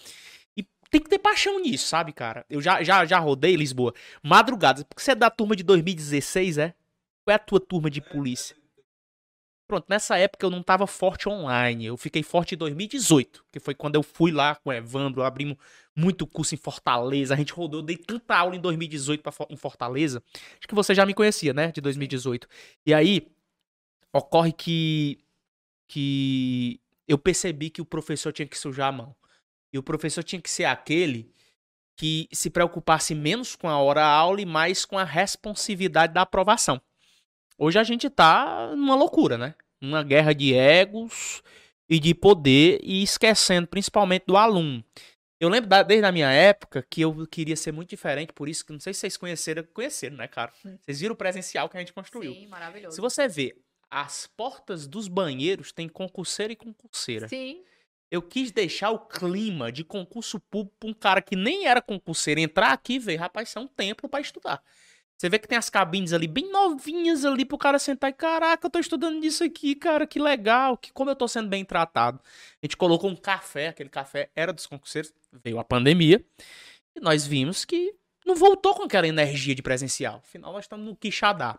E 0.57 0.63
tem 0.93 1.01
que 1.01 1.09
ter 1.11 1.19
paixão 1.19 1.59
nisso, 1.59 1.89
sabe, 1.89 2.13
cara? 2.13 2.47
Eu 2.49 2.63
já, 2.63 2.85
já, 2.85 3.05
já 3.05 3.19
rodei 3.19 3.57
Lisboa. 3.57 3.93
Madrugadas. 4.23 4.85
Porque 4.85 5.03
você 5.03 5.11
é 5.11 5.15
da 5.17 5.29
turma 5.29 5.57
de 5.57 5.65
2016, 5.65 6.57
é? 6.57 6.73
Qual 7.25 7.33
é 7.33 7.35
a 7.35 7.39
tua 7.39 7.61
turma 7.61 7.91
de 7.91 8.01
polícia? 8.01 8.57
Pronto, 9.71 9.87
nessa 9.89 10.19
época 10.19 10.45
eu 10.45 10.51
não 10.51 10.65
tava 10.65 10.85
forte 10.85 11.29
online. 11.29 11.87
Eu 11.87 11.97
fiquei 11.97 12.25
forte 12.25 12.57
em 12.57 12.59
2018, 12.59 13.45
que 13.53 13.61
foi 13.61 13.73
quando 13.73 13.95
eu 13.95 14.03
fui 14.03 14.33
lá 14.33 14.57
com 14.57 14.71
o 14.71 14.73
Evandro, 14.73 15.23
abrimos 15.23 15.57
muito 15.95 16.27
curso 16.27 16.57
em 16.57 16.59
Fortaleza. 16.59 17.35
A 17.35 17.37
gente 17.37 17.53
rodou, 17.53 17.79
eu 17.79 17.85
dei 17.85 17.97
tanta 17.97 18.35
aula 18.35 18.57
em 18.57 18.61
2018 18.61 19.23
pra, 19.23 19.33
em 19.49 19.57
Fortaleza. 19.57 20.25
Acho 20.59 20.67
que 20.67 20.75
você 20.75 20.93
já 20.93 21.07
me 21.07 21.15
conhecia, 21.15 21.55
né? 21.55 21.71
De 21.71 21.81
2018. 21.81 22.49
E 22.85 22.93
aí, 22.93 23.29
ocorre 24.13 24.51
que, 24.51 25.21
que 25.87 26.81
eu 27.07 27.17
percebi 27.17 27.71
que 27.71 27.81
o 27.81 27.87
professor 27.87 28.33
tinha 28.33 28.49
que 28.49 28.59
sujar 28.59 28.89
a 28.89 28.93
mão. 28.93 29.15
E 29.73 29.79
o 29.79 29.85
professor 29.85 30.25
tinha 30.25 30.43
que 30.43 30.51
ser 30.51 30.65
aquele 30.65 31.33
que 31.97 32.29
se 32.33 32.51
preocupasse 32.51 33.15
menos 33.15 33.55
com 33.55 33.69
a 33.69 33.79
hora-aula 33.79 34.41
e 34.41 34.45
mais 34.45 34.85
com 34.85 34.99
a 34.99 35.05
responsividade 35.05 36.13
da 36.13 36.23
aprovação. 36.23 36.83
Hoje 37.63 37.79
a 37.79 37.85
gente 37.85 38.09
tá 38.09 38.75
numa 38.75 38.95
loucura, 38.95 39.37
né? 39.37 39.55
Uma 39.83 40.03
guerra 40.03 40.35
de 40.35 40.55
egos 40.55 41.43
e 41.89 42.01
de 42.01 42.15
poder 42.15 42.81
e 42.83 43.03
esquecendo 43.03 43.67
principalmente 43.67 44.25
do 44.27 44.35
aluno. 44.37 44.83
Eu 45.39 45.49
lembro 45.51 45.69
da- 45.69 45.83
desde 45.83 46.07
a 46.07 46.13
minha 46.13 46.31
época 46.31 46.83
que 46.89 47.03
eu 47.03 47.27
queria 47.27 47.57
ser 47.57 47.73
muito 47.73 47.91
diferente, 47.91 48.33
por 48.33 48.49
isso 48.49 48.65
que 48.65 48.73
não 48.73 48.81
sei 48.81 48.95
se 48.95 49.01
vocês 49.01 49.17
conheceram, 49.17 49.63
conheceram, 49.75 50.17
né, 50.17 50.27
cara? 50.27 50.53
Vocês 50.81 51.01
viram 51.01 51.13
o 51.15 51.17
presencial 51.17 51.69
que 51.69 51.77
a 51.77 51.81
gente 51.81 51.93
construiu. 51.93 52.33
Sim, 52.33 52.47
maravilhoso. 52.47 52.95
Se 52.95 53.01
você 53.01 53.29
vê, 53.29 53.55
as 53.91 54.27
portas 54.27 54.87
dos 54.87 55.09
banheiros 55.09 55.71
tem 55.73 55.89
concurseiro 55.89 56.53
e 56.53 56.57
concurseira. 56.57 57.29
Sim, 57.29 57.63
Eu 58.13 58.21
quis 58.23 58.51
deixar 58.51 58.91
o 58.91 58.99
clima 58.99 59.71
de 59.71 59.85
concurso 59.85 60.41
público 60.41 60.77
pra 60.81 60.91
um 60.91 60.95
cara 60.95 61.23
que 61.23 61.37
nem 61.37 61.67
era 61.69 61.81
concurseiro 61.81 62.41
entrar 62.41 62.73
aqui 62.73 62.95
e 62.95 62.99
ver, 62.99 63.15
rapaz, 63.17 63.49
isso 63.49 63.59
é 63.59 63.63
um 63.63 63.69
templo 63.69 64.09
pra 64.09 64.21
estudar. 64.21 64.61
Você 65.21 65.29
vê 65.29 65.39
que 65.39 65.47
tem 65.47 65.59
as 65.59 65.69
cabines 65.69 66.15
ali 66.15 66.27
bem 66.27 66.51
novinhas 66.51 67.27
ali 67.27 67.45
pro 67.45 67.59
cara 67.59 67.79
sentar 67.79 68.09
e, 68.09 68.13
caraca, 68.15 68.67
eu 68.67 68.71
tô 68.71 68.79
estudando 68.79 69.21
disso 69.21 69.45
aqui, 69.45 69.75
cara, 69.75 70.07
que 70.07 70.19
legal, 70.19 70.79
que 70.79 70.91
como 70.95 71.11
eu 71.11 71.15
tô 71.15 71.29
sendo 71.29 71.47
bem 71.47 71.63
tratado. 71.63 72.19
A 72.55 72.65
gente 72.65 72.75
colocou 72.75 73.11
um 73.11 73.15
café, 73.15 73.69
aquele 73.69 73.91
café 73.91 74.31
era 74.35 74.51
dos 74.51 74.67
concurseiros, 74.67 75.13
veio 75.45 75.59
a 75.59 75.65
pandemia, 75.65 76.25
e 76.97 77.01
nós 77.01 77.27
vimos 77.27 77.67
que 77.67 77.95
não 78.25 78.35
voltou 78.35 78.75
com 78.75 78.85
aquela 78.85 79.07
energia 79.07 79.55
de 79.55 79.61
presencial. 79.61 80.23
Afinal, 80.25 80.55
nós 80.55 80.65
estamos 80.65 80.87
no 80.87 80.97
Quixadá. 80.97 81.59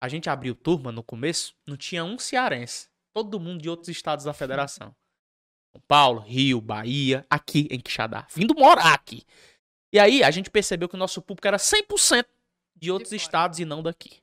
A 0.00 0.08
gente 0.08 0.28
abriu 0.28 0.56
turma 0.56 0.90
no 0.90 1.04
começo, 1.04 1.54
não 1.64 1.76
tinha 1.76 2.02
um 2.02 2.18
cearense. 2.18 2.88
Todo 3.14 3.38
mundo 3.38 3.62
de 3.62 3.70
outros 3.70 3.88
estados 3.90 4.24
da 4.24 4.32
federação. 4.32 4.92
São 5.70 5.80
Paulo, 5.86 6.18
Rio, 6.22 6.60
Bahia, 6.60 7.24
aqui 7.30 7.68
em 7.70 7.78
Quixadá. 7.78 8.26
Vindo 8.34 8.56
morar 8.56 8.92
aqui. 8.92 9.22
E 9.92 10.00
aí 10.00 10.24
a 10.24 10.32
gente 10.32 10.50
percebeu 10.50 10.88
que 10.88 10.96
o 10.96 10.98
nosso 10.98 11.22
público 11.22 11.46
era 11.46 11.58
100% 11.58 12.26
de 12.80 12.90
outros 12.90 13.10
fora. 13.10 13.16
estados 13.16 13.58
e 13.58 13.64
não 13.64 13.82
daqui. 13.82 14.20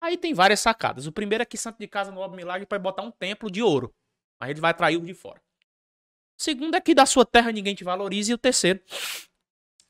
Aí 0.00 0.16
tem 0.16 0.34
várias 0.34 0.60
sacadas. 0.60 1.06
O 1.06 1.12
primeiro 1.12 1.42
é 1.42 1.46
que 1.46 1.56
Santo 1.56 1.78
de 1.78 1.86
Casa 1.86 2.10
no 2.10 2.20
Novo 2.20 2.34
Milagre 2.34 2.66
pode 2.66 2.82
botar 2.82 3.02
um 3.02 3.10
templo 3.10 3.50
de 3.50 3.62
ouro. 3.62 3.94
Mas 4.40 4.50
ele 4.50 4.60
vai 4.60 4.72
atrair 4.72 4.96
o 4.96 5.00
de 5.00 5.14
fora. 5.14 5.40
O 6.38 6.42
segundo 6.42 6.74
é 6.74 6.80
que 6.80 6.94
da 6.94 7.06
sua 7.06 7.24
terra 7.24 7.52
ninguém 7.52 7.74
te 7.74 7.84
valoriza. 7.84 8.32
E 8.32 8.34
o 8.34 8.38
terceiro 8.38 8.80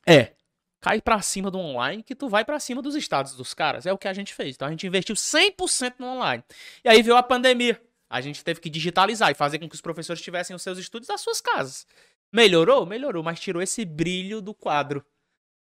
é 0.07 0.33
cai 0.79 1.01
pra 1.01 1.21
cima 1.21 1.49
do 1.49 1.57
online 1.57 2.03
que 2.03 2.13
tu 2.13 2.27
vai 2.27 2.43
pra 2.43 2.59
cima 2.59 2.81
dos 2.81 2.93
estados 2.93 3.35
dos 3.35 3.53
caras. 3.53 3.85
É 3.85 3.93
o 3.93 3.97
que 3.97 4.07
a 4.07 4.13
gente 4.13 4.33
fez. 4.33 4.55
Então 4.55 4.67
a 4.67 4.71
gente 4.71 4.85
investiu 4.85 5.15
100% 5.15 5.95
no 5.97 6.07
online. 6.07 6.43
E 6.83 6.89
aí 6.89 7.01
veio 7.01 7.15
a 7.15 7.23
pandemia. 7.23 7.81
A 8.09 8.21
gente 8.21 8.43
teve 8.43 8.59
que 8.59 8.69
digitalizar 8.69 9.31
e 9.31 9.33
fazer 9.33 9.57
com 9.57 9.67
que 9.67 9.73
os 9.73 9.81
professores 9.81 10.21
tivessem 10.21 10.55
os 10.55 10.61
seus 10.61 10.77
estudos 10.77 11.07
das 11.07 11.21
suas 11.21 11.41
casas. 11.41 11.87
Melhorou? 12.31 12.85
Melhorou, 12.85 13.23
mas 13.23 13.39
tirou 13.39 13.61
esse 13.61 13.85
brilho 13.85 14.41
do 14.41 14.53
quadro. 14.53 15.03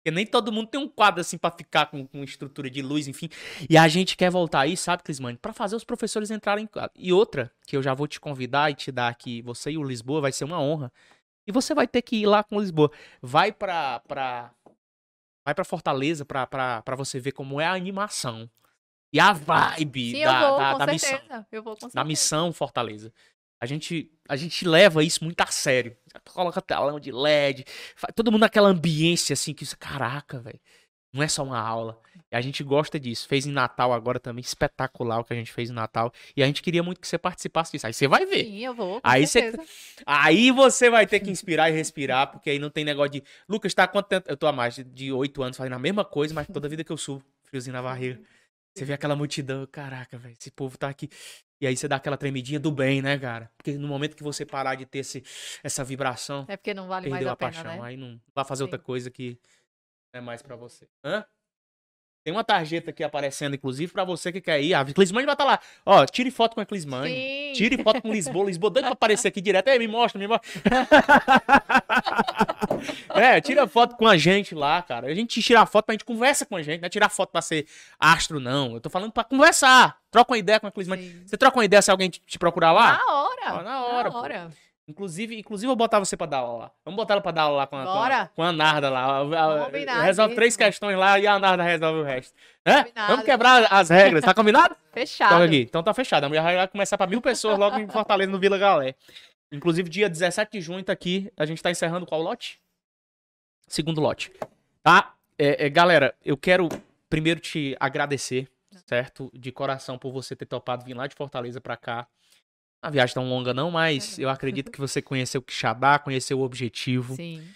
Porque 0.00 0.10
nem 0.10 0.26
todo 0.26 0.50
mundo 0.50 0.68
tem 0.68 0.80
um 0.80 0.88
quadro 0.88 1.20
assim 1.20 1.36
pra 1.36 1.50
ficar 1.50 1.86
com, 1.86 2.06
com 2.06 2.24
estrutura 2.24 2.70
de 2.70 2.80
luz, 2.80 3.06
enfim. 3.06 3.28
E 3.68 3.76
a 3.76 3.86
gente 3.86 4.16
quer 4.16 4.30
voltar 4.30 4.60
aí, 4.60 4.74
sabe, 4.74 5.02
Clismane? 5.02 5.36
Pra 5.36 5.52
fazer 5.52 5.76
os 5.76 5.84
professores 5.84 6.30
entrarem 6.30 6.64
em 6.64 6.66
quadro. 6.66 6.92
E 6.96 7.12
outra, 7.12 7.52
que 7.66 7.76
eu 7.76 7.82
já 7.82 7.92
vou 7.92 8.08
te 8.08 8.18
convidar 8.18 8.70
e 8.70 8.74
te 8.74 8.90
dar 8.90 9.08
aqui, 9.08 9.42
você 9.42 9.72
e 9.72 9.78
o 9.78 9.82
Lisboa, 9.82 10.22
vai 10.22 10.32
ser 10.32 10.44
uma 10.44 10.58
honra. 10.58 10.90
E 11.46 11.52
você 11.52 11.74
vai 11.74 11.86
ter 11.86 12.00
que 12.00 12.16
ir 12.16 12.26
lá 12.26 12.42
com 12.42 12.56
o 12.56 12.60
Lisboa. 12.60 12.90
Vai 13.20 13.52
pra. 13.52 14.00
pra 14.00 14.54
vai 15.44 15.54
pra 15.54 15.64
Fortaleza 15.64 16.24
pra, 16.24 16.46
pra, 16.46 16.80
pra 16.82 16.96
você 16.96 17.20
ver 17.20 17.32
como 17.32 17.60
é 17.60 17.66
a 17.66 17.72
animação. 17.72 18.48
E 19.12 19.18
a 19.18 19.32
vibe 19.32 20.12
sim, 20.12 20.24
da, 20.24 20.40
eu 20.40 20.48
vou, 20.48 20.58
da, 20.58 20.72
com 20.72 20.78
da 20.78 20.86
missão. 20.86 21.46
Eu 21.50 21.62
vou 21.62 21.74
com 21.74 21.80
certeza. 21.80 21.94
da 21.94 22.04
missão 22.04 22.52
Fortaleza. 22.52 23.12
A 23.60 23.66
gente, 23.66 24.10
a 24.28 24.36
gente 24.36 24.66
leva 24.66 25.04
isso 25.04 25.22
muito 25.22 25.40
a 25.40 25.46
sério. 25.46 25.96
Coloca 26.32 26.62
telão 26.62 26.98
de 26.98 27.12
LED, 27.12 27.64
fa- 27.94 28.08
todo 28.14 28.32
mundo 28.32 28.40
naquela 28.40 28.68
ambiência 28.68 29.34
assim 29.34 29.52
que 29.52 29.64
isso, 29.64 29.76
caraca, 29.78 30.40
velho. 30.40 30.58
Não 31.12 31.22
é 31.22 31.28
só 31.28 31.42
uma 31.42 31.58
aula. 31.58 32.00
E 32.32 32.36
a 32.36 32.40
gente 32.40 32.62
gosta 32.62 32.98
disso. 32.98 33.26
Fez 33.26 33.44
em 33.44 33.50
Natal 33.50 33.92
agora 33.92 34.20
também, 34.20 34.40
espetacular 34.42 35.18
o 35.18 35.24
que 35.24 35.32
a 35.32 35.36
gente 35.36 35.52
fez 35.52 35.68
em 35.68 35.72
Natal. 35.72 36.12
E 36.36 36.42
a 36.42 36.46
gente 36.46 36.62
queria 36.62 36.82
muito 36.84 37.00
que 37.00 37.06
você 37.08 37.18
participasse 37.18 37.72
disso. 37.72 37.86
Aí 37.86 37.92
você 37.92 38.06
vai 38.06 38.24
ver. 38.24 38.44
Sim, 38.44 38.60
eu 38.64 38.72
vou. 38.74 39.00
Aí 39.02 39.26
você-. 39.26 39.52
Aí 40.06 40.50
você 40.52 40.88
vai 40.88 41.06
ter 41.06 41.18
que 41.20 41.28
inspirar 41.30 41.68
e 41.68 41.72
respirar, 41.72 42.30
porque 42.30 42.48
aí 42.50 42.58
não 42.60 42.70
tem 42.70 42.84
negócio 42.84 43.10
de. 43.10 43.24
Lucas, 43.48 43.74
tá 43.74 43.82
há 43.84 43.88
quanto 43.88 44.06
tempo? 44.06 44.30
Eu 44.30 44.36
tô 44.36 44.46
há 44.46 44.52
mais 44.52 44.76
de- 44.76 44.84
de 44.84 45.12
oito 45.12 45.42
anos 45.42 45.56
fazendo 45.56 45.74
a 45.74 45.78
mesma 45.80 46.04
coisa, 46.04 46.32
mas 46.32 46.46
toda 46.46 46.68
vida 46.68 46.84
que 46.84 46.92
eu 46.92 46.96
subo, 46.96 47.24
friozinho 47.44 47.74
na 47.74 47.82
barriga. 47.82 48.20
Você 48.74 48.84
vê 48.84 48.92
aquela 48.92 49.16
multidão, 49.16 49.66
caraca, 49.66 50.16
velho, 50.16 50.36
esse 50.40 50.50
povo 50.52 50.78
tá 50.78 50.88
aqui. 50.88 51.10
E 51.60 51.66
aí 51.66 51.76
você 51.76 51.86
dá 51.86 51.96
aquela 51.96 52.16
tremidinha 52.16 52.58
do 52.58 52.72
bem, 52.72 53.02
né, 53.02 53.18
cara? 53.18 53.50
Porque 53.56 53.72
no 53.72 53.86
momento 53.86 54.16
que 54.16 54.22
você 54.22 54.46
parar 54.46 54.76
de 54.76 54.86
ter 54.86 55.00
esse, 55.00 55.22
essa 55.62 55.84
vibração, 55.84 56.46
É 56.48 56.56
porque 56.56 56.72
não 56.72 56.88
vale 56.88 57.08
mais 57.10 57.18
perdeu 57.20 57.30
a, 57.30 57.32
a, 57.32 57.36
pena, 57.36 57.52
paixão. 57.52 57.72
né? 57.76 57.80
Aí 57.82 57.96
não 57.96 58.18
vai 58.34 58.44
fazer 58.44 58.62
outra 58.62 58.78
Sim. 58.78 58.84
coisa 58.84 59.10
que 59.10 59.38
é 60.14 60.20
mais 60.20 60.40
pra 60.42 60.56
você. 60.56 60.88
Hã? 61.04 61.24
Tem 62.22 62.34
uma 62.34 62.44
tarjeta 62.44 62.90
aqui 62.90 63.02
aparecendo, 63.02 63.54
inclusive, 63.56 63.90
pra 63.92 64.04
você 64.04 64.30
que 64.30 64.42
quer 64.42 64.60
ir. 64.60 64.74
A 64.74 64.84
Clismane 64.84 65.24
vai 65.24 65.34
estar 65.34 65.44
lá. 65.44 65.58
Ó, 65.86 66.04
tire 66.04 66.30
foto 66.30 66.54
com 66.54 66.60
a 66.60 66.66
Clismane. 66.66 67.08
Sim. 67.10 67.52
Tire 67.54 67.82
foto 67.82 68.02
com 68.02 68.12
Lisboa. 68.12 68.44
Lisboa 68.44 68.70
doido 68.70 68.84
pra 68.86 68.92
aparecer 68.92 69.28
aqui 69.28 69.40
direto. 69.40 69.68
Ei, 69.68 69.78
me 69.78 69.88
mostra, 69.88 70.18
me 70.18 70.26
mostra. 70.28 70.50
é, 73.14 73.40
tira 73.40 73.66
foto 73.66 73.96
com 73.96 74.06
a 74.06 74.16
gente 74.16 74.54
lá, 74.54 74.82
cara. 74.82 75.08
A 75.08 75.14
gente 75.14 75.42
tira 75.42 75.64
foto 75.66 75.86
pra 75.86 75.92
gente 75.94 76.04
conversa 76.04 76.44
com 76.46 76.56
a 76.56 76.62
gente. 76.62 76.80
Não 76.80 76.86
é 76.86 76.90
tirar 76.90 77.08
foto 77.08 77.30
pra 77.30 77.42
ser 77.42 77.66
astro, 77.98 78.40
não. 78.40 78.74
Eu 78.74 78.80
tô 78.80 78.90
falando 78.90 79.12
pra 79.12 79.24
conversar. 79.24 79.96
Troca 80.10 80.32
uma 80.32 80.38
ideia 80.38 80.60
com 80.60 80.66
a 80.66 80.70
Clismane. 80.70 81.22
Você 81.26 81.36
troca 81.36 81.56
uma 81.58 81.64
ideia 81.64 81.82
se 81.82 81.90
alguém 81.90 82.10
te, 82.10 82.20
te 82.26 82.38
procurar 82.38 82.72
lá? 82.72 82.98
Na 82.98 83.14
hora. 83.14 83.62
Na 83.62 83.84
hora, 83.86 84.10
Na 84.10 84.18
hora. 84.18 84.50
Inclusive, 84.90 85.38
inclusive, 85.38 85.66
eu 85.66 85.70
vou 85.70 85.76
botar 85.76 86.00
você 86.00 86.16
pra 86.16 86.26
dar 86.26 86.38
aula 86.38 86.64
lá. 86.64 86.70
Vamos 86.84 86.96
botar 86.96 87.14
ela 87.14 87.20
pra 87.20 87.30
dar 87.30 87.42
aula 87.42 87.58
lá 87.58 87.66
com 87.68 87.76
a, 87.76 87.84
com 87.84 87.90
a, 87.90 88.26
com 88.34 88.42
a 88.42 88.52
Narda 88.52 88.90
lá. 88.90 89.20
Combinado, 89.64 90.02
Resolve 90.02 90.34
três 90.34 90.56
questões 90.56 90.98
lá 90.98 91.16
e 91.16 91.28
a 91.28 91.38
Narda 91.38 91.62
resolve 91.62 92.00
o 92.00 92.02
resto. 92.02 92.34
Combinado. 92.64 93.06
Vamos 93.08 93.24
quebrar 93.24 93.68
as 93.70 93.88
regras, 93.88 94.24
tá 94.24 94.34
combinado? 94.34 94.74
Fechado. 94.92 95.44
Então, 95.44 95.54
então 95.60 95.82
tá 95.84 95.94
fechado. 95.94 96.24
A 96.24 96.28
mulher 96.28 96.42
vai 96.42 96.66
começar 96.66 96.98
pra 96.98 97.06
mil 97.06 97.20
pessoas 97.20 97.56
logo 97.56 97.78
em 97.78 97.86
Fortaleza, 97.88 98.32
no 98.32 98.40
Vila 98.40 98.58
Galé. 98.58 98.96
Inclusive, 99.52 99.88
dia 99.88 100.08
17 100.08 100.52
de 100.52 100.60
junho 100.60 100.84
tá 100.84 100.92
aqui. 100.92 101.30
A 101.36 101.44
gente 101.44 101.62
tá 101.62 101.70
encerrando 101.70 102.06
qual 102.06 102.22
lote? 102.22 102.60
Segundo 103.66 104.00
lote. 104.00 104.32
Tá? 104.82 105.14
É, 105.38 105.66
é, 105.66 105.68
galera, 105.70 106.14
eu 106.24 106.36
quero 106.36 106.68
primeiro 107.08 107.40
te 107.40 107.76
agradecer, 107.80 108.48
certo? 108.86 109.30
De 109.34 109.50
coração 109.50 109.98
por 109.98 110.12
você 110.12 110.36
ter 110.36 110.46
topado 110.46 110.84
vir 110.84 110.94
lá 110.94 111.06
de 111.06 111.14
Fortaleza 111.14 111.60
pra 111.60 111.76
cá. 111.76 112.06
Uma 112.82 112.90
viagem 112.90 113.14
tão 113.14 113.28
longa 113.28 113.52
não, 113.52 113.70
mas 113.70 114.18
eu 114.18 114.28
acredito 114.28 114.70
que 114.70 114.80
você 114.80 115.02
conheceu 115.02 115.40
o 115.40 115.44
Quixadá, 115.44 115.98
conheceu 115.98 116.38
o 116.38 116.42
objetivo. 116.42 117.14
Sim. 117.14 117.46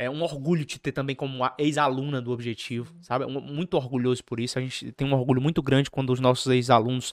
É 0.00 0.08
um 0.08 0.22
orgulho 0.22 0.64
te 0.64 0.78
ter 0.78 0.92
também 0.92 1.14
como 1.14 1.46
ex-aluna 1.58 2.22
do 2.22 2.32
Objetivo, 2.32 2.94
sabe? 3.02 3.26
Um- 3.26 3.38
Muito 3.38 3.74
orgulhoso 3.74 4.24
por 4.24 4.40
isso. 4.40 4.58
A 4.58 4.62
gente 4.62 4.90
tem 4.92 5.06
um 5.06 5.12
orgulho 5.12 5.42
muito 5.42 5.62
grande 5.62 5.90
quando 5.90 6.10
os 6.10 6.18
nossos 6.20 6.46
ex-alunos 6.46 7.12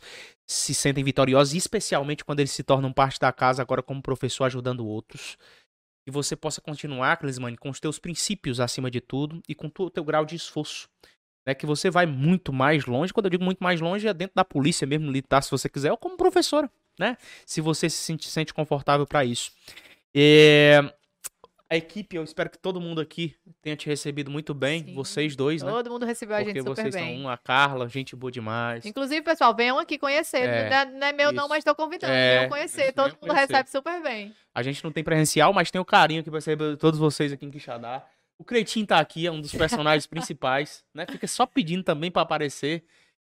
se 0.50 0.74
sentem 0.74 1.04
vitoriosos, 1.04 1.54
especialmente 1.54 2.24
quando 2.24 2.40
eles 2.40 2.52
se 2.52 2.64
tornam 2.64 2.94
parte 2.94 3.20
da 3.20 3.30
casa 3.34 3.62
agora 3.62 3.84
como 3.84 4.02
professor 4.02 4.46
ajudando 4.46 4.88
outros. 4.88 5.38
E 6.08 6.12
você 6.12 6.34
possa 6.34 6.62
continuar, 6.62 7.18
Clismane, 7.18 7.58
com 7.58 7.70
os 7.70 7.82
teus 7.82 8.00
princípios 8.00 8.62
acima 8.62 8.90
de 8.90 9.02
tudo 9.02 9.42
e 9.50 9.54
com 9.54 9.70
o 9.80 9.90
teu 9.90 10.06
grau 10.06 10.26
de 10.26 10.36
esforço. 10.38 10.88
Né, 11.46 11.54
que 11.54 11.66
você 11.66 11.90
vai 11.90 12.06
muito 12.06 12.54
mais 12.54 12.86
longe. 12.86 13.12
Quando 13.12 13.26
eu 13.26 13.32
digo 13.32 13.44
muito 13.44 13.60
mais 13.62 13.82
longe, 13.82 14.08
é 14.08 14.14
dentro 14.14 14.36
da 14.36 14.46
polícia 14.46 14.88
mesmo, 14.88 15.08
militar, 15.08 15.42
se 15.44 15.52
você 15.52 15.68
quiser, 15.68 15.92
ou 15.92 15.98
como 15.98 16.16
professora, 16.16 16.70
né? 16.98 17.18
Se 17.46 17.60
você 17.60 17.90
se 17.90 17.98
sente, 17.98 18.30
sente 18.30 18.54
confortável 18.54 19.06
para 19.06 19.26
isso. 19.26 19.52
É, 20.16 20.94
a 21.70 21.76
equipe, 21.76 22.16
eu 22.16 22.24
espero 22.24 22.50
que 22.50 22.58
todo 22.58 22.80
mundo 22.80 23.02
aqui 23.02 23.36
tenha 23.62 23.76
te 23.76 23.88
recebido 23.88 24.32
muito 24.32 24.54
bem. 24.54 24.86
Sim. 24.86 24.94
Vocês 24.94 25.36
dois, 25.36 25.62
né? 25.62 25.70
Todo 25.70 25.90
mundo 25.90 26.06
recebeu 26.06 26.36
a 26.36 26.40
Porque 26.40 26.54
gente 26.54 26.64
super 26.64 26.76
vocês 26.82 26.96
bem. 26.96 27.16
são 27.18 27.26
um, 27.26 27.30
a 27.30 27.38
Carla, 27.38 27.90
gente 27.90 28.16
boa 28.16 28.32
demais. 28.32 28.86
Inclusive, 28.86 29.22
pessoal, 29.22 29.54
venham 29.56 29.78
aqui 29.78 29.98
conhecer. 29.98 30.38
É, 30.48 30.70
não, 30.70 30.78
é, 30.78 30.86
não 30.86 31.08
é 31.08 31.14
meu, 31.14 31.32
não, 31.32 31.44
isso. 31.44 31.50
mas 31.50 31.64
tô 31.64 31.76
convidando. 31.76 32.14
É, 32.14 32.38
venham 32.38 32.50
conhecer. 32.50 32.94
Todo 32.94 33.12
mundo 33.12 33.18
conhecer. 33.20 33.40
recebe 33.42 33.70
super 33.70 34.02
bem. 34.02 34.34
A 34.56 34.64
gente 34.64 34.84
não 34.84 34.92
tem 34.92 35.04
presencial, 35.04 35.52
mas 35.54 35.70
tem 35.70 35.80
o 35.82 35.86
carinho 35.86 36.24
que 36.24 36.30
vai 36.30 36.38
receber 36.40 36.78
todos 36.78 37.00
vocês 37.00 37.32
aqui 37.34 37.46
em 37.46 37.52
Quixadá. 37.52 38.06
O 38.40 38.44
Cretinho 38.44 38.86
tá 38.86 39.00
aqui, 39.00 39.26
é 39.28 39.32
um 39.32 39.42
dos 39.42 39.52
personagens 39.52 40.06
principais, 40.08 40.86
né? 40.94 41.06
Fica 41.10 41.28
só 41.28 41.46
pedindo 41.46 41.84
também 41.84 42.10
pra 42.12 42.22
aparecer, 42.22 42.86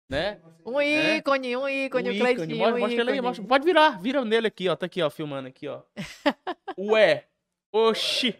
né? 0.09 0.39
Um 0.65 0.79
É. 0.79 1.17
ícone, 1.17 1.55
um 1.57 1.67
ícone, 1.69 2.09
O 2.09 2.11
o 2.11 2.15
ícone, 2.15 2.19
Cleitinho, 2.35 2.57
mostra, 2.57 2.75
um 2.75 2.79
mostra 2.79 3.01
ele 3.01 3.09
aí, 3.11 3.15
ícone. 3.17 3.21
mostra. 3.27 3.45
Pode 3.45 3.65
virar, 3.65 3.99
vira 4.01 4.23
nele 4.25 4.47
aqui, 4.47 4.67
ó. 4.69 4.75
Tá 4.75 4.85
aqui, 4.85 5.01
ó, 5.01 5.09
filmando 5.09 5.47
aqui, 5.47 5.67
ó. 5.67 5.81
Ué, 6.77 7.25
oxi. 7.71 8.35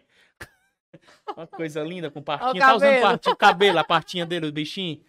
Uma 1.36 1.46
coisa 1.46 1.82
linda 1.82 2.10
com 2.10 2.22
partinha. 2.22 2.52
Tá 2.60 2.74
usando 2.74 3.00
partinha, 3.00 3.32
o 3.32 3.36
cabelo, 3.36 3.78
a 3.78 3.84
partinha 3.84 4.26
dele, 4.26 4.46
o 4.48 4.52
bichinho. 4.52 5.02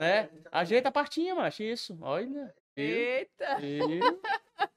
Né? 0.00 0.28
Ajeita 0.50 0.88
a 0.88 0.92
partinha, 0.92 1.34
macho. 1.34 1.62
Isso, 1.62 1.96
olha. 2.00 2.54
Eita. 2.76 3.58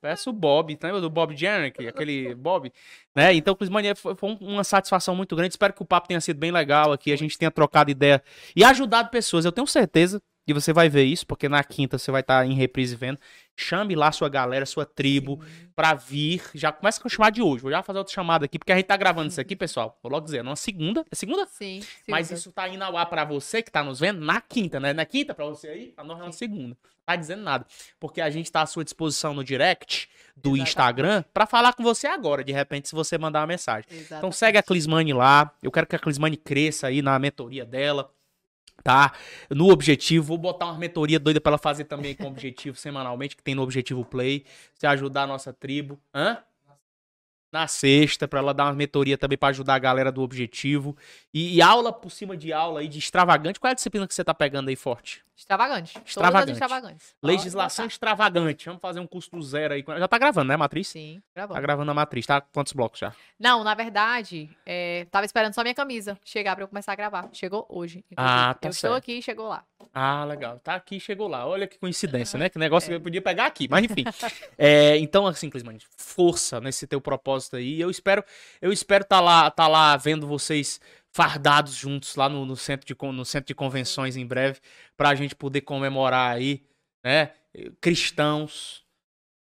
Parece 0.02 0.30
o 0.30 0.34
Bob, 0.34 0.76
tá 0.76 0.88
lembra 0.88 1.02
do 1.02 1.10
Bob 1.10 1.36
Janek, 1.36 1.86
aquele 1.88 2.34
Bob? 2.36 2.72
Né? 3.16 3.34
Então, 3.34 3.56
Clismania, 3.56 3.96
foi, 3.96 4.16
foi 4.16 4.30
um- 4.32 4.38
uma 4.54 4.64
satisfação 4.64 5.16
muito 5.16 5.36
grande. 5.36 5.54
Espero 5.54 5.74
que 5.74 5.82
o 5.82 5.86
papo 5.86 6.08
tenha 6.08 6.22
sido 6.22 6.38
bem 6.38 6.52
legal 6.52 6.92
aqui, 6.94 7.12
a 7.12 7.18
gente 7.18 7.38
tenha 7.38 7.52
trocado 7.52 7.92
ideia 7.92 8.22
e 8.56 8.64
ajudado 8.64 9.10
pessoas. 9.10 9.44
Eu 9.46 9.52
tenho 9.52 9.68
certeza 9.68 10.22
que 10.50 10.54
você 10.54 10.74
vai 10.74 10.90
ver 10.90 11.04
isso, 11.04 11.28
porque 11.28 11.48
na 11.48 11.64
quinta 11.64 12.00
você 12.00 12.10
vai 12.10 12.22
estar 12.22 12.44
em 12.44 12.54
reprise 12.54 12.96
vendo. 12.96 13.20
Chame 13.56 13.94
lá 13.94 14.12
sua 14.12 14.28
galera, 14.30 14.66
sua 14.66 14.84
tribo, 14.84 15.40
pra 15.76 15.94
vir. 15.94 16.42
Já 16.56 16.72
começa 16.72 17.00
com 17.00 17.08
o 17.08 17.12
chamado 17.12 17.36
de 17.36 17.42
hoje. 17.42 17.62
Vou 17.62 17.70
já 17.70 17.84
fazer 17.84 18.00
outra 18.00 18.12
chamada 18.12 18.46
aqui, 18.46 18.58
porque 18.58 18.72
a 18.72 18.76
gente 18.76 18.88
tá 18.88 18.98
gravando 18.98 19.30
isso 19.30 19.40
aqui, 19.40 19.56
pessoal. 19.56 20.00
Vou 20.02 20.12
logo 20.12 20.26
dizer, 20.26 20.44
numa 20.44 20.56
segunda. 20.56 21.06
É 21.12 21.16
segunda? 21.16 21.46
Sim, 21.46 21.82
sim. 21.82 21.88
Mas 22.08 22.32
isso 22.32 22.52
tá 22.52 22.68
indo 22.68 22.84
ao 22.84 22.98
ar 22.98 23.06
pra 23.06 23.24
você 23.26 23.62
que 23.62 23.70
tá 23.70 23.84
nos 23.84 24.00
vendo 24.00 24.26
na 24.26 24.42
quinta, 24.42 24.80
né? 24.80 24.92
Na 24.92 25.06
quinta 25.06 25.36
pra 25.36 25.46
você 25.46 25.68
aí, 25.68 25.88
pra 25.92 26.04
nós 26.04 26.20
é 26.20 26.24
na 26.24 26.32
segunda. 26.32 26.76
Tá 27.06 27.16
dizendo 27.16 27.44
nada. 27.44 27.66
Porque 28.00 28.22
a 28.22 28.30
gente 28.32 28.52
tá 28.52 28.62
à 28.64 28.66
sua 28.66 28.84
disposição 28.84 29.34
no 29.36 29.44
direct 29.44 30.10
do 30.36 30.50
Exatamente. 30.50 30.62
Instagram 30.70 31.24
pra 31.32 31.46
falar 31.46 31.74
com 31.74 31.84
você 31.84 32.08
agora, 32.08 32.44
de 32.44 32.52
repente, 32.52 32.88
se 32.88 32.96
você 32.96 33.20
mandar 33.20 33.42
uma 33.42 33.48
mensagem. 33.48 33.86
Então 33.92 34.00
Exatamente. 34.00 34.36
segue 34.36 34.58
a 34.58 34.64
Clismane 34.64 35.14
lá. 35.14 35.52
Eu 35.62 35.72
quero 35.72 35.86
que 35.86 35.96
a 35.96 36.00
Clismane 36.00 36.38
cresça 36.38 36.88
aí 36.88 37.02
na 37.02 37.20
mentoria 37.20 37.66
dela. 37.66 38.12
Tá? 38.84 39.14
No 39.50 39.70
objetivo, 39.70 40.28
vou 40.28 40.38
botar 40.38 40.66
uma 40.66 40.78
mentoria 40.78 41.20
doida 41.20 41.40
pra 41.42 41.52
ela 41.52 41.58
fazer 41.58 41.86
também 41.86 42.16
com 42.16 42.28
objetivo 42.28 42.78
semanalmente, 42.78 43.36
que 43.36 43.44
tem 43.44 43.56
no 43.56 43.62
Objetivo 43.62 44.06
Play. 44.06 44.46
Você 44.74 44.88
ajudar 44.88 45.24
a 45.24 45.28
nossa 45.28 45.54
tribo. 45.54 46.00
Hã? 46.14 46.38
Na 47.52 47.68
sexta, 47.68 48.28
pra 48.28 48.40
ela 48.40 48.54
dar 48.54 48.66
uma 48.66 48.74
mentoria 48.74 49.18
também 49.18 49.38
pra 49.38 49.50
ajudar 49.50 49.74
a 49.74 49.80
galera 49.80 50.12
do 50.12 50.22
objetivo. 50.22 50.96
E, 51.34 51.56
e 51.56 51.62
aula 51.62 51.92
por 51.92 52.12
cima 52.12 52.38
de 52.38 52.54
aula 52.54 52.82
aí 52.82 52.88
de 52.88 53.00
extravagante. 53.00 53.60
Qual 53.60 53.70
é 53.70 53.72
a 53.72 53.76
disciplina 53.76 54.08
que 54.08 54.14
você 54.14 54.24
tá 54.24 54.34
pegando 54.36 54.70
aí 54.70 54.76
forte? 54.76 55.24
Extravagante. 55.36 55.98
Extravagante. 56.06 56.52
extravagantes. 56.52 57.16
Legislação 57.24 57.86
extravagante. 57.88 58.66
Vamos 58.66 58.82
fazer 58.82 59.00
um 59.00 59.08
curso 59.08 59.32
do 59.32 59.42
zero 59.42 59.74
aí. 59.74 59.84
Já 59.88 60.08
tá 60.08 60.18
gravando, 60.20 60.50
né, 60.50 60.58
Matriz? 60.58 60.90
Sim, 60.90 61.22
Tá 61.34 61.42
gravando. 61.42 61.62
gravando 61.62 61.92
a 61.92 61.94
Matriz, 61.94 62.26
tá? 62.28 62.40
Quantos 62.42 62.74
blocos 62.74 63.00
já? 63.00 63.14
Não, 63.40 63.64
na 63.64 63.74
verdade, 63.74 64.50
é, 64.66 65.08
tava 65.10 65.26
esperando 65.26 65.54
só 65.56 65.64
minha 65.64 65.74
camisa 65.74 66.20
chegar 66.24 66.56
pra 66.56 66.64
eu 66.66 66.68
começar 66.68 66.92
a 66.92 66.96
gravar. 66.96 67.30
Chegou 67.34 67.66
hoje. 67.70 68.04
inclusive. 68.12 68.16
Ah, 68.18 68.54
tá 68.54 68.68
Eu 68.68 68.74
certo. 68.74 68.86
estou 68.86 68.94
aqui 68.94 69.14
e 69.14 69.22
chegou 69.24 69.48
lá. 69.48 69.64
Ah, 69.94 70.24
legal. 70.26 70.60
Tá 70.60 70.76
aqui, 70.76 71.00
chegou 71.00 71.28
lá. 71.28 71.48
Olha 71.48 71.68
que 71.68 71.78
coincidência, 71.78 72.38
né? 72.38 72.50
Que 72.50 72.60
negócio 72.60 72.90
que 72.90 72.96
eu 72.96 73.02
podia 73.02 73.22
pegar 73.22 73.46
aqui, 73.46 73.68
mas 73.70 73.84
enfim. 73.84 74.04
É, 74.58 74.98
então, 74.98 75.26
assim, 75.26 75.50
Clismane, 75.50 75.80
força 75.98 76.60
nesse 76.60 76.86
teu 76.86 77.00
propósito 77.00 77.56
aí. 77.56 77.80
Eu 77.80 77.90
espero, 77.90 78.24
eu 78.62 78.72
espero 78.72 79.06
tá 79.06 79.20
lá, 79.20 79.50
tá 79.50 79.68
lá 79.68 79.96
vendo 79.96 80.28
vocês 80.28 80.80
fardados 81.12 81.74
juntos 81.74 82.16
lá 82.16 82.30
no, 82.30 82.46
no 82.46 82.56
centro 82.56 82.86
de 82.86 82.96
no 83.12 83.26
centro 83.26 83.48
de 83.48 83.56
convenções 83.56 84.16
em 84.16 84.26
breve 84.26 84.60
pra 84.96 85.16
gente 85.16 85.36
poder 85.36 85.62
comemorar 85.62 86.36
aí, 86.36 86.64
né? 87.04 87.32
Cristãos, 87.82 88.86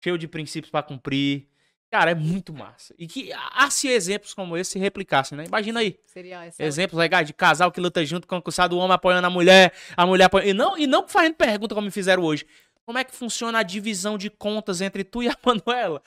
cheio 0.02 0.18
de 0.18 0.28
princípios 0.28 0.70
pra 0.70 0.82
cumprir. 0.82 1.48
Cara, 1.90 2.10
é 2.10 2.14
muito 2.14 2.52
massa. 2.52 2.94
E 2.98 3.06
que 3.06 3.32
ah, 3.32 3.70
se 3.70 3.88
exemplos 3.88 4.34
como 4.34 4.56
esse 4.56 4.72
se 4.72 4.78
replicassem, 4.78 5.38
né? 5.38 5.44
Imagina 5.44 5.80
aí. 5.80 5.98
Seria 6.04 6.44
essa. 6.44 6.62
Exemplos 6.62 6.98
legais 6.98 7.26
de 7.26 7.32
casal 7.32 7.70
que 7.70 7.80
luta 7.80 8.04
junto, 8.04 8.26
concursado, 8.26 8.76
o 8.76 8.78
homem 8.78 8.94
apoiando 8.94 9.26
a 9.26 9.30
mulher, 9.30 9.72
a 9.96 10.04
mulher 10.04 10.24
apoiando. 10.24 10.50
E 10.50 10.52
não, 10.52 10.78
e 10.78 10.86
não 10.86 11.06
fazendo 11.08 11.34
pergunta 11.34 11.74
como 11.74 11.84
me 11.84 11.90
fizeram 11.92 12.22
hoje. 12.24 12.46
Como 12.84 12.98
é 12.98 13.04
que 13.04 13.14
funciona 13.14 13.58
a 13.58 13.62
divisão 13.62 14.18
de 14.18 14.30
contas 14.30 14.80
entre 14.80 15.04
tu 15.04 15.22
e 15.22 15.28
a 15.28 15.36
Manuela? 15.44 16.02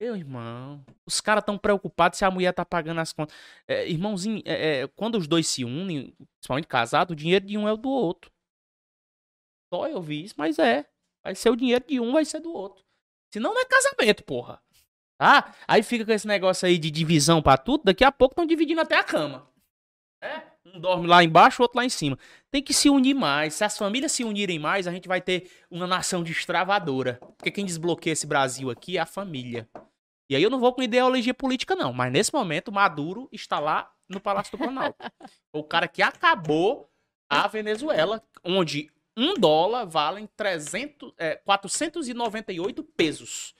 Meu 0.00 0.16
irmão, 0.16 0.84
os 1.06 1.20
caras 1.20 1.42
estão 1.42 1.56
preocupados 1.56 2.18
se 2.18 2.24
a 2.24 2.30
mulher 2.30 2.52
tá 2.52 2.64
pagando 2.64 3.00
as 3.00 3.12
contas. 3.12 3.36
É, 3.66 3.88
irmãozinho, 3.88 4.42
é, 4.44 4.82
é, 4.82 4.88
quando 4.88 5.16
os 5.16 5.26
dois 5.26 5.46
se 5.46 5.64
unem, 5.64 6.14
principalmente 6.38 6.66
casado, 6.66 7.12
o 7.12 7.16
dinheiro 7.16 7.46
de 7.46 7.56
um 7.56 7.68
é 7.68 7.72
o 7.72 7.76
do 7.76 7.88
outro. 7.88 8.30
Só 9.72 9.88
eu 9.88 10.02
vi 10.02 10.24
isso, 10.24 10.34
mas 10.36 10.58
é. 10.58 10.84
Vai 11.22 11.34
ser 11.34 11.50
o 11.50 11.56
dinheiro 11.56 11.84
de 11.86 12.00
um, 12.00 12.12
vai 12.12 12.24
ser 12.24 12.40
do 12.40 12.52
outro. 12.52 12.84
Senão 13.32 13.54
não 13.54 13.60
é 13.60 13.64
casamento, 13.64 14.22
porra. 14.24 14.63
Tá? 15.18 15.54
Aí 15.66 15.82
fica 15.82 16.04
com 16.04 16.12
esse 16.12 16.26
negócio 16.26 16.66
aí 16.66 16.76
de 16.76 16.90
divisão 16.90 17.40
pra 17.40 17.56
tudo. 17.56 17.84
Daqui 17.84 18.04
a 18.04 18.10
pouco 18.10 18.32
estão 18.32 18.46
dividindo 18.46 18.80
até 18.80 18.96
a 18.96 19.04
cama. 19.04 19.48
É? 20.22 20.42
Um 20.64 20.80
dorme 20.80 21.06
lá 21.06 21.22
embaixo, 21.22 21.62
outro 21.62 21.78
lá 21.78 21.84
em 21.84 21.90
cima. 21.90 22.18
Tem 22.50 22.62
que 22.62 22.74
se 22.74 22.88
unir 22.88 23.14
mais. 23.14 23.54
Se 23.54 23.64
as 23.64 23.76
famílias 23.76 24.12
se 24.12 24.24
unirem 24.24 24.58
mais, 24.58 24.86
a 24.86 24.92
gente 24.92 25.06
vai 25.06 25.20
ter 25.20 25.50
uma 25.70 25.86
nação 25.86 26.22
destravadora. 26.22 27.20
Porque 27.36 27.50
quem 27.50 27.64
desbloqueia 27.64 28.12
esse 28.12 28.26
Brasil 28.26 28.70
aqui 28.70 28.96
é 28.96 29.00
a 29.00 29.06
família. 29.06 29.68
E 30.28 30.34
aí 30.34 30.42
eu 30.42 30.50
não 30.50 30.58
vou 30.58 30.72
com 30.72 30.82
ideologia 30.82 31.34
política, 31.34 31.76
não. 31.76 31.92
Mas 31.92 32.10
nesse 32.10 32.32
momento, 32.32 32.72
Maduro 32.72 33.28
está 33.30 33.60
lá 33.60 33.92
no 34.08 34.18
Palácio 34.20 34.52
do 34.52 34.58
Planalto. 34.58 34.96
o 35.54 35.62
cara 35.62 35.86
que 35.86 36.02
acabou 36.02 36.90
a 37.30 37.46
Venezuela, 37.46 38.22
onde 38.42 38.90
um 39.16 39.34
dólar 39.34 39.84
vale 39.84 40.26
300, 40.34 41.12
é, 41.18 41.36
498 41.36 42.82
pesos 42.82 43.54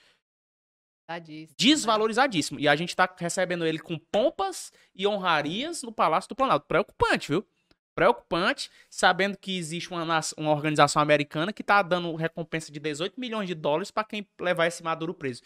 Tadíssimo. 1.06 1.54
desvalorizadíssimo. 1.58 2.58
E 2.58 2.66
a 2.66 2.74
gente 2.74 2.96
tá 2.96 3.12
recebendo 3.16 3.66
ele 3.66 3.78
com 3.78 3.98
pompas 3.98 4.72
e 4.94 5.06
honrarias 5.06 5.82
no 5.82 5.92
Palácio 5.92 6.28
do 6.28 6.34
Planalto. 6.34 6.66
Preocupante, 6.66 7.28
viu? 7.28 7.46
Preocupante, 7.94 8.70
sabendo 8.90 9.36
que 9.36 9.56
existe 9.56 9.90
uma, 9.90 10.20
uma 10.36 10.50
organização 10.50 11.00
americana 11.00 11.52
que 11.52 11.62
tá 11.62 11.80
dando 11.82 12.14
recompensa 12.16 12.72
de 12.72 12.80
18 12.80 13.20
milhões 13.20 13.46
de 13.46 13.54
dólares 13.54 13.90
para 13.90 14.04
quem 14.04 14.26
levar 14.40 14.66
esse 14.66 14.82
Maduro 14.82 15.14
preso. 15.14 15.42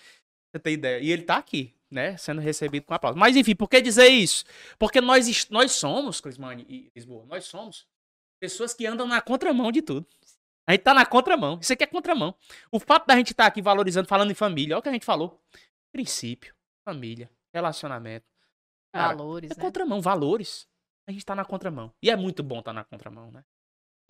Você 0.51 0.59
tem 0.59 0.74
ideia? 0.74 0.98
E 1.01 1.10
ele 1.10 1.22
tá 1.22 1.36
aqui, 1.36 1.74
né? 1.90 2.16
Sendo 2.16 2.40
recebido 2.40 2.85
com 2.85 2.94
aplauso. 2.94 3.18
Mas 3.18 3.36
enfim, 3.36 3.55
por 3.55 3.68
que 3.68 3.82
dizer 3.82 4.09
isso? 4.09 4.44
Porque 4.78 5.01
nós, 5.01 5.48
nós 5.51 5.72
somos, 5.72 6.20
Clismane 6.20 6.64
e 6.68 6.90
Lisboa, 6.97 7.26
nós 7.26 7.44
somos 7.44 7.86
pessoas 8.40 8.72
que 8.72 8.86
andam 8.86 9.06
na 9.06 9.20
contramão 9.20 9.70
de 9.70 9.82
tudo. 9.82 10.06
A 10.69 10.73
gente 10.73 10.82
tá 10.82 10.93
na 10.93 11.07
contramão. 11.07 11.59
Isso 11.62 11.73
aqui 11.73 11.82
é 11.82 11.86
contramão. 11.86 12.35
O 12.70 12.78
fato 12.78 13.07
da 13.07 13.16
gente 13.16 13.31
estar 13.32 13.47
aqui 13.47 13.62
valorizando, 13.62 14.07
falando 14.07 14.31
em 14.31 14.35
família, 14.35 14.74
olha 14.77 14.81
o 14.81 14.82
que 14.82 14.89
a 14.90 14.93
gente 14.93 15.07
falou. 15.07 15.43
Princípio, 15.90 16.55
família, 16.85 17.31
relacionamento. 17.55 18.27
Cara, 18.93 19.09
Valores, 19.16 19.51
é 19.51 19.55
né? 19.55 19.61
contramão, 19.62 20.01
valores. 20.03 20.69
A 21.07 21.12
gente 21.12 21.24
tá 21.24 21.35
na 21.35 21.45
contramão. 21.45 21.93
E 22.03 22.11
é 22.11 22.16
muito 22.16 22.43
bom 22.43 22.59
estar 22.59 22.73
na 22.74 22.85
contramão, 22.85 23.31
né? 23.31 23.45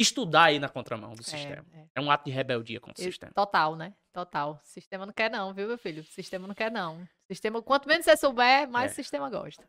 Estudar 0.00 0.44
aí 0.44 0.58
na 0.58 0.68
contramão 0.68 1.14
do 1.14 1.22
sistema. 1.22 1.64
É, 1.72 1.78
é. 1.80 1.86
É 1.96 2.00
um 2.00 2.10
ato 2.10 2.24
de 2.24 2.30
rebeldia 2.30 2.80
contra 2.80 3.00
o 3.00 3.04
sistema. 3.04 3.32
Total, 3.32 3.74
né? 3.76 3.94
Total. 4.12 4.52
O 4.52 4.60
sistema 4.66 5.04
não 5.06 5.12
quer 5.12 5.30
não, 5.30 5.52
viu, 5.54 5.66
meu 5.68 5.78
filho? 5.78 6.02
O 6.02 6.06
sistema 6.06 6.46
não 6.46 6.54
quer 6.54 6.70
não. 6.70 7.06
Sistema, 7.30 7.60
quanto 7.62 7.88
menos 7.88 8.04
você 8.04 8.16
souber, 8.16 8.68
mais 8.68 8.90
É. 8.90 8.92
o 8.92 8.94
sistema 8.96 9.28
gosta. 9.30 9.64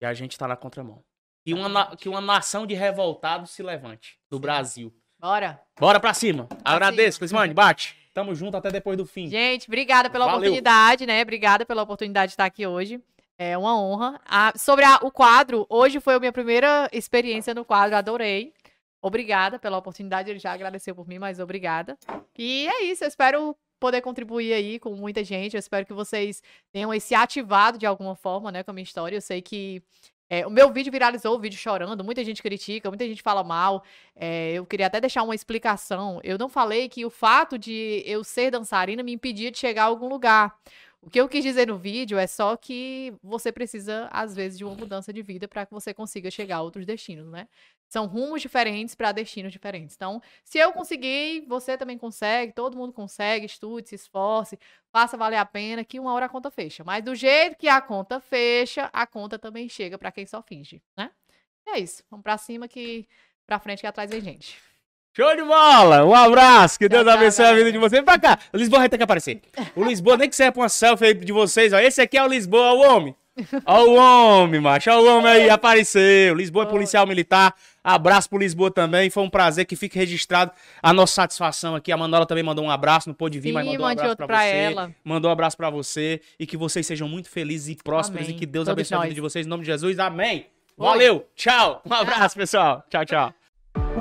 E 0.00 0.04
a 0.06 0.12
gente 0.14 0.36
tá 0.38 0.46
na 0.48 0.56
contramão. 0.56 1.02
E 1.44 1.54
uma, 1.54 1.68
na- 1.68 1.96
que 1.96 2.08
uma 2.08 2.20
nação 2.20 2.66
de 2.66 2.74
revoltados 2.74 3.50
se 3.50 3.62
levante 3.62 4.18
do 4.30 4.38
Brasil. 4.38 4.94
Bora. 5.26 5.60
Bora 5.78 5.98
pra 5.98 6.14
cima. 6.14 6.48
Agradeço, 6.64 7.16
cima. 7.16 7.18
Clismane, 7.26 7.52
bate. 7.52 7.96
Tamo 8.14 8.32
junto 8.34 8.56
até 8.56 8.70
depois 8.70 8.96
do 8.96 9.04
fim. 9.04 9.28
Gente, 9.28 9.66
obrigada 9.66 10.08
pela 10.08 10.24
Valeu. 10.24 10.38
oportunidade, 10.38 11.04
né? 11.04 11.20
Obrigada 11.20 11.66
pela 11.66 11.82
oportunidade 11.82 12.28
de 12.30 12.34
estar 12.34 12.44
aqui 12.44 12.64
hoje. 12.64 13.00
É 13.36 13.58
uma 13.58 13.76
honra. 13.78 14.20
Ah, 14.24 14.52
sobre 14.56 14.84
a- 14.84 15.00
o 15.02 15.10
quadro, 15.10 15.66
hoje 15.68 15.98
foi 15.98 16.14
a 16.14 16.20
minha 16.20 16.32
primeira 16.32 16.88
experiência 16.92 17.52
no 17.52 17.64
quadro, 17.64 17.96
adorei. 17.96 18.52
Obrigada 19.02 19.58
pela 19.58 19.76
oportunidade, 19.76 20.30
ele 20.30 20.38
já 20.38 20.52
agradeceu 20.52 20.94
por 20.94 21.06
mim, 21.08 21.18
mas 21.18 21.40
obrigada. 21.40 21.98
E 22.38 22.66
é 22.68 22.84
isso, 22.84 23.02
eu 23.04 23.08
espero 23.08 23.54
poder 23.80 24.00
contribuir 24.02 24.52
aí 24.54 24.78
com 24.78 24.94
muita 24.94 25.22
gente. 25.24 25.54
Eu 25.54 25.60
espero 25.60 25.84
que 25.84 25.92
vocês 25.92 26.40
tenham 26.72 26.94
esse 26.94 27.14
ativado 27.16 27.76
de 27.78 27.84
alguma 27.84 28.14
forma, 28.14 28.50
né, 28.52 28.62
com 28.62 28.70
a 28.70 28.74
minha 28.74 28.84
história. 28.84 29.16
Eu 29.16 29.20
sei 29.20 29.42
que 29.42 29.82
é, 30.28 30.46
o 30.46 30.50
meu 30.50 30.72
vídeo 30.72 30.90
viralizou, 30.90 31.36
o 31.36 31.38
vídeo 31.38 31.58
chorando, 31.58 32.02
muita 32.02 32.24
gente 32.24 32.42
critica, 32.42 32.88
muita 32.88 33.06
gente 33.06 33.22
fala 33.22 33.44
mal. 33.44 33.84
É, 34.14 34.52
eu 34.52 34.66
queria 34.66 34.86
até 34.86 35.00
deixar 35.00 35.22
uma 35.22 35.34
explicação. 35.34 36.20
Eu 36.24 36.36
não 36.36 36.48
falei 36.48 36.88
que 36.88 37.04
o 37.04 37.10
fato 37.10 37.58
de 37.58 38.02
eu 38.04 38.24
ser 38.24 38.50
dançarina 38.50 39.02
me 39.02 39.12
impedia 39.12 39.50
de 39.50 39.58
chegar 39.58 39.84
a 39.84 39.86
algum 39.86 40.08
lugar. 40.08 40.56
O 41.06 41.10
que 41.10 41.20
eu 41.20 41.28
quis 41.28 41.44
dizer 41.44 41.68
no 41.68 41.78
vídeo 41.78 42.18
é 42.18 42.26
só 42.26 42.56
que 42.56 43.14
você 43.22 43.52
precisa, 43.52 44.08
às 44.10 44.34
vezes, 44.34 44.58
de 44.58 44.64
uma 44.64 44.74
mudança 44.74 45.12
de 45.12 45.22
vida 45.22 45.46
para 45.46 45.64
que 45.64 45.72
você 45.72 45.94
consiga 45.94 46.32
chegar 46.32 46.56
a 46.56 46.62
outros 46.62 46.84
destinos, 46.84 47.30
né? 47.30 47.46
São 47.88 48.06
rumos 48.06 48.42
diferentes 48.42 48.96
para 48.96 49.12
destinos 49.12 49.52
diferentes. 49.52 49.94
Então, 49.94 50.20
se 50.42 50.58
eu 50.58 50.72
conseguir, 50.72 51.44
você 51.46 51.78
também 51.78 51.96
consegue, 51.96 52.52
todo 52.52 52.76
mundo 52.76 52.92
consegue, 52.92 53.46
estude, 53.46 53.88
se 53.88 53.94
esforce, 53.94 54.58
faça 54.90 55.16
valer 55.16 55.36
a 55.36 55.46
pena, 55.46 55.84
que 55.84 56.00
uma 56.00 56.12
hora 56.12 56.26
a 56.26 56.28
conta 56.28 56.50
fecha. 56.50 56.82
Mas 56.82 57.04
do 57.04 57.14
jeito 57.14 57.56
que 57.56 57.68
a 57.68 57.80
conta 57.80 58.18
fecha, 58.18 58.90
a 58.92 59.06
conta 59.06 59.38
também 59.38 59.68
chega 59.68 59.96
para 59.96 60.10
quem 60.10 60.26
só 60.26 60.42
finge, 60.42 60.82
né? 60.96 61.12
É 61.68 61.78
isso. 61.78 62.02
Vamos 62.10 62.24
para 62.24 62.36
cima 62.36 62.66
que 62.66 63.08
pra 63.46 63.60
frente 63.60 63.80
que 63.80 63.86
atrás 63.86 64.10
vem 64.10 64.20
gente. 64.20 64.58
Show 65.16 65.34
de 65.34 65.42
bola! 65.44 66.04
Um 66.04 66.14
abraço, 66.14 66.78
que 66.78 66.90
Deus 66.90 67.06
abençoe 67.08 67.46
a 67.46 67.54
vida 67.54 67.72
de 67.72 67.78
vocês. 67.78 67.92
Vem 67.92 68.04
pra 68.04 68.18
cá, 68.18 68.38
o 68.52 68.56
Lisboa 68.58 68.80
vai 68.80 68.88
ter 68.90 68.98
que 68.98 69.02
aparecer. 69.04 69.40
O 69.74 69.82
Lisboa, 69.82 70.18
nem 70.18 70.28
que 70.28 70.36
seja 70.36 70.52
pra 70.52 70.60
uma 70.60 70.68
selfie 70.68 71.06
aí 71.06 71.14
de 71.14 71.32
vocês, 71.32 71.72
ó. 71.72 71.78
Esse 71.78 72.02
aqui 72.02 72.18
é 72.18 72.22
o 72.22 72.26
Lisboa, 72.28 72.72
o 72.72 72.80
homem. 72.80 73.16
Ó 73.64 73.84
o 73.84 73.94
homem, 73.96 74.60
macho, 74.60 74.90
ó 74.90 75.00
o 75.00 75.06
homem 75.16 75.32
aí, 75.32 75.48
apareceu. 75.48 76.34
Lisboa 76.34 76.64
é 76.64 76.66
policial 76.68 77.06
militar. 77.06 77.54
Abraço 77.82 78.28
pro 78.28 78.38
Lisboa 78.38 78.70
também. 78.70 79.08
Foi 79.08 79.22
um 79.22 79.30
prazer 79.30 79.64
que 79.64 79.74
fique 79.74 79.98
registrado 79.98 80.52
a 80.82 80.92
nossa 80.92 81.14
satisfação 81.14 81.74
aqui. 81.74 81.90
A 81.92 81.96
Manola 81.96 82.26
também 82.26 82.42
mandou 82.44 82.64
um 82.64 82.70
abraço, 82.70 83.08
não 83.08 83.14
pôde 83.14 83.38
vir, 83.40 83.52
mas 83.52 83.64
Sim, 83.64 83.72
mandou 83.72 83.86
um 83.86 83.90
abraço 83.90 84.16
pra 84.16 84.26
pra 84.26 84.38
você. 84.42 84.48
ela. 84.54 84.90
Mandou 85.02 85.30
um 85.30 85.32
abraço 85.32 85.56
pra 85.56 85.70
você 85.70 86.20
e 86.38 86.46
que 86.46 86.58
vocês 86.58 86.86
sejam 86.86 87.08
muito 87.08 87.30
felizes 87.30 87.68
e 87.68 87.76
prósperos 87.82 88.26
Amém. 88.26 88.36
e 88.36 88.38
que 88.38 88.44
Deus 88.44 88.64
Todos 88.66 88.72
abençoe 88.72 88.96
a 88.96 89.00
vida 89.00 89.08
nós. 89.08 89.14
de 89.14 89.20
vocês 89.22 89.46
em 89.46 89.48
nome 89.48 89.62
de 89.64 89.70
Jesus. 89.70 89.98
Amém. 89.98 90.46
Oi. 90.76 90.86
Valeu. 90.86 91.26
Tchau. 91.34 91.80
Um 91.86 91.92
abraço, 91.94 92.36
pessoal. 92.36 92.84
Tchau, 92.90 93.04
tchau. 93.06 93.45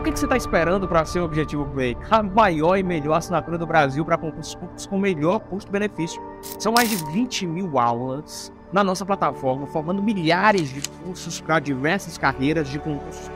O 0.05 0.07
que, 0.07 0.13
que 0.13 0.19
você 0.19 0.27
está 0.27 0.37
esperando 0.37 0.87
para 0.87 1.03
ser 1.03 1.19
o 1.19 1.25
Objetivo 1.25 1.65
Play? 1.65 1.97
A 2.11 2.21
maior 2.21 2.77
e 2.77 2.83
melhor 2.83 3.15
assinatura 3.15 3.57
do 3.57 3.65
Brasil 3.65 4.05
para 4.05 4.19
concursos 4.19 4.53
públicos 4.53 4.85
com 4.85 4.99
melhor 4.99 5.39
custo-benefício. 5.39 6.21
São 6.59 6.71
mais 6.71 6.91
de 6.91 6.95
20 7.11 7.47
mil 7.47 7.79
aulas 7.79 8.53
na 8.71 8.83
nossa 8.83 9.03
plataforma, 9.03 9.65
formando 9.65 10.03
milhares 10.03 10.69
de 10.69 10.87
cursos 11.03 11.41
para 11.41 11.57
diversas 11.57 12.19
carreiras 12.19 12.69
de 12.69 12.77
concursos. 12.77 13.31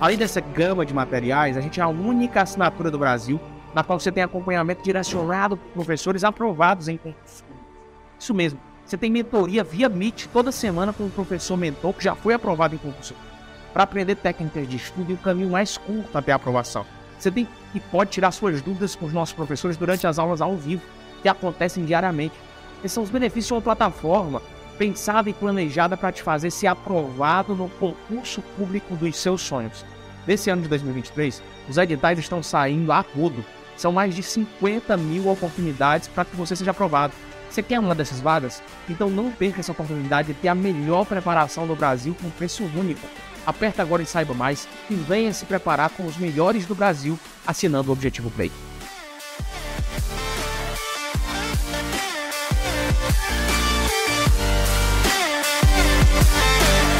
Além 0.00 0.16
dessa 0.16 0.40
gama 0.40 0.86
de 0.86 0.94
materiais, 0.94 1.58
a 1.58 1.60
gente 1.60 1.80
é 1.80 1.82
a 1.82 1.88
única 1.88 2.40
assinatura 2.40 2.90
do 2.90 2.98
Brasil 2.98 3.38
na 3.74 3.84
qual 3.84 4.00
você 4.00 4.10
tem 4.10 4.22
acompanhamento 4.22 4.82
direcionado 4.82 5.58
por 5.58 5.70
professores 5.74 6.24
aprovados 6.24 6.88
em 6.88 6.96
concursos. 6.96 7.44
Isso 8.18 8.32
mesmo, 8.32 8.58
você 8.86 8.96
tem 8.96 9.10
mentoria 9.10 9.62
via 9.62 9.90
Meet 9.90 10.28
toda 10.32 10.50
semana 10.50 10.94
com 10.94 11.04
um 11.04 11.10
professor 11.10 11.58
mentor 11.58 11.92
que 11.92 12.04
já 12.04 12.14
foi 12.14 12.32
aprovado 12.32 12.74
em 12.74 12.78
concurso 12.78 13.14
para 13.72 13.84
aprender 13.84 14.16
técnicas 14.16 14.68
de 14.68 14.76
estudo 14.76 15.10
e 15.10 15.14
o 15.14 15.18
caminho 15.18 15.50
mais 15.50 15.76
curto 15.78 16.16
até 16.16 16.32
a 16.32 16.36
aprovação. 16.36 16.84
Você 17.18 17.30
tem 17.30 17.46
e 17.74 17.80
pode 17.80 18.10
tirar 18.10 18.30
suas 18.30 18.62
dúvidas 18.62 18.94
com 18.94 19.06
os 19.06 19.12
nossos 19.12 19.34
professores 19.34 19.76
durante 19.76 20.06
as 20.06 20.18
aulas 20.18 20.40
ao 20.40 20.56
vivo, 20.56 20.82
que 21.22 21.28
acontecem 21.28 21.84
diariamente. 21.84 22.34
Esses 22.78 22.92
são 22.92 23.02
os 23.02 23.10
benefícios 23.10 23.46
de 23.46 23.52
uma 23.54 23.60
plataforma 23.60 24.42
pensada 24.78 25.28
e 25.28 25.34
planejada 25.34 25.94
para 25.94 26.10
te 26.10 26.22
fazer 26.22 26.50
ser 26.50 26.66
aprovado 26.66 27.54
no 27.54 27.68
concurso 27.68 28.40
público 28.56 28.96
dos 28.96 29.14
seus 29.16 29.42
sonhos. 29.42 29.84
Nesse 30.26 30.48
ano 30.48 30.62
de 30.62 30.68
2023, 30.68 31.42
os 31.68 31.76
editais 31.76 32.18
estão 32.18 32.42
saindo 32.42 32.90
a 32.90 33.00
rodo. 33.00 33.44
São 33.76 33.92
mais 33.92 34.14
de 34.14 34.22
50 34.22 34.96
mil 34.96 35.28
oportunidades 35.28 36.08
para 36.08 36.24
que 36.24 36.34
você 36.34 36.56
seja 36.56 36.70
aprovado. 36.70 37.12
Você 37.50 37.62
quer 37.62 37.78
uma 37.78 37.94
dessas 37.94 38.20
vagas? 38.20 38.62
Então 38.88 39.10
não 39.10 39.30
perca 39.30 39.60
essa 39.60 39.72
oportunidade 39.72 40.28
de 40.28 40.34
ter 40.34 40.48
a 40.48 40.54
melhor 40.54 41.04
preparação 41.04 41.66
do 41.66 41.76
Brasil 41.76 42.16
com 42.20 42.30
preço 42.30 42.64
único. 42.64 43.06
Aperta 43.46 43.82
agora 43.82 44.02
e 44.02 44.06
saiba 44.06 44.34
mais 44.34 44.68
e 44.88 44.94
venha 44.94 45.32
se 45.32 45.44
preparar 45.44 45.90
com 45.90 46.06
os 46.06 46.16
melhores 46.16 46.66
do 46.66 46.74
Brasil 46.74 47.18
assinando 47.46 47.90
o 47.90 47.92
Objetivo 47.92 48.30
Play. 48.30 48.50